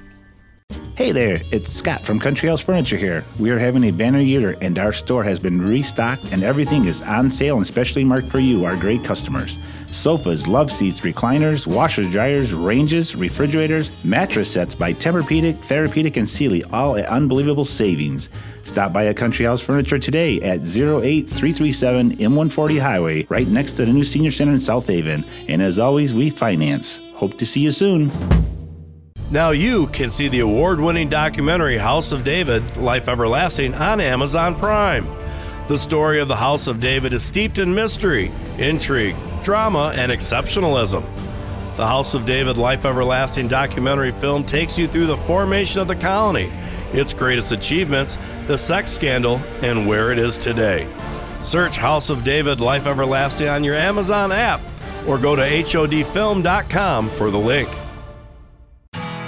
Hey 0.97 1.13
there, 1.13 1.37
it's 1.53 1.71
Scott 1.71 2.01
from 2.01 2.19
Country 2.19 2.49
House 2.49 2.59
Furniture 2.59 2.97
here. 2.97 3.23
We 3.39 3.49
are 3.51 3.59
having 3.59 3.85
a 3.85 3.91
banner 3.91 4.19
year 4.19 4.57
and 4.59 4.77
our 4.77 4.91
store 4.91 5.23
has 5.23 5.39
been 5.39 5.61
restocked 5.61 6.33
and 6.33 6.43
everything 6.43 6.83
is 6.83 7.01
on 7.03 7.31
sale 7.31 7.55
and 7.55 7.65
specially 7.65 8.03
marked 8.03 8.27
for 8.27 8.39
you, 8.39 8.65
our 8.65 8.75
great 8.75 9.05
customers. 9.05 9.69
Sofas, 9.91 10.47
love 10.47 10.71
seats, 10.71 11.01
recliners, 11.01 11.67
washers, 11.67 12.11
dryers, 12.11 12.53
ranges, 12.53 13.13
refrigerators, 13.13 14.05
mattress 14.05 14.49
sets 14.49 14.73
by 14.73 14.93
Tempur-Pedic, 14.93 15.57
Therapedic, 15.65 16.15
and 16.15 16.29
Sealy, 16.29 16.63
all 16.71 16.95
at 16.95 17.05
unbelievable 17.07 17.65
savings. 17.65 18.29
Stop 18.63 18.93
by 18.93 19.03
a 19.03 19.13
Country 19.13 19.45
House 19.45 19.59
Furniture 19.59 19.99
today 19.99 20.41
at 20.41 20.61
08337 20.61 22.17
M140 22.17 22.79
Highway, 22.79 23.25
right 23.25 23.47
next 23.47 23.73
to 23.73 23.85
the 23.85 23.91
new 23.91 24.05
Senior 24.05 24.31
Center 24.31 24.53
in 24.53 24.61
South 24.61 24.87
Haven. 24.87 25.23
And 25.49 25.61
as 25.61 25.77
always, 25.77 26.13
we 26.13 26.29
finance. 26.29 27.11
Hope 27.11 27.37
to 27.37 27.45
see 27.45 27.59
you 27.59 27.71
soon. 27.71 28.11
Now 29.29 29.51
you 29.51 29.87
can 29.87 30.09
see 30.09 30.29
the 30.29 30.39
award 30.39 30.79
winning 30.79 31.09
documentary 31.09 31.77
House 31.77 32.11
of 32.11 32.23
David 32.23 32.77
Life 32.77 33.09
Everlasting 33.09 33.73
on 33.73 33.99
Amazon 33.99 34.55
Prime. 34.55 35.07
The 35.67 35.77
story 35.77 36.19
of 36.19 36.27
the 36.27 36.35
House 36.35 36.67
of 36.67 36.79
David 36.79 37.13
is 37.13 37.23
steeped 37.23 37.57
in 37.57 37.73
mystery, 37.73 38.31
intrigue, 38.57 39.15
drama, 39.43 39.93
and 39.95 40.11
exceptionalism. 40.11 41.03
The 41.77 41.87
House 41.87 42.13
of 42.13 42.25
David 42.25 42.57
Life 42.57 42.85
Everlasting 42.85 43.47
documentary 43.47 44.11
film 44.11 44.43
takes 44.43 44.77
you 44.77 44.87
through 44.87 45.07
the 45.07 45.17
formation 45.17 45.81
of 45.81 45.87
the 45.87 45.95
colony, 45.95 46.51
its 46.93 47.13
greatest 47.13 47.51
achievements, 47.51 48.17
the 48.45 48.57
sex 48.57 48.91
scandal, 48.91 49.37
and 49.61 49.87
where 49.87 50.11
it 50.11 50.19
is 50.19 50.37
today. 50.37 50.87
Search 51.41 51.77
House 51.77 52.09
of 52.09 52.23
David 52.23 52.59
Life 52.59 52.85
Everlasting 52.85 53.47
on 53.47 53.63
your 53.63 53.75
Amazon 53.75 54.31
app 54.31 54.61
or 55.07 55.17
go 55.17 55.35
to 55.35 55.41
HODfilm.com 55.41 57.09
for 57.09 57.31
the 57.31 57.39
link. 57.39 57.69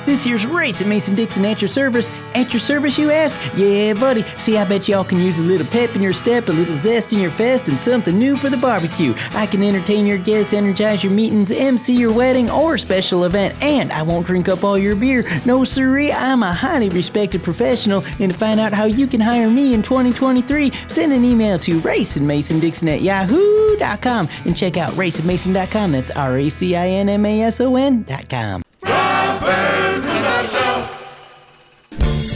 This 0.05 0.25
year's 0.25 0.45
race 0.45 0.81
at 0.81 0.87
Mason 0.87 1.15
Dixon 1.15 1.45
at 1.45 1.61
your 1.61 1.69
service. 1.69 2.11
At 2.35 2.51
your 2.51 2.59
service, 2.59 2.97
you 2.97 3.11
ask? 3.11 3.37
Yeah, 3.55 3.93
buddy. 3.93 4.23
See, 4.37 4.57
I 4.57 4.65
bet 4.65 4.87
y'all 4.87 5.03
can 5.03 5.19
use 5.19 5.37
a 5.39 5.41
little 5.41 5.67
pep 5.67 5.95
in 5.95 6.01
your 6.01 6.13
step, 6.13 6.49
a 6.49 6.51
little 6.51 6.77
zest 6.77 7.13
in 7.13 7.19
your 7.19 7.31
fest, 7.31 7.67
and 7.67 7.77
something 7.77 8.17
new 8.17 8.35
for 8.35 8.49
the 8.49 8.57
barbecue. 8.57 9.13
I 9.31 9.45
can 9.45 9.63
entertain 9.63 10.05
your 10.05 10.17
guests, 10.17 10.53
energize 10.53 11.03
your 11.03 11.13
meetings, 11.13 11.51
MC 11.51 11.93
your 11.95 12.11
wedding 12.11 12.49
or 12.49 12.77
special 12.77 13.23
event, 13.23 13.55
and 13.61 13.91
I 13.93 14.01
won't 14.01 14.25
drink 14.25 14.49
up 14.49 14.63
all 14.63 14.77
your 14.77 14.95
beer. 14.95 15.25
No, 15.45 15.63
sirree, 15.63 16.11
I'm 16.11 16.43
a 16.43 16.53
highly 16.53 16.89
respected 16.89 17.43
professional, 17.43 18.03
and 18.19 18.31
to 18.31 18.37
find 18.37 18.59
out 18.59 18.73
how 18.73 18.85
you 18.85 19.07
can 19.07 19.21
hire 19.21 19.49
me 19.49 19.73
in 19.73 19.83
2023, 19.83 20.71
send 20.87 21.13
an 21.13 21.23
email 21.23 21.57
to 21.59 21.79
racinmasondixon 21.81 22.95
at 22.95 23.01
yahoo.com 23.01 24.27
and 24.45 24.57
check 24.57 24.77
out 24.77 24.93
racinmason.com. 24.93 25.91
That's 25.91 26.11
R 26.11 26.37
A 26.37 26.49
C 26.49 26.75
I 26.75 26.87
N 26.87 27.09
M 27.09 27.25
A 27.25 27.41
S 27.43 27.61
O 27.61 27.75
N.com. 27.75 28.63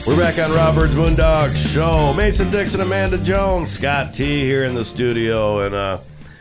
We're 0.08 0.18
back 0.18 0.40
on 0.40 0.52
Rob 0.56 0.76
Byrd's 0.76 0.94
Moondog 0.96 1.56
Show. 1.74 2.14
Mason 2.14 2.50
Dixon, 2.50 2.82
Amanda 2.82 3.18
Jones, 3.18 3.72
Scott 3.72 4.14
T 4.14 4.42
here 4.42 4.66
in 4.66 4.74
the 4.76 4.84
studio, 4.84 5.60
and 5.62 5.74
uh, 5.74 6.00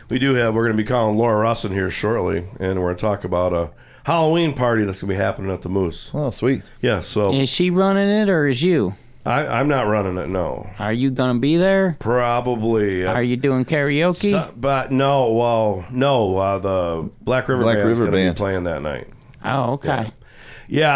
we 0.09 0.19
do 0.19 0.33
have. 0.35 0.53
We're 0.53 0.65
going 0.65 0.75
to 0.75 0.81
be 0.83 0.87
calling 0.87 1.17
Laura 1.17 1.45
Rusin 1.47 1.71
here 1.71 1.89
shortly, 1.89 2.45
and 2.59 2.79
we're 2.79 2.87
going 2.87 2.95
to 2.97 3.01
talk 3.01 3.23
about 3.23 3.53
a 3.53 3.69
Halloween 4.03 4.53
party 4.53 4.83
that's 4.83 4.99
going 5.01 5.09
to 5.09 5.13
be 5.17 5.21
happening 5.23 5.51
at 5.51 5.61
the 5.61 5.69
Moose. 5.69 6.11
Oh, 6.13 6.31
sweet. 6.31 6.63
Yeah. 6.81 6.99
So 7.01 7.31
Is 7.33 7.49
she 7.49 7.69
running 7.69 8.09
it 8.09 8.27
or 8.29 8.47
is 8.47 8.61
you? 8.61 8.95
I, 9.25 9.45
I'm 9.47 9.67
not 9.69 9.87
running 9.87 10.17
it. 10.17 10.27
No. 10.27 10.69
Are 10.79 10.93
you 10.93 11.11
gonna 11.11 11.39
be 11.39 11.57
there? 11.57 11.97
Probably. 11.99 13.05
Are 13.05 13.21
you 13.23 13.35
doing 13.37 13.63
karaoke? 13.65 14.31
So- 14.31 14.53
but 14.55 14.91
no. 14.91 15.31
Well, 15.33 15.85
no. 15.91 16.37
Uh, 16.37 16.57
the 16.59 17.09
Black 17.21 17.47
River 17.49 17.63
Black 17.63 17.75
Band's 17.77 17.87
River 17.99 18.01
going 18.09 18.11
to 18.11 18.17
Band. 18.17 18.35
be 18.35 18.37
playing 18.37 18.63
that 18.63 18.81
night. 18.81 19.07
oh, 19.43 19.73
okay. 19.73 19.87
Yeah, 19.89 20.09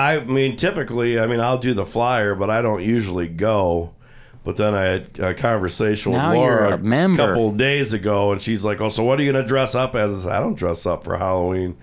I 0.02 0.20
mean, 0.20 0.58
typically, 0.58 1.20
I 1.20 1.28
mean, 1.28 1.40
I'll 1.40 1.58
do 1.58 1.74
the 1.74 1.86
flyer, 1.86 2.36
but 2.36 2.50
I 2.50 2.62
don't 2.62 2.84
usually 2.84 3.28
go. 3.28 3.94
But 4.44 4.58
then 4.58 4.74
I 4.74 4.84
had 4.84 5.20
a 5.20 5.34
conversation 5.36 6.14
with 6.14 6.22
Laura 6.22 6.74
a 6.74 6.78
member. 6.78 7.28
couple 7.28 7.52
days 7.52 7.94
ago, 7.94 8.32
and 8.32 8.42
she's 8.42 8.66
like, 8.66 8.82
"Oh, 8.82 8.90
so 8.90 9.04
what 9.04 9.20
are 9.20 9.24
you 9.24 9.32
gonna 9.32 9.46
dress 9.46 9.76
up 9.76 9.96
as?" 9.96 10.16
I, 10.16 10.20
said, 10.24 10.32
I 10.32 10.40
don't 10.40 10.56
dress 10.56 10.86
up 10.88 11.04
for 11.04 11.18
Halloween. 11.18 11.78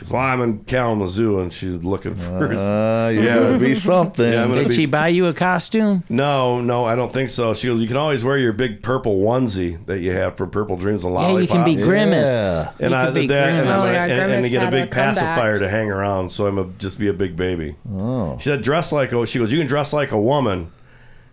She 0.00 0.06
goes, 0.06 0.12
"Well, 0.12 0.22
I'm 0.22 0.40
in 0.40 0.60
Kalamazoo, 0.64 1.40
and 1.40 1.52
she's 1.52 1.74
looking 1.84 2.14
for." 2.14 2.46
Uh, 2.54 3.10
you're 3.10 3.24
gonna 3.34 3.58
be 3.58 3.74
something. 3.74 4.32
Yeah, 4.32 4.46
Did 4.46 4.68
be- 4.68 4.74
she 4.74 4.86
buy 4.86 5.08
you 5.08 5.26
a 5.26 5.34
costume? 5.34 6.04
No, 6.08 6.60
no, 6.62 6.86
I 6.86 6.96
don't 6.96 7.12
think 7.12 7.28
so. 7.28 7.52
She 7.52 7.66
goes, 7.66 7.80
"You 7.80 7.86
can 7.86 7.98
always 7.98 8.24
wear 8.24 8.38
your 8.38 8.54
big 8.54 8.82
purple 8.82 9.20
onesie 9.20 9.84
that 9.84 9.98
you 10.00 10.12
have 10.12 10.36
for 10.38 10.46
Purple 10.46 10.76
Dreams 10.78 11.04
and 11.04 11.12
Yeah, 11.14 11.36
you 11.38 11.46
can 11.46 11.64
be 11.64 11.76
Grimace. 11.76 12.28
Yeah. 12.30 12.70
And 12.80 12.90
You 12.92 12.96
I 12.96 13.04
could 13.06 13.14
be 13.14 13.26
that, 13.26 13.48
and, 13.50 13.66
Grimace. 13.66 13.82
I'm 13.84 13.88
Oh, 13.88 13.92
yeah, 13.92 14.04
and, 14.06 14.32
and 14.32 14.42
to 14.44 14.48
get 14.48 14.66
a 14.66 14.70
big 14.70 14.84
a 14.84 14.86
comeback. 14.86 15.16
pacifier 15.16 15.58
to 15.58 15.68
hang 15.68 15.90
around, 15.90 16.32
so 16.32 16.46
I'm 16.46 16.56
a, 16.58 16.64
just 16.78 16.98
be 16.98 17.08
a 17.08 17.12
big 17.12 17.36
baby. 17.36 17.76
Oh. 17.92 18.38
She 18.38 18.44
said, 18.48 18.62
"Dress 18.62 18.92
like 18.92 19.12
a." 19.12 19.26
She 19.26 19.38
goes, 19.38 19.52
"You 19.52 19.58
can 19.58 19.66
dress 19.66 19.92
like 19.92 20.12
a 20.12 20.20
woman," 20.20 20.70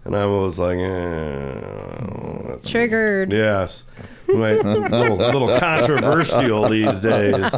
and 0.03 0.13
I 0.13 0.25
was 0.25 0.59
like, 0.59 0.77
eh, 0.77 1.53
that's- 2.47 2.69
Triggered. 2.69 3.31
Yes, 3.31 3.83
Like, 4.27 4.61
a 4.61 4.67
little, 4.67 5.15
little 5.15 5.57
controversial 5.57 6.67
these 6.67 6.99
days. 6.99 7.49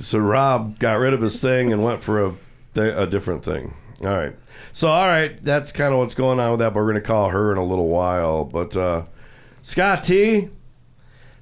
So 0.00 0.18
Rob 0.18 0.78
got 0.78 0.94
rid 0.94 1.12
of 1.12 1.20
his 1.20 1.40
thing 1.40 1.72
and 1.72 1.82
went 1.84 2.02
for 2.02 2.24
a 2.26 2.34
a 2.76 3.06
different 3.06 3.44
thing. 3.44 3.74
All 4.02 4.08
right. 4.08 4.34
So 4.72 4.88
all 4.88 5.06
right, 5.08 5.36
that's 5.42 5.72
kind 5.72 5.92
of 5.92 5.98
what's 5.98 6.14
going 6.14 6.40
on 6.40 6.52
with 6.52 6.60
that. 6.60 6.72
But 6.72 6.80
we're 6.80 6.88
gonna 6.88 7.00
call 7.00 7.30
her 7.30 7.52
in 7.52 7.58
a 7.58 7.64
little 7.64 7.88
while. 7.88 8.44
But 8.44 8.76
uh, 8.76 9.04
Scott 9.62 10.02
T. 10.04 10.48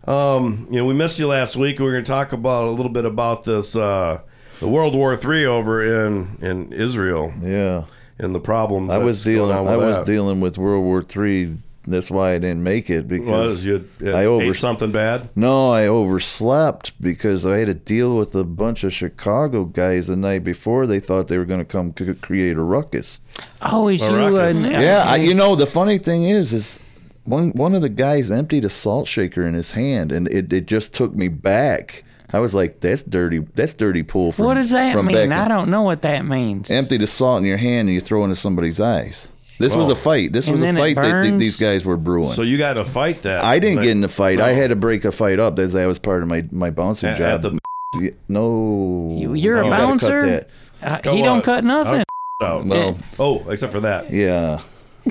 Um, 0.07 0.67
you 0.71 0.79
know, 0.79 0.87
we 0.87 0.95
missed 0.95 1.19
you 1.19 1.27
last 1.27 1.55
week. 1.57 1.79
We 1.79 1.87
are 1.87 1.93
going 1.93 2.05
to 2.05 2.11
talk 2.11 2.33
about 2.33 2.65
a 2.65 2.71
little 2.71 2.91
bit 2.91 3.05
about 3.05 3.45
this 3.45 3.77
uh, 3.77 4.21
the 4.59 4.69
World 4.69 4.95
War 4.95 5.17
Three 5.17 5.45
over 5.45 6.07
in 6.07 6.39
in 6.41 6.73
Israel. 6.73 7.33
Yeah. 7.43 7.85
and 8.19 8.35
the 8.35 8.41
problems. 8.41 8.91
I 8.91 8.99
was 8.99 9.23
dealing. 9.23 9.53
I 9.69 9.77
was 9.77 9.97
that. 9.97 10.07
dealing 10.07 10.41
with 10.41 10.57
World 10.57 10.85
War 10.85 11.03
Three. 11.03 11.59
That's 11.91 12.11
why 12.11 12.35
I 12.35 12.39
didn't 12.39 12.63
make 12.63 12.91
it 12.91 13.09
because 13.09 13.31
Was 13.31 13.65
you, 13.65 13.89
you 14.01 14.13
I 14.13 14.23
ate 14.23 14.27
over 14.27 14.55
something 14.55 14.93
bad? 14.93 15.31
No, 15.35 15.71
I 15.71 15.87
overslept 15.87 17.01
because 17.01 17.47
I 17.47 17.59
had 17.59 17.67
to 17.69 17.75
deal 17.75 18.17
with 18.17 18.35
a 18.35 18.45
bunch 18.45 18.85
of 18.85 18.93
Chicago 18.93 19.65
guys 19.65 20.09
the 20.09 20.17
night 20.17 20.45
before. 20.45 20.87
They 20.87 21.01
thought 21.01 21.29
they 21.29 21.39
were 21.39 21.45
going 21.47 21.61
to 21.61 21.65
come 21.65 21.95
c- 21.99 22.15
create 22.15 22.57
a 22.57 22.63
ruckus. 22.63 23.21
Oh, 23.63 23.89
is 23.89 24.03
A 24.03 24.07
you 24.07 24.11
uh, 24.11 24.31
ruckus. 24.31 24.57
and 24.65 24.73
yeah, 24.73 25.05
I, 25.07 25.17
you 25.17 25.35
know 25.35 25.57
the 25.57 25.67
funny 25.67 25.99
thing 25.99 26.25
is, 26.25 26.53
is 26.53 26.79
one 27.25 27.51
one 27.51 27.75
of 27.75 27.83
the 27.83 27.89
guys 27.89 28.31
emptied 28.31 28.65
a 28.65 28.71
salt 28.71 29.09
shaker 29.09 29.47
in 29.47 29.55
his 29.55 29.71
hand, 29.73 30.13
and 30.13 30.29
it, 30.29 30.53
it 30.53 30.67
just 30.67 30.95
took 30.95 31.15
me 31.15 31.29
back. 31.29 32.05
I 32.31 32.41
was 32.41 32.55
like, 32.55 32.81
"That's 32.81 33.03
dirty. 33.03 33.39
That's 33.39 33.73
dirty 33.73 34.03
pool." 34.03 34.33
From, 34.33 34.45
what 34.45 34.55
does 34.55 34.71
that 34.71 34.93
from 34.93 35.07
mean? 35.07 35.31
back 35.31 35.45
I 35.47 35.49
don't 35.49 35.71
know 35.71 35.83
what 35.83 36.03
that 36.03 36.27
means. 36.27 36.71
Empty 36.71 36.99
the 36.99 37.07
salt 37.07 37.39
in 37.39 37.45
your 37.47 37.57
hand 37.57 37.89
and 37.89 37.95
you 37.95 38.01
throw 38.03 38.21
it 38.21 38.25
into 38.25 38.37
somebody's 38.37 38.81
eyes. 38.81 39.29
This 39.59 39.75
was 39.75 39.89
a 39.89 39.95
fight. 39.95 40.33
This 40.33 40.47
And 40.47 40.53
was 40.55 40.63
a 40.63 40.65
then 40.67 40.77
it 40.77 40.81
fight 40.81 40.95
that 40.97 41.03
th- 41.03 41.13
burns? 41.13 41.39
these 41.41 41.57
guys 41.57 41.85
were 41.85 41.97
brewing. 41.97 42.33
So 42.33 42.43
you 42.43 42.59
got 42.59 42.75
to 42.75 42.85
fight 42.85 43.23
that. 43.23 43.43
I 43.45 43.59
didn't 43.59 43.77
Like- 43.77 43.85
get 43.85 43.91
in 43.93 44.01
the 44.01 44.09
fight. 44.09 44.41
I 44.41 44.53
had 44.53 44.69
to 44.71 44.77
break 44.77 45.05
a 45.05 45.13
fight 45.13 45.39
up 45.41 45.59
as 45.59 45.75
I 45.75 45.87
was 45.87 45.99
part 45.99 46.23
of 46.23 46.29
my 46.29 46.45
my 46.53 46.71
bouncing 46.71 47.09
At- 47.09 47.21
at 47.21 47.43
job. 47.43 47.59
Yeah, 47.99 48.11
no, 48.29 49.17
You're 49.19 49.33
a 49.35 49.39
You 49.39 49.53
gotta 49.53 49.69
cut 49.71 49.79
bouncer? 49.79 50.27
that. 50.27 50.49
Uh, 50.83 51.01
Go 51.01 51.15
he 51.17 51.23
don't 51.23 51.43
cut 51.43 51.65
nothing. 51.65 52.05
Oh, 52.41 52.63
Well- 52.65 52.91
eh. 52.91 52.95
oh, 53.19 53.49
except 53.51 53.73
for 53.73 53.81
that. 53.81 54.13
Yeah. 54.13 54.61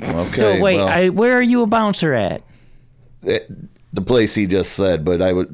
Okay. 0.00 0.30
so 0.30 0.58
wait, 0.60 0.76
well, 0.76 0.88
I, 0.88 1.08
where 1.10 1.34
are 1.36 1.42
you 1.42 1.62
a 1.62 1.66
bouncer 1.66 2.14
at? 2.14 2.42
it- 3.22 3.50
the 3.92 4.00
place 4.02 4.34
he 4.34 4.46
just 4.46 4.72
said, 4.74 5.02
but 5.04 5.20
I 5.22 5.32
would 5.32 5.48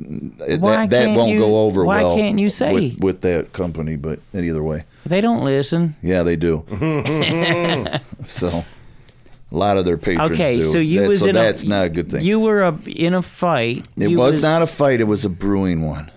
eh, 0.46 0.56
Why 0.58 0.72
that, 0.86 0.90
that 0.90 1.04
can't 1.06 1.16
won't 1.16 1.30
you- 1.32 1.38
go 1.38 1.64
over 1.64 1.84
why 1.84 2.02
well. 2.02 2.14
can't 2.16 2.38
you 2.38 2.50
say? 2.50 2.72
with, 2.74 2.98
with 3.00 3.20
that 3.22 3.52
company? 3.52 3.96
But 3.96 4.18
either 4.34 4.62
way, 4.62 4.84
They 5.06 5.20
don't 5.20 5.44
listen. 5.44 5.96
yeah, 6.02 6.22
they 6.24 6.36
do. 6.36 6.64
so 8.26 8.64
a 9.54 9.58
lot 9.58 9.76
of 9.78 9.84
their 9.84 9.96
patrons 9.96 10.32
Okay, 10.32 10.56
do. 10.56 10.70
so 10.70 10.78
you 10.78 11.00
That- 11.00 11.08
was 11.08 11.20
so 11.20 11.26
in 11.28 11.34
that's 11.34 11.62
a, 11.62 11.68
not 11.68 11.84
a 11.86 11.88
good 11.88 12.10
thing. 12.10 12.22
You 12.22 12.40
were 12.40 12.62
a, 12.62 12.76
in 12.86 13.14
a 13.14 13.22
fight. 13.22 13.84
It 13.96 14.10
You 14.10 14.18
was, 14.18 14.42
not 14.42 14.62
a 14.62 14.66
fight. 14.66 15.00
It 15.00 15.04
was 15.06 15.24
a 15.24 15.28
brewing 15.30 15.82
one. 15.82 16.10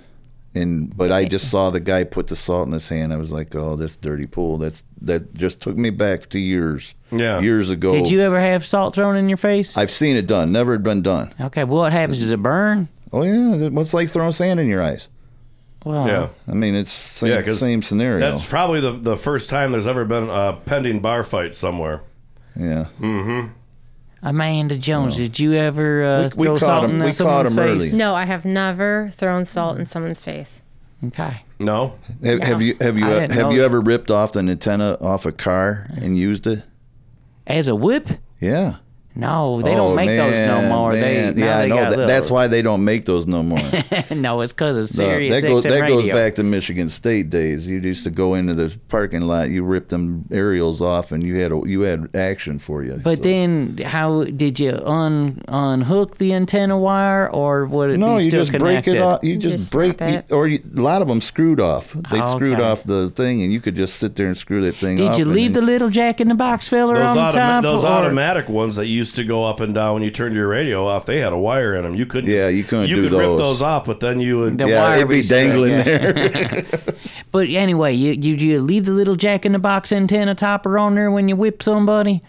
And 0.55 0.95
but 0.97 1.11
I 1.11 1.25
just 1.25 1.51
saw 1.51 1.69
the 1.69 1.79
guy 1.79 2.03
put 2.03 2.27
the 2.27 2.35
salt 2.35 2.65
in 2.65 2.73
his 2.73 2.87
hand. 2.87 3.13
I 3.13 3.17
was 3.17 3.31
like, 3.31 3.53
"Oh, 3.53 3.75
this 3.75 3.95
dirty 3.95 4.25
pool." 4.25 4.57
That's 4.57 4.83
that 5.01 5.35
just 5.35 5.61
took 5.61 5.77
me 5.77 5.91
back 5.91 6.29
to 6.29 6.39
years. 6.39 6.95
Yeah, 7.11 7.39
years 7.41 7.69
ago. 7.69 7.91
Did 7.91 8.09
you 8.09 8.21
ever 8.21 8.39
have 8.39 8.65
salt 8.65 8.95
thrown 8.95 9.17
in 9.17 9.29
your 9.29 9.37
face? 9.37 9.77
I've 9.77 9.91
seen 9.91 10.15
it 10.15 10.25
done. 10.25 10.51
Never 10.51 10.71
had 10.71 10.81
been 10.81 11.03
done. 11.03 11.31
Okay, 11.39 11.63
well, 11.63 11.81
what 11.81 11.91
happens? 11.93 12.19
Does 12.21 12.31
it 12.31 12.41
burn? 12.41 12.87
Oh 13.13 13.21
yeah, 13.21 13.67
what's 13.69 13.93
like 13.93 14.09
throwing 14.09 14.31
sand 14.31 14.59
in 14.59 14.67
your 14.67 14.81
eyes? 14.81 15.09
Well, 15.85 16.07
Yeah. 16.07 16.27
I 16.47 16.53
mean 16.55 16.73
it's 16.73 16.91
same, 16.91 17.29
Yeah, 17.29 17.41
'cause 17.43 17.59
same 17.59 17.83
scenario. 17.83 18.19
That's 18.31 18.43
probably 18.49 18.79
the, 18.81 18.93
the 18.93 19.15
first 19.17 19.49
time 19.51 19.71
there's 19.73 19.85
ever 19.87 20.05
been 20.05 20.27
a 20.27 20.53
pending 20.65 21.01
bar 21.01 21.23
fight 21.23 21.53
somewhere. 21.53 22.01
Yeah. 22.59 22.85
Mm-hmm. 22.99 23.47
Amanda 24.23 24.77
Jones, 24.77 25.15
did 25.15 25.39
you 25.39 25.53
ever 25.53 26.03
uh, 26.03 26.19
We- 26.19 26.23
we 26.25 26.29
throw 26.47 26.53
caught 26.53 26.59
salt 26.65 26.85
him- 26.85 26.99
in 26.99 27.05
we 27.05 27.13
someone's 27.13 27.51
him 27.51 27.57
face? 27.57 27.93
early. 27.93 27.97
No, 27.99 28.15
I 28.15 28.25
have 28.25 28.45
never 28.45 29.09
thrown 29.13 29.45
salt 29.45 29.77
in 29.77 29.85
someone's 29.85 30.21
face. 30.21 30.61
Okay. 31.05 31.43
No. 31.59 31.93
Have, 32.23 32.41
have 32.41 32.61
you 32.61 32.75
have 32.81 32.97
you 32.97 33.05
I 33.05 33.09
didn't 33.19 33.31
have 33.33 33.51
you 33.51 33.59
that. 33.59 33.65
ever 33.65 33.79
ripped 33.81 34.09
off 34.09 34.31
the 34.31 34.39
antenna 34.39 34.97
off 34.99 35.25
a 35.27 35.31
car 35.31 35.87
and 35.95 36.17
used 36.17 36.47
it? 36.47 36.63
As 37.45 37.67
a 37.67 37.75
whip? 37.75 38.09
Yeah. 38.41 38.77
No, 39.17 39.61
they 39.63 39.73
don't 39.73 39.93
Oh, 39.93 39.95
make 39.95 40.09
those 40.09 40.47
no 40.47 40.61
more. 40.69 40.91
man. 40.93 41.33
They 41.33 41.41
yeah, 41.41 41.57
they 41.57 41.63
I 41.63 41.67
know. 41.67 41.75
That, 41.77 41.89
little- 41.89 42.07
that's 42.07 42.29
why 42.29 42.47
they 42.47 42.61
don't 42.61 42.83
make 42.85 43.05
those 43.05 43.25
no 43.25 43.41
more. 43.41 43.57
no, 44.11 44.41
it's 44.41 44.53
because 44.53 44.75
of 44.75 44.83
No, 44.83 44.85
serious 44.87 45.41
that 45.41 45.47
goes 45.47 45.65
XM 45.65 45.69
that 45.69 45.87
goes 45.87 46.05
back 46.07 46.35
to 46.35 46.43
Michigan 46.43 46.89
State 46.89 47.29
days. 47.29 47.65
You 47.67 47.79
used 47.79 48.03
to 48.03 48.09
go 48.11 48.35
into 48.35 48.53
the 48.53 48.77
parking 48.89 49.21
lot, 49.23 49.49
you 49.49 49.63
ripped 49.63 49.89
them 49.89 50.25
aerials 50.31 50.81
off, 50.81 51.11
and 51.11 51.23
you 51.23 51.35
had 51.37 51.51
a, 51.51 51.61
you 51.65 51.81
had 51.81 52.15
action 52.15 52.59
for 52.59 52.83
you. 52.83 52.99
But 53.03 53.23
then, 53.23 53.79
how 53.83 54.23
did 54.25 54.59
you 54.59 54.79
un 54.85 55.41
unhook 55.47 56.17
the 56.17 56.33
antenna 56.33 56.77
wire, 56.77 57.29
or 57.29 57.65
would 57.65 57.89
it 57.89 57.97
no, 57.97 58.17
be 58.17 58.23
you 58.25 58.29
still 58.29 58.41
just 58.41 58.51
connected? 58.51 58.91
break 58.91 58.95
it 58.97 59.01
off. 59.01 59.23
You 59.23 59.35
just, 59.35 59.57
Just 59.57 59.71
break, 59.73 59.99
it. 60.01 60.31
or 60.31 60.47
you, 60.47 60.61
a 60.77 60.81
lot 60.81 61.01
of 61.01 61.07
them 61.07 61.21
screwed 61.21 61.59
off. 61.59 61.93
They 62.11 62.21
Oh, 62.21 62.35
screwed 62.35 62.59
okay. 62.59 62.63
off 62.63 62.83
the 62.83 63.09
thing, 63.09 63.41
and 63.41 63.51
you 63.51 63.59
could 63.61 63.75
just 63.75 63.95
sit 63.95 64.15
there 64.15 64.27
and 64.27 64.37
screw 64.37 64.61
that 64.65 64.75
thing. 64.75 65.01
Off. 65.01 65.11
Did 65.15 65.19
you 65.19 65.25
leave 65.25 65.53
the 65.53 65.61
little 65.61 65.89
jack 65.89 66.21
in 66.21 66.27
the 66.27 66.35
box 66.35 66.67
filler 66.67 66.95
Those, 66.95 67.05
on 67.05 67.15
the 67.15 67.21
automa- 67.21 67.33
top? 67.33 67.63
those 67.63 67.83
or- 67.83 67.87
automatic 67.87 68.49
ones 68.49 68.75
that 68.75 68.85
used 69.07 69.15
to 69.15 69.23
go 69.23 69.45
up 69.45 69.59
and 69.59 69.73
down 69.73 69.93
when 69.95 70.03
you 70.03 70.11
turned 70.11 70.35
your 70.35 70.47
radio 70.47 70.85
off, 70.87 71.05
they 71.05 71.19
had 71.19 71.31
a 71.33 71.37
wire 71.37 71.75
in 71.75 71.83
them. 71.83 71.95
You 71.95 72.05
couldn't. 72.05 72.29
Yeah, 72.29 72.47
you 72.49 72.63
couldn't 72.63 72.89
You 72.89 72.97
do 72.97 73.09
could 73.09 73.17
rip 73.17 73.27
those. 73.27 73.39
those 73.39 73.61
off, 73.61 73.85
but 73.85 73.99
then 73.99 74.19
you 74.19 74.39
would. 74.39 74.57
The 74.57 74.67
Yeah, 74.67 74.81
wire 74.81 74.97
it'd 74.97 75.09
be 75.09 75.17
was 75.17 75.25
stuck, 75.27 75.37
dangling 75.37 75.71
yeah. 75.73 75.83
there. 75.83 76.65
But 77.31 77.49
anyway, 77.49 77.93
you, 77.93 78.13
you 78.13 78.35
you 78.35 78.59
leave 78.61 78.85
the 78.85 78.91
little 78.93 79.15
jack 79.15 79.45
in 79.45 79.51
the 79.51 79.59
box 79.59 79.91
antenna 79.91 80.33
topper 80.33 80.79
on 80.79 80.95
there 80.95 81.11
when 81.11 81.27
you 81.27 81.35
whip 81.35 81.61
somebody. 81.61 82.23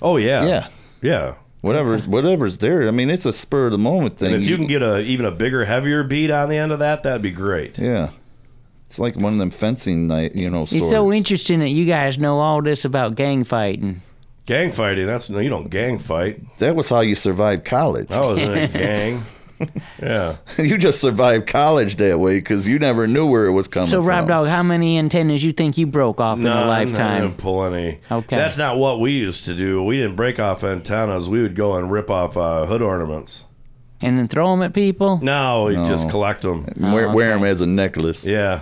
Oh 0.00 0.16
yeah. 0.16 0.44
yeah, 0.46 0.68
Yeah. 1.02 1.34
whatever, 1.60 1.98
whatever's 1.98 2.58
there. 2.58 2.86
I 2.86 2.90
mean, 2.92 3.10
it's 3.10 3.26
a 3.26 3.32
spur 3.32 3.66
of 3.66 3.72
the 3.72 3.78
moment 3.78 4.16
thing. 4.18 4.32
And 4.34 4.42
if 4.42 4.48
you 4.48 4.56
can 4.56 4.66
get 4.66 4.82
a 4.82 5.00
even 5.00 5.26
a 5.26 5.30
bigger, 5.32 5.64
heavier 5.64 6.04
bead 6.04 6.30
on 6.30 6.48
the 6.48 6.56
end 6.56 6.70
of 6.72 6.78
that, 6.78 7.02
that'd 7.02 7.20
be 7.22 7.32
great. 7.32 7.76
yeah, 7.78 8.10
it's 8.86 8.98
like 8.98 9.16
one 9.16 9.32
of 9.34 9.38
them 9.40 9.50
fencing 9.50 10.06
night, 10.06 10.34
you 10.36 10.48
know. 10.48 10.62
It's 10.62 10.70
Swords. 10.72 10.88
so 10.90 11.12
interesting 11.12 11.58
that 11.60 11.70
you 11.70 11.84
guys 11.84 12.18
know 12.18 12.38
all 12.38 12.62
this 12.62 12.84
about 12.84 13.16
gang 13.16 13.42
fighting. 13.44 14.00
Gang 14.48 14.72
fighting. 14.72 15.06
That's 15.06 15.28
no, 15.28 15.40
you 15.40 15.50
don't 15.50 15.68
gang 15.68 15.98
fight. 15.98 16.40
that 16.56 16.74
was 16.74 16.88
how 16.88 17.00
you 17.00 17.14
survived 17.14 17.66
college. 17.66 18.10
I 18.10 18.24
was 18.24 18.38
in 18.38 18.50
a 18.50 18.66
gang. 18.68 19.22
Yeah. 20.00 20.36
you 20.56 20.78
just 20.78 21.00
survived 21.00 21.48
college 21.48 21.96
that 21.96 22.20
way 22.20 22.38
because 22.38 22.64
you 22.64 22.78
never 22.78 23.08
knew 23.08 23.28
where 23.28 23.44
it 23.46 23.50
was 23.50 23.66
coming 23.66 23.88
from. 23.88 23.90
So, 23.90 24.00
from. 24.02 24.08
Rob 24.08 24.28
Dog, 24.28 24.46
how 24.46 24.62
many 24.62 24.96
antennas 24.96 25.42
you 25.42 25.52
think 25.52 25.76
you 25.76 25.84
broke 25.84 26.20
off 26.20 26.38
in 26.38 26.44
No, 26.44 26.52
a 26.52 26.62
I 26.62 26.84
lifetime? 26.84 27.22
didn't 27.22 27.38
pull 27.38 27.64
any. 27.64 27.98
Okay. 28.08 28.36
That's 28.36 28.56
not 28.56 28.78
what 28.78 29.00
we 29.00 29.10
used 29.18 29.44
to 29.46 29.56
do. 29.56 29.82
We 29.82 29.96
didn't 29.96 30.14
break 30.14 30.38
off 30.38 30.62
antennas. 30.62 31.28
We 31.28 31.42
would 31.42 31.56
go 31.56 31.74
and 31.74 31.90
rip 31.90 32.08
off 32.08 32.36
uh, 32.36 32.66
hood 32.66 32.82
ornaments. 32.82 33.46
And 34.00 34.16
then 34.18 34.28
throw 34.28 34.52
them 34.52 34.62
at 34.62 34.72
people? 34.74 35.18
No, 35.22 35.64
we 35.64 35.74
No. 35.76 35.86
just 35.86 36.08
collect 36.08 36.42
them. 36.42 36.66
wear, 36.76 37.08
Oh, 37.08 37.12
wear 37.14 37.30
okay. 37.32 37.38
them 37.40 37.44
as 37.50 37.60
a 37.62 37.66
necklace. 37.66 38.24
Yeah. 38.24 38.60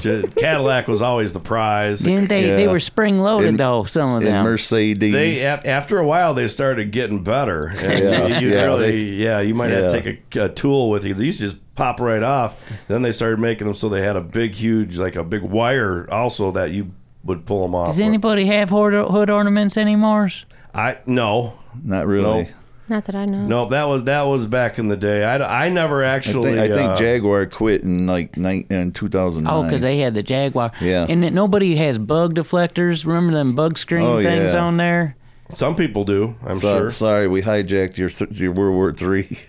Ju- 0.00 0.28
Cadillac 0.36 0.88
was 0.88 1.00
always 1.00 1.32
the 1.32 1.38
prize. 1.40 2.00
Didn't 2.00 2.28
they? 2.28 2.50
They 2.50 2.64
Yeah. 2.64 2.72
were 2.72 2.80
spring 2.80 3.20
loaded 3.20 3.50
And- 3.50 3.58
though. 3.60 3.84
Some 3.84 4.10
of 4.14 4.22
And 4.22 4.26
them. 4.26 4.44
Mercedes. 4.44 5.12
They 5.12 5.38
a- 5.44 5.60
after 5.64 5.98
a 5.98 6.04
while 6.06 6.34
they 6.34 6.48
started 6.48 6.90
getting 6.90 7.22
better. 7.22 7.72
And 7.80 7.98
Yeah, 8.32 8.40
you 8.40 8.48
yeah, 8.50 8.64
really, 8.64 8.90
they- 8.90 8.98
yeah, 9.24 9.40
you 9.40 9.54
might 9.54 9.70
have 9.70 9.92
to 9.92 9.96
yeah. 9.96 10.02
take 10.02 10.34
a, 10.36 10.44
a 10.44 10.48
tool 10.48 10.90
with 10.90 11.04
you. 11.04 11.14
These 11.14 11.38
just 11.38 11.56
pop 11.76 12.00
right 12.00 12.22
off. 12.22 12.56
Then 12.88 13.02
they 13.02 13.12
started 13.12 13.38
making 13.38 13.68
them 13.68 13.76
so 13.76 13.88
they 13.88 14.02
had 14.02 14.16
a 14.16 14.20
big, 14.20 14.54
huge, 14.54 14.98
like 14.98 15.14
a 15.14 15.22
big 15.24 15.42
wire 15.42 16.08
also 16.10 16.50
that 16.50 16.72
you 16.72 16.90
would 17.24 17.46
pull 17.46 17.62
them 17.62 17.74
off. 17.74 17.86
Does 17.86 17.98
with. 17.98 18.06
anybody 18.06 18.46
have 18.46 18.70
hood, 18.70 18.92
hood 18.94 19.30
ornaments 19.30 19.76
anymore? 19.76 20.28
I 20.74 20.98
no, 21.06 21.54
Not 21.84 22.06
really. 22.06 22.42
No. 22.42 22.48
Not 22.88 23.04
that 23.06 23.14
I 23.16 23.24
know. 23.24 23.44
no. 23.46 23.68
That 23.68 23.84
was 23.84 24.04
that 24.04 24.22
was 24.22 24.46
back 24.46 24.78
in 24.78 24.86
the 24.88 24.96
day. 24.96 25.24
I, 25.24 25.64
I 25.66 25.68
never 25.70 26.04
I 26.04 26.08
actually. 26.08 26.54
think, 26.54 26.58
I 26.58 26.68
think 26.68 26.90
uh, 26.90 26.96
Jaguar 26.96 27.46
quit 27.46 27.82
in 27.82 28.06
like 28.06 28.36
nine, 28.36 28.64
in 28.70 28.92
2009. 28.92 29.52
Oh, 29.52 29.64
because 29.64 29.82
they 29.82 29.98
had 29.98 30.14
the 30.14 30.22
Jaguar. 30.22 30.70
Yeah. 30.80 31.06
And 31.08 31.22
that 31.24 31.32
nobody 31.32 31.74
has 31.76 31.98
bug 31.98 32.34
deflectors. 32.36 33.04
Remember 33.04 33.32
them 33.32 33.54
bug 33.56 33.76
screen 33.76 34.02
Oh, 34.04 34.22
things 34.22 34.52
yeah. 34.52 34.60
on 34.60 34.76
there? 34.76 35.16
some 35.52 35.74
people 35.76 36.04
do. 36.04 36.36
I'm 36.44 36.58
So- 36.58 36.78
sure. 36.78 36.90
Sorry, 36.90 37.26
we 37.28 37.42
hijacked 37.42 37.96
your 37.96 38.08
th- 38.08 38.38
your 38.38 38.52
World 38.52 38.74
War 38.74 38.92
Three. 38.92 39.38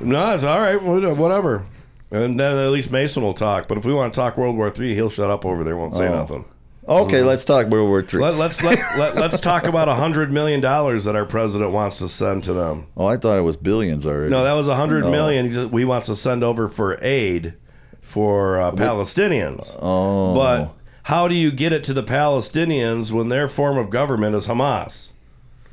No, 0.00 0.34
it's 0.34 0.44
all 0.44 0.60
right. 0.60 0.80
Whatever. 0.82 1.64
And 2.10 2.38
then 2.38 2.58
at 2.58 2.70
least 2.70 2.90
Mason 2.90 3.22
will 3.22 3.32
talk. 3.34 3.68
But 3.68 3.78
if 3.78 3.84
we 3.86 3.94
want 3.94 4.12
to 4.12 4.20
talk 4.20 4.36
World 4.36 4.56
War 4.56 4.70
Three, 4.70 4.94
he'll 4.94 5.08
shut 5.10 5.30
up 5.30 5.46
over 5.46 5.64
there. 5.64 5.76
Won't 5.76 5.94
say 5.96 6.08
Oh. 6.08 6.14
nothing. 6.14 6.44
Okay, 6.88 7.22
let's 7.22 7.44
talk 7.44 7.68
World 7.68 7.88
War 7.88 8.02
Three. 8.02 8.20
Let, 8.22 8.34
let's 8.34 8.60
let, 8.62 8.78
let, 8.98 9.14
let's 9.14 9.40
talk 9.40 9.64
about 9.64 9.88
a 9.88 9.94
hundred 9.94 10.32
million 10.32 10.60
dollars 10.60 11.04
that 11.04 11.14
our 11.14 11.24
president 11.24 11.70
wants 11.70 11.98
to 11.98 12.08
send 12.08 12.42
to 12.44 12.52
them. 12.52 12.86
Oh, 12.96 13.06
I 13.06 13.16
thought 13.16 13.38
it 13.38 13.42
was 13.42 13.56
billions 13.56 14.04
already. 14.06 14.30
No, 14.30 14.42
that 14.42 14.54
was 14.54 14.66
a 14.66 14.74
hundred 14.74 15.04
Oh. 15.04 15.10
million. 15.10 15.70
We 15.70 15.84
wants 15.84 16.06
to 16.08 16.16
send 16.16 16.42
over 16.42 16.66
for 16.68 16.98
aid 17.00 17.54
for 18.00 18.60
uh, 18.60 18.72
Palestinians. 18.72 19.76
Oh, 19.80 20.34
But 20.34 20.72
how 21.04 21.28
do 21.28 21.34
you 21.36 21.52
get 21.52 21.72
it 21.72 21.84
to 21.84 21.94
the 21.94 22.02
Palestinians 22.02 23.12
when 23.12 23.28
their 23.28 23.46
form 23.46 23.78
of 23.78 23.88
government 23.90 24.34
is 24.34 24.48
Hamas? 24.48 25.10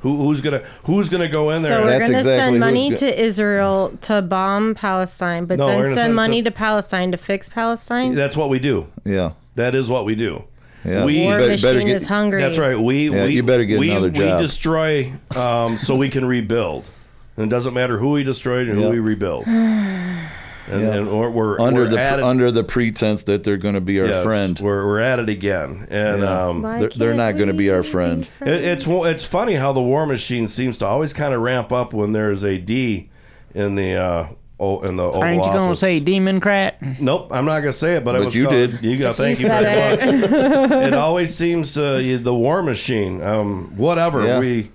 Who, 0.00 0.16
who's 0.22 0.40
gonna 0.40 0.62
Who's 0.84 1.08
gonna 1.08 1.28
go 1.28 1.50
in 1.50 1.62
there? 1.62 1.72
So 1.72 1.80
we're 1.82 1.86
That's 1.88 2.00
going 2.02 2.12
to 2.12 2.18
exactly 2.18 2.50
send 2.52 2.60
money 2.60 2.90
go- 2.90 2.96
to 2.96 3.20
Israel 3.20 3.98
to 4.02 4.22
bomb 4.22 4.74
Palestine, 4.76 5.44
but 5.46 5.58
No, 5.58 5.66
then 5.66 5.82
send, 5.86 5.94
send 5.96 6.14
money 6.14 6.40
to- 6.42 6.50
to 6.50 6.56
Palestine 6.56 7.10
to 7.10 7.18
fix 7.18 7.48
Palestine. 7.48 8.14
That's 8.14 8.36
what 8.36 8.48
we 8.48 8.60
do. 8.60 8.86
yeah, 9.04 9.32
That 9.56 9.74
is 9.74 9.90
what 9.90 10.04
we 10.04 10.14
do. 10.14 10.44
Yeah. 10.84 11.04
We- 11.04 11.22
War 11.22 11.38
better- 11.38 11.48
better 11.56 11.74
machine 11.74 11.86
get- 11.88 11.96
is 11.96 12.06
hungry. 12.06 12.40
That's 12.40 12.58
right. 12.58 12.78
We 12.78 13.10
Yeah, 13.10 13.24
we 13.24 13.32
you 13.34 13.42
better 13.42 13.64
get 13.64 13.78
we, 13.78 13.90
another 13.90 14.10
job. 14.10 14.40
We 14.40 14.46
destroy 14.46 15.12
um, 15.36 15.78
so 15.78 15.94
we 15.96 16.08
can 16.08 16.24
rebuild. 16.24 16.84
And 17.36 17.46
it 17.46 17.48
doesn't 17.54 17.74
matter 17.74 17.98
who 17.98 18.10
we 18.10 18.22
destroyed 18.24 18.68
and 18.68 18.78
Yeah. 18.78 18.86
who 18.86 18.92
we 18.92 18.98
rebuild. 18.98 19.46
And, 20.70 20.82
Yeah. 20.82 20.92
and 20.98 21.10
we're, 21.18 21.30
we're 21.30 21.60
under 21.60 21.82
we're 21.82 21.88
the 21.90 21.98
at 22.00 22.20
it- 22.20 22.24
under 22.24 22.52
the 22.52 22.62
pretense 22.62 23.24
that 23.24 23.42
they're 23.42 23.56
going 23.56 23.74
to 23.74 23.80
be 23.80 23.98
our 23.98 24.06
yes, 24.06 24.22
friend. 24.24 24.56
We're 24.60 24.86
we're 24.86 25.00
at 25.00 25.18
it 25.18 25.28
again. 25.28 25.88
And 25.90 26.22
Yeah. 26.22 26.46
um, 26.46 26.62
They're, 26.62 26.88
they're 26.90 27.14
can't 27.14 27.36
going 27.36 27.48
to 27.48 27.54
be 27.54 27.70
our 27.70 27.82
we 27.82 27.88
friend. 27.88 28.28
it, 28.40 28.48
it's 28.48 28.86
it's 28.86 29.24
funny 29.24 29.54
how 29.54 29.72
the 29.72 29.80
war 29.80 30.06
machine 30.06 30.46
seems 30.46 30.78
to 30.78 30.86
always 30.86 31.12
kind 31.12 31.34
of 31.34 31.40
ramp 31.40 31.72
up 31.72 31.92
when 31.92 32.12
there's 32.12 32.44
a 32.44 32.56
D 32.58 33.08
in 33.52 33.74
the 33.74 33.94
uh, 33.94 34.26
oh, 34.60 34.80
in 34.82 34.94
the 34.96 35.02
Oval 35.04 35.22
Aren't 35.22 35.38
you 35.38 35.42
gonna 35.44 35.60
Office. 35.62 35.80
say 35.80 35.98
democrat? 35.98 36.76
Nope, 37.00 37.28
I'm 37.32 37.44
not 37.46 37.60
gonna 37.60 37.72
say 37.72 37.96
it, 37.96 38.04
but, 38.04 38.14
I 38.14 38.18
But 38.18 38.24
was 38.26 38.34
you 38.36 38.44
gonna- 38.44 38.66
did. 38.68 38.82
You 38.84 38.98
got. 38.98 39.16
Thank 39.16 39.40
you 39.40 39.48
very 39.48 39.64
said 39.64 40.20
much. 40.20 40.30
it. 40.70 40.72
it 40.88 40.94
always 40.94 41.34
seems 41.34 41.76
uh, 41.76 41.94
you- 42.02 42.18
the 42.18 42.34
War 42.34 42.62
Machine. 42.62 43.20
Um, 43.22 43.76
whatever 43.76 44.24
Yeah. 44.24 44.38
we 44.38 44.70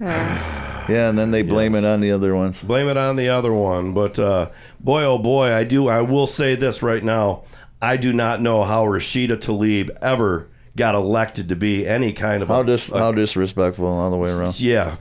Yeah, 0.00 1.08
and 1.10 1.16
then 1.18 1.30
they 1.30 1.42
blame 1.42 1.74
it 1.76 1.84
on 1.84 2.00
the 2.00 2.10
other 2.10 2.34
ones. 2.34 2.60
blame 2.62 2.88
it 2.88 2.96
on 2.96 3.14
the 3.16 3.28
other 3.28 3.52
one. 3.52 3.92
But 3.94 4.18
uh, 4.18 4.50
boy, 4.80 5.04
oh 5.04 5.18
boy, 5.18 5.52
I 5.52 5.62
do. 5.64 5.86
I 5.88 6.00
will 6.00 6.26
say 6.26 6.54
this 6.56 6.82
right 6.82 7.04
now. 7.04 7.44
I 7.80 7.96
do 7.96 8.12
not 8.12 8.40
know 8.40 8.64
how 8.64 8.84
Rashida 8.84 9.36
Tlaib 9.36 9.90
ever 10.02 10.48
got 10.76 10.94
elected 10.94 11.48
to 11.50 11.56
be 11.56 11.86
any 11.86 12.12
kind 12.12 12.42
of 12.42 12.48
How 12.48 12.60
a, 12.60 12.64
dis 12.64 12.88
how 12.88 13.12
disrespectful 13.12 13.86
all 13.86 14.10
the 14.10 14.16
way 14.16 14.30
around. 14.30 14.58
yeah. 14.60 14.96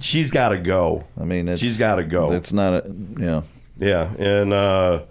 She's 0.00 0.30
got 0.30 0.50
to 0.50 0.58
go. 0.58 1.04
I 1.18 1.24
mean, 1.24 1.48
it's, 1.48 1.60
She's 1.62 1.78
gotta 1.78 2.04
go. 2.04 2.32
It's 2.32 2.52
not 2.52 2.74
a 2.74 2.94
yeah. 3.18 3.42
Yeah, 3.78 4.10
and 4.18 4.52
uh, 4.52 5.02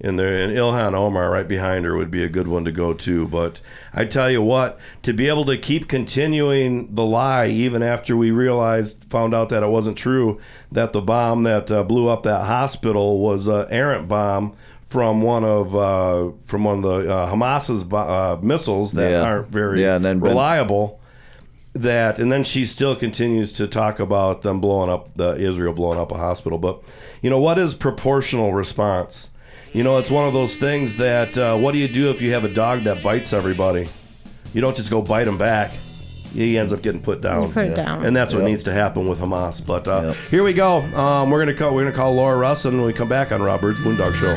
and 0.00 0.18
there 0.18 0.34
and 0.44 0.52
Ilhan 0.52 0.94
Omar 0.94 1.30
right 1.30 1.46
behind 1.46 1.84
her 1.84 1.96
would 1.96 2.10
be 2.10 2.22
a 2.24 2.28
good 2.28 2.48
one 2.48 2.64
to 2.64 2.72
go 2.72 2.94
to. 2.94 3.28
But 3.28 3.60
I 3.92 4.04
tell 4.06 4.30
you 4.30 4.42
what, 4.42 4.78
to 5.02 5.12
be 5.12 5.28
able 5.28 5.44
to 5.46 5.56
keep 5.58 5.88
continuing 5.88 6.94
the 6.94 7.04
lie 7.04 7.46
even 7.46 7.82
after 7.82 8.16
we 8.16 8.30
realized, 8.30 9.04
found 9.10 9.34
out 9.34 9.50
that 9.50 9.62
it 9.62 9.68
wasn't 9.68 9.96
true, 9.98 10.40
that 10.72 10.92
the 10.92 11.02
bomb 11.02 11.42
that 11.44 11.70
uh, 11.70 11.82
blew 11.84 12.08
up 12.08 12.22
that 12.24 12.44
hospital 12.46 13.18
was 13.20 13.46
an 13.46 13.66
errant 13.70 14.08
bomb 14.08 14.56
from 14.88 15.22
one 15.22 15.44
of 15.44 15.74
uh, 15.74 16.30
from 16.46 16.64
one 16.64 16.78
of 16.78 16.82
the 16.82 17.12
uh, 17.12 17.26
Hamas's 17.30 17.84
uh, 17.92 18.38
missiles 18.42 18.92
that 18.92 19.10
Yeah. 19.10 19.22
aren't 19.22 19.48
very 19.48 19.82
Yeah, 19.82 19.96
and 19.96 20.04
then 20.04 20.20
reliable. 20.20 21.00
That 21.74 22.20
and 22.20 22.30
then 22.30 22.44
she 22.44 22.66
still 22.66 22.94
continues 22.94 23.52
to 23.54 23.66
talk 23.66 23.98
about 23.98 24.42
them 24.42 24.60
blowing 24.60 24.88
up 24.90 25.14
the 25.14 25.34
Israel 25.34 25.72
blowing 25.72 25.98
up 25.98 26.12
a 26.12 26.16
hospital. 26.16 26.56
But 26.58 26.80
you 27.20 27.30
know 27.30 27.40
what 27.40 27.58
is 27.58 27.74
proportional 27.74 28.52
response? 28.52 29.30
You 29.72 29.82
know, 29.82 29.98
it's 29.98 30.10
one 30.10 30.24
of 30.28 30.32
those 30.32 30.54
things 30.56 30.96
that 30.98 31.36
uh, 31.36 31.56
what 31.56 31.72
do 31.72 31.78
you 31.78 31.88
do 31.88 32.10
if 32.10 32.22
you 32.22 32.32
have 32.32 32.44
a 32.44 32.48
dog 32.54 32.80
that 32.82 33.02
bites 33.02 33.32
everybody? 33.32 33.88
You 34.52 34.60
don't 34.60 34.76
just 34.76 34.88
go 34.88 35.02
bite 35.02 35.26
him 35.26 35.36
back. 35.36 35.72
He 36.34 36.58
ends 36.58 36.72
up 36.72 36.82
getting 36.82 37.00
put 37.00 37.20
down. 37.22 37.42
You 37.42 37.48
put 37.48 37.66
it 37.68 37.76
down. 37.76 38.04
and 38.04 38.14
that's 38.16 38.34
what 38.34 38.40
Yep. 38.40 38.48
needs 38.50 38.64
to 38.64 38.72
happen 38.72 39.08
with 39.08 39.20
Hamas. 39.20 39.64
But 39.64 39.86
uh, 39.88 40.12
here 40.30 40.42
we 40.42 40.52
go. 40.52 40.78
Um, 40.96 41.30
we're 41.30 41.38
gonna 41.44 41.54
call 41.56 41.74
we're 41.74 41.84
gonna 41.84 41.94
call 41.96 42.12
Laura 42.14 42.36
Russ, 42.36 42.64
and 42.64 42.76
when 42.76 42.86
we 42.86 42.92
come 42.92 43.08
back 43.08 43.32
on 43.32 43.40
Rob 43.42 43.60
Byrd's 43.60 43.80
Moondog 43.80 44.12
Show. 44.14 44.34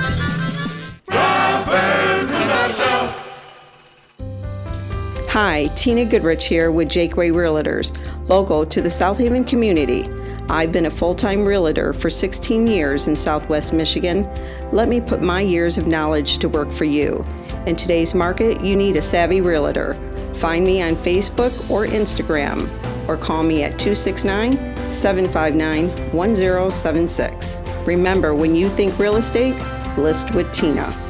Hi, 5.29 5.67
Tina 5.75 6.05
Goodrich 6.05 6.45
here 6.47 6.71
with 6.71 6.87
Jaqua 6.89 7.31
Realtors, 7.31 7.95
local 8.27 8.65
to 8.65 8.81
the 8.81 8.89
South 8.89 9.19
Haven 9.19 9.43
community. 9.43 10.09
I've 10.49 10.71
been 10.71 10.85
a 10.85 10.89
full 10.89 11.13
time 11.13 11.43
realtor 11.45 11.91
for 11.93 12.09
16 12.09 12.67
years 12.67 13.07
in 13.07 13.15
Southwest 13.15 13.73
Michigan. 13.73 14.27
Let 14.71 14.87
me 14.87 15.01
put 15.01 15.21
my 15.21 15.41
years 15.41 15.77
of 15.77 15.87
knowledge 15.87 16.37
to 16.39 16.47
work 16.49 16.71
for 16.71 16.85
you. 16.85 17.25
In 17.65 17.75
today's 17.75 18.13
market, 18.13 18.61
you 18.61 18.75
need 18.75 18.95
a 18.95 19.01
savvy 19.01 19.41
realtor. 19.41 19.93
Find 20.37 20.63
me 20.65 20.81
on 20.83 20.95
Facebook 20.95 21.69
or 21.69 21.87
Instagram, 21.87 22.69
or 23.07 23.17
call 23.17 23.43
me 23.43 23.63
at 23.63 23.79
269 23.79 24.53
759 24.91 25.89
1076. 26.13 27.61
Remember, 27.85 28.35
when 28.35 28.55
you 28.55 28.69
think 28.69 28.97
real 28.99 29.17
estate, 29.17 29.55
list 29.97 30.35
with 30.35 30.51
Tina. 30.53 31.06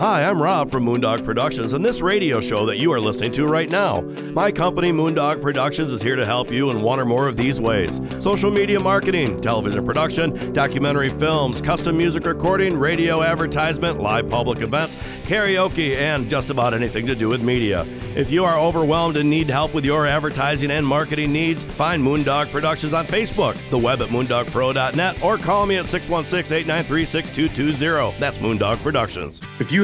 Hi, 0.00 0.24
I'm 0.24 0.42
Rob 0.42 0.72
from 0.72 0.86
Moondog 0.86 1.24
Productions 1.24 1.72
and 1.72 1.84
this 1.84 2.00
radio 2.00 2.40
show 2.40 2.66
that 2.66 2.78
you 2.78 2.92
are 2.92 2.98
listening 2.98 3.30
to 3.30 3.46
right 3.46 3.70
now. 3.70 4.00
My 4.32 4.50
company, 4.50 4.90
Moondog 4.90 5.40
Productions, 5.40 5.92
is 5.92 6.02
here 6.02 6.16
to 6.16 6.26
help 6.26 6.50
you 6.50 6.70
in 6.70 6.82
one 6.82 6.98
or 6.98 7.04
more 7.04 7.28
of 7.28 7.36
these 7.36 7.60
ways 7.60 8.00
social 8.18 8.50
media 8.50 8.80
marketing, 8.80 9.40
television 9.40 9.86
production, 9.86 10.52
documentary 10.52 11.10
films, 11.10 11.60
custom 11.60 11.96
music 11.96 12.26
recording, 12.26 12.76
radio 12.76 13.22
advertisement, 13.22 14.00
live 14.00 14.28
public 14.28 14.62
events, 14.62 14.96
karaoke, 15.26 15.94
and 15.94 16.28
just 16.28 16.50
about 16.50 16.74
anything 16.74 17.06
to 17.06 17.14
do 17.14 17.28
with 17.28 17.40
media. 17.40 17.86
If 18.16 18.32
you 18.32 18.44
are 18.44 18.58
overwhelmed 18.58 19.16
and 19.16 19.30
need 19.30 19.48
help 19.48 19.74
with 19.74 19.84
your 19.84 20.08
advertising 20.08 20.72
and 20.72 20.84
marketing 20.84 21.32
needs, 21.32 21.62
find 21.62 22.02
Moondog 22.02 22.50
Productions 22.50 22.94
on 22.94 23.06
Facebook, 23.06 23.56
the 23.70 23.78
web 23.78 24.02
at 24.02 24.08
moondogpro.net, 24.08 25.22
or 25.22 25.38
call 25.38 25.66
me 25.66 25.76
at 25.76 25.86
616 25.86 26.52
893 26.52 27.04
6220. 27.04 28.18
That's 28.18 28.38
Moondog 28.38 28.78
Productions. 28.78 29.40
If 29.60 29.70
you 29.70 29.83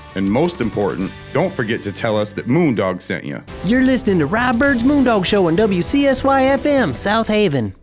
And 0.15 0.29
most 0.29 0.59
important, 0.61 1.11
don't 1.33 1.53
forget 1.53 1.83
to 1.83 1.91
tell 1.91 2.17
us 2.17 2.33
that 2.33 2.47
Moondog 2.47 3.01
sent 3.01 3.23
you. 3.23 3.41
You're 3.65 3.83
listening 3.83 4.19
to 4.19 4.25
Rob 4.25 4.59
Byrd's 4.59 4.83
Moondog 4.83 5.25
Show 5.25 5.47
on 5.47 5.55
WCSY 5.55 6.57
FM, 6.59 6.95
South 6.95 7.27
Haven. 7.27 7.73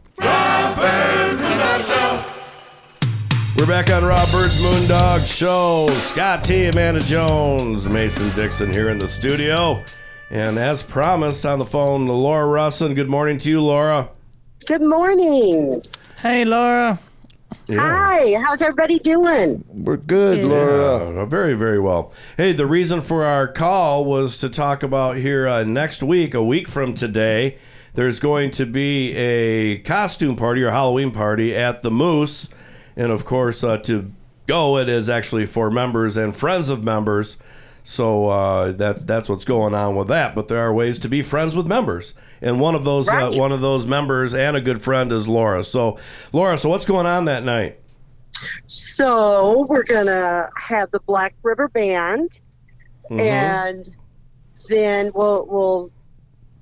We're 3.56 3.66
back 3.66 3.90
on 3.90 4.04
Rob 4.04 4.28
Byrd's 4.30 4.60
Moondog 4.62 5.26
Show. 5.26 5.88
Scott 5.88 6.44
T, 6.44 6.66
Amanda 6.66 7.00
Jones, 7.00 7.88
Mason 7.88 8.30
Dixon 8.36 8.72
here 8.72 8.90
in 8.90 8.98
the 8.98 9.08
studio. 9.08 9.82
And 10.30 10.58
as 10.58 10.82
promised 10.82 11.46
on 11.46 11.58
the 11.58 11.64
phone, 11.64 12.06
Laura 12.06 12.46
Rusin. 12.46 12.94
Good 12.94 13.08
morning 13.08 13.38
to 13.38 13.50
you, 13.50 13.62
Laura. 13.62 14.10
Good 14.66 14.82
morning. 14.82 15.82
Hey, 16.18 16.44
Laura. 16.44 16.98
Hi, 17.70 18.34
how's 18.42 18.62
everybody 18.62 18.98
doing? 18.98 19.64
We're 19.68 19.96
good, 19.96 20.44
Laura. 20.44 21.14
Yeah, 21.14 21.24
very, 21.24 21.54
very 21.54 21.78
well. 21.78 22.12
Hey, 22.36 22.52
the 22.52 22.66
reason 22.66 23.00
for 23.00 23.24
our 23.24 23.48
call 23.48 24.04
was 24.04 24.38
to 24.38 24.48
talk 24.48 24.82
about 24.82 25.16
here 25.16 25.46
uh, 25.46 25.64
next 25.64 26.02
week, 26.02 26.34
a 26.34 26.42
week 26.42 26.68
from 26.68 26.94
today, 26.94 27.58
there's 27.94 28.20
going 28.20 28.50
to 28.52 28.66
be 28.66 29.14
a 29.16 29.78
costume 29.78 30.36
party 30.36 30.62
or 30.62 30.70
Halloween 30.70 31.10
party 31.10 31.54
at 31.54 31.82
the 31.82 31.90
Moose. 31.90 32.48
And 32.96 33.10
of 33.10 33.24
course, 33.24 33.64
uh, 33.64 33.78
to 33.78 34.12
go, 34.46 34.76
it 34.78 34.88
is 34.88 35.08
actually 35.08 35.46
for 35.46 35.70
members 35.70 36.16
and 36.16 36.36
friends 36.36 36.68
of 36.68 36.84
members. 36.84 37.38
So 37.90 38.28
uh, 38.28 38.72
that 38.72 39.06
that's 39.06 39.30
what's 39.30 39.46
going 39.46 39.72
on 39.72 39.96
with 39.96 40.08
that. 40.08 40.34
But 40.34 40.48
there 40.48 40.58
are 40.58 40.74
ways 40.74 40.98
to 40.98 41.08
be 41.08 41.22
friends 41.22 41.56
with 41.56 41.66
members, 41.66 42.12
and 42.42 42.60
one 42.60 42.74
of 42.74 42.84
those 42.84 43.08
Right. 43.08 43.32
uh, 43.34 43.38
one 43.38 43.50
of 43.50 43.62
those 43.62 43.86
members 43.86 44.34
and 44.34 44.58
a 44.58 44.60
good 44.60 44.82
friend 44.82 45.10
is 45.10 45.26
Laura. 45.26 45.64
So, 45.64 45.96
Laura, 46.30 46.58
so 46.58 46.68
what's 46.68 46.84
going 46.84 47.06
on 47.06 47.24
that 47.24 47.44
night? 47.44 47.78
So 48.66 49.66
we're 49.70 49.84
gonna 49.84 50.50
have 50.54 50.90
the 50.90 51.00
Black 51.00 51.34
River 51.42 51.68
Band, 51.68 52.38
Mhm. 53.10 53.20
and 53.20 53.88
then 54.68 55.10
we'll 55.14 55.46
we'll 55.48 55.90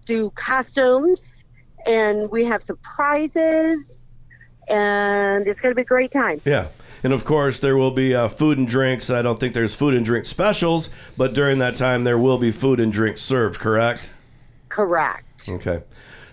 do 0.04 0.30
costumes, 0.36 1.44
and 1.88 2.30
we 2.30 2.44
have 2.44 2.62
some 2.62 2.78
prizes, 2.84 4.06
and 4.68 5.48
it's 5.48 5.60
gonna 5.60 5.74
be 5.74 5.82
a 5.82 5.84
great 5.84 6.12
time. 6.12 6.40
Yeah. 6.44 6.66
And 7.06 7.14
of 7.14 7.24
course, 7.24 7.60
there 7.60 7.76
will 7.76 7.92
be 7.92 8.16
uh, 8.16 8.26
food 8.26 8.58
and 8.58 8.66
drinks. 8.66 9.10
I 9.10 9.22
don't 9.22 9.38
think 9.38 9.54
there's 9.54 9.76
food 9.76 9.94
and 9.94 10.04
drink 10.04 10.26
specials, 10.26 10.90
but 11.16 11.34
during 11.34 11.58
that 11.58 11.76
time, 11.76 12.02
there 12.02 12.18
will 12.18 12.36
be 12.36 12.50
food 12.50 12.80
and 12.80 12.92
drinks 12.92 13.22
served, 13.22 13.60
correct? 13.60 14.12
Correct. 14.70 15.48
Okay. 15.48 15.84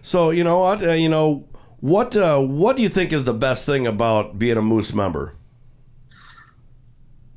So, 0.01 0.31
you 0.31 0.43
know 0.43 0.57
what? 0.57 0.81
Uh, 0.81 0.93
you 0.93 1.09
know, 1.09 1.45
what 1.79 2.17
uh, 2.17 2.39
what 2.39 2.75
do 2.75 2.81
you 2.81 2.89
think 2.89 3.13
is 3.13 3.23
the 3.23 3.35
best 3.35 3.67
thing 3.67 3.85
about 3.85 4.39
being 4.39 4.57
a 4.57 4.63
Moose 4.63 4.95
member? 4.95 5.35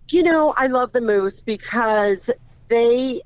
You 0.09 0.23
know, 0.23 0.55
I 0.57 0.69
love 0.69 0.93
the 0.93 1.03
Moose 1.03 1.43
because 1.43 2.31
they, 2.69 3.21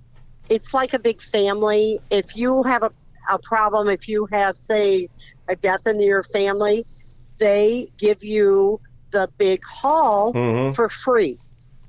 it's 0.48 0.74
like 0.74 0.92
a 0.92 0.98
big 0.98 1.22
family. 1.22 2.00
If 2.10 2.36
you 2.36 2.64
have 2.64 2.82
a, 2.82 2.90
a 3.30 3.38
problem, 3.38 3.88
if 3.88 4.08
you 4.08 4.26
have, 4.32 4.56
say, 4.56 5.06
a 5.46 5.54
death 5.54 5.86
in 5.86 6.00
your 6.00 6.24
family, 6.24 6.84
they 7.38 7.92
give 7.96 8.24
you 8.24 8.80
the 9.10 9.28
big 9.38 9.62
hall 9.64 10.32
Mhm. 10.32 10.74
for 10.74 10.88
free. 10.88 11.38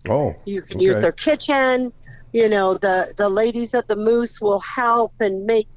Oh. 0.10 0.36
You 0.46 0.62
can 0.62 0.80
use 0.80 0.98
their 0.98 1.12
kitchen. 1.12 1.94
You 2.34 2.48
know, 2.50 2.76
the, 2.76 3.14
the 3.18 3.30
ladies 3.30 3.74
at 3.74 3.88
the 3.88 3.96
Moose 3.96 4.40
will 4.40 4.62
help 4.62 5.14
and 5.20 5.46
make, 5.46 5.68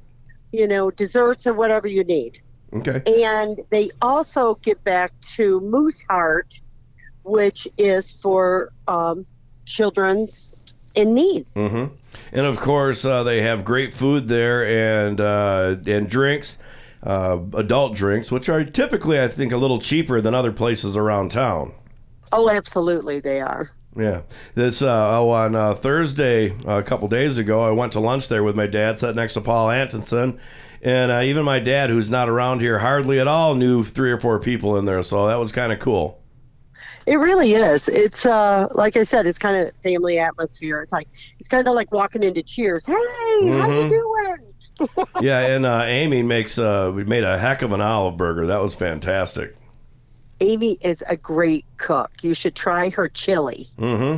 you 0.51 0.67
know, 0.67 0.89
desserts 0.89 1.45
or 1.45 1.53
whatever 1.53 1.87
you 1.87 2.03
need. 2.03 2.39
Okay. 2.73 3.01
And 3.23 3.59
they 3.69 3.91
also 4.01 4.55
give 4.55 4.83
back 4.83 5.11
to 5.35 5.59
Mooseheart, 5.61 6.59
which 7.23 7.67
is 7.77 8.11
for 8.11 8.71
um, 8.87 9.25
children's 9.65 10.51
in 10.93 11.13
need. 11.13 11.45
hmm 11.53 11.85
And 12.31 12.45
of 12.45 12.59
course, 12.59 13.03
uh, 13.05 13.23
they 13.23 13.41
have 13.41 13.65
great 13.65 13.93
food 13.93 14.27
there 14.27 14.65
and 14.65 15.19
uh, 15.19 15.75
and 15.85 16.09
drinks, 16.09 16.57
uh, 17.05 17.39
adult 17.53 17.95
drinks, 17.95 18.31
which 18.31 18.49
are 18.49 18.63
typically, 18.63 19.21
I 19.21 19.27
think, 19.27 19.51
a 19.53 19.57
little 19.57 19.79
cheaper 19.79 20.19
than 20.21 20.33
other 20.33 20.51
places 20.51 20.97
around 20.97 21.31
town. 21.31 21.73
Oh, 22.31 22.49
absolutely, 22.49 23.19
they 23.19 23.39
are. 23.39 23.69
Yeah. 23.97 24.21
This 24.55 24.81
uh, 24.81 25.17
oh, 25.19 25.29
on 25.29 25.55
uh, 25.55 25.73
Thursday, 25.75 26.53
a 26.65 26.83
couple 26.83 27.07
days 27.07 27.37
ago, 27.37 27.63
I 27.63 27.71
went 27.71 27.93
to 27.93 27.99
lunch 27.99 28.27
there 28.27 28.43
with 28.43 28.55
my 28.55 28.67
dad, 28.67 28.99
sat 28.99 29.15
next 29.15 29.33
to 29.35 29.41
Paul 29.41 29.69
Antonson. 29.69 30.39
And 30.81 31.11
uh, 31.11 31.21
even 31.23 31.45
my 31.45 31.59
dad, 31.59 31.89
who's 31.89 32.09
not 32.09 32.27
around 32.29 32.59
here 32.59 32.79
hardly 32.79 33.19
at 33.19 33.27
all, 33.27 33.55
knew 33.55 33.83
three 33.83 34.11
or 34.11 34.19
four 34.19 34.39
people 34.39 34.77
in 34.77 34.85
there. 34.85 35.01
So 35.01 35.27
that 35.27 35.39
was 35.39 35.51
kind 35.51 35.71
of 35.71 35.79
cool. 35.79 36.21
It 37.07 37.17
really 37.17 37.53
is. 37.53 37.87
It's 37.87 38.25
uh, 38.25 38.67
like 38.71 38.97
I 38.97 39.03
said, 39.03 39.27
it's 39.27 39.39
kind 39.39 39.55
of 39.67 39.73
family 39.77 40.17
atmosphere. 40.19 40.81
It's 40.81 40.91
like 40.91 41.07
it's 41.39 41.49
kind 41.49 41.67
of 41.67 41.75
like 41.75 41.91
walking 41.91 42.23
into 42.23 42.41
Cheers. 42.43 42.85
Hey, 42.85 42.93
how 42.93 43.67
you 43.69 43.83
Mhm. 43.83 43.89
doing? 43.89 44.53
Yeah, 45.21 45.39
and 45.39 45.65
uh, 45.65 45.83
Amy 45.85 46.23
makes 46.23 46.57
uh, 46.57 46.91
we 46.93 47.03
made 47.03 47.23
a 47.23 47.37
heck 47.37 47.61
of 47.61 47.71
an 47.71 47.81
olive 47.81 48.17
burger. 48.17 48.47
That 48.47 48.61
was 48.61 48.75
fantastic. 48.75 49.55
Amy 50.41 50.77
is 50.81 51.03
a 51.07 51.15
great 51.15 51.65
cook. 51.77 52.11
You 52.21 52.33
should 52.33 52.55
try 52.55 52.89
her 52.89 53.07
chili. 53.07 53.69
hmm 53.77 54.17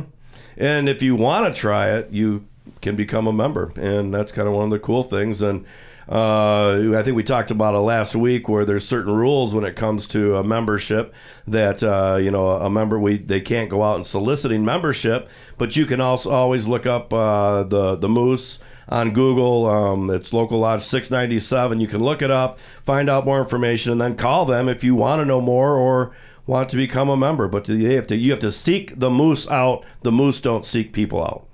And 0.56 0.88
if 0.88 1.02
you 1.02 1.14
want 1.14 1.54
to 1.54 1.58
try 1.60 1.90
it, 1.90 2.10
you 2.10 2.46
can 2.80 2.96
become 2.96 3.26
a 3.26 3.32
member, 3.32 3.72
and 3.76 4.12
that's 4.12 4.32
kind 4.32 4.48
of 4.48 4.54
one 4.54 4.64
of 4.64 4.70
the 4.70 4.78
cool 4.78 5.04
things. 5.04 5.42
And 5.42 5.64
uh, 6.08 6.96
I 6.96 7.02
think 7.02 7.16
we 7.16 7.22
talked 7.22 7.50
about 7.50 7.74
it 7.74 7.80
last 7.80 8.16
week, 8.16 8.48
where 8.48 8.64
there's 8.64 8.86
certain 8.86 9.14
rules 9.14 9.54
when 9.54 9.64
it 9.64 9.76
comes 9.76 10.06
to 10.08 10.36
a 10.36 10.44
membership 10.44 11.14
that 11.46 11.82
uh, 11.82 12.18
you 12.20 12.30
know 12.30 12.48
a 12.48 12.70
member 12.70 12.98
we 12.98 13.18
they 13.18 13.40
can't 13.40 13.68
go 13.68 13.82
out 13.82 13.96
and 13.96 14.06
soliciting 14.06 14.64
membership, 14.64 15.28
but 15.56 15.76
you 15.76 15.86
can 15.86 16.00
also 16.00 16.30
always 16.30 16.66
look 16.66 16.86
up 16.86 17.12
uh, 17.12 17.62
the 17.62 17.94
the 17.96 18.08
moose 18.08 18.58
on 18.88 19.10
Google. 19.12 19.66
Um, 19.66 20.10
it's 20.10 20.32
Local 20.32 20.58
Lodge 20.60 20.82
697. 20.82 21.80
You 21.80 21.86
can 21.86 22.02
look 22.02 22.22
it 22.22 22.30
up, 22.30 22.58
find 22.82 23.08
out 23.10 23.24
more 23.24 23.38
information, 23.40 23.92
and 23.92 24.00
then 24.00 24.16
call 24.16 24.44
them 24.44 24.68
if 24.68 24.82
you 24.84 24.94
want 24.94 25.20
to 25.20 25.24
know 25.24 25.40
more 25.40 25.76
or 25.76 26.12
want 26.46 26.68
to 26.70 26.76
become 26.76 27.08
a 27.08 27.16
member. 27.16 27.48
But 27.48 27.68
you 27.68 27.90
have 27.92 28.06
to 28.08 28.16
you 28.16 28.30
have 28.30 28.40
to 28.40 28.52
seek 28.52 28.98
the 28.98 29.10
moose 29.10 29.48
out. 29.48 29.84
The 30.02 30.12
moose 30.12 30.40
don't 30.40 30.64
seek 30.64 30.92
people 30.92 31.22
out. 31.22 31.44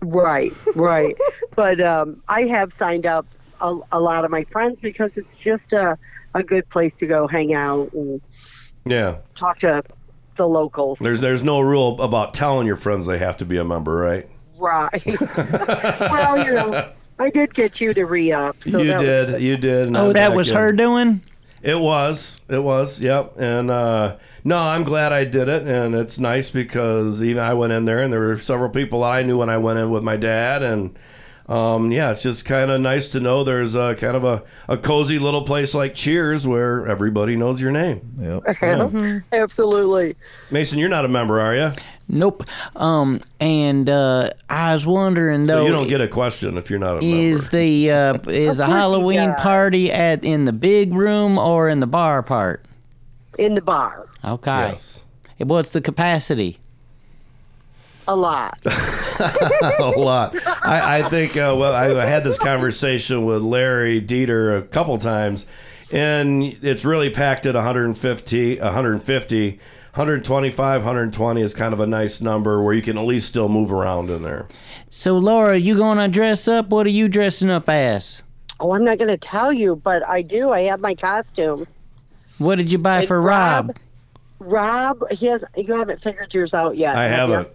Right, 0.00 0.52
right. 0.74 1.16
but 1.56 1.80
um, 1.80 2.22
I 2.28 2.42
have 2.44 2.72
signed 2.72 3.04
up 3.06 3.26
a, 3.60 3.76
a 3.92 4.00
lot 4.00 4.24
of 4.24 4.30
my 4.30 4.44
friends 4.44 4.80
because 4.80 5.18
it's 5.18 5.42
just 5.42 5.72
a, 5.72 5.98
a 6.34 6.42
good 6.42 6.68
place 6.68 6.94
to 6.96 7.06
go 7.06 7.26
hang 7.26 7.52
out 7.52 7.92
and 7.92 8.20
Yeah. 8.84 9.16
talk 9.34 9.58
to 9.58 9.82
the 10.36 10.46
locals. 10.46 11.00
There's 11.00 11.20
there's 11.20 11.42
no 11.42 11.60
rule 11.60 12.00
about 12.00 12.32
telling 12.32 12.66
your 12.66 12.76
friends 12.76 13.06
they 13.06 13.18
have 13.18 13.36
to 13.38 13.44
be 13.44 13.58
a 13.58 13.64
member, 13.64 13.96
right? 13.96 14.28
Right. 14.58 15.04
well, 16.00 16.44
you 16.46 16.54
know, 16.54 16.90
I 17.18 17.30
did 17.30 17.54
get 17.54 17.80
you 17.80 17.94
to 17.94 18.04
re 18.04 18.32
up. 18.32 18.62
So 18.62 18.78
you 18.80 18.88
that 18.88 18.98
was 18.98 19.06
did, 19.32 19.42
you 19.42 19.56
did. 19.56 19.86
and 19.88 19.96
Oh, 19.96 20.08
I'm 20.08 20.12
that 20.14 20.34
was 20.34 20.50
in. 20.50 20.56
her 20.56 20.72
doing? 20.72 21.20
It 21.62 21.78
was. 21.78 22.40
It 22.48 22.62
was. 22.62 23.00
Yep. 23.00 23.34
And 23.38 23.70
uh, 23.70 24.16
no, 24.44 24.58
I'm 24.58 24.84
glad 24.84 25.12
I 25.12 25.24
did 25.24 25.48
it, 25.48 25.66
and 25.66 25.94
it's 25.94 26.18
nice 26.18 26.50
because 26.50 27.22
even 27.22 27.42
I 27.42 27.54
went 27.54 27.72
in 27.72 27.84
there, 27.84 28.00
and 28.02 28.12
there 28.12 28.20
were 28.20 28.38
several 28.38 28.70
people 28.70 29.02
I 29.02 29.22
knew 29.22 29.38
when 29.38 29.50
I 29.50 29.58
went 29.58 29.78
in 29.80 29.90
with 29.90 30.04
my 30.04 30.16
dad, 30.16 30.62
and 30.62 30.96
um, 31.48 31.90
yeah, 31.90 32.10
it's 32.12 32.22
just 32.22 32.44
kind 32.44 32.70
of 32.70 32.80
nice 32.80 33.08
to 33.08 33.20
know 33.20 33.42
there's 33.42 33.74
a 33.74 33.94
kind 33.96 34.16
of 34.16 34.22
a, 34.22 34.44
a 34.68 34.76
cozy 34.76 35.18
little 35.18 35.42
place 35.42 35.74
like 35.74 35.94
Cheers 35.94 36.46
where 36.46 36.86
everybody 36.86 37.34
knows 37.36 37.60
your 37.60 37.72
name. 37.72 38.02
Yep. 38.18 39.22
Absolutely. 39.32 40.14
Mason, 40.50 40.78
you're 40.78 40.88
not 40.90 41.04
a 41.04 41.08
member, 41.08 41.40
are 41.40 41.54
you? 41.56 41.72
Nope. 42.08 42.44
Um, 42.74 43.20
and 43.38 43.88
uh, 43.88 44.30
I 44.48 44.74
was 44.74 44.86
wondering 44.86 45.46
though. 45.46 45.58
So 45.58 45.66
you 45.66 45.72
don't 45.72 45.88
get 45.88 46.00
a 46.00 46.08
question 46.08 46.56
if 46.56 46.70
you're 46.70 46.78
not 46.78 46.98
a 46.98 47.00
member. 47.00 47.06
Is 47.06 47.50
the 47.50 47.90
uh, 47.90 48.18
is 48.28 48.56
the 48.56 48.66
Halloween 48.66 49.34
party 49.34 49.92
at 49.92 50.24
in 50.24 50.44
the 50.44 50.52
big 50.52 50.94
room 50.94 51.38
or 51.38 51.68
in 51.68 51.80
the 51.80 51.86
bar 51.86 52.22
part? 52.22 52.64
In 53.38 53.54
the 53.54 53.62
bar. 53.62 54.08
Okay. 54.24 54.76
What's 55.38 55.70
the 55.70 55.80
capacity? 55.80 56.58
A 58.08 58.16
lot. 58.16 58.58
a 58.64 59.92
lot. 59.96 60.34
I, 60.64 61.00
I 61.00 61.08
think 61.10 61.32
uh, 61.36 61.54
well, 61.58 61.74
I 61.74 62.06
had 62.06 62.24
this 62.24 62.38
conversation 62.38 63.26
with 63.26 63.42
Larry 63.42 64.00
Dieter 64.00 64.58
a 64.58 64.62
couple 64.62 64.96
times, 64.96 65.44
and 65.92 66.42
it's 66.42 66.86
really 66.86 67.10
packed 67.10 67.44
at 67.44 67.54
150, 67.54 68.60
150, 68.60 69.60
125, 69.98 70.82
120 70.82 71.40
is 71.42 71.54
kind 71.54 71.74
of 71.74 71.80
a 71.80 71.86
nice 71.86 72.20
number 72.20 72.62
where 72.62 72.72
you 72.72 72.82
can 72.82 72.96
at 72.96 73.04
least 73.04 73.26
still 73.26 73.48
move 73.48 73.72
around 73.72 74.10
in 74.10 74.22
there. 74.22 74.46
So 74.90 75.18
Laura, 75.18 75.58
you 75.58 75.76
gonna 75.76 76.06
dress 76.06 76.46
up? 76.46 76.68
What 76.68 76.86
are 76.86 76.90
you 76.90 77.08
dressing 77.08 77.50
up 77.50 77.68
as? 77.68 78.22
Oh, 78.60 78.74
I'm 78.74 78.84
not 78.84 78.98
going 78.98 79.08
to 79.08 79.16
tell 79.16 79.52
you, 79.52 79.76
but 79.76 80.06
I 80.06 80.22
do. 80.22 80.50
I 80.50 80.62
have 80.62 80.80
my 80.80 80.94
costume. 80.94 81.66
What 82.38 82.56
did 82.56 82.72
you 82.72 82.78
buy 82.78 83.00
And 83.00 83.08
for 83.08 83.20
Rob? 83.20 83.76
Rob, 84.40 85.02
he 85.10 85.26
has. 85.26 85.44
You 85.56 85.74
haven't 85.74 86.00
figured 86.00 86.32
yours 86.34 86.54
out 86.54 86.76
yet. 86.76 86.96
I 86.96 87.04
have 87.04 87.30
haven't. 87.30 87.48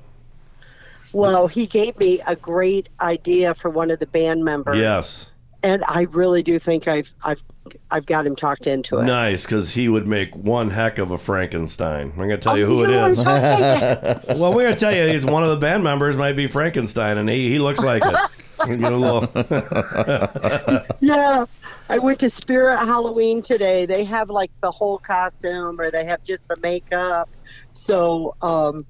Well, 1.11 1.47
he 1.47 1.67
gave 1.67 1.97
me 1.97 2.21
a 2.25 2.35
great 2.35 2.89
idea 2.99 3.53
for 3.53 3.69
one 3.69 3.91
of 3.91 3.99
the 3.99 4.07
band 4.07 4.43
members. 4.43 4.77
Yes. 4.77 5.29
And 5.63 5.81
I 5.87 6.01
really 6.11 6.43
do 6.43 6.59
think 6.59 6.89
I've 6.89 7.13
I've 7.23 7.41
I've 7.89 8.05
got 8.05 8.27
him 8.27 8.35
talked 8.35 8.67
into 8.67 8.97
it. 8.97 9.05
Nice, 9.05 9.45
because 9.45 9.73
he 9.73 9.87
would 9.87 10.05
make 10.07 10.35
one 10.35 10.69
heck 10.69 10.97
of 10.97 11.11
a 11.11 11.17
Frankenstein. 11.17 12.09
I'm 12.11 12.17
going 12.17 12.29
to 12.31 12.37
tell 12.37 12.57
you 12.57 12.65
Oh, 12.65 12.67
who 12.67 12.77
you 12.79 12.91
it 12.91 13.11
is. 13.11 13.23
well, 14.39 14.53
we're 14.53 14.63
going 14.63 14.73
to 14.73 14.79
tell 14.79 14.93
you, 14.93 15.25
one 15.25 15.43
of 15.43 15.49
the 15.49 15.55
band 15.55 15.83
members 15.83 16.17
might 16.17 16.33
be 16.33 16.47
Frankenstein, 16.47 17.17
and 17.17 17.29
he, 17.29 17.49
he 17.49 17.59
looks 17.59 17.79
like 17.79 18.03
it. 18.05 18.15
You 18.67 18.75
little. 18.77 19.21
no, 21.01 21.47
I 21.89 21.99
went 21.99 22.19
to 22.19 22.29
Spirit 22.29 22.77
Halloween 22.77 23.41
today. 23.41 23.85
They 23.85 24.03
have 24.03 24.29
like 24.29 24.51
the 24.61 24.71
whole 24.71 24.97
costume, 24.97 25.79
or 25.79 25.89
they 25.89 26.05
have 26.05 26.23
just 26.23 26.47
the 26.49 26.57
makeup. 26.57 27.29
So 27.73 28.35
um, 28.41 28.85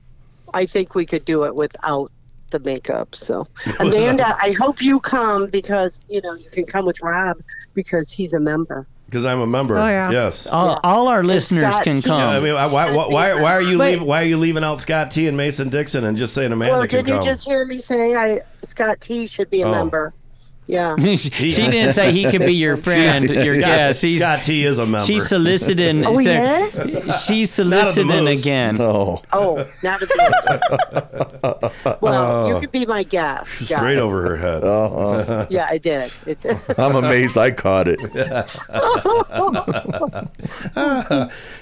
I 0.53 0.65
think 0.65 0.95
we 0.95 1.05
could 1.05 1.25
do 1.25 1.43
it 1.45 1.55
without 1.55 2.11
the 2.53 2.59
makeup. 2.61 3.13
So 3.15 3.45
Amanda, 3.79 4.25
I 4.41 4.53
hope 4.57 4.81
you 4.81 5.01
come 5.01 5.49
because 5.49 6.05
you 6.09 6.21
know 6.21 6.33
you 6.35 6.49
can 6.51 6.65
come 6.65 6.85
with 6.85 7.01
Rob 7.03 7.41
because 7.73 8.09
he's 8.11 8.31
a 8.33 8.39
member. 8.39 8.87
Because 9.07 9.25
I'm 9.25 9.41
a 9.41 9.45
member. 9.45 9.77
Oh, 9.77 9.85
yeah. 9.85 10.09
Yes. 10.09 10.47
All, 10.47 10.79
all 10.83 11.07
our 11.07 11.23
listeners 11.23 11.79
can 11.81 11.97
T. 11.97 12.01
come. 12.01 12.19
I 12.19 12.39
mean, 12.39 12.55
why, 12.55 12.65
why, 12.65 12.95
why, 12.95 13.39
why 13.39 13.51
are 13.53 13.61
you 13.61 13.77
But- 13.77 13.91
leaving? 13.91 14.07
Why 14.07 14.21
are 14.21 14.25
you 14.25 14.37
leaving 14.37 14.63
out 14.63 14.79
Scott 14.79 15.11
T 15.11 15.27
and 15.27 15.37
Mason 15.37 15.69
Dixon 15.69 16.03
and 16.03 16.17
just 16.17 16.33
saying 16.33 16.51
Amanda 16.51 16.77
well, 16.79 16.87
can 16.87 17.05
did 17.05 17.13
you 17.13 17.21
just 17.21 17.45
hear 17.45 17.63
me 17.65 17.77
say 17.79 18.15
I 18.15 18.41
Scott 18.63 19.01
T 19.01 19.27
should 19.27 19.51
be 19.51 19.61
a 19.61 19.67
Oh. 19.67 19.71
member? 19.71 20.15
Yeah. 20.65 20.95
she, 20.99 21.17
she 21.17 21.51
didn't 21.69 21.93
say 21.93 22.11
he 22.11 22.29
could 22.31 22.41
be 22.45 22.53
your 22.55 22.77
friend, 22.87 23.29
your 23.29 23.55
Scott, 23.55 23.65
guest. 23.65 24.01
He's, 24.01 24.19
Scott 24.21 24.43
T 24.43 24.63
is 24.65 24.77
a 24.77 24.85
member. 24.85 25.05
She's 25.05 25.27
soliciting. 25.27 26.03
Oh, 26.13 26.17
he 26.17 26.29
is? 26.29 27.23
She's 27.25 27.51
soliciting 27.51 28.27
again. 28.27 28.75
No. 28.77 29.21
Oh, 29.33 29.65
not 29.83 30.01
a 30.01 30.07
bit. 30.07 32.01
Well, 32.01 32.47
you 32.47 32.55
Oh. 32.55 32.59
could 32.59 32.71
be 32.71 32.85
my 32.85 33.03
guest. 33.03 33.59
guys. 33.59 33.67
Straight 33.79 33.97
over 33.97 34.21
her 34.21 34.37
head. 34.37 34.63
Uh-huh. 34.63 35.47
Yeah, 35.49 35.67
I 35.69 35.77
did. 35.77 36.11
It 36.25 36.39
did. 36.41 36.57
I'm 36.77 36.95
amazed 36.95 37.37
I 37.37 37.51
caught 37.51 37.87
it. 37.87 37.99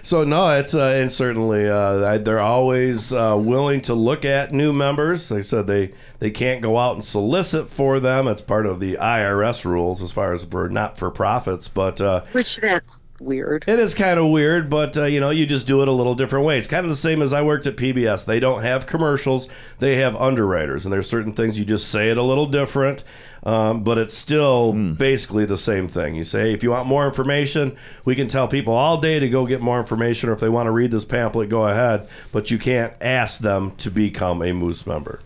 so 0.03 0.23
no, 0.23 0.57
it's 0.60 0.73
uh, 0.73 0.86
and 0.95 1.11
certainly 1.11 1.68
uh, 1.68 2.18
they're 2.19 2.40
always 2.40 3.14
uh, 3.14 3.36
willing 3.40 3.82
to 3.82 3.94
look 3.94 4.26
at 4.26 4.52
new 4.52 4.73
members. 4.73 5.30
They 5.30 5.41
said 5.41 5.68
they 5.68 5.91
they 6.19 6.32
can't 6.32 6.61
go 6.61 6.78
out 6.78 6.95
and 6.95 7.06
solicit 7.06 7.69
for 7.69 7.99
them. 7.99 8.28
It's 8.28 8.41
part 8.41 8.65
of 8.65 8.80
the 8.80 8.91
IRS 9.00 9.66
rules 9.66 10.02
as 10.02 10.12
far 10.12 10.34
as 10.34 10.46
for 10.46 10.70
not 10.70 10.98
for 10.98 11.12
profits, 11.12 11.68
but. 11.68 12.00
Uh, 12.02 12.22
Which 12.32 12.58
that's 12.58 13.04
weird. 13.22 13.64
It 13.68 13.80
is 13.80 13.94
kind 13.94 14.20
of 14.20 14.30
weird, 14.30 14.70
but 14.70 14.98
uh, 14.98 15.04
you 15.06 15.20
know, 15.20 15.30
you 15.30 15.46
just 15.46 15.68
do 15.68 15.82
it 15.82 15.88
a 15.88 15.92
little 15.92 16.16
different 16.16 16.46
way. 16.46 16.58
It's 16.58 16.68
kind 16.68 16.86
of 16.86 16.90
the 16.90 16.96
same 16.96 17.22
as 17.22 17.34
I 17.34 17.42
worked 17.42 17.68
at 17.68 17.78
PBS. 17.78 18.26
They 18.26 18.40
don't 18.40 18.64
have 18.64 18.86
commercials; 18.86 19.48
they 19.80 19.98
have 19.98 20.16
underwriters, 20.16 20.86
and 20.86 20.92
there's 20.92 21.08
certain 21.08 21.34
things 21.34 21.58
you 21.58 21.66
just 21.66 21.88
say 21.88 22.10
it 22.10 22.18
a 22.18 22.24
little 22.24 22.48
different, 22.48 23.04
um, 23.44 23.84
but 23.84 23.98
it's 23.98 24.18
still 24.18 24.74
basically 24.74 25.46
the 25.46 25.58
same 25.58 25.88
thing. 25.88 26.16
You 26.16 26.24
say, 26.24 26.54
if 26.54 26.64
you 26.64 26.72
want 26.72 26.88
more 26.88 27.06
information, 27.06 27.76
we 28.04 28.16
can 28.16 28.28
tell 28.28 28.48
people 28.48 28.74
all 28.74 29.00
day 29.00 29.20
to 29.20 29.30
go 29.30 29.46
get 29.46 29.62
more 29.62 29.80
information, 29.80 30.30
or 30.30 30.34
if 30.34 30.40
they 30.40 30.50
want 30.50 30.68
to 30.68 30.72
read 30.72 30.92
this 30.92 31.06
pamphlet, 31.06 31.50
go 31.50 31.68
ahead. 31.68 32.08
But 32.32 32.52
you 32.52 32.58
can't 32.58 32.94
ask 33.00 33.40
them 33.40 33.76
to 33.78 33.92
become 33.92 34.42
a 34.42 34.52
Moose 34.52 34.86
member. 34.86 35.20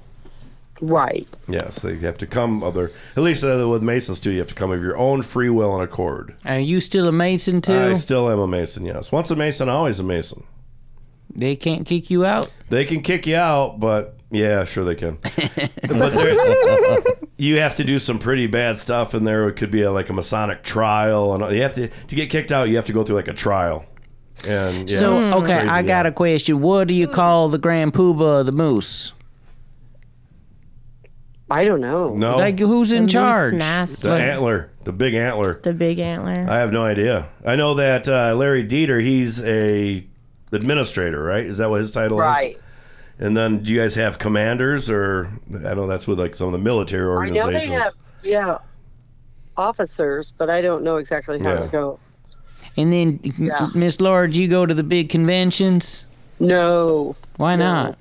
Right. 0.82 1.28
Yes, 1.48 1.84
you 1.84 1.98
have 2.00 2.18
to 2.18 2.28
come. 2.28 2.64
Other, 2.64 2.92
at 3.16 3.24
least 3.24 3.44
uh, 3.44 3.68
with 3.70 3.82
Masons 3.82 4.20
too, 4.20 4.32
you 4.32 4.40
have 4.40 4.48
to 4.50 4.56
come 4.56 4.72
of 4.72 4.82
your 4.82 4.98
own 4.98 5.22
free 5.22 5.50
will 5.50 5.74
and 5.74 5.84
accord. 5.84 6.36
Are 6.46 6.60
you 6.60 6.82
still 6.82 7.08
a 7.08 7.12
Mason 7.12 7.62
too? 7.62 7.74
I 7.74 7.94
still 7.96 8.30
am 8.30 8.40
a 8.40 8.48
Mason, 8.48 8.86
yes. 8.86 9.12
Once 9.12 9.32
a 9.32 9.36
Mason, 9.36 9.70
always 9.70 10.00
a 10.00 10.04
Mason. 10.04 10.44
they 11.34 11.56
can't 11.56 11.86
kick 11.86 12.10
you 12.10 12.26
out. 12.26 12.52
They 12.70 12.84
can 12.86 13.02
kick 13.02 13.26
you 13.26 13.36
out, 13.38 13.80
but 13.80 14.18
yeah, 14.32 14.66
sure 14.66 14.84
they 14.84 14.96
can. 14.96 15.18
but 15.88 17.06
you 17.38 17.60
have 17.60 17.76
to 17.78 17.84
do 17.84 18.00
some 18.00 18.20
pretty 18.20 18.48
bad 18.48 18.80
stuff, 18.80 19.14
in 19.14 19.24
there 19.24 19.48
It 19.48 19.54
could 19.54 19.72
be 19.72 19.84
a, 19.84 19.92
like 19.92 20.10
a 20.10 20.14
Masonic 20.14 20.64
trial, 20.64 21.34
and 21.34 21.56
you 21.56 21.62
have 21.62 21.76
to 21.76 21.88
to 21.88 22.16
get 22.16 22.30
kicked 22.30 22.52
out. 22.52 22.70
You 22.70 22.76
have 22.76 22.86
to 22.88 22.94
go 22.94 23.04
through 23.04 23.16
like 23.16 23.28
a 23.28 23.34
trial. 23.34 23.86
And 24.46 24.90
yeah, 24.90 24.98
so 24.98 25.18
okay, 25.38 25.60
crazy, 25.60 25.70
I 25.70 25.80
yeah. 25.80 25.82
got 25.84 26.06
a 26.06 26.12
question. 26.12 26.60
What 26.60 26.88
do 26.88 26.94
you 26.94 27.08
call 27.08 27.50
the 27.50 27.58
Grand 27.58 27.94
Poobah 27.94 28.42
of 28.42 28.46
the 28.46 28.52
moose? 28.52 29.14
I 31.50 31.64
don't 31.66 31.82
know. 31.82 32.16
no 32.16 32.38
Like 32.38 32.58
who's 32.60 32.92
in 32.92 32.98
The 32.98 33.02
moose 33.04 33.12
charge? 33.14 33.54
master. 33.54 34.08
the 34.08 34.14
Like- 34.16 34.24
antler, 34.24 34.70
the 34.84 34.92
big 34.92 35.14
antler. 35.14 35.60
The 35.62 35.74
big 35.74 36.00
antler. 36.00 36.46
I 36.50 36.58
have 36.60 36.72
no 36.72 36.84
idea. 36.84 37.28
I 37.46 37.56
know 37.56 37.76
that 37.76 38.08
uh, 38.10 38.34
Larry 38.36 38.64
Dieter, 38.64 39.02
he's 39.02 39.42
a 39.44 40.04
administrator, 40.52 41.22
right? 41.24 41.46
Is 41.46 41.58
that 41.60 41.70
what 41.70 41.82
his 41.82 41.92
title 41.92 42.18
is? 42.20 42.24
Right. 42.24 42.56
And 43.20 43.38
then 43.38 43.64
do 43.64 43.72
you 43.72 43.80
guys 43.80 43.96
have 43.96 44.18
commanders 44.20 44.90
or 44.90 45.30
I 45.54 45.74
know 45.76 45.88
that's 45.88 46.08
with 46.08 46.20
like 46.20 46.36
some 46.36 46.48
of 46.48 46.52
the 46.54 46.58
military 46.58 47.04
I 47.04 47.30
know 47.30 47.42
organizations. 47.44 47.68
they 47.70 47.74
have, 47.76 47.94
yeah, 48.24 48.58
officers, 49.58 50.34
but 50.38 50.50
I 50.50 50.62
don't 50.62 50.84
know 50.84 50.98
exactly 50.98 51.40
how 51.40 51.50
Yeah. 51.52 51.56
to 51.58 51.68
go. 51.68 52.00
And 52.78 52.92
then, 52.92 53.20
Yeah. 53.38 53.70
Miss 53.74 54.02
Laura, 54.02 54.30
do 54.30 54.42
you 54.42 54.48
go 54.50 54.66
to 54.66 54.74
the 54.74 54.84
big 54.84 55.10
conventions? 55.10 56.06
No. 56.40 57.16
Why 57.38 57.56
not? 57.56 57.98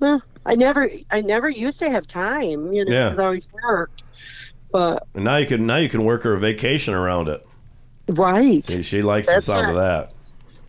Well, 0.00 0.22
I 0.44 0.54
never, 0.54 0.88
I 1.10 1.20
never 1.20 1.48
used 1.48 1.78
to 1.80 1.90
have 1.90 2.06
time, 2.06 2.72
you 2.72 2.84
know, 2.84 2.92
Yeah. 2.92 3.04
because 3.08 3.18
I 3.18 3.24
always 3.24 3.48
worked. 3.52 4.02
But 4.72 5.06
And 5.14 5.24
now 5.24 5.36
you 5.36 5.46
can 5.46 5.66
now 5.66 5.76
you 5.76 5.88
can 5.88 6.04
work 6.04 6.22
her 6.22 6.32
a 6.34 6.38
vacation 6.40 6.94
around 6.94 7.28
it. 7.28 7.44
right, 8.08 8.64
See, 8.64 8.82
she 8.82 9.02
likes 9.02 9.26
That's 9.28 9.46
the 9.46 9.52
sound 9.52 9.76
of 9.76 9.82
that. 9.82 10.12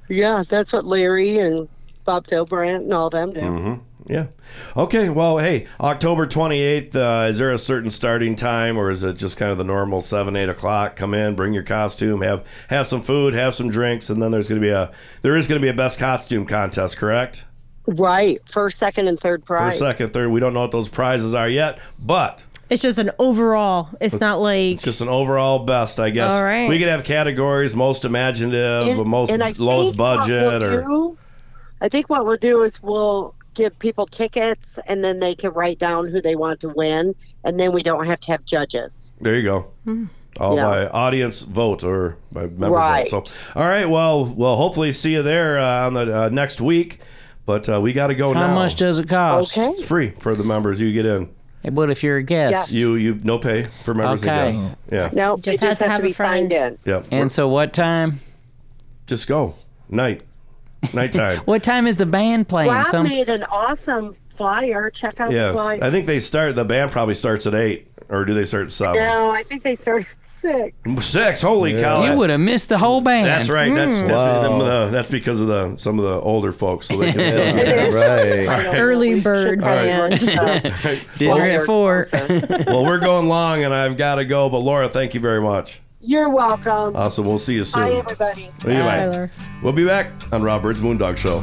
yeah, 0.10 0.44
that's 0.48 0.74
what 0.74 0.86
Larry 0.86 1.38
and 1.40 1.68
Bob 2.06 2.28
Philbrandt 2.28 2.78
and 2.84 2.94
all 2.94 3.10
them 3.10 3.32
do. 3.34 3.40
Mm-hmm. 3.40 3.74
Yeah. 4.12 4.26
Okay. 4.76 5.08
Well, 5.08 5.38
hey, 5.38 5.66
October 5.80 6.28
28th, 6.28 6.94
uh, 6.96 7.30
is 7.30 7.38
there 7.38 7.54
a 7.54 7.58
certain 7.58 7.90
starting 7.90 8.36
time 8.36 8.78
or 8.78 8.90
is 8.90 9.02
it 9.02 9.14
just 9.16 9.38
kind 9.38 9.50
of 9.54 9.58
the 9.58 9.64
normal 9.64 10.02
7, 10.02 10.36
8 10.36 10.50
o'clock? 10.50 10.98
Come 10.98 11.14
in, 11.14 11.36
bring 11.36 11.54
your 11.54 11.64
costume, 11.64 12.22
have 12.22 12.44
have 12.68 12.86
some 12.86 13.02
food, 13.02 13.34
have 13.34 13.56
some 13.56 13.70
drinks, 13.70 14.10
and 14.10 14.22
then 14.22 14.32
there's 14.32 14.50
going 14.50 14.60
to 14.60 14.66
be 14.68 14.72
a 14.72 14.92
there 15.22 15.38
is 15.38 15.48
going 15.48 15.60
to 15.62 15.64
be 15.66 15.70
a 15.70 15.74
best 15.74 15.98
costume 16.00 16.46
contest, 16.46 16.98
correct? 16.98 17.46
Right, 17.86 18.42
first, 18.48 18.78
second, 18.80 19.08
and 19.08 19.20
third 19.20 19.44
prize. 19.46 19.74
First, 19.74 19.80
second, 19.80 20.14
third. 20.14 20.30
We 20.32 20.40
don't 20.40 20.54
know 20.54 20.62
what 20.62 20.72
those 20.72 20.88
prizes 20.90 21.34
are 21.34 21.50
yet, 21.50 21.80
but 22.00 22.42
It's 22.70 22.82
just 22.82 22.98
an 22.98 23.12
overall. 23.20 23.90
It's 24.00 24.20
not 24.20 24.40
like 24.40 24.76
it's 24.76 24.84
just 24.84 25.02
an 25.02 25.10
overall 25.10 25.60
best, 25.60 26.00
I 26.00 26.10
guess. 26.10 26.32
All 26.32 26.44
right. 26.44 26.70
We 26.70 26.80
could 26.80 26.88
have 26.88 27.04
categories: 27.04 27.76
most 27.76 28.06
imaginative, 28.06 28.88
And- 29.00 29.06
most 29.10 29.32
and 29.32 29.60
lowest 29.60 29.98
budget, 29.98 30.62
we'll 30.62 30.64
or 30.64 30.82
do- 30.82 31.18
I 31.82 31.90
think 31.90 32.10
what 32.10 32.26
we'll 32.26 32.38
do 32.38 32.62
is 32.64 32.82
we'll 32.82 33.36
give 33.54 33.78
people 33.80 34.06
tickets, 34.06 34.80
and 34.88 35.04
then 35.04 35.20
they 35.20 35.36
can 35.36 35.52
write 35.52 35.78
down 35.78 36.08
who 36.08 36.22
they 36.22 36.36
want 36.38 36.62
to 36.62 36.70
win, 36.70 37.14
and 37.44 37.60
then 37.60 37.74
we 37.74 37.84
don't 37.84 38.06
have 38.06 38.20
to 38.22 38.32
have 38.32 38.46
judges. 38.46 39.12
There 39.20 39.36
you 39.36 39.44
go. 39.44 39.66
All 40.40 40.56
Yeah. 40.56 40.64
by 40.66 40.88
audience 40.88 41.42
vote 41.42 41.84
or 41.84 42.16
by 42.32 42.44
member 42.44 42.70
Right. 42.72 43.12
vote. 43.12 43.28
So, 43.28 43.34
all 43.56 43.68
right. 43.68 43.88
Well, 43.88 44.24
we'll 44.26 44.56
hopefully 44.56 44.92
see 44.94 45.12
you 45.12 45.22
there 45.22 45.60
uh, 45.60 45.86
on 45.86 45.94
the 45.94 46.22
uh, 46.24 46.30
next 46.30 46.62
week. 46.62 47.00
But 47.46 47.68
uh, 47.68 47.82
we 47.82 47.94
got 47.94 48.08
to 48.08 48.16
go 48.16 48.34
now. 48.34 48.40
How 48.42 48.48
now. 48.48 48.56
much 48.56 48.76
does 48.76 49.00
it 49.00 49.10
cost? 49.10 49.58
Okay. 49.58 49.70
It's 49.72 49.84
free 49.84 50.12
for 50.20 50.36
the 50.36 50.44
members. 50.44 50.80
You 50.80 50.94
get 50.94 51.06
in. 51.06 51.30
Hey, 51.62 51.70
What 51.70 51.90
if 51.90 52.04
you're 52.04 52.18
a 52.18 52.24
guest? 52.24 52.72
You 52.72 52.96
you 52.96 53.20
no 53.24 53.40
pay 53.40 53.68
for 53.84 53.94
members 53.94 54.24
Okay. 54.24 54.50
and 54.50 54.56
guests. 54.56 54.76
Yeah. 54.92 55.10
No, 55.14 55.38
they 55.38 55.58
just 55.58 55.82
have, 55.82 55.98
to, 55.98 56.04
be 56.04 56.12
signed 56.12 56.54
in. 56.54 56.78
Yep. 56.86 57.08
And 57.12 57.32
so, 57.32 57.48
what 57.48 57.74
time? 57.74 58.20
Just 59.08 59.28
go 59.28 59.56
night, 59.90 60.24
nighttime. 60.94 61.40
What 61.46 61.64
time 61.64 61.88
is 61.88 61.98
the 61.98 62.06
band 62.06 62.48
playing? 62.48 62.72
Rob 62.72 62.88
Some 62.88 63.08
made 63.08 63.30
an 63.30 63.44
awesome 63.44 64.16
flyer. 64.30 64.90
Check 64.90 65.20
out 65.20 65.30
the 65.30 65.36
yes. 65.36 65.56
flyer. 65.56 65.80
I 65.84 65.92
think 65.92 66.08
they 66.08 66.20
start. 66.20 66.56
The 66.56 66.66
band 66.66 66.92
probably 66.92 67.16
starts 67.16 67.46
at 67.46 67.54
eight, 67.56 67.88
or 68.10 68.26
do 68.26 68.34
they 68.34 68.46
start 68.46 68.66
at 68.66 68.72
seven? 68.72 69.04
no, 69.04 69.30
I 69.32 69.44
think 69.44 69.64
they 69.64 69.76
start 69.76 70.02
at 70.04 70.16
six. 70.26 70.76
Six. 71.06 71.42
Holy 71.42 71.74
cow! 71.80 72.04
you 72.06 72.18
would 72.18 72.30
have 72.30 72.40
missed 72.40 72.70
the 72.70 72.78
whole 72.78 73.02
band. 73.02 73.28
That's 73.28 73.50
right. 73.50 73.74
That's 73.74 73.96
that's, 73.96 74.12
Wow. 74.12 74.62
uh, 74.62 74.90
that's 74.90 75.10
because 75.10 75.40
of 75.40 75.48
the 75.48 75.78
some 75.78 75.98
of 76.00 76.06
the 76.06 76.20
older 76.20 76.52
folks, 76.52 76.88
so 76.88 76.98
they 76.98 77.12
can 77.12 77.32
still 77.32 77.56
do 77.56 77.64
that. 77.96 78.48
right. 78.48 78.76
early 78.78 79.20
bird 79.22 79.64
All 79.64 79.70
right. 79.70 80.20
band. 80.20 81.02
Dinner 81.18 81.42
at 81.44 81.66
four. 81.66 82.08
well, 82.68 82.84
we're 82.86 83.00
going 83.00 83.28
long, 83.28 83.64
and 83.64 83.74
I've 83.74 83.98
got 83.98 84.16
to 84.16 84.26
go. 84.26 84.50
But 84.50 84.60
Laura, 84.60 84.90
thank 84.90 85.14
you 85.14 85.20
very 85.20 85.42
much. 85.42 85.80
You're 86.02 86.30
welcome. 86.30 86.96
Awesome. 86.98 87.26
We'll 87.26 87.40
see 87.40 87.54
you 87.54 87.64
soon. 87.64 87.82
Bye, 87.84 87.92
everybody. 87.94 88.52
Bye, 88.64 88.74
bye. 88.80 89.06
Laura. 89.06 89.32
We'll 89.62 89.72
be 89.74 89.86
back 89.86 90.12
on 90.34 90.44
Rob 90.44 90.62
Byrd's 90.62 90.82
Moondog 90.82 91.16
Show. 91.16 91.42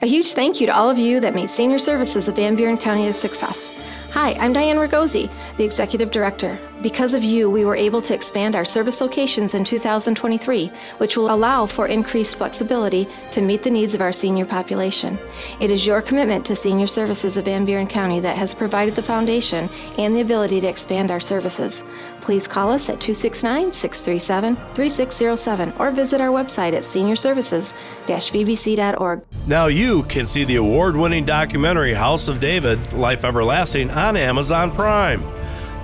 A 0.00 0.06
huge 0.06 0.32
thank 0.34 0.60
you 0.60 0.66
to 0.68 0.76
all 0.76 0.88
of 0.88 0.96
you 0.96 1.18
that 1.18 1.34
made 1.34 1.50
senior 1.50 1.80
services 1.80 2.28
of 2.28 2.36
Van 2.36 2.54
Buren 2.54 2.76
County 2.76 3.08
a 3.08 3.12
success. 3.12 3.72
Hi, 4.12 4.34
I'm 4.34 4.52
Diane 4.52 4.76
Ragosi, 4.76 5.28
the 5.56 5.64
Executive 5.64 6.12
Director. 6.12 6.56
Because 6.82 7.14
of 7.14 7.24
you, 7.24 7.50
we 7.50 7.64
were 7.64 7.74
able 7.74 8.00
to 8.02 8.14
expand 8.14 8.54
our 8.54 8.64
service 8.64 9.00
locations 9.00 9.54
in 9.54 9.64
2023, 9.64 10.70
which 10.98 11.16
will 11.16 11.34
allow 11.34 11.66
for 11.66 11.88
increased 11.88 12.36
flexibility 12.36 13.08
to 13.32 13.42
meet 13.42 13.64
the 13.64 13.70
needs 13.70 13.92
of 13.96 14.00
our 14.00 14.12
senior 14.12 14.44
population. 14.44 15.18
It 15.58 15.72
is 15.72 15.84
your 15.84 16.00
commitment 16.00 16.46
to 16.46 16.54
senior 16.54 16.86
services 16.86 17.36
of 17.36 17.46
Van 17.46 17.64
Buren 17.64 17.88
County 17.88 18.20
that 18.20 18.36
has 18.36 18.54
provided 18.54 18.94
the 18.94 19.02
foundation 19.02 19.68
and 19.98 20.14
the 20.14 20.20
ability 20.20 20.60
to 20.60 20.68
expand 20.68 21.10
our 21.10 21.18
services. 21.18 21.82
Please 22.20 22.46
call 22.46 22.70
us 22.70 22.88
at 22.88 23.00
269 23.00 23.72
637 23.72 24.56
3607 24.74 25.72
or 25.78 25.90
visit 25.90 26.20
our 26.20 26.28
website 26.28 26.74
at 26.74 26.82
seniorservices-vbc.org. 26.82 29.22
Now 29.46 29.66
you 29.66 30.02
can 30.04 30.26
see 30.26 30.44
the 30.44 30.56
award-winning 30.56 31.24
documentary 31.24 31.94
House 31.94 32.28
of 32.28 32.40
David: 32.40 32.92
Life 32.92 33.24
Everlasting 33.24 33.90
on 33.90 34.16
Amazon 34.16 34.70
Prime. 34.70 35.24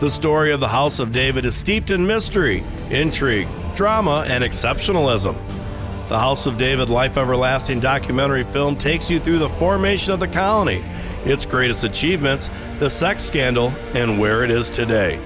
The 0.01 0.11
story 0.11 0.53
of 0.53 0.61
the 0.61 0.69
House 0.69 0.99
of 0.99 1.13
David 1.13 1.47
is 1.47 1.55
steeped 1.55 1.91
in 1.91 2.07
mystery, 2.07 2.63
intrigue, 2.91 3.49
drama, 3.75 4.25
and 4.27 4.45
exceptionalism. 4.45 5.35
The 6.09 6.19
House 6.19 6.47
of 6.47 6.59
David 6.59 6.91
Life 6.91 7.17
Everlasting 7.17 7.81
documentary 7.81 8.45
film 8.45 8.77
takes 8.77 9.09
you 9.09 9.19
through 9.19 9.39
the 9.39 9.49
formation 9.49 10.13
of 10.13 10.21
the 10.21 10.29
colony, 10.29 10.85
its 11.25 11.47
greatest 11.47 11.85
achievements, 11.85 12.51
the 12.79 12.91
sex 12.91 13.25
scandal, 13.25 13.73
and 13.95 14.19
where 14.19 14.45
it 14.45 14.51
is 14.51 14.69
today. 14.69 15.19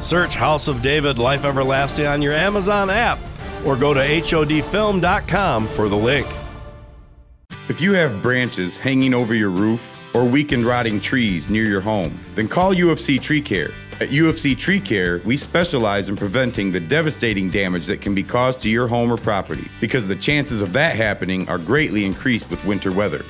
Search 0.00 0.34
House 0.34 0.68
of 0.68 0.82
David 0.82 1.18
Life 1.18 1.44
Everlasting 1.44 2.06
on 2.06 2.22
your 2.22 2.32
Amazon 2.32 2.90
app 2.90 3.18
or 3.64 3.76
go 3.76 3.92
to 3.92 4.00
HODfilm.com 4.00 5.66
for 5.68 5.88
the 5.88 5.96
link. 5.96 6.26
If 7.68 7.80
you 7.80 7.92
have 7.92 8.22
branches 8.22 8.76
hanging 8.76 9.14
over 9.14 9.34
your 9.34 9.50
roof 9.50 10.14
or 10.14 10.24
weakened 10.24 10.64
rotting 10.64 11.00
trees 11.00 11.48
near 11.48 11.64
your 11.64 11.80
home, 11.80 12.18
then 12.34 12.48
call 12.48 12.74
UFC 12.74 13.20
Tree 13.20 13.42
Care. 13.42 13.70
At 14.00 14.08
UFC 14.08 14.56
Tree 14.56 14.80
Care, 14.80 15.20
we 15.26 15.36
specialize 15.36 16.08
in 16.08 16.16
preventing 16.16 16.72
the 16.72 16.80
devastating 16.80 17.50
damage 17.50 17.86
that 17.86 18.00
can 18.00 18.14
be 18.14 18.22
caused 18.22 18.60
to 18.62 18.70
your 18.70 18.88
home 18.88 19.12
or 19.12 19.18
property 19.18 19.68
because 19.78 20.06
the 20.08 20.16
chances 20.16 20.62
of 20.62 20.72
that 20.72 20.96
happening 20.96 21.46
are 21.48 21.58
greatly 21.58 22.06
increased 22.06 22.48
with 22.48 22.64
winter 22.64 22.92
weather. 22.92 23.24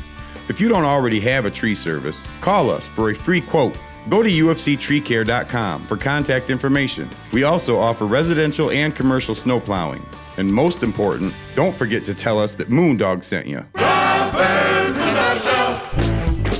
If 0.49 0.61
you 0.61 0.69
don't 0.69 0.85
already 0.85 1.21
have 1.21 1.45
a 1.45 1.51
tree 1.51 1.75
service, 1.75 2.23
call 2.41 2.71
us 2.71 2.89
for 2.89 3.11
a 3.11 3.15
free 3.15 3.41
quote. 3.41 3.77
Go 4.09 4.23
to 4.23 4.31
ufctreecare.com 4.31 5.87
for 5.87 5.97
contact 5.97 6.51
information. 6.51 7.11
We 7.33 7.45
also 7.45 7.79
offer 7.79 8.07
residential 8.07 8.71
and 8.71 8.95
commercial 8.95 9.35
snow 9.35 9.61
plowing. 9.61 10.05
And 10.37 10.53
most 10.53 10.83
important, 10.83 11.35
don't 11.55 11.75
forget 11.75 12.05
to 12.07 12.15
tell 12.15 12.39
us 12.39 12.55
that 12.55 12.71
Moondog 12.71 13.23
sent 13.23 13.47
you. 13.47 13.65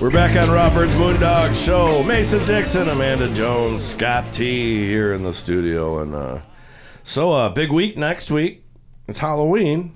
We're 0.01 0.11
back 0.11 0.35
on 0.37 0.53
Rob 0.53 0.73
Byrd's 0.73 0.95
Moondog 0.95 1.55
Show. 1.55 2.03
Mason 2.05 2.45
Dixon, 2.47 2.89
Amanda 2.89 3.33
Jones, 3.35 3.85
Scott 3.85 4.33
T 4.33 4.87
here 4.87 5.13
in 5.13 5.23
the 5.23 5.33
studio, 5.33 6.01
and 6.01 6.15
uh, 6.15 6.41
so 7.03 7.31
uh, 7.33 7.51
big 7.51 7.71
week 7.71 7.99
next 7.99 8.31
week. 8.31 8.65
It's 9.09 9.19
Halloween. 9.19 9.95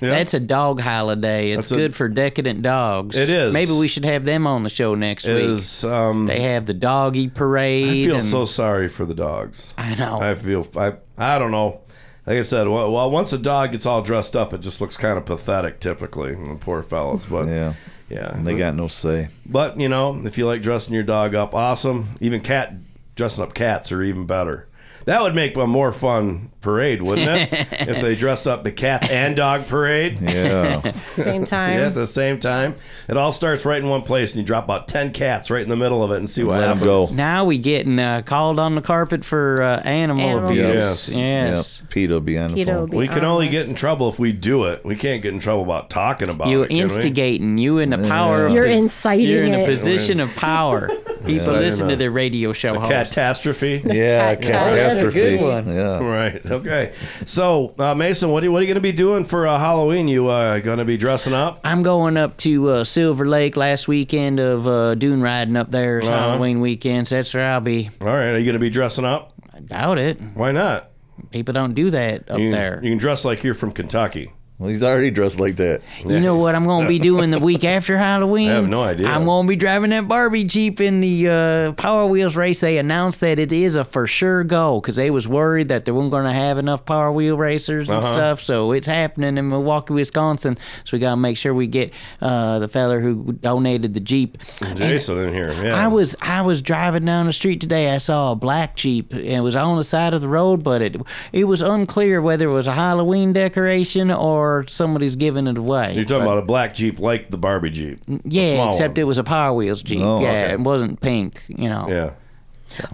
Yeah. 0.00 0.10
That's 0.10 0.34
a 0.34 0.40
dog 0.40 0.80
holiday. 0.80 1.50
It's 1.52 1.68
That's 1.68 1.72
a- 1.72 1.76
good 1.76 1.94
for 1.94 2.08
decadent 2.08 2.62
dogs. 2.62 3.16
It 3.16 3.30
is. 3.30 3.52
Maybe 3.52 3.72
we 3.72 3.88
should 3.88 4.04
have 4.04 4.24
them 4.24 4.46
on 4.46 4.62
the 4.62 4.68
show 4.70 4.94
next 4.94 5.26
week. 5.26 5.36
Is 5.44 5.84
um, 5.84 6.26
They 6.26 6.40
have 6.40 6.66
the 6.66 6.74
doggy 6.74 7.28
parade. 7.28 7.88
I 7.88 8.06
feel 8.06 8.16
and 8.16 8.24
so 8.24 8.46
sorry 8.46 8.88
for 8.88 9.04
the 9.04 9.14
dogs. 9.14 9.74
I 9.78 9.94
know. 9.94 10.20
I 10.20 10.34
feel 10.34 10.66
I 10.76 10.94
I 11.18 11.38
don't 11.38 11.50
know. 11.50 11.80
Like 12.26 12.38
I 12.38 12.42
said, 12.42 12.68
well, 12.68 12.92
well, 12.92 13.10
once 13.10 13.32
a 13.32 13.38
dog 13.38 13.72
gets 13.72 13.86
all 13.86 14.02
dressed 14.02 14.36
up, 14.36 14.52
it 14.52 14.60
just 14.60 14.80
looks 14.80 14.96
kind 14.96 15.16
of 15.18 15.24
pathetic, 15.24 15.80
typically. 15.80 16.34
The 16.34 16.56
poor 16.60 16.82
fellas, 16.82 17.26
but 17.26 17.48
Yeah. 17.48 17.72
yeah, 18.08 18.38
They 18.42 18.56
got 18.56 18.74
no 18.74 18.86
say. 18.88 19.28
But 19.46 19.80
you 19.80 19.88
know, 19.88 20.20
if 20.24 20.36
you 20.38 20.46
like 20.46 20.62
dressing 20.62 20.94
your 20.94 21.02
dog 21.02 21.34
up, 21.34 21.54
awesome. 21.54 22.10
Even 22.20 22.40
cat 22.40 22.74
dressing 23.16 23.42
up 23.42 23.54
cats 23.54 23.90
are 23.90 24.02
even 24.02 24.26
better. 24.26 24.66
That 25.06 25.22
would 25.22 25.34
make 25.34 25.56
a 25.56 25.66
more 25.66 25.92
fun 25.92 26.50
parade, 26.60 27.00
wouldn't 27.02 27.26
it? 27.28 27.48
if 27.88 28.00
they 28.02 28.14
dressed 28.14 28.46
up 28.46 28.64
the 28.64 28.70
cat 28.72 29.10
and 29.10 29.34
dog 29.34 29.66
parade. 29.66 30.18
Yeah. 30.20 30.92
Same 31.10 31.44
time. 31.44 31.78
Yeah, 31.78 31.86
at 31.86 31.94
the 31.94 32.06
same 32.06 32.38
time. 32.38 32.76
It 33.08 33.16
all 33.16 33.32
starts 33.32 33.64
right 33.64 33.82
in 33.82 33.88
one 33.88 34.02
place, 34.02 34.32
and 34.34 34.40
you 34.42 34.46
drop 34.46 34.64
about 34.64 34.86
ten 34.88 35.12
cats 35.12 35.50
right 35.50 35.62
in 35.62 35.68
the 35.68 35.76
middle 35.76 36.04
of 36.04 36.10
it, 36.12 36.16
and 36.16 36.28
see 36.28 36.44
what 36.44 36.58
Let 36.58 36.68
'em 36.70 36.78
happens. 36.78 37.10
go. 37.10 37.14
now 37.14 37.44
we 37.46 37.58
getting 37.58 37.98
uh, 37.98 38.22
called 38.22 38.60
on 38.60 38.74
the 38.74 38.82
carpet 38.82 39.24
for 39.24 39.62
uh, 39.62 39.80
animal, 39.80 40.24
Animal 40.24 40.48
abuse. 40.50 41.08
abuse. 41.08 41.08
Yes. 41.08 41.16
Yes. 41.16 41.78
Yep. 41.80 41.90
Pete 41.90 42.10
will 42.10 42.20
be 42.20 42.38
on 42.38 42.50
the 42.50 42.54
Peter 42.56 42.72
will 42.72 42.80
phone. 42.82 42.90
be 42.90 42.96
We 42.98 43.08
can 43.08 43.24
only 43.24 43.48
this. 43.48 43.64
get 43.64 43.70
in 43.70 43.74
trouble 43.74 44.08
if 44.10 44.18
we 44.18 44.32
do 44.32 44.64
it. 44.64 44.84
We 44.84 44.94
can't 44.96 45.22
get 45.22 45.32
in 45.34 45.40
trouble 45.40 45.64
about 45.64 45.90
talking 45.90 46.28
about 46.28 46.48
You 46.48 46.62
it. 46.62 46.68
can 46.68 46.76
we? 46.76 46.82
instigating. 46.82 47.58
You 47.58 47.78
in 47.78 47.90
the 47.90 47.98
power. 47.98 48.46
Of 48.46 48.52
You're 48.54 48.68
the- 48.68 48.74
inciting 48.74 49.26
You're 49.28 49.44
in 49.44 49.54
a 49.54 49.58
it. 49.60 49.66
position 49.66 50.20
of 50.20 50.30
power. 50.36 50.88
People 51.26 51.52
Yeah. 51.54 51.58
listen 51.60 51.88
to 51.88 51.96
their 51.96 52.10
radio 52.10 52.52
show 52.52 52.74
hosts. 52.78 52.88
catastrophe. 53.14 53.82
Yeah, 53.84 54.36
Cat- 54.36 54.70
catastrophe. 55.02 55.20
That's 55.20 55.34
a 55.34 55.38
good 55.38 55.66
one. 55.66 55.76
Yeah. 55.76 56.04
Right. 56.04 56.46
Okay. 56.46 56.92
So, 57.26 57.74
uh, 57.78 57.94
Mason, 57.94 58.30
what 58.30 58.42
are, 58.42 58.46
you, 58.46 58.52
what 58.52 58.58
are 58.58 58.62
you 58.62 58.68
going 58.68 58.74
to 58.76 58.80
be 58.80 58.92
doing 58.92 59.24
for 59.24 59.46
uh, 59.46 59.58
Halloween? 59.58 60.08
You 60.08 60.28
uh, 60.28 60.58
going 60.60 60.78
to 60.78 60.84
be 60.84 60.96
dressing 60.96 61.32
up? 61.34 61.60
I'm 61.64 61.82
going 61.82 62.16
up 62.16 62.36
to 62.38 62.68
uh, 62.70 62.84
Silver 62.84 63.26
Lake 63.28 63.56
last 63.56 63.88
weekend 63.88 64.40
of 64.40 64.66
uh, 64.66 64.94
dune 64.94 65.20
riding 65.20 65.56
up 65.56 65.70
there. 65.70 65.98
It's 65.98 66.08
Uh-huh. 66.08 66.18
Halloween 66.18 66.60
weekend, 66.60 67.08
so 67.08 67.16
that's 67.16 67.32
where 67.34 67.48
I'll 67.48 67.60
be. 67.60 67.90
All 68.00 68.06
right. 68.06 68.28
Are 68.30 68.38
you 68.38 68.44
going 68.44 68.54
to 68.54 68.58
be 68.58 68.70
dressing 68.70 69.04
up? 69.04 69.32
I 69.54 69.60
doubt 69.60 69.98
it. 69.98 70.20
Why 70.34 70.52
not? 70.52 70.90
People 71.30 71.52
don't 71.52 71.74
do 71.74 71.90
that 71.90 72.30
up 72.30 72.38
you, 72.38 72.50
there. 72.50 72.80
You 72.82 72.90
can 72.90 72.98
dress 72.98 73.24
like 73.24 73.44
you're 73.44 73.54
from 73.54 73.72
Kentucky. 73.72 74.32
Well, 74.60 74.68
he's 74.68 74.82
already 74.82 75.10
dressed 75.10 75.40
like 75.40 75.56
that. 75.56 75.80
You 76.04 76.20
know 76.20 76.36
what 76.36 76.54
I'm 76.54 76.66
going 76.66 76.82
to 76.84 76.88
be 76.88 76.98
doing 77.10 77.30
the 77.30 77.38
week 77.38 77.64
after 77.64 77.96
Halloween? 77.96 78.50
I 78.50 78.56
have 78.56 78.68
no 78.68 78.82
idea. 78.82 79.06
I'm 79.08 79.24
going 79.24 79.46
to 79.46 79.48
be 79.48 79.56
driving 79.56 79.88
that 79.88 80.06
Barbie 80.06 80.44
Jeep 80.44 80.82
in 80.82 81.00
the 81.00 81.28
uh, 81.30 81.72
Power 81.72 82.04
Wheels 82.06 82.36
race. 82.36 82.60
They 82.60 82.76
announced 82.76 83.20
that 83.20 83.38
it 83.38 83.52
is 83.52 83.74
a 83.74 83.84
for 83.84 84.06
sure 84.06 84.44
go 84.44 84.78
because 84.78 84.96
they 84.96 85.10
was 85.10 85.26
worried 85.26 85.68
that 85.68 85.86
they 85.86 85.92
weren't 85.92 86.10
going 86.10 86.26
to 86.26 86.32
have 86.32 86.58
enough 86.58 86.84
Power 86.84 87.10
Wheel 87.10 87.38
racers 87.38 87.88
and 87.88 88.04
Uh-huh. 88.04 88.12
stuff. 88.12 88.40
So 88.42 88.72
it's 88.72 88.86
happening 88.86 89.38
in 89.38 89.48
Milwaukee, 89.48 89.94
Wisconsin. 89.94 90.58
So 90.84 90.94
we 90.94 90.98
got 90.98 91.12
to 91.12 91.16
make 91.16 91.38
sure 91.38 91.54
we 91.54 91.66
get 91.66 91.94
uh, 92.20 92.58
the 92.58 92.68
feller 92.68 93.00
who 93.00 93.32
donated 93.32 93.94
the 93.94 94.00
Jeep. 94.00 94.36
Jason 94.76 95.16
in 95.20 95.32
here. 95.32 95.52
Yeah. 95.54 95.74
I 95.74 95.86
was 95.88 96.14
I 96.20 96.42
was 96.42 96.60
driving 96.60 97.06
down 97.06 97.24
the 97.24 97.32
street 97.32 97.62
today. 97.62 97.94
I 97.94 97.96
saw 97.96 98.32
a 98.32 98.36
black 98.36 98.76
Jeep. 98.76 99.14
It 99.14 99.40
was 99.40 99.56
on 99.56 99.78
the 99.78 99.84
side 99.84 100.12
of 100.12 100.20
the 100.20 100.28
road, 100.28 100.62
but 100.62 100.82
it 100.82 100.96
it 101.32 101.44
was 101.44 101.62
unclear 101.62 102.20
whether 102.20 102.46
it 102.46 102.52
was 102.52 102.66
a 102.66 102.74
Halloween 102.74 103.32
decoration 103.32 104.10
or 104.10 104.49
somebody's 104.68 105.16
giving 105.16 105.46
it 105.46 105.56
away. 105.58 105.94
You're 105.94 106.04
talking 106.04 106.24
But- 106.24 106.32
about 106.32 106.38
a 106.38 106.46
black 106.46 106.74
Jeep 106.74 106.98
like 107.00 107.30
the 107.30 107.38
Barbie 107.38 107.70
Jeep. 107.70 107.98
Yeah, 108.24 108.68
except 108.70 108.96
one. 108.96 109.00
it 109.02 109.04
was 109.04 109.18
a 109.18 109.24
Power 109.24 109.52
Wheels 109.54 109.82
Jeep. 109.82 110.00
Oh, 110.00 110.20
yeah, 110.20 110.28
okay. 110.44 110.52
it 110.54 110.60
wasn't 110.60 111.00
pink. 111.00 111.42
You 111.48 111.68
know. 111.68 111.86
Yeah. 111.88 112.10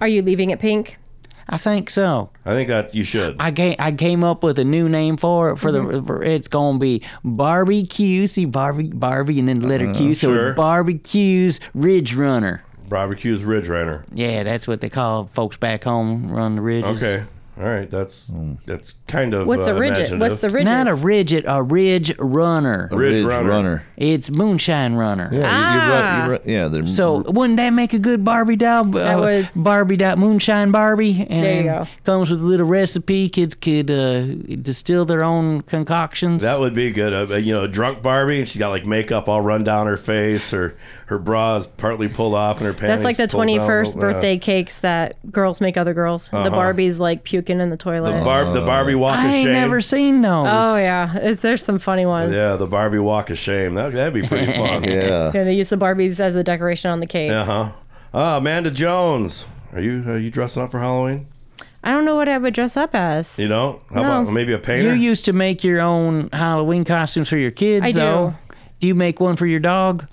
Are 0.00 0.08
you 0.08 0.22
leaving 0.22 0.50
it 0.50 0.58
pink? 0.58 0.98
I 1.48 1.58
think 1.58 1.90
so. 1.90 2.30
I 2.44 2.54
think 2.54 2.66
that 2.68 2.92
you 2.94 3.04
should. 3.04 3.36
I 3.38 3.52
came 3.52 3.76
I 3.78 3.92
came 3.92 4.24
up 4.24 4.42
with 4.42 4.58
a 4.58 4.64
new 4.64 4.88
name 4.88 5.16
for 5.16 5.50
it 5.50 5.58
for 5.58 5.70
Mm-hmm. 5.70 5.96
the 5.98 6.02
for, 6.02 6.22
it's 6.22 6.48
gonna 6.48 6.78
be 6.78 7.02
barbecue. 7.22 8.26
See 8.26 8.44
Barbie 8.46 8.88
Barbie 8.92 9.38
and 9.38 9.48
then 9.48 9.60
the 9.60 9.68
letter 9.68 9.92
Q. 9.94 10.14
So. 10.14 10.32
Sure. 10.32 10.48
it's 10.50 10.56
barbecues 10.56 11.60
Ridge 11.74 12.14
Runner. 12.14 12.62
Barbecue's 12.88 13.44
Ridge 13.44 13.68
Runner. 13.68 14.04
Yeah, 14.12 14.42
that's 14.42 14.66
what 14.66 14.80
they 14.80 14.88
call 14.88 15.26
folks 15.26 15.56
back 15.56 15.84
home 15.84 16.30
run 16.30 16.56
the 16.56 16.62
ridges. 16.62 17.02
Okay. 17.02 17.24
All 17.58 17.64
right. 17.64 17.90
That's 17.90 18.30
that's 18.66 18.92
kind 19.08 19.32
of 19.32 19.46
What's 19.46 19.66
uh, 19.66 19.74
a 19.74 19.78
ridget? 19.80 20.18
What's 20.18 20.40
the 20.40 20.50
ridges? 20.50 20.66
Not 20.66 20.88
a 20.88 20.94
ridget, 20.94 21.44
a 21.48 21.62
ridge 21.62 22.14
runner. 22.18 22.88
A 22.92 22.96
Ridge 22.96 23.14
Ridge 23.14 23.24
runner. 23.24 23.48
runner. 23.48 23.86
It's 23.96 24.28
moonshine 24.30 24.94
runner. 24.94 25.30
Yeah, 25.32 25.38
you, 25.38 25.80
you 25.80 25.90
run, 25.90 26.24
you 26.26 26.32
run, 26.32 26.40
yeah. 26.44 26.68
They're, 26.68 26.86
So 26.86 27.20
wouldn't 27.30 27.56
that 27.56 27.70
make 27.70 27.94
a 27.94 27.98
good 27.98 28.24
Barbie 28.24 28.56
doll? 28.56 28.84
That 28.84 29.16
Uh, 29.16 29.20
would. 29.20 29.50
Barbie 29.56 29.96
doll, 29.96 30.16
moonshine 30.16 30.70
Barbie, 30.70 31.26
and 31.30 31.44
There 31.44 31.56
you 31.56 31.62
go. 31.64 31.86
comes 32.04 32.30
with 32.30 32.42
a 32.42 32.44
little 32.44 32.66
recipe. 32.66 33.30
Kids 33.30 33.54
could 33.54 33.90
uh, 33.90 34.26
distill 34.60 35.06
their 35.06 35.24
own 35.24 35.62
concoctions. 35.62 36.42
That 36.42 36.60
would 36.60 36.74
be 36.74 36.90
good. 36.90 37.14
Uh, 37.30 37.36
you 37.36 37.54
know, 37.54 37.64
a 37.64 37.68
drunk 37.68 38.02
Barbie, 38.02 38.40
and 38.40 38.48
she's 38.48 38.58
got 38.58 38.68
like 38.68 38.84
makeup 38.84 39.30
all 39.30 39.40
run 39.40 39.64
down 39.64 39.86
her 39.86 39.96
face, 39.96 40.52
or 40.52 40.76
her 41.06 41.18
bra 41.18 41.56
is 41.56 41.66
partly 41.66 42.08
pulled 42.08 42.34
off, 42.34 42.58
and 42.58 42.66
her 42.66 42.74
pants. 42.74 42.96
That's 43.00 43.04
like 43.04 43.16
the 43.16 43.28
pulled 43.28 43.46
down. 43.46 43.56
21st 43.60 43.94
Yeah. 43.94 44.00
birthday 44.00 44.38
cakes 44.38 44.80
that 44.80 45.14
girls 45.32 45.62
make 45.62 45.78
other 45.78 45.94
girls. 45.94 46.28
The 46.28 46.36
Uh-huh. 46.36 46.50
Barbie's 46.50 47.00
like 47.00 47.24
puking 47.46 47.60
in 47.60 47.70
the 47.70 47.76
toilet. 47.76 48.12
The 48.18 48.24
Barb, 48.24 48.52
the 48.54 48.60
Barbie 48.62 48.94
walk 48.94 49.18
I 49.18 49.26
of 49.28 49.34
ain't 49.34 49.44
shame. 49.44 49.52
never 49.52 49.80
seen 49.80 50.20
those. 50.20 50.46
oh 50.50 50.76
yeah, 50.76 51.16
it's, 51.16 51.42
there's 51.42 51.64
some 51.64 51.78
funny 51.78 52.06
ones. 52.06 52.34
Yeah, 52.34 52.56
the 52.56 52.66
Barbie 52.66 52.98
walk 52.98 53.30
of 53.30 53.38
shame. 53.38 53.74
That 53.74 53.92
that'd 53.92 54.14
be 54.14 54.26
pretty 54.26 54.46
fun. 54.52 54.84
yeah. 54.84 55.30
Yeah, 55.34 55.44
they 55.44 55.54
use 55.54 55.70
the 55.70 55.76
Barbies 55.76 56.18
as 56.20 56.34
the 56.34 56.44
decoration 56.44 56.90
on 56.90 57.00
the 57.00 57.06
cake. 57.06 57.30
Uh 57.30 57.44
huh. 57.44 57.72
Ah, 58.12 58.36
Amanda 58.38 58.70
Jones. 58.70 59.46
Are 59.72 59.80
you 59.80 60.02
are 60.08 60.18
you 60.18 60.30
dressing 60.30 60.62
up 60.62 60.70
for 60.70 60.80
Halloween? 60.80 61.28
I 61.84 61.90
don't 61.92 62.04
know 62.04 62.16
what 62.16 62.28
I 62.28 62.36
would 62.38 62.54
dress 62.54 62.76
up 62.76 62.94
as. 62.94 63.38
You 63.38 63.46
don't? 63.48 63.80
How 63.90 64.02
No. 64.02 64.22
about 64.22 64.32
maybe 64.32 64.52
a 64.52 64.58
painter? 64.58 64.94
You 64.94 65.00
used 65.00 65.24
to 65.26 65.32
make 65.32 65.62
your 65.62 65.80
own 65.80 66.30
Halloween 66.32 66.84
costumes 66.84 67.28
for 67.28 67.36
your 67.36 67.52
kids, 67.52 67.84
I 67.86 67.92
do. 67.92 67.98
though. 67.98 68.34
Do 68.80 68.88
you 68.88 68.94
make 68.96 69.20
one 69.20 69.36
for 69.36 69.46
your 69.46 69.60
dog? 69.60 70.06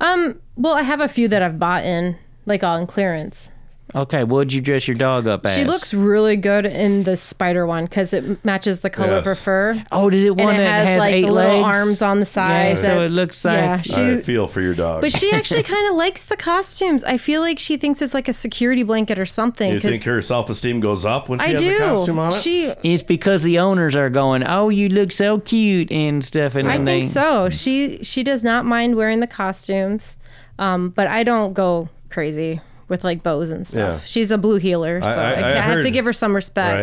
Um, 0.00 0.40
well, 0.56 0.74
I 0.74 0.82
have 0.82 1.00
a 1.00 1.08
few 1.08 1.28
that 1.28 1.42
I've 1.42 1.58
bought 1.58 1.84
in, 1.84 2.16
like 2.46 2.64
on 2.64 2.86
clearance. 2.86 3.52
Okay, 3.94 4.24
what'd 4.24 4.52
you 4.52 4.60
dress 4.60 4.88
your 4.88 4.96
dog 4.96 5.28
up 5.28 5.46
as? 5.46 5.54
She 5.54 5.64
looks 5.64 5.94
really 5.94 6.34
good 6.36 6.66
in 6.66 7.04
the 7.04 7.16
spider 7.16 7.64
one 7.66 7.84
because 7.84 8.12
it 8.12 8.44
matches 8.44 8.80
the 8.80 8.90
color 8.90 9.12
of 9.14 9.24
her 9.24 9.30
Yes. 9.30 9.40
fur. 9.40 9.84
Oh, 9.92 10.10
does 10.10 10.24
it 10.24 10.30
and 10.32 10.40
one 10.40 10.54
it 10.56 10.58
that 10.58 10.78
has, 10.78 10.86
has 10.86 10.98
like 11.00 11.14
eight 11.14 11.22
the 11.26 11.30
little 11.32 11.64
arms 11.64 12.02
on 12.02 12.18
the 12.18 12.26
side. 12.26 12.76
Yeah, 12.78 12.82
so 12.82 13.02
it 13.06 13.10
looks 13.10 13.44
like- 13.44 13.58
yeah. 13.58 13.74
I 13.74 14.16
She, 14.16 14.22
feel 14.22 14.48
for 14.48 14.60
your 14.60 14.74
dog. 14.74 15.02
but 15.02 15.12
she 15.12 15.30
actually 15.32 15.62
kind 15.74 15.88
of 15.88 15.94
likes 15.94 16.24
the 16.24 16.36
costumes. 16.36 17.04
I 17.04 17.16
feel 17.16 17.40
like 17.40 17.60
she 17.60 17.76
thinks 17.76 18.02
it's 18.02 18.12
like 18.12 18.26
a 18.26 18.32
security 18.32 18.82
blanket 18.82 19.20
or 19.20 19.24
something. 19.26 19.72
you 19.72 19.80
'cause 19.80 19.90
think 19.92 20.02
her 20.02 20.20
self 20.20 20.50
esteem 20.50 20.80
goes 20.80 21.04
up 21.04 21.28
when 21.28 21.38
she 21.38 21.46
I 21.46 21.48
has 21.52 21.62
do. 21.62 21.76
a 21.76 21.78
costume 21.78 22.18
on 22.18 22.32
it? 22.32 22.40
She, 22.42 22.64
It's 22.82 23.04
because 23.04 23.44
the 23.44 23.60
owners 23.60 23.94
are 23.94 24.10
going, 24.10 24.42
"Oh, 24.46 24.68
you 24.68 24.88
look 24.88 25.12
so 25.12 25.38
cute" 25.38 25.92
and 25.92 26.24
stuff, 26.24 26.56
and 26.56 26.68
I 26.68 26.76
then 26.78 26.84
think 26.84 27.06
they. 27.06 27.10
so. 27.12 27.48
She 27.50 28.02
she 28.02 28.24
does 28.24 28.42
not 28.42 28.64
mind 28.64 28.96
wearing 28.96 29.20
the 29.20 29.26
costumes, 29.28 30.16
um, 30.58 30.88
but 30.90 31.06
I 31.06 31.22
don't 31.22 31.54
go 31.54 31.88
crazy 32.10 32.60
with 32.88 33.04
like 33.04 33.22
bows 33.22 33.50
and 33.50 33.66
stuff. 33.66 34.00
Yeah. 34.00 34.06
She's 34.06 34.30
a 34.30 34.38
blue 34.38 34.56
heeler, 34.58 35.00
so 35.02 35.08
I- 35.08 35.12
I, 35.12 35.32
I- 35.32 35.40
I 35.40 35.58
I 35.58 35.60
have 35.60 35.82
to 35.82 35.90
give 35.90 36.04
her 36.04 36.12
some 36.12 36.34
respect. 36.34 36.78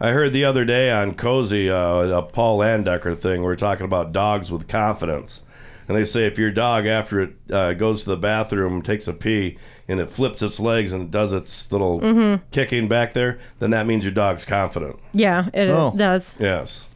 Right. 0.00 0.08
I 0.08 0.12
heard 0.12 0.32
the 0.34 0.44
other 0.44 0.64
day 0.66 0.90
on 0.90 1.14
Cozy, 1.14 1.70
uh, 1.70 1.76
a 2.08 2.22
Paul 2.22 2.58
Landecker 2.58 3.18
thing, 3.18 3.40
we 3.42 3.48
are 3.48 3.56
talking 3.56 3.86
about 3.86 4.12
dogs 4.12 4.52
with 4.52 4.68
confidence. 4.68 5.42
And 5.88 5.96
they 5.96 6.04
say 6.04 6.26
if 6.26 6.36
your 6.36 6.50
dog, 6.50 6.84
after 6.84 7.20
it 7.20 7.30
uh, 7.50 7.72
goes 7.74 8.02
to 8.04 8.10
the 8.10 8.16
bathroom, 8.16 8.82
takes 8.82 9.06
a 9.08 9.12
pee, 9.14 9.56
and 9.88 10.00
it 10.00 10.10
flips 10.10 10.42
its 10.42 10.58
legs 10.60 10.92
and 10.92 11.10
does 11.12 11.32
its 11.32 11.70
little 11.72 12.00
Mhm. 12.00 12.40
kicking 12.50 12.88
back 12.88 13.12
there, 13.14 13.38
then 13.60 13.70
that 13.70 13.86
means 13.86 14.04
your 14.04 14.12
dog's 14.12 14.44
confident. 14.44 14.98
Yeah, 15.12 15.46
it 15.54 15.68
Oh. 15.70 15.94
does. 15.96 16.38
Yes. 16.40 16.88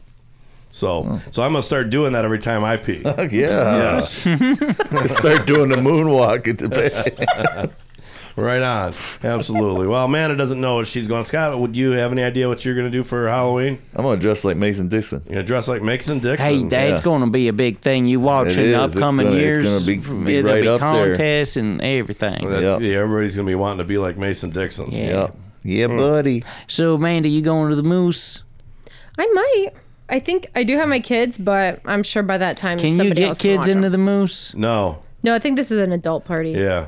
So, 0.73 1.19
so 1.31 1.41
I'm 1.43 1.51
gonna 1.53 1.63
start 1.63 1.89
doing 1.89 2.13
that 2.13 2.23
every 2.23 2.39
time 2.39 2.63
I 2.63 2.77
pee. 2.77 3.01
yeah. 3.05 3.27
Yes. 3.97 4.11
Start 5.11 5.45
doing 5.45 5.69
the 5.69 5.75
moonwalk 5.77 6.47
at 6.47 6.57
the 6.59 6.69
bed. 6.69 7.71
right 8.35 8.61
on. 8.61 8.93
Absolutely. 9.23 9.87
Well, 9.87 10.05
Amanda 10.05 10.35
doesn't 10.35 10.59
know 10.59 10.75
what 10.75 10.87
she's 10.87 11.07
going. 11.07 11.25
Scott, 11.25 11.59
would 11.59 11.75
you 11.75 11.91
have 11.91 12.11
any 12.11 12.23
idea 12.23 12.47
what 12.47 12.63
you're 12.65 12.75
gonna 12.75 12.89
do 12.89 13.03
for 13.03 13.27
Halloween? 13.27 13.79
I'm 13.95 14.03
gonna 14.03 14.19
dress 14.19 14.43
like 14.45 14.57
Mason 14.57 14.87
Dixon. 14.87 15.21
You're 15.25 15.35
gonna 15.35 15.47
dress 15.47 15.67
like 15.67 15.81
Mason 15.81 16.19
Dixon. 16.19 16.45
Hey, 16.45 16.63
that's 16.63 17.01
going 17.01 17.21
to 17.21 17.29
be 17.29 17.47
a 17.47 17.53
big 17.53 17.79
thing. 17.79 18.05
You 18.05 18.19
watch 18.19 18.47
It 18.49 18.57
in 18.59 18.71
the 18.71 18.77
is. 18.79 18.85
It's 18.85 18.95
upcoming 18.95 19.25
gonna- 19.27 19.37
it's 19.37 19.43
years. 19.43 19.65
gonna 19.65 19.85
be- 19.85 20.25
be 20.25 20.37
it'll 20.37 20.51
right 20.51 20.61
be 20.61 20.67
up 20.67 20.79
there. 20.79 21.15
contests 21.15 21.57
and 21.57 21.81
everything. 21.81 22.49
That's, 22.49 22.81
Yeah, 22.81 22.97
everybody's 22.99 23.35
gonna 23.35 23.47
be 23.47 23.55
wanting 23.55 23.79
to 23.79 23.83
be 23.83 23.97
like 23.97 24.17
Mason 24.17 24.49
Dixon. 24.51 24.91
Yeah. 24.91 25.29
Yeah, 25.63 25.87
hmm. 25.87 25.97
buddy. 25.97 26.43
So, 26.67 26.93
Amanda, 26.95 27.29
you 27.29 27.41
going 27.41 27.69
to 27.69 27.75
the 27.75 27.83
Moose? 27.83 28.41
I 29.19 29.27
might. 29.33 29.69
I 30.09 30.19
think 30.19 30.47
I 30.55 30.63
do 30.63 30.75
have 30.77 30.89
my 30.89 30.99
kids, 30.99 31.37
but 31.37 31.79
I'm 31.85 32.03
sure 32.03 32.23
by 32.23 32.37
that 32.37 32.57
time 32.57 32.77
Can 32.79 32.97
you 32.99 33.13
get 33.13 33.27
else 33.29 33.37
kids 33.39 33.67
into 33.67 33.83
them. 33.83 33.91
the 33.91 33.97
Moose? 33.97 34.53
No. 34.55 34.99
No, 35.23 35.35
I 35.35 35.39
think 35.39 35.55
this 35.55 35.69
is 35.71 35.79
an 35.79 35.91
adult 35.91 36.25
party. 36.25 36.51
Yeah. 36.51 36.87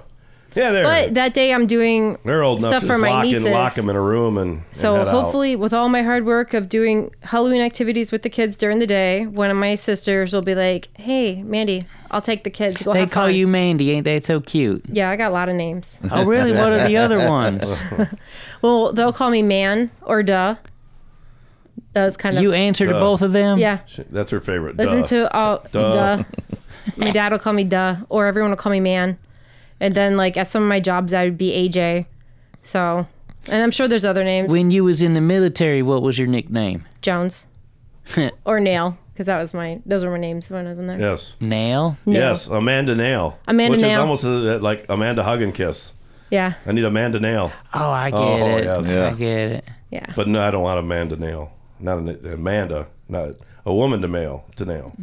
Yeah, 0.55 0.71
they're 0.71 0.83
But 0.83 1.13
that 1.15 1.33
day 1.33 1.53
I'm 1.53 1.65
doing 1.67 2.17
they're 2.23 2.43
old 2.43 2.59
enough 2.59 2.69
stuff 2.71 2.81
to 2.81 2.87
for 2.87 2.93
just 2.93 3.01
my 3.01 3.09
lock, 3.11 3.23
nieces. 3.25 3.45
in, 3.45 3.51
lock 3.53 3.73
them 3.73 3.89
in 3.89 3.95
a 3.95 4.01
room 4.01 4.37
and, 4.37 4.51
and 4.57 4.63
So 4.71 4.95
head 4.97 5.07
out. 5.07 5.11
hopefully, 5.11 5.55
with 5.55 5.73
all 5.73 5.89
my 5.89 6.03
hard 6.03 6.25
work 6.25 6.53
of 6.53 6.69
doing 6.69 7.13
Halloween 7.21 7.61
activities 7.61 8.11
with 8.11 8.21
the 8.21 8.29
kids 8.29 8.55
during 8.57 8.79
the 8.79 8.87
day, 8.87 9.25
one 9.25 9.49
of 9.49 9.57
my 9.57 9.75
sisters 9.75 10.31
will 10.33 10.41
be 10.43 10.53
like, 10.55 10.89
"Hey, 10.97 11.41
Mandy, 11.43 11.85
I'll 12.11 12.21
take 12.21 12.43
the 12.43 12.49
kids. 12.49 12.81
Go 12.81 12.93
they 12.93 12.99
have 13.01 13.11
call 13.11 13.25
fun." 13.27 13.35
you 13.35 13.47
Mandy. 13.47 13.91
Ain't 13.91 14.05
that 14.05 14.23
so 14.23 14.39
cute? 14.41 14.83
Yeah, 14.91 15.09
I 15.09 15.15
got 15.15 15.31
a 15.31 15.33
lot 15.33 15.49
of 15.49 15.55
names. 15.55 15.99
Oh, 16.11 16.25
really? 16.25 16.51
What 16.53 16.71
are 16.71 16.87
the 16.87 16.97
other 16.97 17.27
ones? 17.27 17.81
well, 18.61 18.93
they'll 18.93 19.13
call 19.13 19.29
me 19.31 19.41
Man 19.41 19.89
or 20.03 20.21
Duh. 20.23 20.55
Does 21.93 22.17
kind 22.17 22.35
of 22.37 22.43
You 22.43 22.53
answer 22.53 22.85
to 22.87 22.93
both 22.93 23.21
of 23.21 23.33
them? 23.33 23.57
Yeah. 23.59 23.79
That's 24.09 24.31
her 24.31 24.39
favorite. 24.39 24.77
Listen 24.77 24.99
Duh. 25.01 25.05
to 25.07 25.35
all 25.35 25.65
Duh. 25.71 26.17
duh. 26.17 26.23
my 26.97 27.11
dad 27.11 27.31
will 27.31 27.39
call 27.39 27.53
me 27.53 27.63
Duh, 27.63 27.97
or 28.09 28.25
everyone 28.27 28.49
will 28.51 28.57
call 28.57 28.71
me 28.71 28.79
Man. 28.79 29.17
And 29.83 29.93
then, 29.95 30.15
like 30.15 30.37
at 30.37 30.47
some 30.47 30.63
of 30.63 30.69
my 30.69 30.79
jobs, 30.79 31.11
I 31.13 31.25
would 31.25 31.37
be 31.37 31.51
AJ. 31.51 32.05
So, 32.63 33.05
and 33.49 33.61
I'm 33.61 33.69
sure 33.71 33.89
there's 33.89 34.05
other 34.05 34.23
names. 34.23 34.49
When 34.49 34.71
you 34.71 34.85
was 34.85 35.01
in 35.01 35.13
the 35.13 35.19
military, 35.19 35.81
what 35.81 36.01
was 36.01 36.17
your 36.17 36.27
nickname? 36.29 36.85
Jones 37.01 37.47
or 38.45 38.61
Nail, 38.61 38.97
because 39.11 39.25
that 39.25 39.41
was 39.41 39.53
my 39.53 39.81
those 39.85 40.05
were 40.05 40.11
my 40.11 40.17
names 40.19 40.49
when 40.49 40.65
I 40.65 40.69
was 40.69 40.79
in 40.79 40.87
there. 40.87 40.97
Yes. 40.97 41.35
Nail? 41.41 41.97
Nail. 42.05 42.15
Yes, 42.15 42.47
Amanda 42.47 42.95
Nail. 42.95 43.37
Amanda 43.45 43.71
which 43.71 43.79
is 43.79 43.83
Nail. 43.83 43.99
almost 43.99 44.23
uh 44.23 44.57
like 44.59 44.85
Amanda 44.87 45.21
Hug 45.21 45.41
and 45.41 45.53
Kiss. 45.53 45.91
Yeah. 46.29 46.53
I 46.65 46.71
need 46.71 46.85
Amanda 46.85 47.19
Nail. 47.19 47.51
Oh, 47.73 47.91
I 47.91 48.09
get 48.09 48.17
Oh, 48.19 48.57
it. 48.57 48.63
yes. 48.63 48.89
I 48.89 49.13
get 49.17 49.51
it. 49.51 49.65
Yeah. 49.91 50.13
But 50.15 50.29
no, 50.29 50.41
I 50.41 50.49
don't 50.49 50.63
want 50.63 50.79
Amanda 50.79 51.17
Nail. 51.17 51.51
Not 51.79 51.97
an, 51.97 52.25
Amanda. 52.25 52.87
Not 53.09 53.31
a 53.65 53.73
woman 53.73 54.01
to 54.01 54.07
male 54.07 54.45
to 54.55 54.63
nail. 54.65 54.93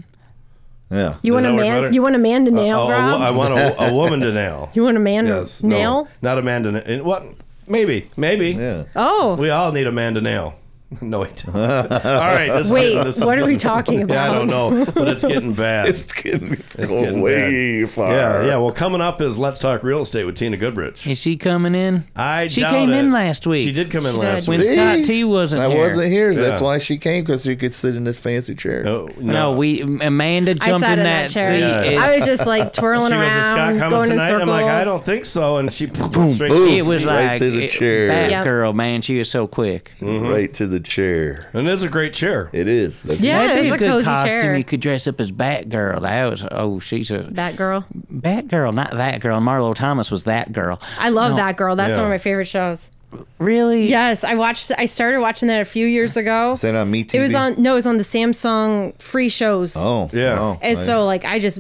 Yeah. 0.91 1.17
You 1.23 1.35
want 1.35 1.47
a 1.47 1.53
man? 1.53 1.77
better? 1.83 1.91
You 1.91 2.03
want 2.03 2.17
a 2.17 2.19
man 2.19 2.45
to 2.47 2.51
nail, 2.51 2.81
Uh, 2.81 2.83
a- 2.83 2.87
a 2.87 2.91
Rob? 2.91 3.21
I 3.23 3.31
want 3.31 3.55
a, 3.55 3.85
a 3.85 3.95
woman 3.95 4.21
to 4.21 4.33
nail. 4.33 4.71
You 4.75 4.83
want 4.85 4.97
a 4.97 5.01
man 5.01 5.27
Yes. 5.27 5.59
to 5.61 5.67
nail? 5.67 6.05
No, 6.05 6.09
not 6.23 6.39
Amanda. 6.39 6.73
Na- 6.73 6.79
and 6.85 7.03
What? 7.05 7.23
Maybe. 7.69 8.09
Maybe. 8.17 8.51
Yeah. 8.51 8.85
Oh. 8.97 9.37
We 9.39 9.51
all 9.51 9.71
need 9.71 9.87
a 9.87 9.93
man 9.93 10.15
to 10.15 10.21
Nail. 10.21 10.55
No, 11.01 11.21
wait. 11.21 11.45
All 11.55 11.55
right. 11.55 12.49
This 12.49 12.69
Wait, 12.71 12.89
getting- 12.91 13.05
this 13.05 13.19
is 13.19 13.25
what 13.25 13.39
are 13.39 13.43
we 13.47 13.53
getting- 13.53 13.61
talking 13.61 14.09
Yeah, 14.09 14.29
I 14.29 14.35
don't 14.35 14.49
know, 14.49 14.85
but 14.93 15.07
it's 15.09 15.23
getting 15.25 15.55
bad. 15.55 15.89
It's 15.89 16.12
getting, 16.21 16.53
it's 16.53 16.75
It's 16.75 16.87
going 16.87 17.01
getting 17.05 17.21
way 17.21 17.83
bad. 17.85 17.91
far. 17.91 18.12
Yeah, 18.12 18.45
yeah. 18.45 18.57
Well, 18.57 18.73
coming 18.73 19.01
up 19.01 19.21
is 19.21 19.39
Let's 19.39 19.61
Talk 19.61 19.85
Real 19.85 20.03
Estate 20.03 20.25
with 20.25 20.37
Tina 20.37 20.57
Goodrich. 20.57 21.07
Is 21.07 21.21
she 21.21 21.37
coming 21.37 21.77
in? 21.77 22.05
I 22.17 22.49
She 22.49 22.62
doubt 22.62 22.73
came 22.73 22.91
it. 22.91 22.99
in 22.99 23.12
last 23.12 23.47
week. 23.47 23.65
She 23.69 23.73
did 23.73 23.93
come 23.93 24.05
in 24.05 24.15
She 24.15 24.19
last 24.19 24.41
did. 24.47 24.49
When 24.49 24.59
week. 24.59 24.69
See? 24.69 24.75
Scott 24.75 25.07
T 25.07 25.25
wasn't 25.25 25.62
I 25.62 25.69
here. 25.69 25.79
wasn't 25.79 26.09
here. 26.09 26.35
That's 26.35 26.61
Yeah. 26.61 26.67
why 26.67 26.79
she 26.79 26.99
came 26.99 27.23
because 27.23 27.47
you 27.47 27.55
could 27.55 27.73
sit 27.73 27.95
in 27.95 28.03
this 28.03 28.19
fancy 28.19 28.57
chair. 28.57 28.83
No, 28.83 29.09
No, 29.21 29.53
we 29.53 29.83
Amanda 29.83 30.57
I 30.61 30.67
jumped 30.71 30.81
sat 30.81 30.95
in 30.95 30.99
in 30.99 31.05
that 31.05 31.23
that 31.23 31.31
chair. 31.31 31.51
seat. 31.51 31.61
Yeah. 31.61 31.83
It's- 31.83 32.03
I 32.03 32.17
was 32.17 32.27
just 32.27 32.47
like 32.47 32.73
twirling 32.73 33.12
she 33.12 33.17
goes, 33.17 33.27
"Is 33.27 33.31
Scott 33.31 33.57
around, 33.59 33.79
coming 33.79 33.91
going 33.91 34.05
in 34.07 34.11
tonight?" 34.11 34.27
circles. 34.29 34.43
I'm 34.43 34.49
like, 34.49 34.65
I 34.65 34.83
don't 34.85 35.05
think 35.05 35.25
so. 35.25 35.59
And 35.59 35.73
she 35.73 35.87
boom, 35.87 36.35
straight 36.35 36.49
boom. 36.51 36.69
it 36.69 36.85
was 36.85 37.07
Right 37.07 37.27
like 37.29 37.39
to 37.39 37.51
the 37.53 37.69
chair. 37.69 38.09
Bat 38.09 38.31
Yep. 38.31 38.45
girl, 38.45 38.73
man. 38.73 39.03
She 39.03 39.17
was 39.19 39.31
so 39.31 39.47
quick. 39.47 39.93
Mm-hmm. 40.01 40.27
Right 40.29 40.53
to 40.55 40.67
the 40.67 40.80
the 40.82 40.89
chair. 40.89 41.48
And 41.52 41.69
it's 41.69 41.82
a 41.82 41.89
great 41.89 42.12
chair. 42.15 42.51
It 42.52 42.69
is. 42.69 43.02
That's 43.02 43.20
Yeah, 43.20 43.47
That'd 43.47 43.62
be 43.62 43.69
it's 43.69 43.73
a 43.73 43.74
a 43.74 43.78
good 43.78 43.90
cozy 43.90 44.05
costume. 44.05 44.40
chair. 44.40 44.57
You 44.57 44.65
could 44.65 44.81
dress 44.81 45.07
up 45.07 45.20
as 45.20 45.31
Batgirl. 45.32 46.02
That 46.02 46.24
was 46.31 46.44
oh, 46.51 46.78
she's 46.81 47.11
a 47.11 47.20
Batgirl. 47.20 47.85
Batgirl, 48.12 48.74
not 48.74 48.93
that 48.93 49.20
girl. 49.20 49.40
Marlo 49.40 49.74
Thomas 49.74 50.11
was 50.11 50.24
that 50.24 50.52
girl. 50.52 50.81
I 50.98 51.09
love 51.11 51.32
No. 51.32 51.36
that 51.36 51.57
girl. 51.57 51.77
That's 51.77 51.90
Yeah. 51.90 51.97
one 51.97 52.05
of 52.07 52.11
my 52.11 52.19
favorite 52.19 52.47
shows. 52.48 52.90
Really? 53.39 53.89
Yes, 53.89 54.23
I 54.23 54.35
watched. 54.36 54.70
I 54.78 54.86
started 54.86 55.20
watching 55.20 55.48
that 55.48 55.61
a 55.61 55.65
few 55.65 55.85
years 55.86 56.16
ago. 56.16 56.52
Is 56.52 56.61
that 56.61 56.77
on 56.77 56.90
Me 56.90 57.02
TV? 57.05 57.15
It 57.19 57.23
was 57.23 57.35
on. 57.35 57.61
No, 57.61 57.73
it 57.73 57.77
was 57.77 57.86
on 57.86 57.97
the 57.97 58.05
Samsung 58.05 59.01
free 59.02 59.28
shows. 59.28 59.74
Oh, 59.77 60.09
Yeah. 60.12 60.39
oh, 60.39 60.59
And 60.62 60.78
I- 60.78 60.81
so, 60.81 61.05
like, 61.07 61.24
I 61.24 61.40
just 61.40 61.59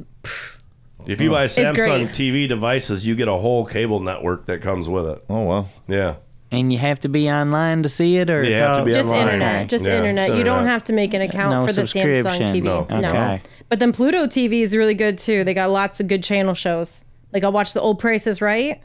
If 1.06 1.20
you 1.20 1.30
buy 1.30 1.46
Samsung. 1.46 2.10
TV 2.14 2.46
devices, 2.46 3.04
you 3.06 3.16
get 3.16 3.26
a 3.26 3.32
whole 3.36 3.64
cable 3.64 3.98
network 4.00 4.46
that 4.46 4.62
comes 4.62 4.88
with 4.88 5.06
it. 5.08 5.24
Oh 5.28 5.40
wow. 5.40 5.66
Yeah. 5.88 6.14
And 6.52 6.72
you 6.72 6.78
have 6.78 6.98
to 7.00 7.08
be 7.08 7.30
online 7.30 7.84
to 7.84 7.88
see 7.88 8.16
it, 8.16 8.28
or 8.28 8.42
You 8.42 8.50
it's 8.52 8.60
have 8.60 8.74
to 8.74 8.78
all- 8.80 8.84
be 8.86 8.92
just 8.92 9.08
online. 9.08 9.24
internet, 9.26 9.68
just 9.68 9.84
Yeah, 9.84 9.96
internet. 9.98 10.30
it's 10.30 10.38
You 10.38 10.42
don't 10.44 10.54
internet. 10.58 10.72
have 10.72 10.84
to 10.84 10.92
make 10.92 11.14
an 11.14 11.20
account 11.22 11.52
No 11.52 11.66
for 11.66 11.72
the 11.72 11.82
Samsung 11.82 12.22
subscription. 12.22 12.54
TV. 12.56 12.64
No. 12.64 12.86
Okay. 13.08 13.40
But 13.68 13.78
then 13.78 13.92
Pluto 13.92 14.26
TV 14.26 14.62
is 14.62 14.74
really 14.76 14.94
good 14.94 15.16
too. 15.18 15.44
They 15.44 15.54
got 15.54 15.70
lots 15.70 16.00
of 16.00 16.08
good 16.08 16.24
channel 16.24 16.54
shows. 16.54 17.04
Like 17.32 17.44
I'll 17.44 17.52
watch 17.52 17.72
the 17.72 17.80
old 17.80 18.00
prices, 18.00 18.40
right? 18.42 18.80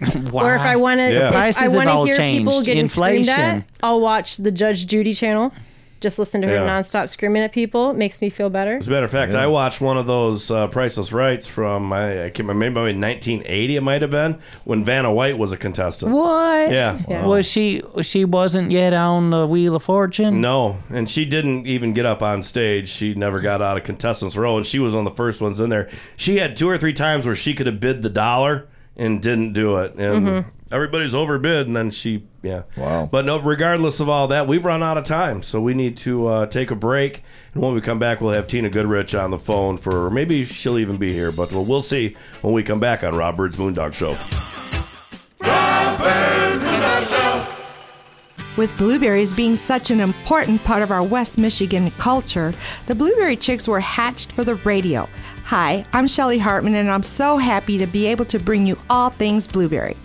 Or 0.32 0.54
if 0.54 0.60
I 0.62 0.76
want 0.76 0.98
to, 1.00 1.12
Yeah. 1.12 1.26
if 1.28 1.34
Prices 1.34 1.60
I 1.60 1.64
have 1.64 1.74
want 1.74 1.88
to 1.88 1.92
all 1.92 2.04
hear 2.04 2.16
people 2.16 2.52
changed. 2.52 2.66
getting 2.66 2.86
screamed 2.86 3.28
at, 3.28 3.38
Inflation. 3.56 3.64
I'll 3.82 4.00
watch 4.00 4.36
the 4.36 4.52
Judge 4.52 4.86
Judy 4.86 5.12
channel. 5.12 5.52
Just 6.00 6.18
listen 6.18 6.40
to 6.42 6.46
her 6.48 6.54
Yeah. 6.54 6.68
nonstop 6.68 7.08
screaming 7.08 7.42
at 7.42 7.50
people. 7.52 7.90
It 7.90 7.96
makes 7.96 8.20
me 8.20 8.30
feel 8.30 8.50
better. 8.50 8.76
As 8.76 8.86
a 8.86 8.90
matter 8.90 9.04
of 9.04 9.10
fact, 9.10 9.34
I 9.34 9.46
watched 9.48 9.80
one 9.80 9.96
of 9.98 10.06
those 10.06 10.50
uh, 10.50 10.68
priceless 10.68 11.12
rights 11.12 11.46
from 11.46 11.92
I, 11.92 12.26
I 12.26 12.30
can't 12.30 12.48
remember 12.48 12.84
maybe 12.84 12.98
1980. 13.00 13.76
It 13.76 13.80
might 13.82 14.02
have 14.02 14.10
been 14.12 14.38
when 14.64 14.84
Vanna 14.84 15.12
White 15.12 15.38
was 15.38 15.50
a 15.50 15.56
contestant. 15.56 16.12
What? 16.12 16.70
Yeah. 16.70 17.24
Was 17.26 17.46
she? 17.50 17.82
She 18.02 18.24
wasn't 18.24 18.70
yet 18.70 18.92
on 18.94 19.30
the 19.30 19.46
Wheel 19.46 19.74
of 19.74 19.82
Fortune. 19.82 20.40
No, 20.40 20.76
and 20.90 21.10
she 21.10 21.24
didn't 21.24 21.66
even 21.66 21.94
get 21.94 22.06
up 22.06 22.22
on 22.22 22.42
stage. 22.42 22.88
She 22.88 23.14
never 23.14 23.40
got 23.40 23.60
out 23.60 23.76
of 23.76 23.84
contestants 23.84 24.36
row, 24.36 24.56
and 24.56 24.64
she 24.64 24.78
was 24.78 24.94
one 24.94 25.06
of 25.06 25.12
the 25.12 25.16
first 25.16 25.40
ones 25.40 25.58
in 25.58 25.68
there. 25.68 25.88
She 26.16 26.36
had 26.38 26.56
two 26.56 26.68
or 26.68 26.78
three 26.78 26.92
times 26.92 27.26
where 27.26 27.34
she 27.36 27.54
could 27.54 27.66
have 27.66 27.80
bid 27.80 28.02
the 28.02 28.08
dollar 28.10 28.68
and 28.96 29.20
didn't 29.22 29.52
do 29.52 29.76
it, 29.78 29.94
and 29.96 30.26
Mm-hmm. 30.26 30.28
Mhm. 30.28 30.44
Everybody's 30.70 31.14
overbid, 31.14 31.66
and 31.66 31.74
then 31.74 31.90
she, 31.90 32.26
yeah. 32.42 32.62
Wow. 32.76 33.08
But 33.10 33.24
no, 33.24 33.38
regardless 33.38 34.00
of 34.00 34.08
all 34.10 34.28
that, 34.28 34.46
we've 34.46 34.64
run 34.64 34.82
out 34.82 34.98
of 34.98 35.04
time, 35.04 35.42
so 35.42 35.60
we 35.60 35.72
need 35.72 35.96
to 35.98 36.26
uh, 36.26 36.46
take 36.46 36.70
a 36.70 36.74
break. 36.74 37.22
And 37.54 37.62
when 37.62 37.74
we 37.74 37.80
come 37.80 37.98
back, 37.98 38.20
we'll 38.20 38.34
have 38.34 38.46
Tina 38.46 38.68
Goodrich 38.68 39.14
on 39.14 39.30
the 39.30 39.38
phone 39.38 39.78
for, 39.78 40.06
or 40.06 40.10
maybe 40.10 40.44
she'll 40.44 40.78
even 40.78 40.98
be 40.98 41.12
here, 41.14 41.32
but 41.32 41.50
we'll, 41.52 41.64
we'll 41.64 41.80
see 41.80 42.16
when 42.42 42.52
we 42.52 42.62
come 42.62 42.80
back 42.80 43.02
on 43.02 43.14
Rob 43.14 43.38
Byrd's 43.38 43.56
Moondog 43.56 43.94
Show. 43.94 44.14
With 48.58 48.76
blueberries 48.76 49.32
being 49.32 49.54
such 49.56 49.90
an 49.90 50.00
important 50.00 50.62
part 50.64 50.82
of 50.82 50.90
our 50.90 51.02
West 51.02 51.38
Michigan 51.38 51.90
culture, 51.92 52.52
the 52.88 52.94
Blueberry 52.94 53.36
Chicks 53.36 53.68
were 53.68 53.80
hatched 53.80 54.32
for 54.32 54.44
the 54.44 54.56
radio. 54.56 55.08
Hi, 55.44 55.86
I'm 55.94 56.06
Shelly 56.08 56.38
Hartmann, 56.38 56.74
and 56.74 56.90
I'm 56.90 57.04
so 57.04 57.38
happy 57.38 57.78
to 57.78 57.86
be 57.86 58.04
able 58.06 58.26
to 58.26 58.38
bring 58.38 58.66
you 58.66 58.76
all 58.90 59.10
things 59.10 59.46
blueberry. 59.46 59.96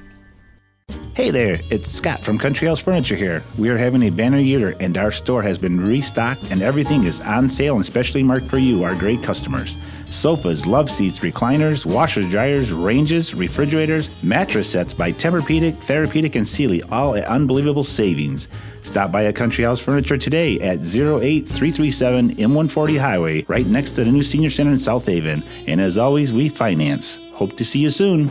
Hey 1.14 1.30
there, 1.30 1.58
it's 1.70 1.92
Scott 1.92 2.20
from 2.20 2.40
Country 2.40 2.68
House 2.68 2.80
Furniture 2.80 3.16
here. 3.16 3.44
We 3.60 3.70
are 3.70 3.78
having 3.78 4.02
a 4.02 4.10
banner 4.10 4.40
year 4.40 4.76
and 4.80 4.98
our 4.98 5.12
store 5.12 5.44
has 5.44 5.60
been 5.60 5.86
restocked 5.86 6.52
and 6.52 6.64
everything 6.64 7.04
is 7.04 7.22
on 7.22 7.52
sale 7.52 7.76
and 7.76 7.86
specially 7.86 8.24
marked 8.24 8.48
for 8.48 8.58
you, 8.58 8.84
our 8.84 8.96
great 8.96 9.22
customers. 9.22 9.87
Sofas, 10.10 10.66
love 10.66 10.90
seats, 10.90 11.20
recliners, 11.20 11.86
washers, 11.86 12.30
dryers, 12.32 12.72
ranges, 12.72 13.36
refrigerators, 13.36 14.24
mattress 14.24 14.70
sets 14.70 14.94
by 14.94 15.12
Tempur-Pedic, 15.12 15.76
Therapedic, 15.84 16.36
and 16.36 16.48
Sealy, 16.48 16.82
all 16.84 17.16
at 17.16 17.26
unbelievable 17.26 17.84
savings. 17.84 18.48
Stop 18.84 19.12
by 19.12 19.24
a 19.24 19.34
Country 19.34 19.64
House 19.64 19.80
Furniture 19.80 20.18
today 20.18 20.60
at 20.62 20.80
08337 20.80 22.36
M140 22.36 23.00
Highway, 23.00 23.44
right 23.44 23.68
next 23.68 23.92
to 23.92 24.06
the 24.06 24.12
new 24.12 24.24
Senior 24.24 24.50
Center 24.50 24.72
in 24.72 24.80
South 24.80 25.06
Haven. 25.06 25.44
And 25.68 25.82
as 25.82 25.98
always, 25.98 26.32
we 26.32 26.50
finance. 26.50 27.30
Hope 27.32 27.58
to 27.58 27.66
see 27.66 27.80
you 27.80 27.90
soon. 27.90 28.30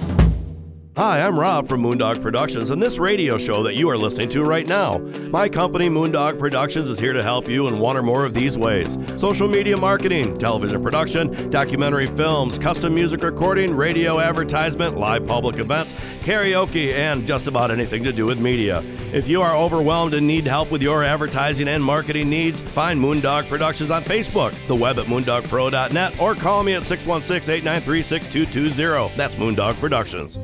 Hi, 0.97 1.21
I'm 1.21 1.39
Rob 1.39 1.69
from 1.69 1.83
Moondog 1.83 2.23
Productions 2.23 2.71
and 2.71 2.83
this 2.83 2.99
radio 2.99 3.37
show 3.37 3.63
that 3.65 3.75
you 3.75 3.91
are 3.91 3.99
listening 3.99 4.31
to 4.31 4.43
right 4.43 4.67
now. 4.67 4.97
My 5.29 5.47
company, 5.47 5.91
Moondog 5.91 6.39
Productions, 6.39 6.89
is 6.89 6.99
here 6.99 7.13
to 7.13 7.23
help 7.23 7.51
you 7.51 7.69
in 7.69 7.79
one 7.79 7.99
or 7.99 8.03
more 8.03 8.25
of 8.25 8.33
these 8.33 8.57
ways 8.57 8.97
social 9.15 9.47
media 9.47 9.77
marketing, 9.77 10.39
television 10.39 10.83
production, 10.83 11.51
documentary 11.51 12.07
films, 12.07 12.57
custom 12.57 12.95
music 12.95 13.23
recording, 13.23 13.77
radio 13.77 14.21
advertisement, 14.21 14.97
live 14.97 15.27
public 15.27 15.59
events, 15.59 15.93
karaoke, 16.23 16.95
and 16.95 17.27
just 17.27 17.47
about 17.47 17.71
anything 17.71 18.03
to 18.03 18.11
do 18.11 18.25
with 18.25 18.41
media. 18.41 18.83
If 19.13 19.29
you 19.29 19.43
are 19.43 19.55
overwhelmed 19.55 20.15
and 20.15 20.27
need 20.27 20.47
help 20.47 20.71
with 20.71 20.81
your 20.81 21.05
advertising 21.05 21.69
and 21.69 21.85
marketing 21.85 22.31
needs, 22.31 22.63
find 22.63 22.99
Moondog 22.99 23.47
Productions 23.51 23.91
on 23.91 24.03
Facebook, 24.03 24.55
the 24.67 24.75
web 24.75 24.99
at 24.99 25.05
moondogpro.net, 25.05 26.19
or 26.19 26.35
call 26.35 26.63
me 26.63 26.73
at 26.73 26.85
616 26.85 27.53
893 27.53 28.03
6220. 28.03 29.15
That's 29.15 29.35
Moondog 29.35 29.75
Productions. 29.75 30.39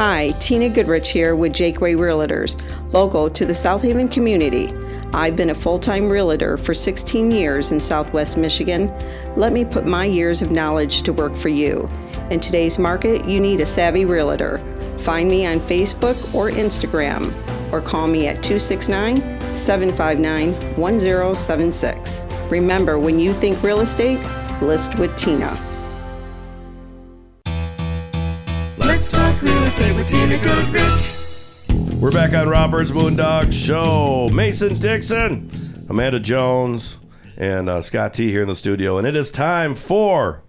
Hi, 0.00 0.30
Tina 0.40 0.70
Goodrich 0.70 1.10
here 1.10 1.36
with 1.36 1.52
Jakeway 1.52 1.92
Realtors, 1.92 2.58
local 2.90 3.28
to 3.28 3.44
the 3.44 3.54
South 3.54 3.82
Haven 3.82 4.08
community. 4.08 4.72
I've 5.12 5.36
been 5.36 5.50
a 5.50 5.54
full 5.54 5.78
time 5.78 6.08
realtor 6.08 6.56
for 6.56 6.72
16 6.72 7.30
years 7.30 7.70
in 7.70 7.78
Southwest 7.78 8.38
Michigan. 8.38 8.90
Let 9.36 9.52
me 9.52 9.62
put 9.62 9.84
my 9.84 10.06
years 10.06 10.40
of 10.40 10.52
knowledge 10.52 11.02
to 11.02 11.12
work 11.12 11.36
for 11.36 11.50
you. 11.50 11.86
In 12.30 12.40
today's 12.40 12.78
market, 12.78 13.26
you 13.26 13.40
need 13.40 13.60
a 13.60 13.66
savvy 13.66 14.06
realtor. 14.06 14.56
Find 15.00 15.28
me 15.28 15.44
on 15.44 15.60
Facebook 15.60 16.16
or 16.34 16.48
Instagram, 16.48 17.30
or 17.70 17.82
call 17.82 18.06
me 18.06 18.26
at 18.26 18.42
269 18.42 19.18
759 19.54 20.54
1076. 20.78 22.26
Remember, 22.48 22.98
when 22.98 23.20
you 23.20 23.34
think 23.34 23.62
real 23.62 23.82
estate, 23.82 24.18
list 24.62 24.98
with 24.98 25.14
Tina. 25.18 25.69
We're 31.98 32.10
back 32.10 32.34
on 32.34 32.48
Rob 32.48 32.72
Byrd's 32.72 32.90
Moondog 32.92 33.52
Show. 33.52 34.28
Mason 34.34 34.74
Dixon, 34.74 35.48
Amanda 35.88 36.20
Jones, 36.20 36.98
and 37.38 37.68
uh, 37.68 37.80
Scott 37.80 38.12
T 38.12 38.30
here 38.30 38.42
in 38.42 38.48
the 38.48 38.54
studio, 38.54 38.98
and 38.98 39.06
it 39.06 39.16
is 39.16 39.30
time 39.30 39.74
for 39.74 40.42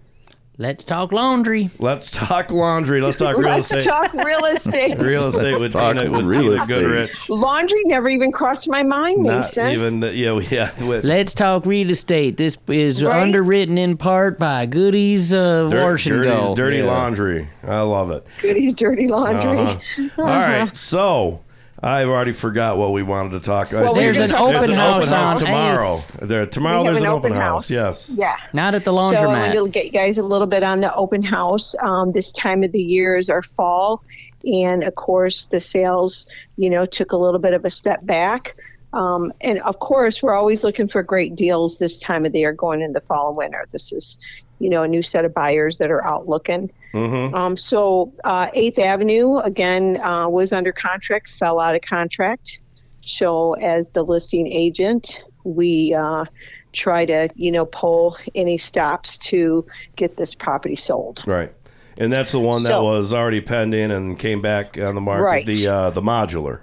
Let's 0.58 0.84
talk 0.84 1.12
laundry. 1.12 1.70
Let's 1.78 2.10
talk 2.10 2.50
laundry. 2.50 3.00
Let's 3.00 3.16
talk 3.16 3.38
real 3.38 3.54
estate. 3.54 3.74
Let's 3.76 3.84
talk 3.86 4.12
real 4.12 4.44
estate. 4.44 4.98
real 5.00 5.28
estate 5.28 5.58
with 5.58 5.72
talk 5.72 5.96
Tina 5.96 6.10
with 6.10 6.24
real 6.26 6.42
Tina 6.42 6.54
estate. 6.56 6.68
Goodrich. 6.74 7.28
Laundry 7.30 7.80
never 7.86 8.10
even 8.10 8.30
crossed 8.32 8.68
my 8.68 8.82
mind, 8.82 9.22
Not 9.22 9.36
Mason. 9.36 9.68
even 9.68 10.02
yeah 10.02 10.38
yeah. 10.50 10.84
With 10.84 11.04
Let's 11.04 11.32
talk 11.32 11.64
real 11.64 11.90
estate. 11.90 12.36
This 12.36 12.58
is 12.68 13.02
Right? 13.02 13.22
underwritten 13.22 13.78
in 13.78 13.96
part 13.96 14.38
by 14.38 14.66
Goodies 14.66 15.32
uh, 15.32 15.68
Dirt- 15.70 15.82
Wash 15.82 16.06
and 16.06 16.16
dirty, 16.22 16.28
Go. 16.28 16.54
dirty 16.54 16.76
Yeah. 16.78 16.84
laundry. 16.84 17.48
I 17.66 17.80
love 17.80 18.10
it. 18.10 18.26
Goodies, 18.42 18.74
dirty 18.74 19.08
laundry. 19.08 19.58
Uh-huh. 19.58 20.08
All 20.18 20.24
right, 20.26 20.76
so 20.76 21.40
I've 21.84 22.08
already 22.08 22.32
forgot 22.32 22.78
what 22.78 22.92
we 22.92 23.02
wanted 23.02 23.30
to 23.32 23.40
talk. 23.40 23.72
About. 23.72 23.82
Well, 23.84 23.90
I 23.92 23.94
see 23.94 24.00
we're 24.00 24.12
gonna 24.12 24.18
there's 24.18 24.30
talk 24.30 24.48
an 24.50 24.54
open 24.56 24.70
open 24.70 24.76
house 24.76 25.08
house. 25.10 25.42
tomorrow. 25.42 26.02
There 26.20 26.46
tomorrow 26.46 26.84
there's 26.84 26.98
an 26.98 27.04
an 27.04 27.08
open 27.10 27.32
open 27.32 27.40
house. 27.40 27.68
house. 27.68 28.08
Yes. 28.08 28.10
Yeah. 28.14 28.36
Not 28.52 28.74
at 28.76 28.84
the 28.84 28.92
So 28.92 28.98
I 28.98 29.14
laundromat. 29.14 29.26
wanted 29.26 29.52
to 29.64 29.68
get 29.68 29.86
you 29.86 29.90
guys 29.90 30.16
a 30.16 30.22
little 30.22 30.46
bit 30.46 30.62
on 30.62 30.80
the 30.80 30.94
open 30.94 31.22
house. 31.24 31.74
Um, 31.82 32.12
this 32.12 32.30
time 32.30 32.62
of 32.62 32.70
the 32.70 32.82
year 32.82 33.16
is 33.16 33.28
our 33.28 33.42
fall, 33.42 34.02
and 34.44 34.84
of 34.84 34.94
course 34.94 35.46
the 35.46 35.58
sales, 35.58 36.28
you 36.56 36.70
know, 36.70 36.84
took 36.84 37.10
a 37.10 37.16
little 37.16 37.40
bit 37.40 37.52
of 37.52 37.64
a 37.64 37.70
step 37.70 38.06
back. 38.06 38.54
Um, 38.92 39.32
and 39.40 39.58
of 39.62 39.78
course, 39.78 40.22
we're 40.22 40.34
always 40.34 40.64
looking 40.64 40.86
for 40.86 41.02
great 41.02 41.34
deals 41.34 41.78
this 41.78 41.98
time 41.98 42.26
of 42.26 42.32
the 42.32 42.40
year 42.40 42.52
going 42.52 42.82
into 42.82 43.00
fall 43.00 43.28
and 43.28 43.36
winter. 43.38 43.66
This 43.72 43.90
is, 43.90 44.18
you 44.58 44.68
know, 44.68 44.82
a 44.82 44.88
new 44.88 45.02
set 45.02 45.24
of 45.24 45.34
buyers 45.34 45.78
that 45.78 45.90
are 45.90 46.04
out 46.04 46.28
looking. 46.28 46.70
Mm-hmm. 46.92 47.34
Um, 47.34 47.56
so 47.56 48.12
uh, 48.24 48.48
Eighth 48.54 48.78
Avenue 48.78 49.38
again 49.38 50.00
uh, 50.00 50.28
was 50.28 50.52
under 50.52 50.72
contract, 50.72 51.30
fell 51.30 51.58
out 51.58 51.74
of 51.74 51.82
contract. 51.82 52.60
So 53.00 53.54
as 53.54 53.90
the 53.90 54.02
listing 54.02 54.46
agent, 54.46 55.24
we 55.44 55.94
uh, 55.94 56.26
try 56.72 57.04
to 57.06 57.28
you 57.34 57.50
know 57.50 57.66
pull 57.66 58.16
any 58.34 58.58
stops 58.58 59.18
to 59.18 59.66
get 59.96 60.16
this 60.16 60.34
property 60.34 60.76
sold. 60.76 61.22
Right. 61.26 61.52
And 61.98 62.12
that's 62.12 62.32
the 62.32 62.40
one 62.40 62.62
that 62.64 62.82
was 62.82 63.12
already 63.12 63.40
pending 63.40 63.90
and 63.90 64.18
came 64.18 64.40
back 64.40 64.78
on 64.78 64.94
the 64.94 65.00
market. 65.00 65.22
Right. 65.22 65.46
The 65.46 65.68
uh, 65.68 65.90
the 65.90 66.00
modular. 66.00 66.60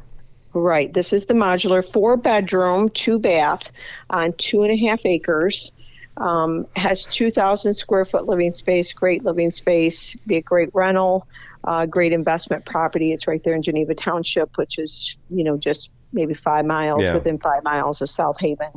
Right. 0.53 0.91
This 0.91 1.13
is 1.13 1.25
the 1.25 1.35
modular 1.35 1.87
four 1.87 2.17
bedroom, 2.17 2.89
two 2.89 3.19
bath 3.19 3.71
on 4.09 4.33
two 4.33 4.63
and 4.63 4.71
a 4.71 4.77
half 4.77 5.05
acres. 5.05 5.71
Um, 6.19 6.67
has 6.75 7.05
2,000 7.05 7.73
square 7.73 8.03
foot 8.03 8.27
living 8.27 8.51
space, 8.51 8.91
great 8.91 9.23
living 9.23 9.51
space, 9.51 10.15
be 10.27 10.35
a 10.35 10.41
great 10.41 10.69
rental. 10.73 11.27
uh, 11.65 11.85
great 11.85 12.13
investment 12.13 12.63
property. 12.65 13.11
It's 13.11 13.27
right 13.27 13.43
there 13.43 13.53
in 13.53 13.61
Geneva 13.61 13.93
Township, 13.93 14.57
which 14.57 14.79
is 14.79 15.17
you 15.29 15.43
know 15.43 15.57
just 15.57 15.91
maybe 16.13 16.33
five 16.33 16.65
miles 16.65 17.03
Yeah. 17.03 17.13
within 17.13 17.37
five 17.37 17.63
miles 17.63 18.01
of 18.01 18.09
South 18.09 18.39
Haven. 18.39 18.69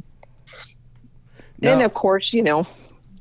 Now- 1.61 1.73
and 1.75 1.83
of 1.83 1.95
course, 1.95 2.33
you 2.33 2.43
know, 2.43 2.67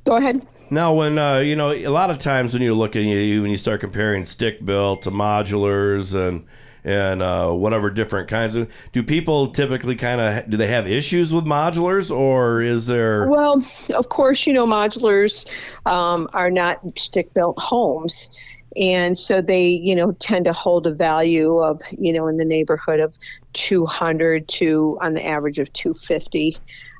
go 0.04 0.16
ahead. 0.16 0.44
Now, 0.70 0.94
when 0.94 1.18
uh, 1.18 1.38
you 1.38 1.54
know, 1.54 1.70
a 1.72 1.88
lot 1.88 2.10
of 2.10 2.18
times 2.18 2.52
when 2.54 2.62
you 2.62 2.74
look 2.74 2.96
at 2.96 3.02
you 3.02 3.42
when 3.42 3.50
you 3.50 3.58
start 3.58 3.80
comparing 3.80 4.24
stick 4.24 4.64
built 4.64 5.02
to 5.02 5.10
modulars 5.10 6.14
and 6.14 6.44
and 6.84 7.22
uh, 7.22 7.50
whatever 7.52 7.90
different 7.90 8.28
kinds 8.28 8.54
of, 8.54 8.70
do 8.92 9.02
people 9.02 9.48
typically 9.48 9.96
kind 9.96 10.20
of 10.20 10.50
do 10.50 10.56
they 10.56 10.66
have 10.66 10.86
issues 10.86 11.32
with 11.32 11.44
modulars 11.44 12.10
or 12.14 12.60
is 12.60 12.86
there? 12.86 13.28
Well, 13.28 13.64
of 13.94 14.08
course, 14.08 14.46
you 14.46 14.52
know, 14.52 14.66
modulars 14.66 15.46
um, 15.86 16.28
are 16.32 16.50
not 16.50 16.98
stick 16.98 17.32
built 17.34 17.58
homes. 17.58 18.30
And 18.76 19.18
so 19.18 19.42
they, 19.42 19.68
you 19.68 19.94
know, 19.94 20.12
tend 20.12 20.46
to 20.46 20.52
hold 20.52 20.86
a 20.86 20.94
value 20.94 21.58
of, 21.58 21.80
you 21.90 22.12
know, 22.12 22.26
in 22.26 22.38
the 22.38 22.44
neighborhood 22.44 23.00
of 23.00 23.18
200 23.52 24.48
to 24.48 24.98
on 25.00 25.14
the 25.14 25.24
average 25.24 25.58
of 25.58 25.72
250, 25.74 26.56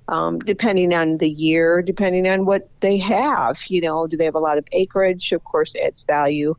um, 0.09 0.39
depending 0.41 0.93
on 0.93 1.17
the 1.19 1.31
year, 1.31 1.81
depending 1.81 2.29
on 2.29 2.45
what 2.45 2.69
they 2.81 2.99
have. 2.99 3.63
You 3.69 3.81
know, 3.81 4.07
do 4.07 4.17
they 4.17 4.27
have 4.27 4.35
a 4.35 4.41
lot 4.41 4.59
of 4.59 4.67
acreage? 4.73 5.33
Of 5.33 5.45
course, 5.45 5.75
adds 5.77 6.03
value. 6.03 6.55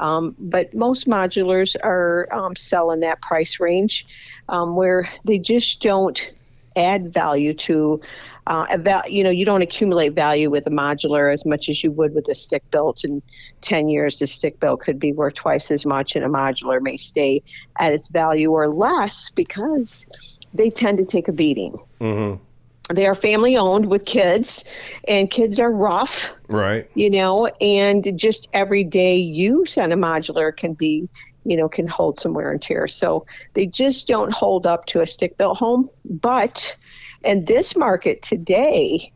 Um, 0.00 0.34
but 0.38 0.74
most 0.74 1.06
modulars 1.06 1.76
are 1.82 2.28
um, 2.32 2.56
sell 2.56 2.90
in 2.90 3.00
that 3.00 3.20
price 3.20 3.60
range 3.60 4.06
um, 4.48 4.76
where 4.76 5.08
they 5.24 5.38
just 5.38 5.80
don't 5.80 6.32
add 6.76 7.12
value 7.12 7.54
to 7.54 8.00
uh, 8.46 8.66
you 9.08 9.22
know 9.22 9.30
you 9.30 9.44
don't 9.44 9.62
accumulate 9.62 10.12
value 10.12 10.50
with 10.50 10.66
a 10.66 10.70
modular 10.70 11.32
as 11.32 11.46
much 11.46 11.68
as 11.68 11.84
you 11.84 11.90
would 11.92 12.12
with 12.14 12.28
a 12.28 12.34
stick 12.34 12.68
built 12.72 13.04
in 13.04 13.22
10 13.60 13.88
years 13.88 14.18
the 14.18 14.26
stick 14.26 14.58
built 14.58 14.80
could 14.80 14.98
be 14.98 15.12
worth 15.12 15.34
twice 15.34 15.70
as 15.70 15.86
much 15.86 16.16
and 16.16 16.24
a 16.24 16.28
modular 16.28 16.82
may 16.82 16.96
stay 16.96 17.40
at 17.78 17.92
its 17.92 18.08
value 18.08 18.50
or 18.50 18.68
less 18.68 19.30
because 19.30 20.40
they 20.52 20.68
tend 20.68 20.98
to 20.98 21.04
take 21.04 21.28
a 21.28 21.32
beating 21.32 21.78
Mm-hmm. 22.00 22.42
They 22.90 23.06
are 23.06 23.14
family 23.14 23.56
owned 23.56 23.86
with 23.86 24.04
kids 24.04 24.64
and 25.08 25.30
kids 25.30 25.58
are 25.58 25.72
rough 25.72 26.34
Right. 26.48 26.88
you 26.94 27.08
know, 27.08 27.46
and 27.60 28.16
just 28.18 28.48
everyday 28.52 29.16
use 29.16 29.78
on 29.78 29.90
a 29.90 29.96
modular 29.96 30.54
can 30.54 30.74
be, 30.74 31.08
you 31.46 31.56
know, 31.56 31.68
can 31.68 31.86
hold 31.88 32.18
some 32.18 32.34
wear 32.34 32.50
and 32.52 32.60
tear. 32.60 32.86
So 32.86 33.24
they 33.54 33.66
just 33.66 34.06
don't 34.06 34.32
hold 34.32 34.66
up 34.66 34.84
to 34.86 35.00
a 35.00 35.06
stick 35.06 35.36
built 35.38 35.56
home. 35.58 35.88
But 36.04 36.76
in 37.24 37.46
this 37.46 37.74
market 37.74 38.20
today, 38.20 39.10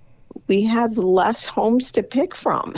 we 0.46 0.62
have 0.64 0.96
less 0.96 1.44
homes 1.44 1.92
to 1.92 2.02
pick 2.02 2.34
from. 2.34 2.74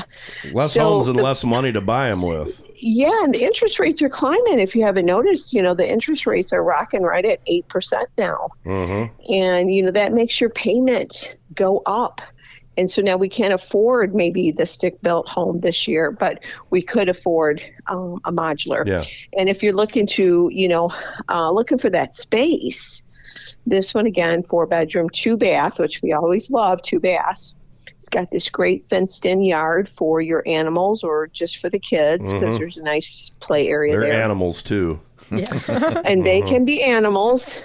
Less 0.52 0.72
So 0.72 0.82
homes 0.82 1.06
and 1.06 1.16
the- 1.18 1.22
less 1.22 1.44
money 1.44 1.70
to 1.70 1.80
buy 1.80 2.08
them 2.08 2.22
with. 2.22 2.60
Yeah, 2.82 3.24
and 3.24 3.35
the 3.35 3.43
interest 3.44 3.78
rates 3.78 4.01
are 4.02 4.09
climbing. 4.09 4.59
If 4.59 4.74
you 4.74 4.82
haven't 4.82 5.07
noticed, 5.07 5.52
you 5.52 5.62
know, 5.62 5.74
the 5.74 5.89
interest 5.89 6.27
rates 6.27 6.52
are 6.52 6.62
rocking 6.65 7.02
right 7.02 7.24
at 7.24 7.44
8% 7.47 8.05
now 8.19 8.48
Mm-hmm. 8.66 9.32
and 9.32 9.74
you 9.74 9.82
know 9.82 9.90
that 9.90 10.12
makes 10.12 10.40
your 10.40 10.51
payment 10.51 11.36
go 11.55 11.82
up 11.86 12.20
and 12.78 12.90
so 12.90 13.02
now 13.02 13.16
we 13.16 13.28
can't 13.28 13.52
afford 13.52 14.15
maybe 14.15 14.51
the 14.51 14.65
stick 14.65 15.01
built 15.02 15.28
home 15.28 15.61
this 15.61 15.89
year 15.89 16.11
but 16.11 16.43
we 16.70 16.81
could 16.81 17.09
afford 17.09 17.62
um, 17.89 18.20
a 18.24 18.32
modular 18.32 18.86
Yeah. 18.86 19.02
and 19.36 19.48
if 19.48 19.62
you're 19.62 19.74
looking 19.74 20.07
to 20.09 20.48
you 20.52 20.69
know 20.69 20.90
uh, 21.28 21.51
looking 21.51 21.78
for 21.78 21.90
that 21.90 22.15
space 22.15 23.02
this 23.66 23.93
one 23.94 24.07
again 24.07 24.43
four 24.43 24.66
bedroom 24.66 25.09
two 25.11 25.36
bath 25.36 25.78
which 25.78 26.01
we 26.02 26.12
always 26.12 26.51
love 26.51 26.81
two 26.82 27.01
baths 27.01 27.57
it's 28.01 28.09
got 28.09 28.31
this 28.31 28.48
great 28.48 28.82
fenced 28.82 29.27
in 29.27 29.43
yard 29.43 29.86
for 29.86 30.22
your 30.22 30.43
animals 30.47 31.05
or 31.05 31.27
just 31.27 31.59
for 31.59 31.68
the 31.68 31.78
kids 31.78 32.32
because 32.32 32.55
Mhm. 32.55 32.59
there's 32.59 32.77
a 32.78 32.82
nice 32.82 33.31
play 33.40 33.68
area 33.68 33.93
They're 33.93 34.09
there 34.09 34.22
animals 34.22 34.62
too. 34.62 35.01
and 35.31 36.24
they 36.24 36.40
Mhm. 36.40 36.48
can 36.48 36.64
be 36.64 36.82
animals. 36.82 37.62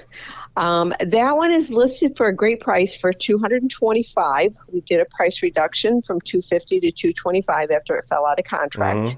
Um, 0.58 0.94
that 1.00 1.38
one 1.38 1.52
is 1.52 1.72
listed 1.72 2.18
for 2.18 2.28
a 2.28 2.36
great 2.36 2.60
price 2.60 2.94
for 2.94 3.14
225. 3.14 4.58
We 4.74 4.82
did 4.82 5.00
a 5.00 5.06
price 5.06 5.42
reduction 5.42 6.02
from 6.02 6.20
250 6.20 6.82
to 6.82 6.92
225 6.92 7.72
after 7.72 7.96
it 7.96 8.04
fell 8.04 8.26
out 8.26 8.38
of 8.38 8.44
contract. 8.44 9.16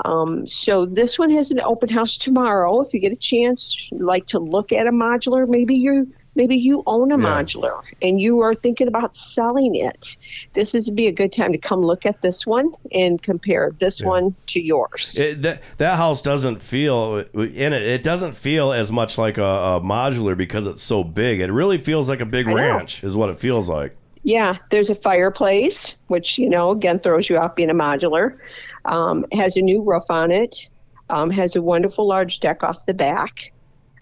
Mhm. 0.00 0.06
Um, 0.06 0.46
so 0.46 0.86
this 0.86 1.18
one 1.18 1.28
has 1.28 1.50
an 1.50 1.60
open 1.60 1.90
house 1.90 2.16
tomorrow. 2.16 2.80
If 2.80 2.94
you 2.94 3.00
get 3.00 3.12
a 3.12 3.16
chance, 3.16 3.90
like 3.92 4.24
to 4.28 4.38
look 4.38 4.72
at 4.72 4.86
a 4.86 4.92
modular, 4.92 5.46
maybe 5.46 5.74
you 5.74 6.10
maybe 6.36 6.54
you 6.56 6.82
own 6.86 7.10
a 7.10 7.18
Yeah. 7.18 7.24
modular 7.24 7.80
and 8.00 8.20
you 8.20 8.38
are 8.40 8.54
thinking 8.54 8.86
about 8.86 9.12
selling 9.12 9.74
it. 9.74 10.16
This 10.52 10.74
is 10.74 10.88
be 10.90 11.08
a 11.08 11.12
good 11.12 11.32
time 11.32 11.50
to 11.52 11.58
come 11.58 11.80
look 11.80 12.06
at 12.06 12.22
this 12.22 12.46
one 12.46 12.70
and 12.92 13.20
compare 13.20 13.72
this 13.80 14.00
one 14.00 14.36
to 14.48 14.60
yours. 14.64 15.16
It, 15.18 15.42
that 15.42 15.62
that 15.78 15.96
house 15.96 16.22
doesn't 16.22 16.62
feel 16.62 17.24
in 17.34 17.72
it. 17.72 17.82
It 17.82 18.02
doesn't 18.04 18.32
feel 18.34 18.72
as 18.72 18.92
much 18.92 19.18
like 19.18 19.38
a, 19.38 19.42
a 19.42 19.80
modular 19.80 20.36
because 20.36 20.66
it's 20.68 20.82
so 20.82 21.02
big. 21.02 21.40
It 21.40 21.50
really 21.50 21.78
feels 21.78 22.08
like 22.08 22.20
a 22.20 22.26
big 22.26 22.46
I 22.46 22.50
know. 22.50 22.56
ranch, 22.56 23.02
is 23.02 23.16
what 23.16 23.30
it 23.30 23.38
feels 23.38 23.68
like. 23.68 23.96
Yeah, 24.22 24.56
there's 24.70 24.90
a 24.90 24.94
fireplace, 24.94 25.94
which 26.08 26.36
you 26.38 26.48
know 26.48 26.70
again 26.70 26.98
throws 26.98 27.28
you 27.30 27.38
off 27.38 27.54
being 27.54 27.70
a 27.70 27.74
modular. 27.74 28.36
Um, 28.84 29.24
has 29.32 29.56
a 29.56 29.60
new 29.62 29.82
roof 29.82 30.04
on 30.10 30.30
it. 30.30 30.68
Um, 31.08 31.30
has 31.30 31.54
a 31.54 31.62
wonderful 31.62 32.06
large 32.08 32.40
deck 32.40 32.64
off 32.64 32.84
the 32.86 32.94
back. 32.94 33.52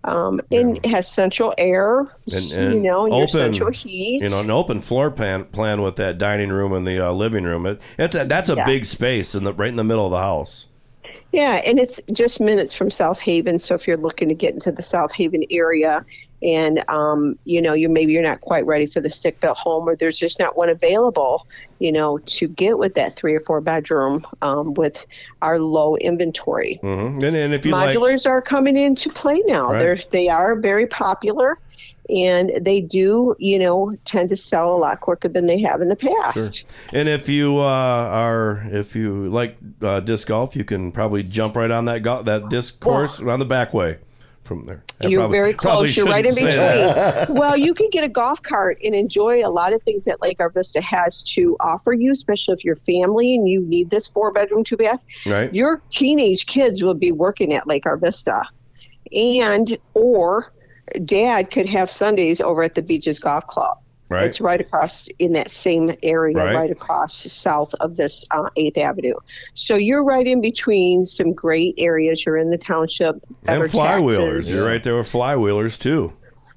Um, 0.06 0.40
and 0.50 0.84
has 0.84 1.10
central 1.10 1.54
air. 1.56 2.00
And, 2.30 2.74
you 2.74 2.80
know, 2.80 3.04
and 3.04 3.14
open, 3.14 3.28
central 3.28 3.70
heat. 3.70 4.20
You 4.20 4.28
know, 4.28 4.40
an 4.40 4.50
open 4.50 4.82
floor 4.82 5.10
plan 5.10 5.44
plan 5.44 5.80
with 5.80 5.96
that 5.96 6.18
dining 6.18 6.50
room 6.50 6.72
and 6.74 6.86
the 6.86 7.00
uh, 7.00 7.10
living 7.12 7.44
room. 7.44 7.64
It, 7.64 7.80
it's 7.98 8.14
a, 8.14 8.24
that's 8.26 8.50
a 8.50 8.54
Yeah. 8.54 8.66
big 8.66 8.84
space 8.84 9.34
in 9.34 9.44
the 9.44 9.54
right 9.54 9.70
in 9.70 9.76
the 9.76 9.84
middle 9.84 10.04
of 10.04 10.10
the 10.10 10.18
house. 10.18 10.66
Yeah, 11.34 11.60
and 11.66 11.80
it's 11.80 12.00
just 12.12 12.38
minutes 12.38 12.72
from 12.72 12.92
South 12.92 13.18
Haven. 13.18 13.58
So 13.58 13.74
if 13.74 13.88
you're 13.88 13.96
looking 13.96 14.28
to 14.28 14.36
get 14.36 14.54
into 14.54 14.70
the 14.70 14.82
South 14.82 15.12
Haven 15.12 15.42
area, 15.50 16.04
and 16.44 16.88
um, 16.88 17.36
you 17.44 17.60
know, 17.60 17.72
you 17.72 17.88
maybe 17.88 18.12
you're 18.12 18.22
not 18.22 18.40
quite 18.40 18.64
ready 18.66 18.86
for 18.86 19.00
the 19.00 19.10
stick 19.10 19.40
built 19.40 19.58
home, 19.58 19.88
or 19.88 19.96
there's 19.96 20.16
just 20.16 20.38
not 20.38 20.56
one 20.56 20.68
available, 20.68 21.48
you 21.80 21.90
know, 21.90 22.18
to 22.18 22.46
get 22.46 22.78
with 22.78 22.94
that 22.94 23.16
three 23.16 23.34
or 23.34 23.40
four 23.40 23.60
bedroom 23.60 24.24
um, 24.42 24.74
with 24.74 25.08
our 25.42 25.58
low 25.58 25.96
inventory. 25.96 26.78
hmm 26.82 27.18
And, 27.20 27.24
and 27.24 27.52
if 27.52 27.66
you 27.66 27.72
like, 27.72 27.96
Modulars 27.96 28.26
are 28.26 28.40
coming 28.40 28.76
into 28.76 29.10
play 29.10 29.42
now. 29.46 29.72
Right. 29.72 29.80
They're 29.80 29.98
they 30.12 30.28
are 30.28 30.54
very 30.54 30.86
popular, 30.86 31.58
and 32.08 32.52
they 32.60 32.80
do 32.80 33.34
you 33.38 33.58
know 33.58 33.96
tend 34.04 34.28
to 34.28 34.36
sell 34.36 34.74
a 34.74 34.76
lot 34.76 35.00
quicker 35.00 35.28
than 35.28 35.46
they 35.46 35.60
have 35.60 35.80
in 35.80 35.88
the 35.88 35.96
past. 35.96 36.64
and 36.92 37.08
if 37.08 37.28
you 37.28 37.58
uh, 37.58 37.62
are 37.62 38.66
if 38.70 38.94
you 38.94 39.28
like 39.28 39.56
uh, 39.82 40.00
disc 40.00 40.28
golf, 40.28 40.54
you 40.56 40.64
can 40.64 40.92
probably 40.92 41.22
jump 41.22 41.56
right 41.56 41.70
on 41.70 41.86
that 41.86 42.00
go- 42.00 42.22
that 42.22 42.48
disc 42.48 42.80
course 42.80 43.20
around 43.20 43.38
the 43.38 43.44
back 43.44 43.72
way 43.72 43.98
from 44.44 44.66
there. 44.66 44.84
I 45.02 45.06
You're 45.06 45.22
probably- 45.22 45.38
very 45.38 45.54
close. 45.54 45.96
You're 45.96 46.06
right 46.06 46.24
in 46.24 46.34
between. 46.34 46.54
well, 47.36 47.56
you 47.56 47.74
can 47.74 47.88
get 47.90 48.04
a 48.04 48.08
golf 48.08 48.42
cart 48.42 48.78
and 48.84 48.94
enjoy 48.94 49.44
a 49.44 49.48
lot 49.48 49.72
of 49.72 49.82
things 49.82 50.04
that 50.04 50.20
Lake 50.20 50.38
Arvista 50.38 50.82
has 50.82 51.24
to 51.30 51.56
offer 51.60 51.92
you, 51.92 52.12
especially 52.12 52.52
if 52.52 52.64
you're 52.64 52.74
family 52.74 53.34
and 53.34 53.48
you 53.48 53.62
need 53.62 53.90
this 53.90 54.06
four 54.06 54.30
bedroom, 54.32 54.62
two 54.62 54.76
bath. 54.76 55.02
Right. 55.24 55.52
Your 55.54 55.80
teenage 55.90 56.46
kids 56.46 56.82
will 56.82 56.94
be 56.94 57.10
working 57.10 57.54
at 57.54 57.66
Lake 57.66 57.84
Arvista. 57.84 58.44
And 59.12 59.78
or 59.94 60.52
dad 61.04 61.50
could 61.50 61.66
have 61.66 61.90
Sundays 61.90 62.40
over 62.40 62.62
at 62.62 62.74
the 62.74 62.82
Beaches 62.82 63.18
Golf 63.18 63.46
Club. 63.46 63.78
Right. 64.10 64.24
It's 64.26 64.40
right 64.40 64.60
across 64.60 65.08
in 65.18 65.32
that 65.32 65.50
same 65.50 65.92
area, 66.02 66.36
Right. 66.36 66.54
right, 66.54 66.70
across 66.70 67.14
south 67.32 67.74
of 67.80 67.96
this 67.96 68.24
uh, 68.30 68.50
8th 68.56 68.76
Avenue. 68.78 69.14
So 69.54 69.76
you're 69.76 70.04
right 70.04 70.26
in 70.26 70.40
between 70.42 71.06
some 71.06 71.32
great 71.32 71.74
areas. 71.78 72.24
You're 72.26 72.36
in 72.36 72.50
the 72.50 72.58
township. 72.58 73.16
and 73.46 73.62
flywheelers. 73.64 74.54
You're 74.54 74.66
right 74.66 74.82
there 74.82 74.96
with 74.98 75.10
flywheelers 75.10 75.78
too. 75.78 76.12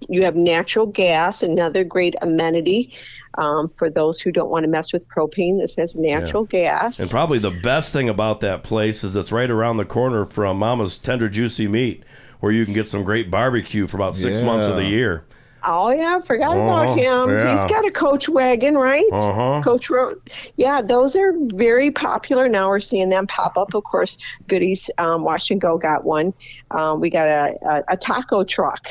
You 0.09 0.23
have 0.25 0.35
natural 0.35 0.85
gas, 0.85 1.41
another 1.41 1.83
great 1.83 2.15
amenity 2.21 2.93
um, 3.37 3.71
for 3.75 3.89
those 3.89 4.19
who 4.19 4.31
don't 4.31 4.49
want 4.51 4.63
to 4.65 4.69
mess 4.69 4.93
with 4.93 5.07
propane. 5.07 5.59
This 5.59 5.75
has 5.77 5.95
natural 5.95 6.43
gas. 6.43 6.99
And 6.99 7.09
probably 7.09 7.39
the 7.39 7.49
best 7.63 7.93
thing 7.93 8.07
about 8.07 8.41
that 8.41 8.63
place 8.63 9.03
is 9.03 9.15
it's 9.15 9.31
right 9.31 9.49
around 9.49 9.77
the 9.77 9.85
corner 9.85 10.23
from 10.25 10.57
Mama's 10.57 10.97
Tender 10.97 11.29
Juicy 11.29 11.67
Meat, 11.67 12.03
where 12.39 12.51
you 12.51 12.65
can 12.65 12.73
get 12.73 12.87
some 12.87 13.03
great 13.03 13.29
barbecue 13.31 13.87
for 13.87 13.97
about 13.97 14.15
six 14.15 14.41
months 14.41 14.67
of 14.67 14.75
the 14.75 14.85
year. 14.85 15.23
Oh 15.63 15.89
yeah, 15.89 16.19
forgot 16.19 16.55
Uh-huh, 16.55 16.61
about 16.93 16.97
him. 16.97 17.29
yeah. 17.35 17.51
He's 17.51 17.65
got 17.69 17.83
a 17.85 17.91
coach 17.91 18.29
wagon, 18.29 18.75
right? 18.75 19.03
Uh-huh. 19.11 19.61
Coach 19.63 19.89
Road. 19.89 20.21
Yeah, 20.55 20.81
those 20.81 21.15
are 21.15 21.33
very 21.35 21.91
popular. 21.91 22.47
Now 22.47 22.69
we're 22.69 22.79
seeing 22.79 23.09
them 23.09 23.27
pop 23.27 23.57
up. 23.57 23.73
Of 23.73 23.83
course, 23.83 24.17
Goodies 24.47 24.89
um, 24.97 25.23
Wash 25.23 25.51
and 25.51 25.59
Go 25.59 25.77
got 25.77 26.05
one. 26.05 26.33
Um, 26.71 27.01
we 27.01 27.09
got 27.09 27.27
a, 27.27 27.57
a, 27.67 27.83
a 27.89 27.97
taco 27.97 28.43
truck 28.45 28.87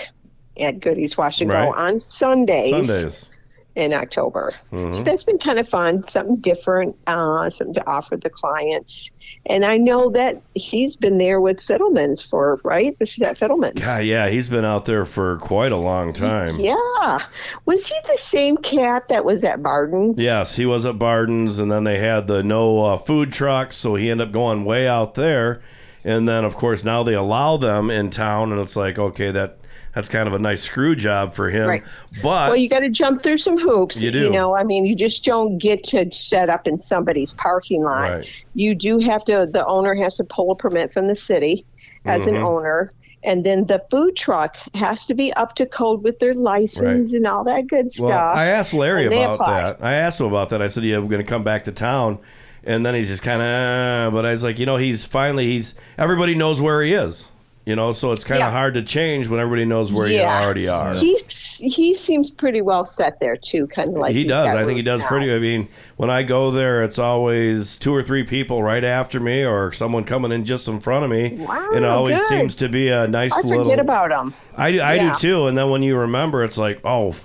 at 0.59 0.81
Goodies 0.81 1.17
Wash 1.17 1.41
and 1.41 1.51
Right. 1.51 1.65
Go 1.65 1.73
on 1.73 1.99
Sundays. 1.99 2.87
Sundays. 2.89 3.31
In 3.77 3.93
October. 3.93 4.55
Mhm. 4.73 4.95
So 4.95 5.03
that's 5.03 5.23
been 5.23 5.37
kind 5.39 5.59
of 5.59 5.69
fun, 5.69 6.03
something 6.03 6.37
different, 6.37 6.97
uh, 7.07 7.49
something 7.51 7.75
to 7.75 7.87
offer 7.87 8.17
the 8.17 8.31
clients. 8.31 9.11
And 9.45 9.65
I 9.67 9.77
know 9.77 10.09
that 10.11 10.41
he's 10.55 10.97
been 10.97 11.19
there 11.19 11.41
with 11.43 11.59
Fiddlemans 11.59 12.27
for, 12.27 12.59
right? 12.65 12.99
This 12.99 13.13
is 13.19 13.23
at 13.23 13.39
Fiddlemans. 13.39 13.81
Yeah, 13.81 13.99
yeah, 13.99 14.29
he's 14.29 14.49
been 14.49 14.65
out 14.65 14.87
there 14.87 15.05
for 15.05 15.37
quite 15.37 15.73
a 15.73 15.77
long 15.77 16.15
time. 16.15 16.59
Yeah. 16.59 17.19
Was 17.67 17.87
he 17.87 17.95
the 18.09 18.17
same 18.17 18.57
cat 18.57 19.09
that 19.09 19.25
was 19.27 19.45
at 19.45 19.63
Barden's? 19.63 20.19
Yes, 20.21 20.57
he 20.57 20.65
was 20.65 20.87
at 20.87 20.99
Barden's, 20.99 21.59
and 21.59 21.71
then 21.71 21.85
they 21.85 21.99
had 21.99 22.27
the 22.29 22.43
no 22.43 22.85
uh, 22.85 22.97
food 22.97 23.31
trucks, 23.31 23.77
so 23.77 23.95
he 23.95 24.11
ended 24.11 24.29
up 24.29 24.33
going 24.33 24.65
way 24.65 24.89
out 24.89 25.15
there. 25.15 25.61
and 26.03 26.29
then 26.29 26.45
of 26.45 26.55
course 26.57 26.85
now 26.85 27.03
they 27.03 27.15
allow 27.15 27.57
them 27.57 27.91
in 27.91 28.09
town, 28.11 28.53
and 28.53 28.61
it's 28.61 28.77
like 28.77 28.97
okay, 28.99 29.31
that 29.33 29.59
that's 29.97 30.11
kind 30.11 30.29
of 30.29 30.35
a 30.35 30.39
nice 30.39 30.63
screw 30.63 30.95
job 30.95 31.33
for 31.35 31.49
him. 31.49 31.67
Right. 31.67 31.83
But 32.23 32.51
well, 32.51 32.57
you 32.57 32.69
got 32.69 32.81
to 32.81 32.91
jump 32.91 33.23
through 33.23 33.39
some 33.39 33.59
hoops. 33.59 34.03
You 34.03 34.11
do. 34.11 34.25
You 34.25 34.31
know, 34.31 34.55
I 34.55 34.63
mean, 34.63 34.85
you 34.85 34.95
just 34.95 35.25
don't 35.25 35.57
get 35.57 35.83
to 35.85 36.13
set 36.13 36.51
up 36.51 36.69
in 36.69 36.77
somebody's 36.77 37.33
parking 37.33 37.83
lot. 37.83 38.11
Right. 38.11 38.29
You 38.53 38.75
do 38.75 38.99
have 38.99 39.25
to. 39.25 39.49
The 39.51 39.65
owner 39.67 39.95
has 39.95 40.19
to 40.19 40.25
pull 40.25 40.51
a 40.51 40.55
permit 40.55 40.93
from 40.93 41.07
the 41.07 41.15
city 41.17 41.65
as 42.05 42.27
an 42.27 42.35
Mhm. 42.35 42.43
owner. 42.45 42.93
And 43.25 43.43
then 43.43 43.65
the 43.67 43.79
food 43.91 44.15
truck 44.17 44.59
has 44.75 45.07
to 45.07 45.15
be 45.15 45.33
up 45.33 45.55
to 45.57 45.65
code 45.65 46.05
with 46.05 46.19
their 46.19 46.35
license 46.35 47.13
Right. 47.13 47.17
and 47.17 47.27
all 47.27 47.43
that 47.45 47.67
good 47.67 47.87
Well, 47.99 48.09
stuff. 48.09 48.37
I 48.37 48.47
asked 48.47 48.75
Larry 48.75 49.07
about 49.07 49.37
apply. 49.37 49.63
that. 49.63 49.77
I 49.81 49.95
asked 49.95 50.21
him 50.21 50.27
about 50.27 50.51
that. 50.51 50.61
I 50.61 50.69
said, 50.69 50.85
"Yeah, 50.85 50.99
we're 50.99 51.09
going 51.09 51.25
to 51.25 51.29
come 51.29 51.43
back 51.43 51.65
to 51.65 51.73
town," 51.73 52.19
and 52.65 52.85
then 52.85 52.95
he's 52.95 53.09
just 53.09 53.23
kind 53.23 53.41
of. 53.41 54.13
But 54.13 54.27
I 54.27 54.33
was 54.33 54.43
like, 54.45 54.59
you 54.59 54.67
know, 54.67 54.77
he's 54.77 55.07
finally 55.07 55.47
he's 55.47 55.75
everybody 55.99 56.35
knows 56.35 56.61
where 56.61 56.83
he 56.83 56.93
is. 56.93 57.29
You 57.67 57.75
know, 57.75 57.91
so 57.91 58.13
it's 58.13 58.23
kind 58.23 58.41
of 58.41 58.47
Yeah. 58.47 58.53
hard 58.53 58.75
to 58.75 58.83
change 58.83 59.27
when 59.29 59.41
everybody 59.41 59.65
knows 59.65 59.93
where 59.93 60.07
you 60.07 60.21
already 60.23 60.69
are. 60.69 60.95
He 60.95 61.19
he 61.59 61.95
seems 61.95 62.31
pretty 62.31 62.61
well 62.63 62.85
set 62.85 63.19
there 63.19 63.37
too, 63.37 63.67
kind 63.67 63.89
of 63.89 63.97
like 63.97 64.13
he 64.15 64.23
does. 64.25 64.55
I 64.55 64.65
think 64.65 64.77
he 64.77 64.83
does 64.83 65.01
now. 65.01 65.09
pretty. 65.09 65.35
I 65.35 65.41
mean, 65.41 65.67
when 65.97 66.09
I 66.09 66.23
go 66.23 66.53
there, 66.53 66.85
it's 66.85 66.99
always 67.01 67.77
two 67.77 67.93
or 67.93 68.03
three 68.05 68.23
people 68.23 68.63
right 68.63 68.85
after 68.85 69.19
me, 69.19 69.45
or 69.45 69.73
someone 69.73 70.05
coming 70.05 70.31
in 70.31 70.45
just 70.45 70.69
in 70.69 70.79
front 70.79 71.05
of 71.07 71.11
me. 71.11 71.31
Wow, 71.45 71.71
and 71.75 71.85
it 71.85 71.89
always 71.89 72.19
good. 72.21 72.29
seems 72.29 72.57
to 72.59 72.69
be 72.69 72.89
a 72.89 73.09
nice 73.09 73.33
I 73.33 73.41
little. 73.41 73.65
forget 73.65 73.81
about 73.81 74.13
him. 74.13 74.33
I 74.57 74.71
do. 74.71 74.81
I 74.81 74.95
Yeah. 74.95 75.13
do 75.15 75.19
too. 75.19 75.47
And 75.49 75.59
then 75.59 75.69
when 75.71 75.83
you 75.83 75.97
remember, 75.97 76.45
it's 76.45 76.59
like, 76.59 76.79
oh, 76.85 77.17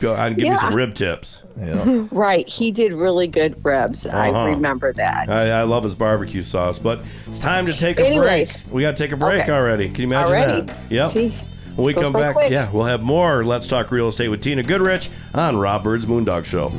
go 0.00 0.14
and 0.14 0.36
give 0.36 0.48
me 0.48 0.56
some 0.56 0.74
rib 0.74 0.94
tips. 0.94 1.42
Right, 1.56 2.46
he 2.46 2.70
did 2.70 2.92
really 2.92 3.26
good 3.26 3.64
ribs. 3.64 4.04
Uh-huh. 4.04 4.16
I 4.16 4.48
remember 4.50 4.92
that. 4.92 5.28
I, 5.30 5.60
I 5.60 5.62
love 5.62 5.82
his 5.84 5.94
barbecue 5.94 6.42
sauce, 6.42 6.78
but 6.78 7.00
it's 7.26 7.38
time 7.38 7.64
to 7.66 7.72
take 7.72 7.98
a 7.98 8.06
Anyways. 8.06 8.62
break. 8.64 8.74
We 8.74 8.82
got 8.82 8.90
to 8.92 8.96
take 8.98 9.12
a 9.12 9.16
break 9.16 9.42
Okay. 9.44 9.52
already. 9.52 9.88
Can 9.88 10.02
you 10.02 10.06
imagine 10.08 10.28
Already? 10.36 10.60
that? 10.66 10.90
Yep. 10.90 11.10
Jeez. 11.12 11.76
When 11.76 11.86
we 11.86 11.92
Goes 11.94 12.04
come 12.04 12.12
back, 12.12 12.34
quick. 12.34 12.50
yeah, 12.50 12.70
we'll 12.72 12.84
have 12.84 13.02
more 13.02 13.42
Let's 13.44 13.66
Talk 13.66 13.90
Real 13.90 14.08
Estate 14.08 14.28
with 14.28 14.42
Tina 14.42 14.62
Goodrich 14.62 15.08
on 15.34 15.56
Rob 15.58 15.82
Byrd's 15.82 16.04
Moondog 16.06 16.44
Show. 16.44 16.70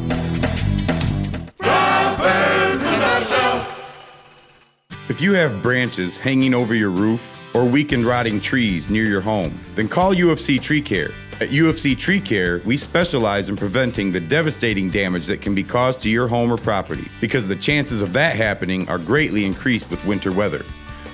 If 5.09 5.21
you 5.21 5.33
have 5.33 5.63
branches 5.63 6.17
hanging 6.17 6.53
over 6.53 6.75
your 6.75 6.89
roof 6.89 7.21
or 7.55 7.63
weakened 7.65 8.05
rotting 8.05 8.41
trees 8.41 8.89
near 8.89 9.05
your 9.05 9.21
home, 9.21 9.57
then 9.75 9.87
call 9.87 10.13
UFC 10.13 10.61
Tree 10.61 10.81
Care. 10.81 11.11
At 11.39 11.49
UFC 11.49 11.95
Tree 11.95 12.19
Care, 12.19 12.63
we 12.65 12.75
specialize 12.75 13.47
in 13.49 13.55
preventing 13.55 14.11
the 14.11 14.19
devastating 14.19 14.89
damage 14.89 15.27
that 15.27 15.39
can 15.39 15.53
be 15.53 15.63
caused 15.63 16.01
to 16.01 16.09
your 16.09 16.27
home 16.27 16.51
or 16.51 16.57
property 16.57 17.07
because 17.21 17.47
the 17.47 17.55
chances 17.55 18.01
of 18.01 18.11
that 18.13 18.35
happening 18.35 18.89
are 18.89 18.97
greatly 18.97 19.45
increased 19.45 19.87
with 19.91 20.03
winter 20.03 20.31
weather. 20.31 20.65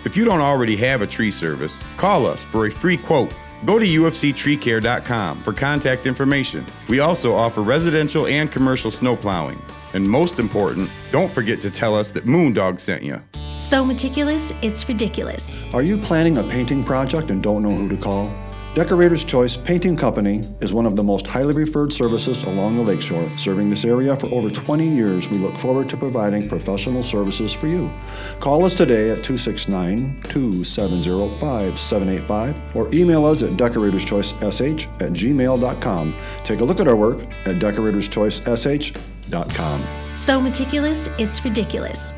If 0.06 0.16
you 0.16 0.24
don't 0.24 0.40
already 0.40 0.78
have 0.78 1.02
a 1.02 1.08
tree 1.08 1.30
service, 1.30 1.78
call 1.98 2.26
us 2.26 2.46
for 2.46 2.68
a 2.68 2.72
free 2.72 2.96
quote. 2.96 3.34
Go 3.66 3.80
to 3.80 3.86
ufctreecare.com 3.86 5.44
for 5.44 5.52
contact 5.52 6.06
information. 6.06 6.66
We 6.88 7.02
also 7.02 7.36
offer 7.36 7.62
residential 7.62 8.26
and 8.26 8.50
commercial 8.50 8.92
snow 8.92 9.18
plowing. 9.18 9.62
And 9.94 10.08
most 10.08 10.40
important, 10.40 10.90
don't 11.12 11.32
forget 11.32 11.60
to 11.64 11.70
tell 11.70 11.98
us 11.98 12.12
that 12.12 12.26
Moondog 12.26 12.80
sent 12.80 13.04
you. 13.04 13.22
So 13.60 13.84
meticulous, 13.84 14.54
it's 14.62 14.88
ridiculous. 14.88 15.54
Are 15.74 15.84
you 15.84 15.98
planning 15.98 16.38
a 16.38 16.44
painting 16.44 16.82
project 16.86 17.30
and 17.30 17.44
don't 17.44 17.62
know 17.62 17.72
who 17.72 17.90
to 17.90 17.98
call? 17.98 18.34
Decorator's 18.76 19.24
Choice 19.24 19.56
Painting 19.56 19.96
Company 19.96 20.42
is 20.60 20.74
one 20.74 20.88
of 20.88 20.96
the 20.96 21.04
most 21.04 21.28
highly 21.28 21.54
referred 21.54 21.94
services 21.94 22.42
along 22.42 22.76
the 22.76 22.82
lakeshore. 22.82 23.32
Serving 23.38 23.70
this 23.70 23.86
area 23.86 24.16
for 24.16 24.26
over 24.34 24.50
20 24.50 24.88
years, 24.88 25.28
we 25.28 25.38
look 25.38 25.56
forward 25.58 25.88
to 25.90 25.98
providing 25.98 26.50
professional 26.50 27.04
services 27.04 27.54
for 27.54 27.68
you. 27.68 27.92
Call 28.40 28.66
us 28.66 28.74
today 28.74 29.12
at 29.12 29.24
269 29.24 30.20
270 30.24 31.38
5785 31.38 32.76
or 32.76 32.92
email 32.96 33.28
us 33.28 33.44
at 33.44 33.52
decoratorschoicesh 33.52 34.88
at 35.00 35.14
gmail.com. 35.14 36.16
Take 36.44 36.62
a 36.62 36.66
look 36.66 36.80
at 36.80 36.88
our 36.88 36.96
work 36.96 37.20
at 37.46 37.58
decoratorschoicesh.com. 37.58 39.84
So 40.16 40.42
meticulous, 40.42 41.10
it's 41.20 41.46
ridiculous. 41.46 42.13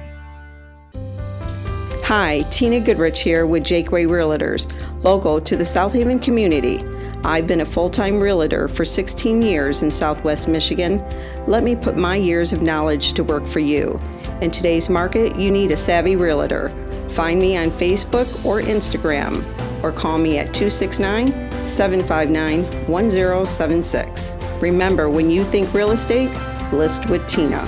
Hi, 2.05 2.43
Tina 2.51 2.81
Goodrich 2.81 3.21
here 3.21 3.47
with 3.47 3.63
Jake 3.63 3.85
Jakeway 3.85 4.03
Realtors, 4.03 4.71
local 5.03 5.41
to 5.41 5.55
the 5.55 5.65
South 5.65 5.95
Haven 5.95 6.19
community. 6.19 6.83
I've 7.23 7.47
been 7.47 7.61
a 7.61 7.65
full 7.65 7.89
time 7.89 8.19
realtor 8.19 8.67
for 8.67 8.85
16 8.85 9.41
years 9.41 9.81
in 9.81 9.89
Southwest 9.89 10.47
Michigan. 10.47 11.03
Let 11.47 11.63
me 11.63 11.75
put 11.75 11.97
my 11.97 12.15
years 12.15 12.53
of 12.53 12.61
knowledge 12.61 13.13
to 13.13 13.23
work 13.23 13.47
for 13.47 13.57
you. 13.57 13.99
In 14.41 14.51
today's 14.51 14.87
market, 14.87 15.35
you 15.35 15.49
need 15.49 15.71
a 15.71 15.77
savvy 15.77 16.15
realtor. 16.15 16.69
Find 17.09 17.39
me 17.39 17.57
on 17.57 17.71
Facebook 17.71 18.27
or 18.45 18.61
Instagram, 18.61 19.43
or 19.83 19.91
call 19.91 20.19
me 20.19 20.37
at 20.37 20.53
269 20.53 21.31
759 21.67 22.65
1076. 22.87 24.37
Remember, 24.61 25.09
when 25.09 25.31
you 25.31 25.43
think 25.43 25.73
real 25.73 25.89
estate, 25.89 26.29
list 26.71 27.09
with 27.09 27.25
Tina. 27.25 27.67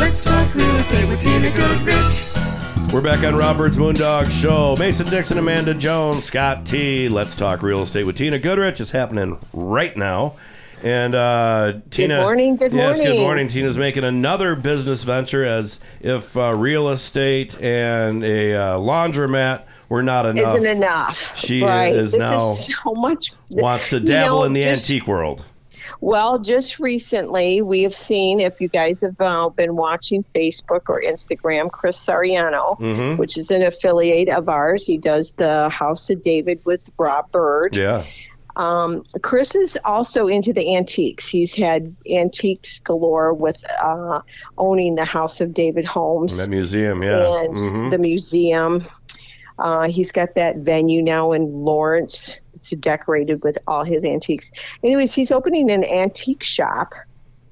Let's 0.00 0.24
talk 0.24 0.54
real 0.54 0.76
estate 0.76 1.06
with 1.08 1.20
Tina 1.20 1.50
Goodrich. 1.50 2.92
We're 2.92 3.02
back 3.02 3.22
on 3.22 3.36
Rob 3.36 3.58
Byrd's 3.58 3.76
Moondog 3.76 4.30
Show. 4.30 4.74
Mason 4.78 5.06
Dixon, 5.06 5.36
Amanda 5.36 5.74
Jones, 5.74 6.24
Scott 6.24 6.64
T. 6.64 7.08
Let's 7.10 7.34
talk 7.34 7.62
real 7.62 7.82
estate 7.82 8.04
with 8.04 8.16
Tina 8.16 8.38
Goodrich 8.38 8.80
is 8.80 8.90
happening 8.92 9.38
right 9.52 9.94
now. 9.96 10.36
And 10.82 11.14
uh, 11.14 11.80
Tina, 11.90 12.16
Good 12.16 12.22
morning, 12.22 12.56
good 12.56 12.72
yes, 12.72 12.96
good 12.98 13.04
morning. 13.08 13.20
morning. 13.20 13.48
Tina's 13.48 13.76
making 13.76 14.04
another 14.04 14.56
business 14.56 15.02
venture 15.04 15.44
as 15.44 15.78
if 16.00 16.34
uh, 16.34 16.54
real 16.56 16.88
estate 16.88 17.60
and 17.60 18.24
a 18.24 18.54
uh, 18.54 18.78
laundromat 18.78 19.64
were 19.90 20.02
not 20.02 20.24
enough. 20.24 20.56
Isn't 20.56 20.66
enough. 20.66 21.36
She 21.38 21.62
right. 21.62 21.94
is 21.94 22.12
this 22.12 22.20
now 22.20 22.50
is 22.52 22.74
so 22.74 22.94
much. 22.94 23.32
wants 23.50 23.90
to 23.90 23.98
you 24.00 24.06
dabble 24.06 24.38
know, 24.38 24.44
in 24.44 24.54
the 24.54 24.62
just- 24.62 24.90
antique 24.90 25.06
world. 25.06 25.44
Well, 26.02 26.38
just 26.38 26.78
recently, 26.80 27.60
we 27.60 27.82
have 27.82 27.94
seen, 27.94 28.40
if 28.40 28.60
you 28.60 28.68
guys 28.68 29.02
have 29.02 29.20
uh, 29.20 29.50
been 29.50 29.76
watching 29.76 30.22
Facebook 30.22 30.88
or 30.88 31.02
Instagram, 31.02 31.70
Chris 31.70 31.98
Sariano, 32.04 32.78
Mhm. 32.80 33.18
which 33.18 33.36
is 33.36 33.50
an 33.50 33.62
affiliate 33.62 34.28
of 34.30 34.48
ours. 34.48 34.86
He 34.86 34.96
does 34.96 35.32
the 35.32 35.68
House 35.68 36.08
of 36.08 36.22
David 36.22 36.60
with 36.64 36.80
Rob 36.98 37.30
Byrd. 37.30 37.76
Yeah. 37.76 38.04
Um, 38.56 39.04
Chris 39.22 39.54
is 39.54 39.78
also 39.84 40.26
into 40.26 40.52
the 40.52 40.74
antiques. 40.74 41.28
He's 41.28 41.54
had 41.54 41.94
antiques 42.10 42.78
galore 42.80 43.32
with 43.32 43.62
uh, 43.82 44.20
owning 44.58 44.96
the 44.96 45.04
House 45.04 45.40
of 45.40 45.54
David 45.54 45.84
Homes 45.84 46.38
That 46.38 46.50
museum, 46.50 47.02
yeah. 47.02 47.42
and 47.42 47.56
Mhm. 47.56 47.90
the 47.90 47.98
museum. 47.98 48.84
Uh, 49.60 49.88
he's 49.88 50.10
got 50.10 50.34
that 50.34 50.56
venue 50.56 51.02
now 51.02 51.32
in 51.32 51.52
Lawrence. 51.52 52.40
It's 52.54 52.70
decorated 52.70 53.42
with 53.44 53.58
all 53.66 53.84
his 53.84 54.04
antiques. 54.04 54.50
Anyways, 54.82 55.14
he's 55.14 55.30
opening 55.30 55.70
an 55.70 55.84
antique 55.84 56.42
shop 56.42 56.94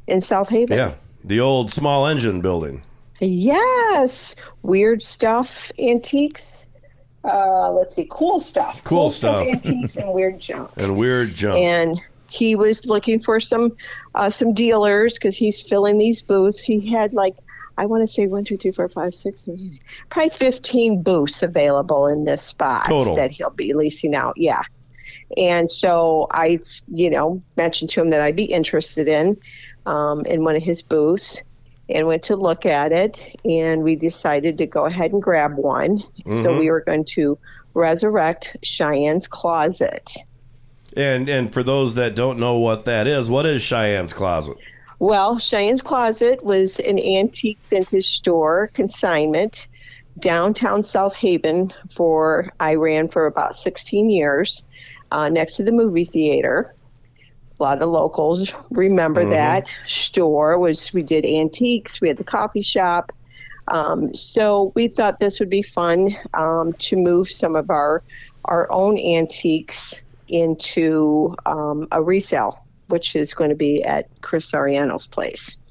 in 0.06 0.20
South 0.20 0.48
Haven. 0.48 0.76
yeah. 0.76 0.94
The 1.24 1.40
old 1.40 1.70
small 1.70 2.06
engine 2.06 2.40
building. 2.40 2.82
Yes, 3.20 4.34
weird 4.62 5.02
stuff, 5.02 5.70
antiques. 5.78 6.70
Uh, 7.24 7.70
let's 7.72 7.94
see, 7.94 8.06
cool 8.10 8.38
stuff. 8.38 8.82
Cool 8.84 9.10
stuff. 9.10 9.42
antiques, 9.46 9.96
and 9.96 10.12
weird 10.14 10.40
junk. 10.40 10.70
And 10.76 10.96
weird 10.96 11.34
junk. 11.34 11.58
And 11.58 12.00
he 12.30 12.54
was 12.54 12.86
looking 12.86 13.18
for 13.18 13.40
some 13.40 13.76
uh, 14.14 14.30
some 14.30 14.54
dealers 14.54 15.14
because 15.14 15.36
he's 15.36 15.60
filling 15.60 15.98
these 15.98 16.22
booths. 16.22 16.62
He 16.62 16.86
had 16.88 17.12
like 17.12 17.36
I 17.78 17.86
want 17.86 18.02
to 18.02 18.06
say 18.06 18.26
one, 18.26 18.44
two, 18.44 18.56
three, 18.58 18.72
four, 18.72 18.88
five, 18.88 19.14
six, 19.14 19.48
probably 20.10 20.30
fifteen 20.30 21.02
booths 21.02 21.42
available 21.42 22.06
in 22.06 22.24
this 22.24 22.42
spot 22.42 22.86
Total. 22.86 23.14
that 23.14 23.30
he'll 23.30 23.50
be 23.50 23.72
leasing 23.72 24.14
out. 24.14 24.34
Yeah. 24.36 24.62
And 25.36 25.70
so 25.70 26.26
I, 26.32 26.58
you 26.92 27.08
know, 27.08 27.40
mentioned 27.56 27.90
to 27.90 28.00
him 28.00 28.10
that 28.10 28.20
I'd 28.20 28.36
be 28.36 28.44
interested 28.44 29.08
in 29.08 29.38
um, 29.86 30.26
in 30.26 30.44
one 30.44 30.56
of 30.56 30.62
his 30.62 30.82
booths, 30.82 31.40
and 31.88 32.06
went 32.06 32.22
to 32.24 32.36
look 32.36 32.66
at 32.66 32.92
it, 32.92 33.34
and 33.44 33.82
we 33.82 33.96
decided 33.96 34.58
to 34.58 34.66
go 34.66 34.84
ahead 34.84 35.12
and 35.12 35.22
grab 35.22 35.56
one. 35.56 36.02
So 36.26 36.48
Mhm. 36.52 36.58
we 36.58 36.70
were 36.70 36.82
going 36.82 37.04
to 37.16 37.38
resurrect 37.74 38.56
Cheyenne's 38.62 39.26
Closet. 39.26 40.10
And 40.96 41.28
and 41.28 41.52
for 41.52 41.62
those 41.62 41.94
that 41.94 42.14
don't 42.14 42.38
know 42.38 42.58
what 42.58 42.84
that 42.86 43.06
is, 43.06 43.30
what 43.30 43.46
is 43.46 43.62
Cheyenne's 43.62 44.12
Closet? 44.12 44.56
Well, 45.00 45.38
Cheyenne's 45.38 45.82
Closet 45.82 46.42
was 46.44 46.80
an 46.80 46.98
antique 46.98 47.58
vintage 47.68 48.08
store 48.16 48.70
consignment 48.74 49.68
downtown 50.18 50.82
South 50.82 51.14
Haven 51.14 51.72
for 51.88 52.50
I 52.58 52.74
ran 52.74 53.08
for 53.08 53.26
about 53.26 53.54
16 53.54 54.10
years 54.10 54.64
uh, 55.12 55.28
next 55.28 55.56
to 55.56 55.62
the 55.62 55.70
movie 55.72 56.04
theater. 56.04 56.74
A 57.60 57.62
lot 57.62 57.80
of 57.82 57.88
locals 57.90 58.52
remember 58.70 59.24
Mhm. 59.24 59.30
that 59.30 59.70
store 59.86 60.58
was 60.58 60.92
we 60.92 61.02
did 61.02 61.24
antiques, 61.24 62.00
we 62.00 62.08
had 62.08 62.16
the 62.16 62.24
coffee 62.24 62.60
shop. 62.62 63.12
Um, 63.68 64.14
so 64.14 64.72
we 64.74 64.88
thought 64.88 65.20
this 65.20 65.38
would 65.38 65.50
be 65.50 65.62
fun 65.62 66.16
um, 66.34 66.72
to 66.74 66.96
move 66.96 67.28
some 67.28 67.54
of 67.54 67.70
our 67.70 68.02
our 68.46 68.66
own 68.72 68.96
antiques 68.98 70.02
into 70.28 71.34
um, 71.44 71.86
a 71.92 72.02
resale, 72.02 72.64
which 72.88 73.14
is 73.16 73.32
going 73.34 73.50
to 73.50 73.56
be 73.56 73.82
at 73.84 74.08
Chris 74.22 74.52
Ariano's 74.52 75.06
place. 75.06 75.62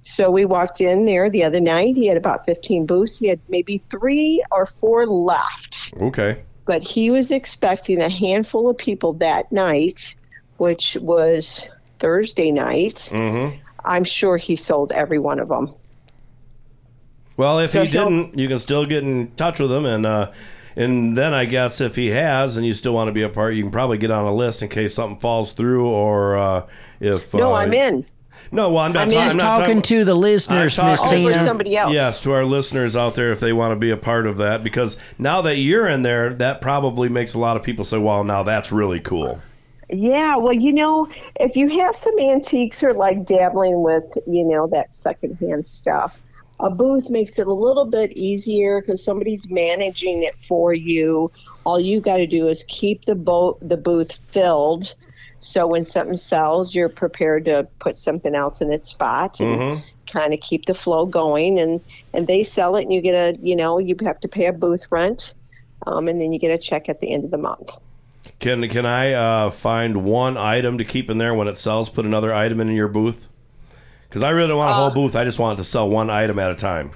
So 0.00 0.30
we 0.30 0.44
walked 0.44 0.80
in 0.80 1.04
there 1.06 1.30
the 1.30 1.44
other 1.44 1.60
night. 1.60 1.94
He 1.96 2.06
had 2.08 2.16
about 2.16 2.44
15 2.44 2.86
booths. 2.86 3.18
He 3.18 3.28
had 3.28 3.40
maybe 3.48 3.78
three 3.78 4.42
or 4.50 4.66
four 4.66 5.06
left, 5.06 5.92
Okay. 6.00 6.42
but 6.64 6.82
he 6.82 7.10
was 7.10 7.30
expecting 7.30 8.00
a 8.00 8.08
handful 8.08 8.68
of 8.68 8.76
people 8.78 9.12
that 9.14 9.50
night, 9.52 10.16
which 10.56 10.96
was 11.00 11.68
Thursday 12.00 12.50
night. 12.50 13.08
Mm-hmm. 13.12 13.56
I'm 13.84 14.04
sure 14.04 14.36
he 14.38 14.56
sold 14.56 14.90
every 14.92 15.18
one 15.20 15.38
of 15.38 15.48
them. 15.48 15.72
Well, 17.36 17.58
if 17.60 17.70
So 17.70 17.84
he 17.84 17.90
didn't, 17.90 18.36
you 18.38 18.48
can 18.48 18.58
still 18.58 18.84
get 18.84 19.02
in 19.04 19.30
touch 19.36 19.58
with 19.58 19.70
him, 19.72 19.84
and 19.86 20.04
uh, 20.04 20.30
and 20.76 21.16
then 21.16 21.32
I 21.34 21.44
guess 21.44 21.80
if 21.80 21.96
he 21.96 22.08
has, 22.08 22.56
and 22.56 22.66
you 22.66 22.74
still 22.74 22.94
want 22.94 23.08
to 23.08 23.12
be 23.12 23.22
a 23.22 23.28
part, 23.28 23.54
you 23.54 23.62
can 23.62 23.72
probably 23.72 23.98
get 23.98 24.10
on 24.10 24.24
a 24.24 24.34
list 24.34 24.62
in 24.62 24.68
case 24.68 24.94
something 24.94 25.18
falls 25.20 25.52
through, 25.52 25.86
or 25.86 26.36
uh, 26.36 26.66
if 27.00 27.32
No, 27.34 27.54
uh, 27.54 27.58
I'm 27.58 27.72
in. 27.72 28.06
No, 28.50 28.70
well, 28.70 28.84
I'm 28.84 28.92
not, 28.92 29.02
I'm 29.02 29.10
ta- 29.10 29.18
I'm 29.18 29.24
He's 29.24 29.34
not 29.34 29.58
talking 29.60 29.82
to 29.82 30.04
the 30.04 30.14
listeners, 30.14 30.78
I'm 30.78 30.90
Miss 30.90 31.00
Tina. 31.02 31.42
somebody 31.42 31.76
else. 31.76 31.94
Yes, 31.94 32.20
to 32.20 32.32
our 32.32 32.44
listeners 32.44 32.96
out 32.96 33.14
there, 33.14 33.32
if 33.32 33.40
they 33.40 33.52
want 33.52 33.72
to 33.72 33.76
be 33.76 33.90
a 33.90 33.96
part 33.96 34.26
of 34.26 34.36
that, 34.38 34.62
because 34.62 34.98
now 35.18 35.40
that 35.42 35.56
you're 35.56 35.88
in 35.88 36.02
there, 36.02 36.34
that 36.34 36.60
probably 36.60 37.08
makes 37.08 37.32
a 37.32 37.38
lot 37.38 37.56
of 37.56 37.62
people 37.62 37.84
say, 37.84 37.96
"Well, 37.98 38.24
now 38.24 38.42
that's 38.42 38.70
really 38.70 39.00
cool." 39.00 39.40
Yeah, 39.88 40.36
well, 40.36 40.52
you 40.54 40.72
know, 40.72 41.06
if 41.38 41.54
you 41.54 41.68
have 41.80 41.94
some 41.94 42.18
antiques 42.18 42.82
or 42.82 42.94
like 42.94 43.26
dabbling 43.26 43.82
with, 43.82 44.16
you 44.26 44.44
know, 44.44 44.66
that 44.68 44.92
secondhand 44.94 45.66
stuff, 45.66 46.18
a 46.62 46.70
booth 46.70 47.10
makes 47.10 47.38
it 47.38 47.46
a 47.46 47.52
little 47.52 47.84
bit 47.84 48.12
easier 48.16 48.80
because 48.80 49.04
somebody's 49.04 49.50
managing 49.50 50.22
it 50.22 50.38
for 50.38 50.72
you. 50.72 51.30
All 51.64 51.78
you 51.78 52.00
got 52.00 52.16
to 52.18 52.26
do 52.26 52.48
is 52.48 52.64
keep 52.68 53.04
the 53.04 53.14
boat, 53.16 53.58
the 53.60 53.76
booth 53.76 54.12
filled. 54.12 54.94
So 55.40 55.66
when 55.66 55.84
something 55.84 56.16
sells, 56.16 56.72
you're 56.72 56.88
prepared 56.88 57.44
to 57.46 57.66
put 57.80 57.96
something 57.96 58.34
else 58.34 58.60
in 58.60 58.72
its 58.72 58.86
spot 58.88 59.40
and 59.40 59.60
Mhm. 59.60 59.92
kind 60.06 60.32
of 60.32 60.40
keep 60.40 60.66
the 60.66 60.74
flow 60.74 61.04
going. 61.04 61.58
And 61.58 61.80
and 62.14 62.28
they 62.28 62.44
sell 62.44 62.76
it, 62.76 62.82
and 62.82 62.92
you 62.92 63.00
get 63.00 63.14
a, 63.14 63.38
you 63.42 63.56
know, 63.56 63.78
you 63.78 63.96
have 64.02 64.20
to 64.20 64.28
pay 64.28 64.46
a 64.46 64.52
booth 64.52 64.86
rent, 64.90 65.34
um, 65.86 66.06
and 66.06 66.20
then 66.20 66.32
you 66.32 66.38
get 66.38 66.52
a 66.52 66.58
check 66.58 66.88
at 66.88 67.00
the 67.00 67.12
end 67.12 67.24
of 67.24 67.32
the 67.32 67.38
month. 67.38 67.70
Can 68.38 68.68
can 68.68 68.86
I 68.86 69.12
uh, 69.12 69.50
find 69.50 70.04
one 70.04 70.36
item 70.36 70.78
to 70.78 70.84
keep 70.84 71.10
in 71.10 71.18
there 71.18 71.34
when 71.34 71.48
it 71.48 71.56
sells? 71.56 71.88
Put 71.88 72.04
another 72.04 72.32
item 72.32 72.60
in 72.60 72.68
your 72.68 72.88
booth. 72.88 73.28
Because 74.12 74.22
I 74.22 74.28
really 74.30 74.48
don't 74.48 74.58
want 74.58 74.70
a 74.70 74.74
whole 74.74 74.90
Uh, 74.90 74.94
booth. 74.94 75.16
I 75.16 75.24
just 75.24 75.38
want 75.38 75.58
it 75.58 75.62
to 75.62 75.64
sell 75.68 75.88
one 75.88 76.10
item 76.10 76.38
at 76.38 76.50
a 76.50 76.54
time. 76.54 76.90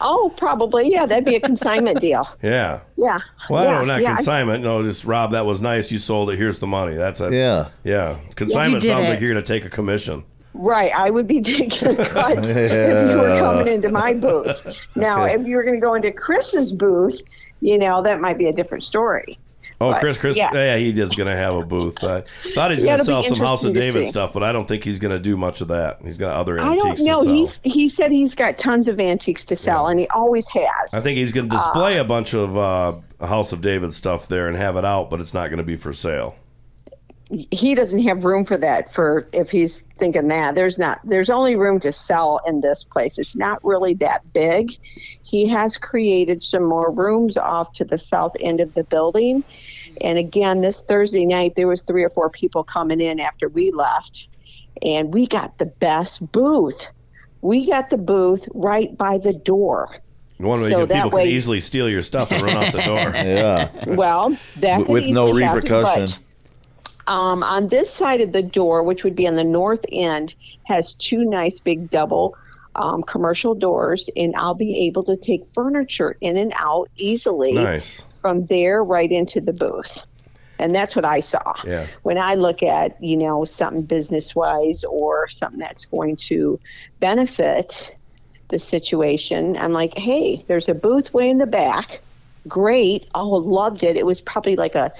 Oh, 0.00 0.32
probably. 0.36 0.88
Yeah, 0.92 1.06
that'd 1.06 1.24
be 1.24 1.34
a 1.34 1.40
consignment 1.40 1.98
deal. 2.00 2.28
Yeah. 2.42 2.82
Yeah. 2.96 3.18
Well, 3.50 3.64
yeah, 3.64 3.78
no, 3.80 3.84
not 3.84 4.00
yeah. 4.00 4.14
consignment. 4.14 4.62
No, 4.62 4.80
just 4.84 5.04
Rob. 5.04 5.32
That 5.32 5.44
was 5.44 5.60
nice. 5.60 5.90
You 5.90 5.98
sold 5.98 6.30
it. 6.30 6.36
Here's 6.36 6.60
the 6.60 6.68
money. 6.68 6.94
That's 6.94 7.20
it. 7.20 7.32
Yeah. 7.32 7.70
Yeah. 7.82 8.18
Consignment 8.36 8.82
did 8.82 8.88
sounds 8.88 9.08
it. 9.08 9.10
like 9.10 9.20
you're 9.20 9.32
going 9.32 9.42
to 9.42 9.46
take 9.52 9.64
a 9.64 9.70
commission. 9.70 10.22
Right. 10.54 10.92
I 10.94 11.10
would 11.10 11.26
be 11.26 11.40
taking 11.52 11.98
a 11.98 12.04
cut 12.04 12.48
if 12.48 13.10
you 13.10 13.16
were 13.18 13.38
coming 13.40 13.66
into 13.66 13.88
my 13.88 14.14
booth. 14.14 14.86
Now, 14.94 15.24
Okay. 15.24 15.34
if 15.34 15.46
you 15.48 15.56
were 15.56 15.64
going 15.64 15.74
to 15.74 15.80
go 15.84 15.94
into 15.94 16.12
Chris's 16.12 16.70
booth, 16.70 17.22
you 17.60 17.76
know, 17.78 18.02
that 18.02 18.20
might 18.20 18.38
be 18.38 18.46
a 18.46 18.52
different 18.52 18.84
story. 18.84 19.36
Oh, 19.82 19.90
But, 19.92 20.00
Chris, 20.00 20.18
Chris, 20.18 20.36
yeah. 20.36 20.52
yeah. 20.54 20.76
he 20.76 20.90
is 20.90 21.10
going 21.14 21.28
to 21.28 21.36
have 21.36 21.54
a 21.54 21.64
booth. 21.64 22.02
I 22.04 22.22
thought 22.54 22.70
he's 22.70 22.84
Yeah, 22.84 22.96
going 22.96 22.98
to 23.00 23.04
sell 23.04 23.22
some 23.22 23.38
House 23.38 23.64
of 23.64 23.74
David 23.74 23.92
see. 23.92 24.06
stuff, 24.06 24.32
but 24.32 24.42
I 24.42 24.52
don't 24.52 24.66
think 24.66 24.84
he's 24.84 24.98
going 24.98 25.12
to 25.12 25.18
do 25.18 25.36
much 25.36 25.60
of 25.60 25.68
that. 25.68 26.00
He's 26.02 26.16
got 26.18 26.36
other 26.36 26.58
antiques. 26.58 27.02
I 27.02 27.04
don't 27.04 27.26
know. 27.26 27.32
He's 27.34 27.60
he 27.64 27.88
said 27.88 28.12
he's 28.12 28.34
got 28.34 28.58
tons 28.58 28.88
of 28.88 29.00
antiques 29.00 29.44
to 29.46 29.56
sell, 29.56 29.88
and 29.88 29.98
he 30.00 30.06
always 30.08 30.48
has. 30.48 30.94
I 30.94 31.00
think 31.00 31.18
he's 31.18 31.32
going 31.32 31.48
to 31.50 31.56
display 31.56 31.98
a 31.98 32.04
bunch 32.04 32.34
of 32.34 32.56
uh, 32.56 32.94
House 33.26 33.52
of 33.52 33.60
David 33.60 33.92
stuff 33.94 34.28
there 34.28 34.48
and 34.48 34.56
have 34.56 34.76
it 34.76 34.84
out, 34.84 35.10
but 35.10 35.20
it's 35.20 35.34
not 35.34 35.48
going 35.48 35.58
to 35.58 35.64
be 35.64 35.76
for 35.76 35.92
sale. 35.92 36.34
he 37.50 37.74
doesn't 37.74 38.00
have 38.00 38.24
room 38.26 38.44
for 38.44 38.58
that 38.58 38.92
for 38.92 39.26
if 39.32 39.50
he's 39.50 39.80
thinking 39.96 40.28
that 40.28 40.54
there's 40.54 40.78
not 40.78 41.00
there's 41.04 41.30
only 41.30 41.56
room 41.56 41.78
to 41.80 41.90
sell 41.90 42.40
in 42.46 42.60
this 42.60 42.84
place 42.84 43.16
it's 43.18 43.34
not 43.36 43.58
really 43.64 43.94
that 43.94 44.20
big 44.34 44.70
he 45.24 45.46
has 45.48 45.78
created 45.78 46.42
some 46.42 46.62
more 46.64 46.90
rooms 46.92 47.38
off 47.38 47.72
to 47.72 47.86
the 47.86 47.96
south 47.96 48.34
end 48.40 48.60
of 48.60 48.74
the 48.74 48.84
building 48.84 49.42
and 50.00 50.18
again 50.18 50.60
this 50.60 50.80
thursday 50.82 51.24
night 51.26 51.54
there 51.54 51.68
was 51.68 51.82
three 51.82 52.02
or 52.02 52.10
four 52.10 52.30
people 52.30 52.64
coming 52.64 53.00
in 53.00 53.20
after 53.20 53.48
we 53.48 53.70
left 53.72 54.28
and 54.82 55.12
we 55.12 55.26
got 55.26 55.58
the 55.58 55.66
best 55.66 56.30
booth 56.32 56.92
we 57.42 57.66
got 57.68 57.90
the 57.90 57.98
booth 57.98 58.48
right 58.54 58.96
by 58.96 59.18
the 59.18 59.32
door 59.32 59.96
One 60.38 60.60
way 60.60 60.68
So 60.68 60.80
you- 60.80 60.86
that 60.86 61.04
people 61.04 61.16
way- 61.16 61.24
can 61.24 61.32
easily 61.32 61.60
steal 61.60 61.88
your 61.88 62.02
stuff 62.02 62.30
and 62.32 62.40
run 62.42 62.56
out 62.56 62.72
the 62.72 62.82
door. 62.82 63.12
Yeah. 63.14 63.68
well, 63.86 64.30
that 64.60 64.78
W- 64.78 64.92
with 64.92 65.04
no 65.08 65.26
easily 65.28 65.42
happen, 65.44 65.56
repercussion. 65.62 66.20
but, 67.06 67.12
um, 67.12 67.42
on 67.42 67.68
this 67.68 67.90
side 67.92 68.20
of 68.20 68.32
the 68.32 68.42
door, 68.42 68.82
which 68.82 69.02
would 69.04 69.14
be 69.16 69.26
on 69.28 69.34
the 69.36 69.44
north 69.44 69.84
end, 69.92 70.34
has 70.64 70.94
two 70.94 71.24
nice 71.24 71.58
big 71.60 71.90
double 71.90 72.34
um, 72.76 73.02
commercial 73.02 73.54
doors, 73.54 74.08
and 74.16 74.34
I'll 74.36 74.54
be 74.54 74.86
able 74.86 75.02
to 75.04 75.16
take 75.16 75.44
furniture 75.46 76.16
in 76.20 76.36
and 76.36 76.52
out 76.56 76.88
easily 76.96 77.52
Nice. 77.54 78.02
From 78.22 78.46
there 78.46 78.82
right 78.82 79.10
into 79.10 79.40
the 79.40 79.52
booth. 79.52 80.06
And 80.58 80.74
that's 80.74 80.94
what 80.94 81.04
I 81.04 81.20
saw. 81.20 81.54
Yeah. 81.66 81.86
When 82.02 82.18
I 82.18 82.34
look 82.34 82.62
at, 82.62 83.02
you 83.02 83.16
know, 83.16 83.44
something 83.44 83.82
business 83.82 84.34
wise 84.34 84.84
or 84.84 85.28
something 85.28 85.58
that's 85.58 85.84
going 85.86 86.16
to 86.28 86.60
benefit 87.00 87.96
the 88.48 88.60
situation, 88.60 89.56
I'm 89.56 89.72
like, 89.72 89.98
hey, 89.98 90.44
there's 90.46 90.68
a 90.68 90.74
booth 90.74 91.12
way 91.12 91.28
in 91.28 91.38
the 91.38 91.46
back. 91.46 92.00
Great. 92.46 93.08
Oh, 93.14 93.28
loved 93.28 93.82
it. 93.82 93.96
It 93.96 94.06
was 94.06 94.20
probably 94.20 94.54
like 94.54 94.76
a 94.76 94.92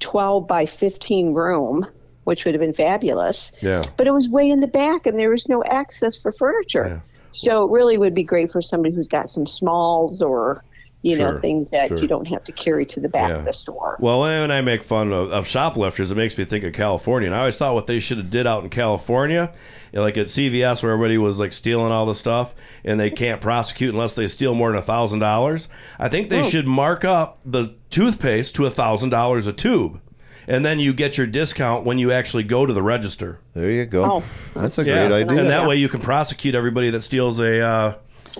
12 0.00 0.46
by 0.46 0.66
15 0.66 1.32
room, 1.32 1.86
which 2.24 2.44
would 2.44 2.52
have 2.52 2.60
been 2.60 2.74
fabulous. 2.74 3.52
Yeah. 3.62 3.84
But 3.96 4.06
it 4.06 4.12
was 4.12 4.28
way 4.28 4.50
in 4.50 4.60
the 4.60 4.66
back 4.66 5.06
and 5.06 5.18
there 5.18 5.30
was 5.30 5.48
no 5.48 5.64
access 5.64 6.20
for 6.20 6.30
furniture. 6.30 6.88
Yeah. 6.88 7.00
So 7.30 7.64
it 7.64 7.70
really 7.70 7.96
would 7.96 8.14
be 8.14 8.22
great 8.22 8.50
for 8.50 8.60
somebody 8.60 8.94
who's 8.94 9.08
got 9.08 9.30
some 9.30 9.46
smalls 9.46 10.20
or, 10.20 10.62
you 11.02 11.16
know, 11.16 11.38
things 11.38 11.70
that 11.70 11.88
sure. 11.88 11.98
you 11.98 12.08
don't 12.08 12.26
have 12.26 12.42
to 12.44 12.50
carry 12.52 12.84
to 12.86 12.98
the 12.98 13.08
back 13.08 13.28
Yeah. 13.30 13.36
of 13.36 13.44
the 13.44 13.52
store. 13.52 13.96
Well, 14.00 14.20
when 14.22 14.50
I 14.50 14.60
make 14.60 14.82
fun 14.82 15.12
of, 15.12 15.30
of 15.30 15.46
shoplifters, 15.46 16.10
it 16.10 16.16
makes 16.16 16.36
me 16.36 16.44
think 16.44 16.64
of 16.64 16.72
California. 16.72 17.28
And 17.28 17.34
I 17.36 17.40
always 17.40 17.56
thought 17.56 17.74
what 17.74 17.86
they 17.86 18.00
should 18.00 18.18
have 18.18 18.30
did 18.30 18.46
out 18.46 18.64
in 18.64 18.70
California, 18.70 19.52
you 19.92 19.98
know, 19.98 20.02
like 20.02 20.16
at 20.16 20.26
CVS 20.26 20.82
where 20.82 20.90
everybody 20.92 21.16
was 21.18 21.38
like 21.38 21.52
stealing 21.52 21.92
all 21.92 22.06
the 22.06 22.14
stuff, 22.14 22.54
and 22.84 22.98
they 22.98 23.10
can't 23.10 23.40
prosecute 23.40 23.92
unless 23.94 24.14
they 24.14 24.26
steal 24.26 24.54
more 24.54 24.70
than 24.72 24.78
a 24.78 24.82
thousand 24.82 25.20
dollars. 25.20 25.68
I 25.98 26.08
think 26.08 26.28
they 26.28 26.40
Oh. 26.40 26.48
should 26.48 26.66
mark 26.66 27.04
up 27.04 27.38
the 27.44 27.74
toothpaste 27.90 28.54
to 28.56 28.66
a 28.66 28.70
thousand 28.70 29.10
dollars 29.10 29.46
a 29.46 29.52
tube, 29.52 30.00
and 30.48 30.64
then 30.64 30.80
you 30.80 30.92
get 30.92 31.16
your 31.16 31.26
discount 31.28 31.84
when 31.84 31.98
you 31.98 32.10
actually 32.10 32.42
go 32.42 32.66
to 32.66 32.72
the 32.72 32.82
register. 32.82 33.38
There 33.54 33.70
you 33.70 33.84
go. 33.86 34.04
Oh, 34.04 34.24
that's 34.60 34.78
a 34.78 34.84
Yeah, 34.84 35.06
great 35.08 35.22
idea. 35.22 35.38
And 35.40 35.50
that 35.50 35.68
way 35.68 35.76
you 35.76 35.88
can 35.88 36.00
prosecute 36.00 36.54
everybody 36.56 36.90
that 36.90 37.02
steals 37.02 37.38
a 37.38 37.60
uh, 37.60 37.94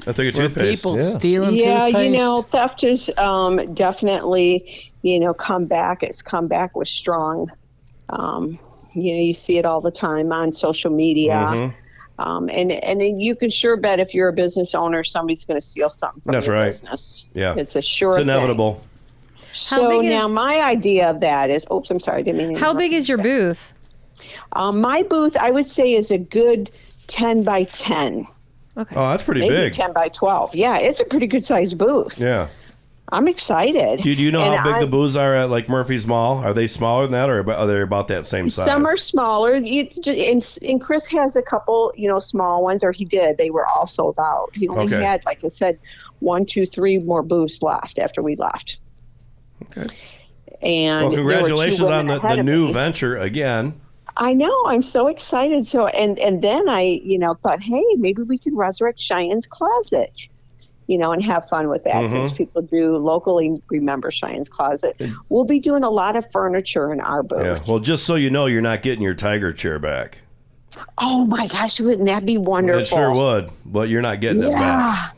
a 0.06 0.12
think 0.12 0.35
of 0.35 0.39
Where 0.39 0.48
toothpaste. 0.48 0.82
people 0.82 0.98
stealing 0.98 1.55
yeah, 1.56 1.86
toothpaste. 1.86 2.10
you 2.10 2.16
know, 2.16 2.43
theft 2.43 2.85
is 2.85 3.10
um, 3.18 3.74
definitely, 3.74 4.90
you 5.02 5.18
know, 5.20 5.32
come 5.35 5.64
back. 5.66 6.02
It's 6.02 6.23
come 6.23 6.47
back 6.48 6.77
with 6.77 6.89
strong. 6.89 7.51
Um, 8.09 8.59
you 8.94 9.14
know, 9.14 9.20
you 9.20 9.35
see 9.35 9.59
it 9.59 9.64
all 9.66 9.81
the 9.81 9.90
time 9.90 10.32
on 10.32 10.52
social 10.52 10.90
media. 10.90 11.35
Mhm. 11.35 11.74
Um, 12.18 12.48
and 12.48 12.73
and 12.73 13.20
you 13.23 13.35
can 13.36 13.51
sure 13.51 13.77
bet 13.77 14.01
if 14.01 14.14
you're 14.14 14.28
a 14.28 14.32
business 14.32 14.74
owner, 14.74 15.05
somebody's 15.05 15.44
going 15.44 15.60
to 15.60 15.66
steal 15.66 15.90
something 15.90 16.23
from 16.23 16.32
That's 16.32 16.47
your 16.47 16.56
right. 16.56 16.66
business. 16.66 17.27
Yeah, 17.35 17.55
it's 17.56 17.77
a 17.77 17.82
sure 17.82 18.10
It's 18.10 18.18
thing. 18.18 18.28
inevitable. 18.28 18.82
So 19.52 20.01
is- 20.01 20.10
now 20.10 20.27
my 20.28 20.60
idea 20.62 21.10
of 21.10 21.20
that 21.20 21.51
is, 21.51 21.66
oops, 21.73 21.90
I'm 21.90 22.01
sorry, 22.01 22.20
I 22.20 22.23
didn't 22.23 22.39
mean. 22.39 22.55
to 22.55 22.60
How 22.60 22.73
big 22.73 22.93
is 22.93 23.09
your 23.09 23.18
booth? 23.18 23.73
Um, 24.52 24.81
my 24.81 25.02
booth, 25.02 25.36
I 25.36 25.51
would 25.51 25.66
say, 25.68 25.93
is 25.93 26.10
a 26.10 26.16
good 26.18 26.70
ten 27.06 27.43
by 27.43 27.64
ten. 27.64 28.27
Okay. 28.77 28.94
Oh, 28.97 29.09
that's 29.11 29.23
pretty 29.23 29.40
Maybe 29.40 29.55
big. 29.55 29.73
ten 29.73 29.93
by 29.93 30.09
twelve. 30.09 30.55
Yeah, 30.55 30.78
it's 30.78 31.01
a 31.01 31.05
pretty 31.05 31.27
good 31.27 31.44
sized 31.44 31.78
booth. 31.78 32.20
Yeah. 32.20 32.48
I'm 33.12 33.28
excited. 33.28 34.01
Do, 34.03 34.16
do 34.16 34.20
you 34.23 34.32
know 34.32 34.43
And 34.43 34.57
how 34.57 34.65
big 34.65 34.73
the 34.74 34.78
I'm- 34.81 34.90
booths 34.90 35.15
are 35.15 35.32
at 35.35 35.48
like 35.48 35.69
Murphy's 35.69 36.07
Mall? 36.09 36.39
Are 36.39 36.53
they 36.53 36.66
smaller 36.66 37.05
than 37.05 37.12
that, 37.12 37.31
or 37.31 37.48
are 37.53 37.66
they 37.66 37.81
about 37.81 38.09
that 38.09 38.27
same 38.27 38.51
size? 38.51 38.65
Some 38.65 38.85
are 38.85 38.97
smaller. 38.97 39.55
You, 39.55 39.89
and, 40.07 40.59
and 40.69 40.81
Chris 40.81 41.07
has 41.07 41.36
a 41.36 41.43
couple, 41.43 41.93
you 41.97 42.09
know, 42.09 42.19
small 42.19 42.65
ones, 42.65 42.82
or 42.82 42.90
he 42.90 43.05
did. 43.05 43.39
They 43.39 43.48
were 43.51 43.65
all 43.65 43.86
sold 43.86 44.19
out. 44.19 44.51
He 44.55 44.66
only 44.69 44.93
Okay. 44.93 45.05
had, 45.05 45.24
like 45.24 45.44
I 45.44 45.48
said, 45.48 45.78
one, 46.19 46.44
two, 46.47 46.66
three 46.66 46.98
more 46.98 47.23
booths 47.23 47.62
left 47.62 48.01
after 48.01 48.23
we 48.23 48.35
left. 48.35 48.81
Okay. 49.70 49.86
And 50.62 51.07
well, 51.07 51.11
there 51.15 51.23
were 51.24 51.31
two 51.32 51.36
congratulations 51.39 51.81
on 51.82 52.07
the, 52.09 52.19
the 52.19 52.43
new 52.43 52.66
me. 52.66 52.73
venture 52.73 53.16
again. 53.19 53.81
I 54.16 54.32
know. 54.32 54.64
I'm 54.66 54.82
so 54.82 55.09
excited. 55.09 55.66
So, 55.66 55.88
and 55.88 56.18
and 56.18 56.40
then 56.43 56.68
I, 56.68 57.01
you 57.05 57.18
know, 57.18 57.34
thought, 57.34 57.60
hey, 57.60 57.84
maybe 57.97 58.22
we 58.22 58.38
could 58.38 58.55
resurrect 58.56 58.98
Cheyenne's 58.98 59.47
Closet, 59.47 60.28
you 60.86 60.97
know, 60.97 61.12
and 61.12 61.22
have 61.22 61.47
fun 61.48 61.68
with 61.68 61.82
that. 61.82 62.10
Since 62.10 62.30
Mhm. 62.30 62.36
people 62.36 62.62
do 62.62 62.97
locally 62.97 63.60
remember 63.68 64.10
Cheyenne's 64.10 64.48
Closet, 64.48 65.01
we'll 65.28 65.44
be 65.44 65.60
doing 65.60 65.82
a 65.82 65.90
lot 65.90 66.16
of 66.16 66.28
furniture 66.30 66.93
in 66.93 67.01
our 67.01 67.22
booth. 67.22 67.40
Yeah. 67.66 67.72
Well, 67.72 67.80
just 67.80 68.05
so 68.05 68.14
you 68.14 68.30
know, 68.30 68.47
you're 68.47 68.62
not 68.62 68.82
getting 68.82 69.02
your 69.02 69.14
tiger 69.14 69.52
chair 69.52 69.78
back. 69.78 70.18
Oh 70.98 71.26
my 71.26 71.47
gosh, 71.47 71.80
wouldn't 71.80 72.06
that 72.06 72.24
be 72.26 72.38
wonderful? 72.38 72.80
It 72.82 72.86
sure 72.86 73.12
would, 73.14 73.51
but 73.64 73.88
you're 73.88 74.02
not 74.02 74.20
getting 74.20 74.43
it 74.43 74.51
back. 74.52 75.14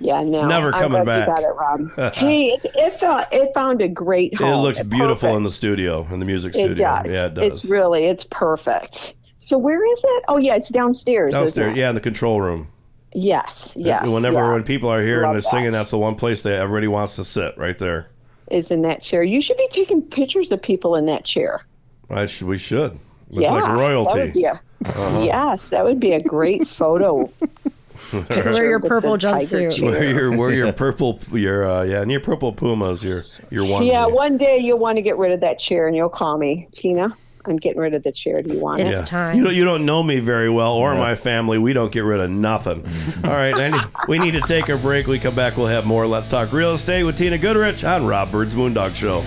Yeah. 0.00 0.20
Yeah, 0.20 0.22
no, 0.22 0.48
never 0.48 0.74
I'm 0.74 0.82
coming 0.82 1.04
back. 1.04 1.28
You 1.28 1.34
got 1.34 1.42
it, 1.42 1.96
Rob. 1.96 2.14
hey, 2.14 2.46
it 2.48 2.66
it, 2.74 2.92
found, 2.94 3.26
it 3.30 3.54
found 3.54 3.80
a 3.80 3.88
great 3.88 4.36
home. 4.36 4.52
It 4.52 4.56
looks 4.56 4.82
beautiful 4.82 5.36
in 5.36 5.44
the 5.44 5.48
studio, 5.48 6.06
in 6.10 6.18
the 6.18 6.26
music 6.26 6.52
studio. 6.52 6.72
It 6.72 6.74
does. 6.76 7.14
Yeah, 7.14 7.26
it 7.26 7.34
does. 7.34 7.44
It's 7.44 7.64
really, 7.64 8.04
it's 8.06 8.24
perfect. 8.24 9.14
So 9.38 9.56
where 9.56 9.88
is 9.90 10.02
it? 10.04 10.24
Oh 10.28 10.38
yeah, 10.38 10.56
it's 10.56 10.68
downstairs. 10.70 11.34
Downstairs, 11.34 11.72
it? 11.72 11.76
yeah, 11.78 11.90
in 11.90 11.94
the 11.94 12.00
control 12.00 12.40
room. 12.40 12.68
Yes, 13.12 13.76
yes. 13.78 14.12
Whenever 14.12 14.38
yeah. 14.38 14.52
when 14.52 14.64
people 14.64 14.88
are 14.88 15.00
here 15.00 15.22
Love 15.22 15.36
and 15.36 15.42
they're 15.44 15.50
singing, 15.50 15.70
that's 15.70 15.90
the 15.90 15.98
one 15.98 16.16
place 16.16 16.42
that 16.42 16.54
everybody 16.54 16.88
wants 16.88 17.14
to 17.16 17.24
sit 17.24 17.56
right 17.56 17.78
there. 17.78 18.08
is 18.50 18.72
in 18.72 18.82
that 18.82 19.00
chair. 19.00 19.22
You 19.22 19.40
should 19.40 19.56
be 19.56 19.68
taking 19.70 20.02
pictures 20.02 20.50
of 20.50 20.60
people 20.60 20.96
in 20.96 21.06
that 21.06 21.24
chair. 21.24 21.64
I 22.10 22.26
should, 22.26 22.48
we 22.48 22.58
should. 22.58 22.98
It's 23.28 23.38
yeah, 23.38 23.52
like 23.52 23.62
That 23.64 23.76
would 23.76 23.80
royalty. 23.80 24.30
be 24.32 24.44
a, 24.44 24.60
Uh-huh. 24.84 25.22
Yes, 25.24 25.70
that 25.70 25.84
would 25.84 26.00
be 26.00 26.12
a 26.12 26.20
great 26.20 26.66
photo. 26.66 27.30
Wear 28.12 28.66
your 28.66 28.80
purple 28.80 29.16
jumpsuit. 29.16 29.76
chair. 29.76 29.90
Wear 29.90 30.04
your 30.04 30.36
wear 30.36 30.50
your 30.52 30.72
purple 30.72 31.18
your 31.32 31.68
uh, 31.68 31.82
yeah 31.82 32.00
and 32.02 32.10
your 32.10 32.20
purple 32.20 32.52
pumas 32.52 33.02
your 33.04 33.20
your 33.50 33.64
one. 33.70 33.84
Yeah, 33.86 34.06
one 34.06 34.36
day 34.38 34.58
you'll 34.58 34.78
want 34.78 34.96
to 34.96 35.02
get 35.02 35.16
rid 35.16 35.32
of 35.32 35.40
that 35.40 35.58
chair, 35.58 35.86
and 35.86 35.96
you'll 35.96 36.08
call 36.08 36.36
me, 36.38 36.68
Tina. 36.72 37.16
I'm 37.46 37.56
getting 37.58 37.78
rid 37.78 37.92
of 37.92 38.02
the 38.02 38.10
chair. 38.10 38.40
Do 38.40 38.54
you 38.54 38.60
want 38.60 38.80
it? 38.80 38.86
It's 38.86 39.06
time. 39.08 39.36
You 39.36 39.44
don't, 39.44 39.54
you 39.54 39.66
don't 39.66 39.84
know 39.84 40.02
me 40.02 40.18
very 40.18 40.48
well 40.48 40.72
or 40.72 40.94
my 40.94 41.14
family. 41.14 41.58
We 41.58 41.74
don't 41.74 41.92
get 41.92 42.00
rid 42.00 42.20
of 42.20 42.30
nothing. 42.30 42.82
All 43.24 43.30
right, 43.30 43.54
I 43.54 43.68
need- 43.68 43.84
we 44.08 44.18
need 44.18 44.30
to 44.32 44.40
take 44.40 44.70
a 44.70 44.78
break. 44.78 45.06
We 45.06 45.18
come 45.18 45.34
back, 45.34 45.58
we'll 45.58 45.66
have 45.66 45.84
more. 45.84 46.06
Let's 46.06 46.26
talk 46.26 46.52
real 46.52 46.72
estate 46.72 47.04
with 47.04 47.18
Tina 47.18 47.36
Goodrich 47.36 47.84
on 47.84 48.06
Rob 48.06 48.30
Byrd's 48.32 48.54
Moondog 48.54 48.94
Show. 48.94 49.22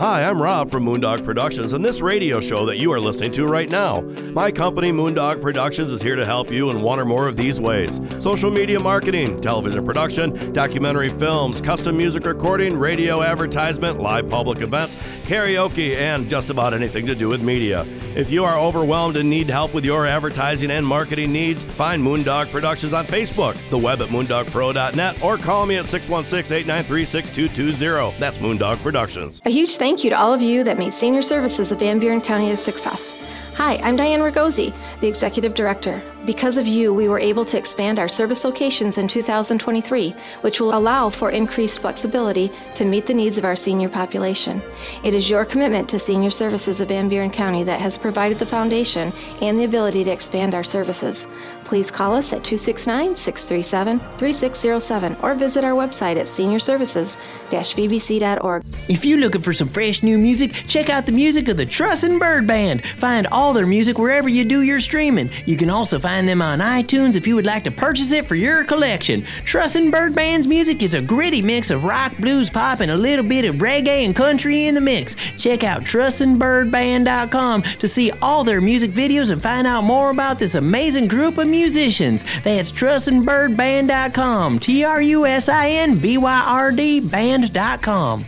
Hi, 0.00 0.22
I'm 0.22 0.40
Rob 0.40 0.70
from 0.70 0.84
Moondog 0.84 1.24
Productions 1.24 1.72
and 1.72 1.84
this 1.84 2.00
radio 2.00 2.38
show 2.38 2.64
that 2.66 2.76
you 2.76 2.92
are 2.92 3.00
listening 3.00 3.32
to 3.32 3.46
right 3.46 3.68
now. 3.68 4.02
My 4.30 4.52
company, 4.52 4.92
Moondog 4.92 5.42
Productions, 5.42 5.90
is 5.90 6.00
here 6.00 6.14
to 6.14 6.24
help 6.24 6.52
you 6.52 6.70
in 6.70 6.82
one 6.82 7.00
or 7.00 7.04
more 7.04 7.26
of 7.26 7.36
these 7.36 7.60
ways 7.60 8.00
social 8.20 8.48
media 8.48 8.78
marketing, 8.78 9.40
television 9.40 9.84
production, 9.84 10.52
documentary 10.52 11.08
films, 11.08 11.60
custom 11.60 11.96
music 11.96 12.26
recording, 12.26 12.78
radio 12.78 13.22
advertisement, 13.22 13.98
live 13.98 14.28
public 14.28 14.60
events, 14.60 14.94
karaoke, 15.24 15.96
and 15.96 16.28
just 16.28 16.48
about 16.48 16.72
anything 16.72 17.04
to 17.04 17.16
do 17.16 17.26
with 17.26 17.42
media. 17.42 17.84
If 18.14 18.30
you 18.30 18.44
are 18.44 18.56
overwhelmed 18.56 19.16
and 19.16 19.28
need 19.28 19.50
help 19.50 19.74
with 19.74 19.84
your 19.84 20.06
advertising 20.06 20.70
and 20.70 20.86
marketing 20.86 21.32
needs, 21.32 21.64
find 21.64 22.00
Moondog 22.00 22.52
Productions 22.52 22.94
on 22.94 23.04
Facebook, 23.04 23.56
the 23.70 23.78
web 23.78 24.00
at 24.00 24.10
moondogpro.net, 24.10 25.22
or 25.24 25.38
call 25.38 25.66
me 25.66 25.74
at 25.74 25.86
616 25.86 26.56
893 26.56 27.04
6220. 27.04 28.20
That's 28.20 28.38
Moondog 28.38 28.78
Productions. 28.78 29.42
A 29.44 29.50
huge 29.50 29.76
thank 29.76 29.87
you 29.96 30.10
to 30.10 30.18
all 30.18 30.34
of 30.34 30.42
you 30.42 30.62
that 30.64 30.76
made 30.76 30.92
senior 30.92 31.22
services 31.22 31.72
of 31.72 31.78
Van 31.78 31.98
Buren 31.98 32.20
County 32.20 32.50
a 32.50 32.56
success. 32.56 33.14
Hi, 33.54 33.76
I'm 33.76 33.96
Diane 33.96 34.20
Ragosi, 34.20 34.74
the 35.00 35.08
Executive 35.08 35.54
Director. 35.54 36.02
Because 36.28 36.58
of 36.58 36.66
you, 36.66 36.92
we 36.92 37.08
were 37.08 37.18
able 37.18 37.46
to 37.46 37.56
expand 37.56 37.98
our 37.98 38.06
service 38.06 38.44
locations 38.44 38.98
in 38.98 39.08
2023, 39.08 40.14
which 40.42 40.60
will 40.60 40.76
allow 40.76 41.08
for 41.08 41.30
increased 41.30 41.80
flexibility 41.80 42.52
to 42.74 42.84
meet 42.84 43.06
the 43.06 43.14
needs 43.14 43.38
of 43.38 43.46
our 43.46 43.56
senior 43.56 43.88
population. 43.88 44.60
It 45.02 45.14
is 45.14 45.30
your 45.30 45.46
commitment 45.46 45.88
to 45.88 45.98
senior 45.98 46.28
services 46.28 46.82
of 46.82 46.88
Van 46.88 47.08
Buren 47.08 47.30
County 47.30 47.64
that 47.64 47.80
has 47.80 47.96
provided 47.96 48.38
the 48.38 48.44
foundation 48.44 49.10
and 49.40 49.58
the 49.58 49.64
ability 49.64 50.04
to 50.04 50.10
expand 50.10 50.54
our 50.54 50.62
services. 50.62 51.26
Please 51.64 51.90
call 51.90 52.14
us 52.14 52.34
at 52.34 52.44
269 52.44 53.16
637 53.16 53.98
3607 54.18 55.16
or 55.22 55.34
visit 55.34 55.64
our 55.64 55.72
website 55.72 56.16
at 56.16 56.26
seniorservices-vbc.org. 56.26 58.64
If 58.90 59.06
you're 59.06 59.18
looking 59.18 59.40
for 59.40 59.54
some 59.54 59.68
fresh 59.68 60.02
new 60.02 60.18
music, 60.18 60.52
check 60.52 60.90
out 60.90 61.06
the 61.06 61.12
music 61.12 61.48
of 61.48 61.56
the 61.56 61.64
Trusin' 61.64 62.18
Byrd 62.18 62.46
Band. 62.46 62.84
Find 62.84 63.26
all 63.28 63.54
their 63.54 63.66
music 63.66 63.98
wherever 63.98 64.28
you 64.28 64.44
do 64.44 64.60
your 64.60 64.80
streaming. 64.80 65.30
You 65.46 65.56
can 65.56 65.70
also 65.70 65.98
find 65.98 66.17
them 66.26 66.40
on 66.40 66.60
iTunes 66.60 67.16
if 67.16 67.26
you 67.26 67.34
would 67.34 67.44
like 67.44 67.64
to 67.64 67.70
purchase 67.70 68.12
it 68.12 68.26
for 68.26 68.34
your 68.34 68.64
collection. 68.64 69.22
Trusin' 69.44 69.90
Byrd 69.90 70.14
Band's 70.14 70.46
music 70.46 70.82
is 70.82 70.94
a 70.94 71.02
gritty 71.02 71.42
mix 71.42 71.70
of 71.70 71.84
rock, 71.84 72.16
blues, 72.16 72.48
pop, 72.48 72.80
and 72.80 72.90
a 72.90 72.96
little 72.96 73.24
bit 73.24 73.44
of 73.44 73.56
reggae 73.56 74.04
and 74.04 74.16
country 74.16 74.66
in 74.66 74.74
the 74.74 74.80
mix. 74.80 75.14
Check 75.38 75.64
out 75.64 75.82
trusinbyrdband.com 75.82 77.62
to 77.62 77.88
see 77.88 78.10
all 78.22 78.44
their 78.44 78.60
music 78.60 78.90
videos 78.90 79.30
and 79.30 79.42
find 79.42 79.66
out 79.66 79.84
more 79.84 80.10
about 80.10 80.38
this 80.38 80.54
amazing 80.54 81.08
group 81.08 81.38
of 81.38 81.46
musicians. 81.46 82.24
That's 82.42 82.72
trusinbyrdband.com. 82.72 84.58
T 84.60 84.84
R 84.84 85.02
U 85.02 85.26
S 85.26 85.48
I 85.48 85.70
N 85.70 85.98
B 85.98 86.18
Y 86.18 86.42
R 86.46 86.72
D 86.72 87.00
band.com. 87.00 88.24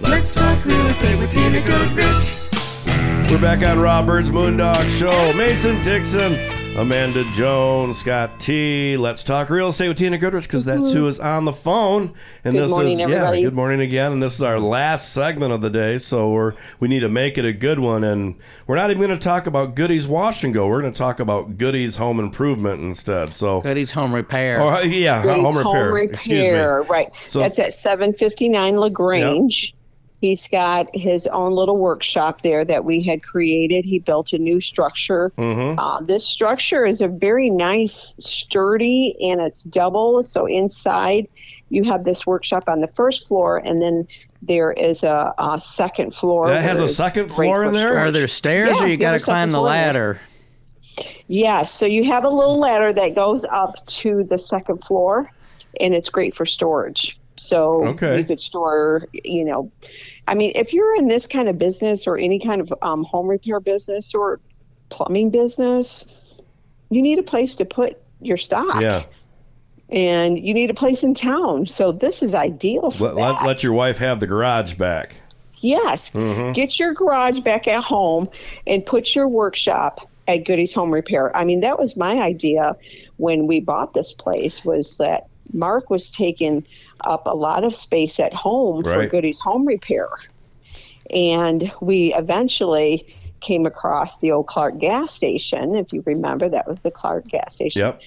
Let's 0.00 0.34
talk 0.34 0.64
real 0.64 0.86
estate 0.86 1.18
with 1.18 1.30
Tina 1.30 1.60
Goodrich. 1.64 2.41
We're 3.32 3.40
back 3.40 3.66
on 3.66 3.78
Rob 3.78 4.04
Byrd's 4.04 4.30
Moondog 4.30 4.90
Show. 4.90 5.32
Mason 5.32 5.80
Dixon, 5.80 6.34
Amanda 6.76 7.24
Jones, 7.32 7.96
Scott 7.96 8.38
T. 8.38 8.94
Let's 8.98 9.24
talk 9.24 9.48
real 9.48 9.70
estate 9.70 9.88
with 9.88 9.96
Tina 9.96 10.18
Goodrich 10.18 10.44
because 10.44 10.66
that's 10.66 10.92
who 10.92 10.98
mm-hmm. 10.98 11.06
is 11.06 11.18
on 11.18 11.46
the 11.46 11.52
phone. 11.54 12.12
And 12.44 12.54
Good 12.54 12.64
this 12.64 12.70
morning, 12.70 13.00
is 13.00 13.10
yeah, 13.10 13.34
good 13.34 13.54
morning 13.54 13.80
again. 13.80 14.12
And 14.12 14.22
this 14.22 14.34
is 14.34 14.42
our 14.42 14.60
last 14.60 15.14
segment 15.14 15.50
of 15.50 15.62
the 15.62 15.70
day, 15.70 15.96
so 15.96 16.30
we're 16.30 16.52
we 16.78 16.88
need 16.88 17.00
to 17.00 17.08
make 17.08 17.38
it 17.38 17.46
a 17.46 17.54
good 17.54 17.78
one. 17.78 18.04
And 18.04 18.34
we're 18.66 18.76
not 18.76 18.90
even 18.90 19.02
going 19.02 19.18
to 19.18 19.24
talk 19.24 19.46
about 19.46 19.76
Goody's 19.76 20.06
Wash 20.06 20.44
and 20.44 20.52
Go. 20.52 20.68
We're 20.68 20.82
going 20.82 20.92
to 20.92 20.98
talk 20.98 21.18
about 21.18 21.56
Goody's 21.56 21.96
Home 21.96 22.20
Improvement 22.20 22.82
instead. 22.82 23.32
So 23.32 23.62
Goody's 23.62 23.92
Home 23.92 24.14
Repair. 24.14 24.60
Oh, 24.60 24.80
yeah, 24.82 25.22
Grace 25.22 25.40
home 25.40 25.56
repair. 25.56 25.96
Excuse 25.96 26.52
me. 26.52 26.58
Right. 26.58 27.08
So- 27.28 27.38
That's 27.38 27.58
at 27.58 27.72
759 27.72 28.76
LaGrange. 28.78 29.74
He's 30.22 30.46
got 30.46 30.86
his 30.94 31.26
own 31.26 31.50
little 31.50 31.76
workshop 31.78 32.42
there 32.42 32.64
that 32.66 32.84
we 32.84 33.02
had 33.02 33.24
created. 33.24 33.84
He 33.84 33.98
built 33.98 34.32
a 34.32 34.38
new 34.38 34.60
structure. 34.60 35.32
Mm-hmm. 35.36 35.76
Uh, 35.80 36.00
this 36.02 36.24
structure 36.24 36.86
is 36.86 37.00
a 37.00 37.08
very 37.08 37.50
nice, 37.50 38.14
sturdy, 38.20 39.16
and 39.20 39.40
it's 39.40 39.64
double. 39.64 40.22
So 40.22 40.46
inside, 40.46 41.26
you 41.70 41.82
have 41.82 42.04
this 42.04 42.24
workshop 42.24 42.68
on 42.68 42.80
the 42.80 42.86
first 42.86 43.26
floor, 43.26 43.60
and 43.64 43.82
then 43.82 44.06
there 44.40 44.70
is 44.70 45.02
a, 45.02 45.34
a 45.38 45.58
second 45.58 46.14
floor. 46.14 46.46
That 46.50 46.62
has 46.62 46.78
a 46.78 46.88
second 46.88 47.26
floor 47.26 47.64
in 47.64 47.72
there? 47.72 47.88
storage. 47.88 48.06
Are 48.06 48.12
there 48.12 48.28
stairs 48.28 48.76
Yeah, 48.78 48.84
or 48.84 48.86
you 48.86 48.96
got 48.96 49.18
to 49.18 49.24
climb 49.24 49.48
the 49.50 49.58
floor 49.58 49.70
in 49.70 49.72
there. 49.72 49.86
ladder? 49.86 50.20
Yes. 51.26 51.72
So 51.72 51.84
you 51.84 52.04
have 52.04 52.22
a 52.22 52.28
little 52.28 52.60
ladder 52.60 52.92
that 52.92 53.16
goes 53.16 53.44
up 53.46 53.84
to 53.86 54.22
the 54.22 54.38
second 54.38 54.84
floor, 54.84 55.32
and 55.80 55.92
it's 55.94 56.08
great 56.10 56.32
for 56.32 56.46
storage. 56.46 57.18
So 57.36 57.86
Okay. 57.88 58.18
you 58.18 58.24
could 58.24 58.40
store, 58.40 59.06
you 59.24 59.44
know, 59.44 59.70
I 60.28 60.34
mean, 60.34 60.52
if 60.54 60.72
you're 60.72 60.94
in 60.96 61.08
this 61.08 61.26
kind 61.26 61.48
of 61.48 61.58
business 61.58 62.06
or 62.06 62.16
any 62.18 62.38
kind 62.38 62.60
of 62.60 62.72
um, 62.82 63.04
home 63.04 63.26
repair 63.26 63.58
business 63.60 64.14
or 64.14 64.40
plumbing 64.90 65.30
business, 65.30 66.04
you 66.90 67.00
need 67.02 67.18
a 67.18 67.22
place 67.22 67.54
to 67.56 67.64
put 67.64 67.98
your 68.20 68.36
stock. 68.36 68.80
Yeah. 68.80 69.04
And 69.88 70.38
you 70.38 70.54
need 70.54 70.70
a 70.70 70.74
place 70.74 71.02
in 71.02 71.14
town. 71.14 71.66
So 71.66 71.92
this 71.92 72.22
is 72.22 72.34
ideal 72.34 72.90
for 72.90 73.12
Let, 73.12 73.38
that. 73.38 73.46
let, 73.46 73.62
your 73.62 73.72
wife 73.72 73.98
have 73.98 74.20
the 74.20 74.26
garage 74.26 74.74
back. 74.74 75.16
Yes. 75.60 76.10
Mhm. 76.10 76.54
Get 76.54 76.78
your 76.78 76.92
garage 76.94 77.40
back 77.40 77.68
at 77.68 77.84
home 77.84 78.28
and 78.66 78.84
put 78.84 79.14
your 79.14 79.28
workshop 79.28 80.08
at 80.28 80.44
Goody's 80.44 80.72
Home 80.74 80.90
Repair. 80.92 81.34
I 81.36 81.44
mean, 81.44 81.60
that 81.60 81.78
was 81.78 81.96
my 81.96 82.20
idea 82.20 82.74
when 83.18 83.46
we 83.46 83.60
bought 83.60 83.92
this 83.94 84.12
place 84.12 84.64
was 84.64 84.96
that 84.98 85.26
Mark 85.52 85.90
was 85.90 86.10
taking 86.10 86.64
up 87.04 87.26
a 87.26 87.34
lot 87.34 87.64
of 87.64 87.74
space 87.74 88.18
at 88.20 88.32
home 88.34 88.82
for 88.84 88.98
Right. 88.98 89.10
Goody's 89.10 89.40
Home 89.40 89.66
Repair. 89.66 90.08
And 91.10 91.70
we 91.80 92.14
eventually 92.14 93.06
came 93.40 93.66
across 93.66 94.18
the 94.18 94.30
old 94.32 94.46
Clark 94.46 94.78
gas 94.78 95.12
station. 95.12 95.74
If 95.74 95.92
you 95.92 96.02
remember, 96.06 96.48
that 96.48 96.66
was 96.68 96.82
the 96.82 96.90
Clark 96.90 97.26
gas 97.28 97.54
station 97.56 97.80
Yep. 97.80 98.00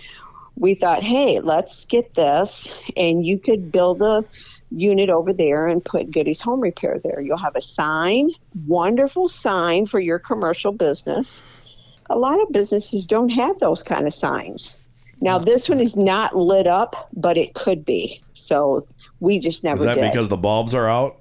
we 0.58 0.74
thought, 0.76 1.04
hey, 1.04 1.42
let's 1.42 1.84
get 1.86 2.14
this, 2.14 2.74
and 2.96 3.26
you 3.26 3.38
could 3.38 3.72
build 3.72 4.02
a 4.02 4.24
unit 4.72 5.10
over 5.10 5.34
there 5.34 5.68
and 5.68 5.84
put 5.84 6.10
Goody's 6.12 6.42
Home 6.42 6.62
Repair 6.62 7.00
there. 7.04 7.20
You'll 7.22 7.38
have 7.38 7.56
a 7.56 7.62
sign, 7.62 8.30
wonderful 8.66 9.28
sign 9.28 9.86
for 9.86 10.00
your 10.00 10.18
commercial 10.20 10.72
business. 10.72 11.44
A 12.10 12.18
lot 12.18 12.42
of 12.42 12.52
businesses 12.52 13.06
don't 13.06 13.30
have 13.30 13.60
those 13.60 13.84
kind 13.84 14.08
of 14.08 14.14
signs. 14.14 14.80
Now, 15.22 15.38
this 15.40 15.70
one 15.70 15.80
is 15.80 15.96
not 15.96 16.36
lit 16.36 16.68
up, 16.68 17.10
but 17.14 17.38
it 17.38 17.54
could 17.54 17.86
be. 17.86 18.22
So 18.34 18.86
we 19.20 19.40
just 19.40 19.64
never 19.64 19.80
Is 19.80 19.84
that 19.86 19.96
did. 19.96 20.12
because 20.12 20.28
the 20.28 20.38
bulbs 20.38 20.74
are 20.74 20.88
out? 20.88 21.18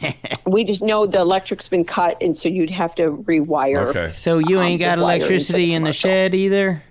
we 0.46 0.64
just 0.64 0.82
know 0.82 1.06
the 1.06 1.20
electric's 1.20 1.68
been 1.68 1.84
cut, 1.84 2.20
and 2.20 2.36
so 2.36 2.48
you'd 2.48 2.70
have 2.70 2.94
to 2.96 3.10
rewire. 3.10 3.86
Okay. 3.86 4.12
So 4.16 4.38
you 4.38 4.58
um, 4.58 4.64
ain't 4.66 4.80
the 4.80 4.86
got 4.86 4.98
electricity 4.98 5.72
in 5.72 5.84
the 5.84 5.92
shed 5.92 6.34
either? 6.34 6.82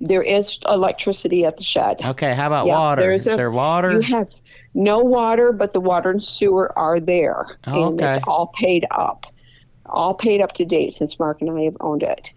there 0.00 0.22
is 0.22 0.58
electricity 0.68 1.44
at 1.44 1.56
the 1.58 1.62
shed. 1.62 2.00
Okay, 2.02 2.34
how 2.34 2.46
about 2.46 2.66
water? 2.66 3.02
there's 3.02 3.26
Is 3.26 3.36
there 3.36 3.50
water? 3.50 3.92
You 3.92 4.00
have 4.00 4.30
no 4.72 4.98
water, 5.00 5.52
but 5.52 5.72
the 5.72 5.80
water 5.80 6.10
and 6.10 6.22
sewer 6.22 6.76
are 6.78 6.98
there, 6.98 7.58
Oh, 7.66 7.88
and 7.88 8.00
okay. 8.00 8.16
it's 8.16 8.24
all 8.26 8.46
paid 8.48 8.86
up, 8.90 9.26
all 9.86 10.14
paid 10.14 10.40
up 10.40 10.52
to 10.52 10.64
date 10.64 10.94
since 10.94 11.18
Mark 11.18 11.42
and 11.42 11.50
I 11.50 11.62
have 11.64 11.76
owned 11.80 12.02
it. 12.02 12.32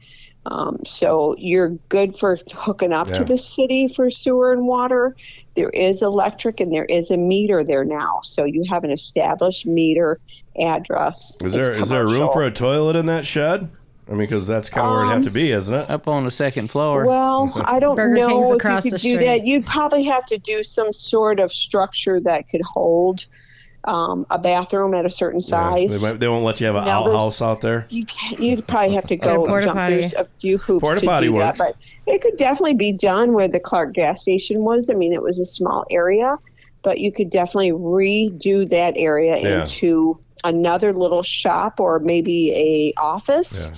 Um, 0.45 0.79
so 0.85 1.35
you're 1.37 1.69
good 1.89 2.15
for 2.15 2.37
hooking 2.53 2.91
up 2.91 3.07
Yeah. 3.07 3.19
to 3.19 3.23
the 3.25 3.37
city 3.37 3.87
for 3.87 4.09
sewer 4.09 4.51
and 4.51 4.67
water. 4.67 5.15
There 5.55 5.69
is 5.69 6.01
electric 6.01 6.59
and 6.59 6.73
there 6.73 6.85
is 6.85 7.09
a 7.11 7.17
meter 7.17 7.63
there 7.63 7.85
now, 7.85 8.19
so 8.23 8.43
you 8.43 8.63
have 8.69 8.83
an 8.83 8.91
established 8.91 9.65
meter 9.65 10.19
address. 10.59 11.37
Is 11.41 11.53
there 11.53 11.71
is 11.71 11.89
there 11.89 12.05
room 12.05 12.29
for 12.33 12.43
a 12.43 12.51
toilet 12.51 12.95
in 12.95 13.05
that 13.07 13.25
shed? 13.25 13.69
I 14.07 14.11
mean, 14.11 14.19
because 14.19 14.45
that's 14.45 14.69
kind 14.69 14.85
of 14.85 14.91
where 14.91 15.01
it'd 15.03 15.13
have 15.13 15.23
to 15.23 15.31
be, 15.31 15.51
isn't 15.51 15.73
it? 15.73 15.89
Up 15.89 16.09
on 16.09 16.25
the 16.25 16.31
second 16.31 16.69
floor. 16.71 17.05
Well, 17.07 17.53
I 17.65 17.79
don't 17.79 17.95
Burger 17.95 18.15
King's 18.15 18.29
know 18.29 18.53
if 18.55 18.63
you 18.63 18.91
could 18.91 18.91
do 18.91 18.97
street. 18.97 19.15
that. 19.25 19.45
You'd 19.45 19.65
probably 19.65 20.03
have 20.03 20.25
to 20.25 20.37
do 20.37 20.61
some 20.61 20.91
sort 20.91 21.39
of 21.39 21.53
structure 21.53 22.19
that 22.19 22.49
could 22.49 22.61
hold 22.65 23.25
um, 23.85 24.25
a 24.29 24.37
bathroom 24.39 24.93
at 24.93 25.05
a 25.05 25.09
certain 25.09 25.41
size. 25.41 26.01
They, 26.01 26.09
might, 26.11 26.19
they 26.19 26.27
won't 26.27 26.43
let 26.45 26.59
you 26.61 26.67
have 26.67 26.75
an 26.75 26.85
Now, 26.85 27.05
outhouse 27.05 27.41
out 27.41 27.61
there. 27.61 27.85
You 27.89 28.05
can, 28.05 28.41
you'd 28.41 28.67
probably 28.67 28.95
have 28.95 29.07
to 29.07 29.15
go 29.17 29.45
porta 29.45 29.65
jump 29.67 29.79
potty. 29.79 30.07
through 30.07 30.21
a 30.21 30.25
few 30.39 30.57
hoops 30.57 30.81
Porta 30.81 30.99
to 31.01 31.05
potty 31.05 31.27
do 31.27 31.33
works. 31.33 31.59
that, 31.59 31.75
but 32.05 32.13
it 32.13 32.21
could 32.21 32.37
definitely 32.37 32.75
be 32.75 32.93
done 32.93 33.33
where 33.33 33.47
the 33.47 33.59
Clark 33.59 33.93
gas 33.93 34.21
station 34.21 34.63
was. 34.63 34.89
I 34.89 34.93
mean, 34.93 35.13
it 35.13 35.21
was 35.21 35.39
a 35.39 35.45
small 35.45 35.85
area, 35.91 36.37
but 36.81 36.99
you 36.99 37.11
could 37.11 37.29
definitely 37.29 37.71
redo 37.71 38.69
that 38.69 38.93
area 38.97 39.37
Yeah. 39.37 39.61
into 39.61 40.19
another 40.45 40.91
little 40.93 41.23
shop 41.23 41.79
or 41.79 41.99
maybe 41.99 42.51
a 42.53 42.99
office 43.01 43.71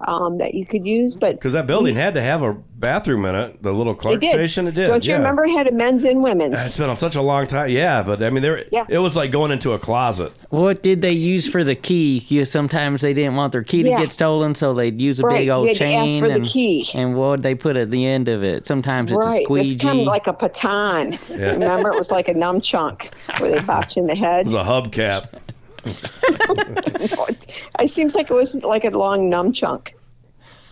um, 0.00 0.38
that 0.38 0.54
you 0.54 0.64
could 0.64 0.86
use. 0.86 1.14
But 1.14 1.36
Because 1.36 1.52
that 1.54 1.66
building 1.66 1.96
had 1.96 2.14
to 2.14 2.22
have 2.22 2.42
a 2.42 2.54
bathroom 2.54 3.24
in 3.24 3.34
it. 3.34 3.62
The 3.62 3.72
little 3.72 3.94
it 3.94 3.98
Clark 3.98 4.20
did. 4.20 4.32
station, 4.32 4.68
it 4.68 4.74
did. 4.74 4.86
Don't 4.86 5.04
you 5.04 5.12
yeah. 5.12 5.18
remember 5.18 5.44
it 5.44 5.50
had 5.50 5.66
a 5.66 5.72
men's 5.72 6.04
and 6.04 6.22
women's? 6.22 6.64
It's 6.64 6.76
been 6.76 6.88
on 6.88 6.96
such 6.96 7.16
a 7.16 7.22
long 7.22 7.46
time. 7.46 7.70
Yeah, 7.70 8.02
but 8.02 8.22
I 8.22 8.30
mean, 8.30 8.42
there. 8.42 8.64
Yeah. 8.70 8.86
It 8.88 8.98
was 8.98 9.16
like 9.16 9.32
going 9.32 9.50
into 9.50 9.72
a 9.72 9.78
closet. 9.78 10.32
What 10.50 10.82
did 10.82 11.02
they 11.02 11.12
use 11.12 11.48
for 11.48 11.64
the 11.64 11.74
key? 11.74 12.24
You, 12.28 12.44
sometimes 12.44 13.02
they 13.02 13.12
didn't 13.14 13.36
want 13.36 13.52
their 13.52 13.64
key 13.64 13.82
to 13.82 13.88
Yeah. 13.90 14.00
get 14.00 14.12
stolen, 14.12 14.54
so 14.54 14.72
they'd 14.74 15.00
use 15.00 15.18
a 15.18 15.22
Right, 15.24 15.38
big 15.38 15.46
you 15.46 15.52
old 15.52 15.68
had 15.68 15.76
to 15.76 15.78
chain. 15.80 15.98
ask 16.08 16.18
for 16.18 16.28
the 16.28 16.34
and, 16.36 16.46
key. 16.46 16.88
And 16.94 17.16
what 17.16 17.28
would 17.30 17.42
they 17.42 17.54
put 17.54 17.76
at 17.76 17.90
the 17.90 18.06
end 18.06 18.28
of 18.28 18.42
it? 18.44 18.66
Sometimes 18.66 19.10
it's 19.10 19.24
right, 19.24 19.44
a 19.48 19.54
it's 19.54 19.74
kind 19.82 20.00
of 20.00 20.06
like 20.06 20.26
a 20.26 20.32
baton. 20.32 21.18
Yeah. 21.28 21.52
Remember, 21.52 21.92
it 21.92 21.98
was 21.98 22.10
like 22.10 22.28
a 22.28 22.34
numb 22.34 22.60
chunk 22.60 23.10
where 23.38 23.50
they 23.50 23.60
popped 23.60 23.96
you 23.96 24.02
in 24.02 24.06
the 24.08 24.14
head. 24.14 24.46
It 24.46 24.52
was 24.52 24.54
a 24.54 24.64
hubcap. 24.70 25.32
it 27.80 27.88
seems 27.90 28.14
like 28.14 28.30
it 28.30 28.34
was 28.34 28.54
like 28.56 28.84
a 28.84 28.90
long 28.90 29.28
numb 29.28 29.52
chunk 29.52 29.94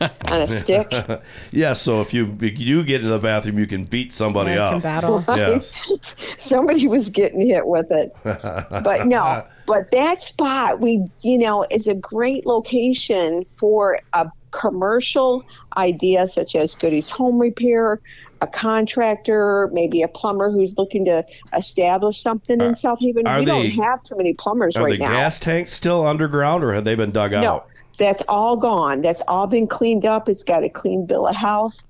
on 0.00 0.40
a 0.40 0.48
stick. 0.48 0.92
yeah, 1.52 1.72
so 1.72 2.00
if 2.02 2.12
you 2.12 2.36
if 2.40 2.58
you 2.58 2.84
get 2.84 3.02
in 3.02 3.08
the 3.08 3.18
bathroom, 3.18 3.58
you 3.58 3.66
can 3.66 3.84
beat 3.84 4.12
somebody 4.12 4.52
Yeah, 4.52 4.66
up. 4.66 4.72
can 4.72 4.80
battle. 4.82 5.24
Yes. 5.36 5.90
Somebody 6.36 6.86
was 6.86 7.08
getting 7.08 7.40
hit 7.40 7.66
with 7.66 7.90
it. 7.90 8.12
But 8.22 9.06
no, 9.06 9.46
but 9.66 9.90
that 9.92 10.22
spot 10.22 10.80
we 10.80 11.06
you 11.22 11.38
know 11.38 11.66
is 11.70 11.86
a 11.86 11.94
great 11.94 12.46
location 12.46 13.44
for 13.56 13.98
a 14.12 14.28
commercial 14.50 15.44
idea 15.76 16.26
such 16.26 16.54
as 16.56 16.74
Goody's 16.74 17.10
Home 17.10 17.38
Repair, 17.38 18.00
a 18.40 18.46
contractor, 18.46 19.70
maybe 19.72 20.02
a 20.02 20.08
plumber 20.08 20.50
who's 20.50 20.76
looking 20.76 21.04
to 21.06 21.24
establish 21.54 22.20
something 22.20 22.60
in 22.60 22.74
South 22.74 23.00
Haven. 23.00 23.26
are 23.26 23.38
We 23.38 23.44
don't 23.44 23.70
have 23.70 24.02
too 24.02 24.16
many 24.16 24.34
plumbers 24.34 24.76
Are 24.76 24.84
right 24.84 24.98
the 24.98 25.04
now. 25.04 25.10
gas 25.10 25.38
tanks 25.38 25.72
still 25.72 26.06
underground, 26.06 26.62
or 26.64 26.72
have 26.74 26.84
they 26.84 26.94
been 26.94 27.12
dug 27.12 27.32
No, 27.32 27.38
out? 27.42 27.66
that's 27.98 28.22
all 28.28 28.56
gone. 28.56 29.00
That's 29.02 29.22
all 29.28 29.46
been 29.46 29.66
cleaned 29.66 30.04
up. 30.04 30.28
It's 30.28 30.42
got 30.42 30.64
a 30.64 30.68
clean 30.68 31.06
bill 31.06 31.26
of 31.26 31.36
health, 31.36 31.84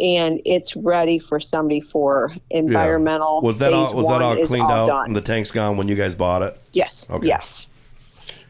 and 0.00 0.40
it's 0.44 0.74
ready 0.76 1.18
for 1.20 1.38
somebody 1.38 1.80
for 1.80 2.32
Yeah. 2.34 2.58
environmental. 2.58 3.40
Was 3.42 3.58
that 3.58 3.72
all? 3.72 3.94
Was 3.94 4.08
that 4.08 4.22
all 4.22 4.36
cleaned 4.46 4.70
out? 4.70 4.86
Done. 4.88 5.06
And 5.06 5.16
the 5.16 5.20
tank's 5.20 5.50
gone 5.52 5.76
when 5.76 5.86
you 5.88 5.94
guys 5.94 6.14
bought 6.14 6.42
it. 6.42 6.58
Yes. 6.72 7.06
Okay. 7.10 7.28
Yes. 7.28 7.68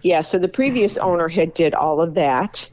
Yeah. 0.01 0.23
So 0.23 0.39
the 0.39 0.49
previous 0.49 0.97
owner 0.97 1.29
had 1.29 1.53
did 1.55 1.75
all 1.75 2.01
of 2.01 2.15
that, 2.15 2.71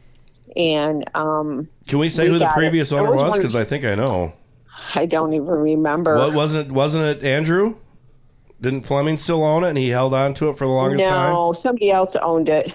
and 0.55 1.03
um, 1.15 1.67
Can 1.87 1.99
we 1.99 2.07
say 2.09 2.23
We 2.23 2.29
who 2.29 2.33
the 2.39 2.45
got 2.45 2.51
it. 2.51 2.59
previous 2.59 2.91
owner 2.93 3.11
was? 3.11 3.35
Because 3.35 3.55
I 3.57 3.65
think 3.65 3.83
I 3.83 3.95
know. 3.95 4.31
I 4.95 5.05
don't 5.05 5.33
even 5.33 5.47
remember. 5.47 6.17
What 6.17 6.33
wasn't 6.33 6.67
it? 6.67 6.71
Wasn't 6.73 7.03
it 7.03 7.23
Andrew? 7.23 7.75
Didn't 8.61 8.81
Fleming 8.81 9.17
still 9.17 9.43
own 9.43 9.63
it, 9.63 9.69
and 9.69 9.77
he 9.77 9.89
held 9.89 10.13
on 10.13 10.33
to 10.35 10.49
it 10.49 10.57
for 10.57 10.65
the 10.65 10.71
longest 10.71 11.07
time? 11.07 11.31
no, 11.33 11.53
somebody 11.53 11.91
else 11.91 12.15
owned 12.17 12.49
it. 12.49 12.73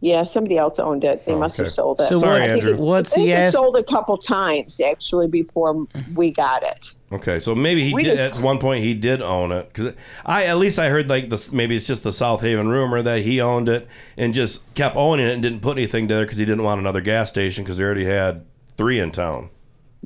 Yeah, 0.00 0.24
somebody 0.24 0.58
else 0.58 0.78
owned 0.78 1.02
it. 1.04 1.24
They 1.24 1.34
must 1.34 1.56
have 1.56 1.70
sold 1.70 2.00
it. 2.00 2.08
So 2.08 2.18
Sorry, 2.18 2.42
I 2.42 2.46
Andrew. 2.46 2.74
it- 2.74 2.80
What's 2.80 3.12
I 3.12 3.14
think 3.14 3.26
he 3.26 3.32
it 3.32 3.36
ask- 3.36 3.56
sold 3.56 3.76
a 3.76 3.82
couple 3.82 4.18
times 4.18 4.78
actually 4.80 5.28
before 5.28 5.86
we 6.14 6.30
got 6.30 6.62
it. 6.62 6.92
Okay, 7.10 7.38
so 7.38 7.54
maybe 7.54 7.84
he 7.84 7.94
We 7.94 8.02
did 8.02 8.16
just- 8.16 8.38
at 8.38 8.42
one 8.44 8.58
point. 8.58 8.82
He 8.84 8.92
did 8.92 9.22
own 9.22 9.50
it 9.52 9.72
because 9.72 9.94
I 10.26 10.44
at 10.44 10.58
least 10.58 10.78
I 10.78 10.88
heard 10.90 11.08
like 11.08 11.30
this. 11.30 11.52
Maybe 11.52 11.74
it's 11.76 11.86
just 11.86 12.02
the 12.02 12.12
South 12.12 12.42
Haven 12.42 12.68
rumor 12.68 13.00
that 13.02 13.20
he 13.20 13.40
owned 13.40 13.68
it 13.68 13.86
and 14.18 14.34
just 14.34 14.62
kept 14.74 14.94
owning 14.96 15.26
it 15.26 15.32
and 15.32 15.40
didn't 15.42 15.60
put 15.60 15.78
anything 15.78 16.08
there 16.08 16.22
because 16.24 16.36
he 16.38 16.44
didn't 16.44 16.64
want 16.64 16.80
another 16.80 17.00
gas 17.00 17.30
station 17.30 17.64
because 17.64 17.78
they 17.78 17.84
already 17.84 18.04
had 18.04 18.44
three 18.76 18.98
in 18.98 19.10
town. 19.10 19.48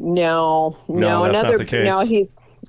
No, 0.01 0.77
no, 0.87 0.95
No, 1.01 1.23
that's 1.25 1.33
not 1.33 1.45
another. 1.45 1.59
the 1.59 1.65
case. 1.65 1.85
No, 1.91 2.01
he. 2.01 2.29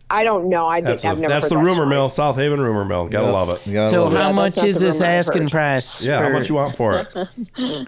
I 0.10 0.23
don't 0.23 0.49
know. 0.49 0.65
I 0.68 0.81
That's, 0.81 1.01
think 1.03 1.11
I've 1.14 1.19
never. 1.19 1.34
that's 1.34 1.43
heard 1.45 1.51
the 1.51 1.56
that 1.56 1.61
rumor 1.64 1.76
story. 1.76 1.89
mill, 1.89 2.10
South 2.10 2.35
Haven 2.35 2.60
rumor 2.60 2.85
mill. 2.85 3.07
Gotta 3.07 3.26
Yep. 3.26 3.34
love 3.34 3.49
it. 3.53 3.72
Gotta 3.73 3.89
so 3.89 4.03
love 4.06 4.14
how 4.14 4.27
Yeah, 4.27 4.31
much 4.34 4.57
is 4.64 4.80
this 4.80 5.01
asking 5.01 5.49
price? 5.49 6.03
Yeah, 6.03 6.22
how 6.22 6.30
much 6.30 6.47
you 6.49 6.56
want 6.56 6.76
for 6.76 6.99
it? 6.99 7.88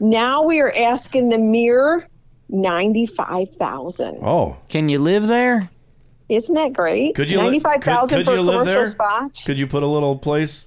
Now 0.00 0.42
we 0.44 0.60
are 0.60 0.72
asking 0.76 1.28
the 1.28 1.38
mere 1.38 2.08
ninety-five 2.48 3.50
thousand. 3.54 4.18
Oh, 4.22 4.56
Can 4.68 4.88
you 4.88 4.98
live 4.98 5.26
there? 5.28 5.70
Isn't 6.28 6.54
that 6.54 6.72
great? 6.72 7.14
could 7.14 7.30
you 7.30 7.38
li- 7.38 7.44
ninety-five 7.44 7.82
thousand 7.84 8.24
for 8.24 8.32
a 8.34 8.36
commercial 8.38 8.86
spot? 8.86 9.40
Could 9.44 9.58
you 9.58 9.66
put 9.66 9.82
a 9.82 9.86
little 9.86 10.16
place? 10.16 10.66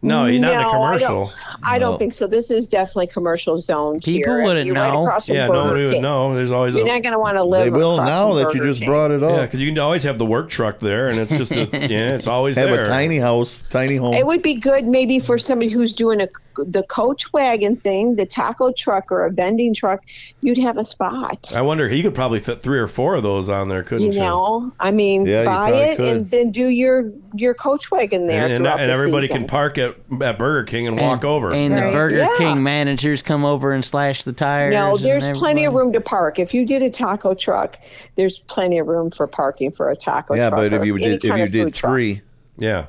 No, 0.00 0.26
you're 0.26 0.40
not 0.40 0.52
in 0.52 0.58
a 0.58 0.62
No, 0.62 0.68
I 0.68 0.72
commercial. 0.72 1.24
don't, 1.26 1.34
I 1.64 1.78
don't 1.80 1.98
think 1.98 2.14
so. 2.14 2.28
This 2.28 2.52
is 2.52 2.68
definitely 2.68 3.08
commercial 3.08 3.60
zoned 3.60 4.02
People 4.04 4.34
here. 4.34 4.44
wouldn't 4.44 4.64
You're 4.66 4.76
know. 4.76 5.02
across 5.04 5.26
from 5.26 5.34
Yeah, 5.34 5.48
Burger 5.48 5.58
nobody 5.60 5.84
would 5.94 6.02
know. 6.02 6.34
There's 6.36 6.52
always 6.52 6.74
You're 6.76 6.84
a 6.84 6.86
not 6.88 7.02
going 7.02 7.14
to 7.14 7.18
want 7.18 7.36
to 7.36 7.42
live. 7.42 7.64
They 7.64 7.70
will 7.70 7.96
now 7.96 8.28
from 8.28 8.36
that 8.36 8.54
you 8.54 8.62
just 8.62 8.78
King. 8.78 8.88
brought 8.88 9.10
it 9.10 9.24
up. 9.24 9.30
yeah, 9.30 9.36
up. 9.38 9.48
because 9.48 9.60
you 9.60 9.70
can 9.70 9.78
always 9.80 10.04
have 10.04 10.18
the 10.18 10.24
work 10.26 10.48
truck 10.50 10.78
there, 10.78 11.08
and 11.08 11.18
it's 11.18 11.32
just 11.36 11.50
a, 11.50 11.64
yeah, 11.72 12.14
it's 12.14 12.28
always 12.28 12.56
Have 12.56 12.70
there. 12.70 12.82
a 12.84 12.86
tiny 12.86 13.18
house, 13.18 13.64
tiny 13.70 13.96
home. 13.96 14.14
It 14.14 14.24
would 14.24 14.40
be 14.42 14.54
good 14.54 14.86
maybe 14.86 15.18
for 15.18 15.36
somebody 15.36 15.68
who's 15.70 15.94
doing 15.94 16.20
a 16.20 16.28
the 16.66 16.82
coach 16.84 17.32
wagon 17.32 17.76
thing, 17.76 18.16
the 18.16 18.26
taco 18.26 18.72
truck 18.72 19.10
or 19.12 19.24
a 19.24 19.30
vending 19.30 19.74
truck. 19.74 20.04
You'd 20.40 20.58
have 20.58 20.76
a 20.78 20.84
spot. 20.84 21.52
I 21.56 21.62
wonder 21.62 21.88
he 21.88 22.02
could 22.02 22.14
probably 22.14 22.40
fit 22.40 22.62
three 22.62 22.78
or 22.78 22.86
four 22.88 23.14
of 23.14 23.22
those 23.22 23.48
on 23.48 23.68
there, 23.68 23.82
couldn't 23.82 24.06
You 24.06 24.12
you? 24.12 24.20
know, 24.20 24.72
I 24.80 24.90
mean, 24.90 25.26
Yeah, 25.26 25.44
buy 25.44 25.70
it 25.72 25.96
could. 25.96 26.16
and 26.16 26.30
then 26.30 26.50
do 26.50 26.68
your 26.68 27.12
your 27.34 27.54
coach 27.54 27.90
wagon 27.90 28.26
there 28.26 28.44
and, 28.44 28.52
and, 28.54 28.66
and 28.66 28.90
the 28.90 28.92
everybody 28.94 29.26
season. 29.26 29.42
can 29.42 29.46
park 29.48 29.78
at, 29.78 29.96
at 30.22 30.38
Burger 30.38 30.64
King 30.64 30.86
and, 30.88 30.98
walk 30.98 31.24
over. 31.24 31.52
And 31.52 31.76
the 31.76 31.80
Burger 31.92 32.16
Yeah. 32.18 32.34
King 32.38 32.62
managers 32.62 33.22
come 33.22 33.44
over 33.44 33.72
and 33.72 33.84
slash 33.84 34.24
the 34.24 34.32
tires. 34.32 34.72
No, 34.74 34.96
there's 34.96 35.28
plenty 35.38 35.64
of 35.64 35.74
room 35.74 35.92
to 35.92 36.00
park. 36.00 36.38
If 36.38 36.54
you 36.54 36.64
did 36.66 36.82
a 36.82 36.90
taco 36.90 37.34
truck, 37.34 37.78
there's 38.14 38.40
plenty 38.40 38.78
of 38.78 38.86
room 38.86 39.10
for 39.10 39.26
parking 39.26 39.70
for 39.70 39.90
a 39.90 39.96
taco 39.96 40.34
yeah, 40.34 40.48
truck. 40.50 40.62
Yeah, 40.62 40.68
but 40.70 40.80
if 40.80 40.84
you 40.86 40.98
did 40.98 41.24
if 41.24 41.36
you 41.38 41.46
did 41.48 41.52
food 41.52 41.74
truck. 41.74 41.90
three, 41.92 42.22
yeah, 42.56 42.86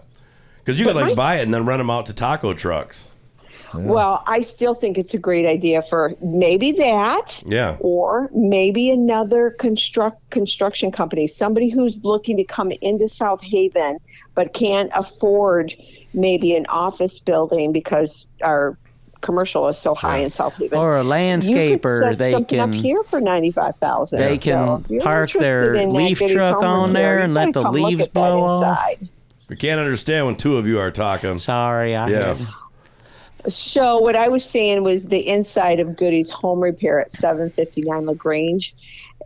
because 0.64 0.80
you 0.80 0.86
could 0.86 0.96
like 0.96 1.16
buy 1.16 1.36
it 1.38 1.44
and 1.44 1.54
then 1.54 1.66
run 1.66 1.78
them 1.80 1.90
out 1.90 2.06
to 2.08 2.14
taco 2.14 2.54
trucks. 2.54 3.09
Well, 3.74 4.24
I 4.28 4.42
still 4.42 4.74
think 4.74 4.98
it's 4.98 5.14
a 5.14 5.18
great 5.18 5.46
idea 5.46 5.82
for 5.82 6.14
maybe 6.22 6.72
that. 6.74 7.44
Yeah. 7.46 7.78
Or 7.80 8.30
maybe 8.34 8.90
another 8.90 9.52
construct 9.52 10.30
construction 10.30 10.92
company, 10.92 11.28
somebody 11.28 11.70
who's 11.70 12.04
looking 12.04 12.38
to 12.38 12.44
come 12.44 12.72
into 12.82 13.08
South 13.08 13.42
Haven 13.42 14.00
but 14.36 14.54
can't 14.54 14.90
afford 14.94 15.74
maybe 16.14 16.56
an 16.56 16.66
office 16.68 17.20
building 17.20 17.72
because 17.72 18.28
our 18.42 18.78
commercial 19.22 19.68
is 19.68 19.78
so 19.78 19.94
high 19.94 20.18
in 20.18 20.30
South 20.30 20.56
Haven. 20.56 20.78
Or 20.78 20.98
a 20.98 21.04
You 21.04 21.04
could 21.04 21.12
landscaper, 21.12 22.00
set 22.00 22.18
they 22.18 22.32
something 22.32 22.60
can 22.60 22.70
up 22.70 22.76
here 22.76 23.04
for 23.04 23.20
ninety 23.20 23.52
five 23.52 23.76
thousand. 23.78 24.20
they 24.20 24.38
can 24.38 24.84
park 25.02 25.32
their 25.34 25.86
leaf 25.88 26.20
truck 26.20 26.64
on 26.64 26.94
there 26.94 27.20
and 27.20 27.34
let 27.34 27.54
the 27.54 27.70
leaves 27.70 28.08
blow 28.08 28.42
off. 28.42 28.80
We 29.50 29.56
can't 29.56 29.80
understand 29.80 30.28
when 30.28 30.36
two 30.36 30.58
of 30.58 30.68
you 30.68 30.80
are 30.80 30.92
talking. 30.92 31.40
Sorry, 31.40 31.96
I 31.96 32.10
yeah. 32.10 32.38
So 33.50 33.98
what 33.98 34.16
I 34.16 34.28
was 34.28 34.46
saying 34.46 34.84
was 34.84 35.08
the 35.08 35.28
inside 35.28 35.80
of 35.80 35.96
Goody's 35.96 36.30
Home 36.30 36.62
Repair 36.62 37.00
at 37.00 37.12
759 37.12 38.06
Lagrange 38.06 38.76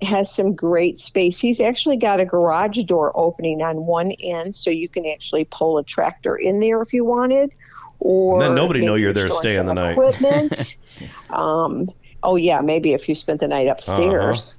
has 0.01 0.33
some 0.33 0.53
great 0.53 0.97
space. 0.97 1.39
He's 1.39 1.59
actually 1.59 1.97
got 1.97 2.19
a 2.19 2.25
garage 2.25 2.81
door 2.83 3.11
opening 3.15 3.61
on 3.61 3.85
one 3.85 4.11
end, 4.19 4.55
so 4.55 4.69
you 4.69 4.89
can 4.89 5.05
actually 5.05 5.45
pull 5.45 5.77
a 5.77 5.83
tractor 5.83 6.35
in 6.35 6.59
there 6.59 6.81
if 6.81 6.93
you 6.93 7.05
wanted. 7.05 7.51
Or 7.99 8.41
Then 8.41 8.55
nobody 8.55 8.85
know 8.85 8.95
you're 8.95 9.13
there 9.13 9.29
staying 9.29 9.65
the 9.65 9.73
night. 9.73 9.91
Equipment. 9.91 10.77
um, 11.29 11.89
oh 12.21 12.35
yeah, 12.35 12.61
maybe 12.61 12.93
if 12.93 13.07
you 13.07 13.15
spent 13.15 13.39
the 13.39 13.47
night 13.47 13.67
upstairs. 13.67 14.57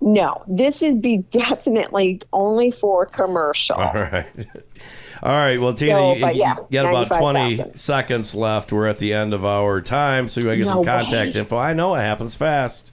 No, 0.00 0.42
this 0.46 0.82
would 0.82 1.00
be 1.00 1.18
definitely 1.18 2.20
only 2.32 2.70
for 2.70 3.06
commercial. 3.06 3.76
All 3.76 3.94
right. 3.94 4.26
All 5.24 5.32
right. 5.32 5.58
Well, 5.58 5.72
Tina, 5.72 5.92
So, 5.92 6.14
you, 6.14 6.20
but 6.20 6.36
you 6.36 6.42
got 6.70 6.84
about 6.84 7.06
20 7.08 7.22
95,000. 7.40 7.76
seconds 7.78 8.34
left. 8.34 8.70
We're 8.72 8.86
at 8.86 8.98
the 8.98 9.14
end 9.14 9.32
of 9.32 9.44
our 9.44 9.80
time, 9.80 10.28
so 10.28 10.40
you 10.40 10.44
got 10.46 10.50
to 10.52 10.56
get 10.58 10.66
No 10.66 10.72
some 10.72 10.84
contact 10.84 11.34
way. 11.34 11.40
info. 11.40 11.56
I 11.56 11.72
know 11.72 11.94
it 11.94 12.00
happens 12.00 12.36
fast. 12.36 12.92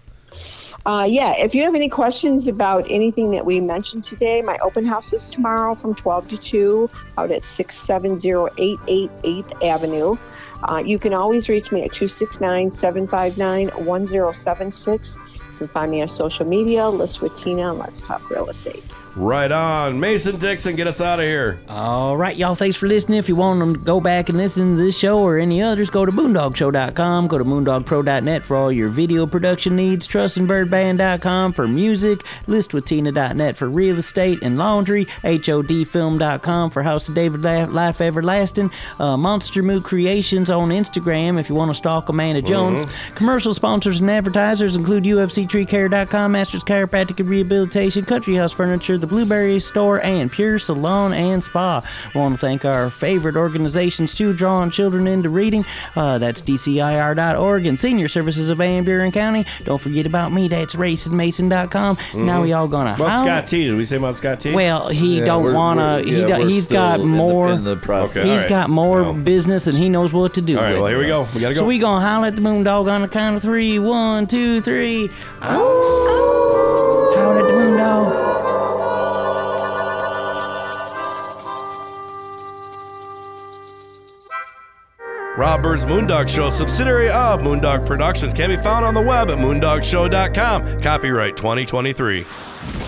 Uh, 0.86 1.06
yeah, 1.08 1.34
if 1.38 1.54
you 1.54 1.62
have 1.64 1.76
any 1.76 1.90
questions 1.90 2.48
about 2.48 2.86
anything 2.90 3.32
that 3.32 3.46
we 3.46 3.60
mentioned 3.60 4.04
today, 4.04 4.42
my 4.42 4.58
open 4.64 4.84
house 4.86 5.14
is 5.14 5.30
tomorrow 5.30 5.76
from 5.76 5.94
12 5.94 6.30
to 6.30 6.38
2 6.38 6.90
out 7.20 7.30
at 7.32 7.44
67088 7.44 9.10
8th 9.24 9.64
Avenue. 9.68 10.16
Uh, 10.64 10.82
you 10.84 10.98
can 10.98 11.14
always 11.14 11.50
reach 11.50 11.72
me 11.72 11.82
at 11.84 11.92
269 11.92 12.70
759 12.72 13.68
1076. 13.86 15.18
You 15.36 15.58
can 15.58 15.68
find 15.68 15.92
me 15.92 16.02
on 16.02 16.08
social 16.08 16.48
media, 16.48 16.88
List 16.90 17.22
with 17.22 17.36
Tina, 17.38 17.72
and 17.72 17.78
Let's 17.80 18.02
Talk 18.02 18.28
Real 18.32 18.48
Estate. 18.50 18.84
Right 19.16 19.52
on. 19.52 20.00
Mason 20.00 20.38
Dixon, 20.38 20.76
get 20.76 20.88
us 20.88 21.02
out 21.02 21.20
of 21.20 21.26
here. 21.26 21.60
All 21.70 22.16
right, 22.16 22.36
y'all. 22.38 22.56
Thanks 22.56 22.78
for 22.78 22.88
listening. 22.88 23.20
If 23.20 23.28
you 23.28 23.36
want 23.36 23.62
to 23.62 23.78
go 23.84 24.00
back 24.00 24.30
and 24.30 24.38
listen 24.38 24.78
to 24.78 24.82
this 24.84 24.98
show 24.98 25.20
or 25.20 25.38
any 25.38 25.62
others, 25.62 25.90
go 25.90 26.06
to 26.06 26.12
moondogshow.com. 26.12 27.28
Go 27.28 27.38
to 27.38 27.44
moondogpro.net 27.44 28.42
for 28.44 28.56
all 28.56 28.72
your 28.72 28.88
video 28.90 29.26
production 29.26 29.76
needs. 29.76 30.08
Trusinbyrdband.com 30.08 31.52
for 31.52 31.68
music. 31.68 32.20
Listwithtina.net 32.48 33.58
for 33.58 33.70
real 33.70 33.98
estate 34.00 34.40
and 34.44 34.58
laundry. 34.58 35.06
HODfilm.com 35.06 36.70
for 36.70 36.84
House 36.84 37.10
of 37.10 37.16
David 37.16 37.42
Life 37.44 38.00
Everlasting. 38.02 38.72
Uh, 39.00 39.18
Monster 39.18 39.62
Moo 39.62 39.82
Creations 39.82 40.50
on 40.50 40.70
Instagram 40.70 41.40
if 41.40 41.50
you 41.50 41.56
want 41.56 41.70
to 41.70 41.76
stalk 41.76 42.08
Amanda 42.10 42.42
Jones. 42.42 42.86
Mhm. 42.86 43.16
Commercial 43.16 43.54
sponsors 43.54 44.00
and 44.00 44.10
advertisers 44.10 44.76
include 44.78 45.04
UFCTreeCare.com, 45.06 46.32
Masters 46.32 46.64
Chiropractic 46.64 47.20
and 47.20 47.28
Rehabilitation, 47.30 48.06
Country 48.06 48.36
House 48.36 48.52
Furniture, 48.54 48.98
the 49.02 49.08
Blueberry 49.08 49.60
Store, 49.60 50.02
and 50.02 50.32
Pure 50.32 50.60
Salon 50.60 51.14
and 51.14 51.44
Spa. 51.44 51.82
I 52.14 52.18
want 52.18 52.36
to 52.36 52.40
thank 52.40 52.64
our 52.66 52.90
favorite 52.90 53.36
organizations 53.36 54.14
too, 54.14 54.34
drawing 54.34 54.70
children 54.72 55.08
into 55.08 55.30
reading. 55.30 55.66
Uh, 55.96 56.18
that's 56.18 56.42
DCIR.org 56.42 57.66
and 57.66 57.80
Senior 57.80 58.08
Services 58.08 58.50
of 58.50 58.60
Van 58.60 58.84
Buren 58.84 59.12
County. 59.12 59.46
Don't 59.66 59.82
forget 59.82 60.06
about 60.06 60.32
me. 60.32 60.48
That's 60.48 60.76
racinmason.com. 60.76 61.98
Now 62.14 62.40
Mhm. 62.40 62.44
we 62.44 62.54
all 62.54 62.68
gonna 62.68 62.94
About 62.96 63.10
howl- 63.10 63.24
Scott 63.26 63.48
T. 63.48 63.66
Did 63.66 63.76
we 63.76 63.86
say 63.86 63.98
about 63.98 64.16
Scott 64.18 64.40
T? 64.40 64.54
Well, 64.54 64.90
he 64.90 65.20
Yeah, 65.20 65.26
don't 65.26 65.54
wanna. 65.54 66.02
He 66.02 66.22
yeah, 66.22 66.38
do, 66.38 66.44
we're 66.44 66.50
he's 66.50 66.64
still 66.66 66.76
got 66.78 67.00
in 67.00 67.12
the- 67.12 67.18
more. 67.18 67.50
in 67.52 67.64
the 67.64 67.76
process. 67.76 68.18
Okay, 68.18 68.28
He's 68.28 68.32
all 68.38 68.44
right. 68.44 68.50
got 68.50 68.70
more 68.70 69.14
business 69.14 69.68
and 69.68 69.78
he 69.78 69.90
knows 69.90 70.14
what 70.14 70.34
to 70.36 70.42
do. 70.42 70.58
All 70.58 70.64
right, 70.64 70.74
with. 70.74 70.82
well, 70.82 70.90
here 70.90 71.00
we 71.00 71.08
go. 71.08 71.28
We 71.34 71.42
gotta 71.42 71.54
go. 71.56 71.60
So 71.62 71.66
we 71.66 71.80
gonna 71.80 72.06
holler 72.06 72.28
at 72.28 72.36
the 72.36 72.42
moondog 72.42 72.88
on 72.92 73.02
the 73.02 73.08
count 73.08 73.36
of 73.36 73.42
three. 73.42 73.80
One, 73.80 74.28
two, 74.28 74.62
three. 74.62 75.10
Oh. 75.42 77.14
Holler 77.18 77.40
at 77.40 77.46
the 77.46 77.52
moondog. 77.52 78.21
Rob 85.42 85.64
Byrd's 85.64 85.86
Moondog 85.86 86.30
Show, 86.30 86.52
subsidiary 86.52 87.10
of 87.10 87.40
Moondog 87.40 87.88
Productions, 87.88 88.32
can 88.32 88.52
be 88.52 88.58
found 88.58 88.86
on 88.86 88.94
the 88.94 89.02
web 89.02 89.32
at 89.32 89.40
moondogshow.com. 89.40 90.82
Copyright 90.82 91.36
2023. 91.36 92.81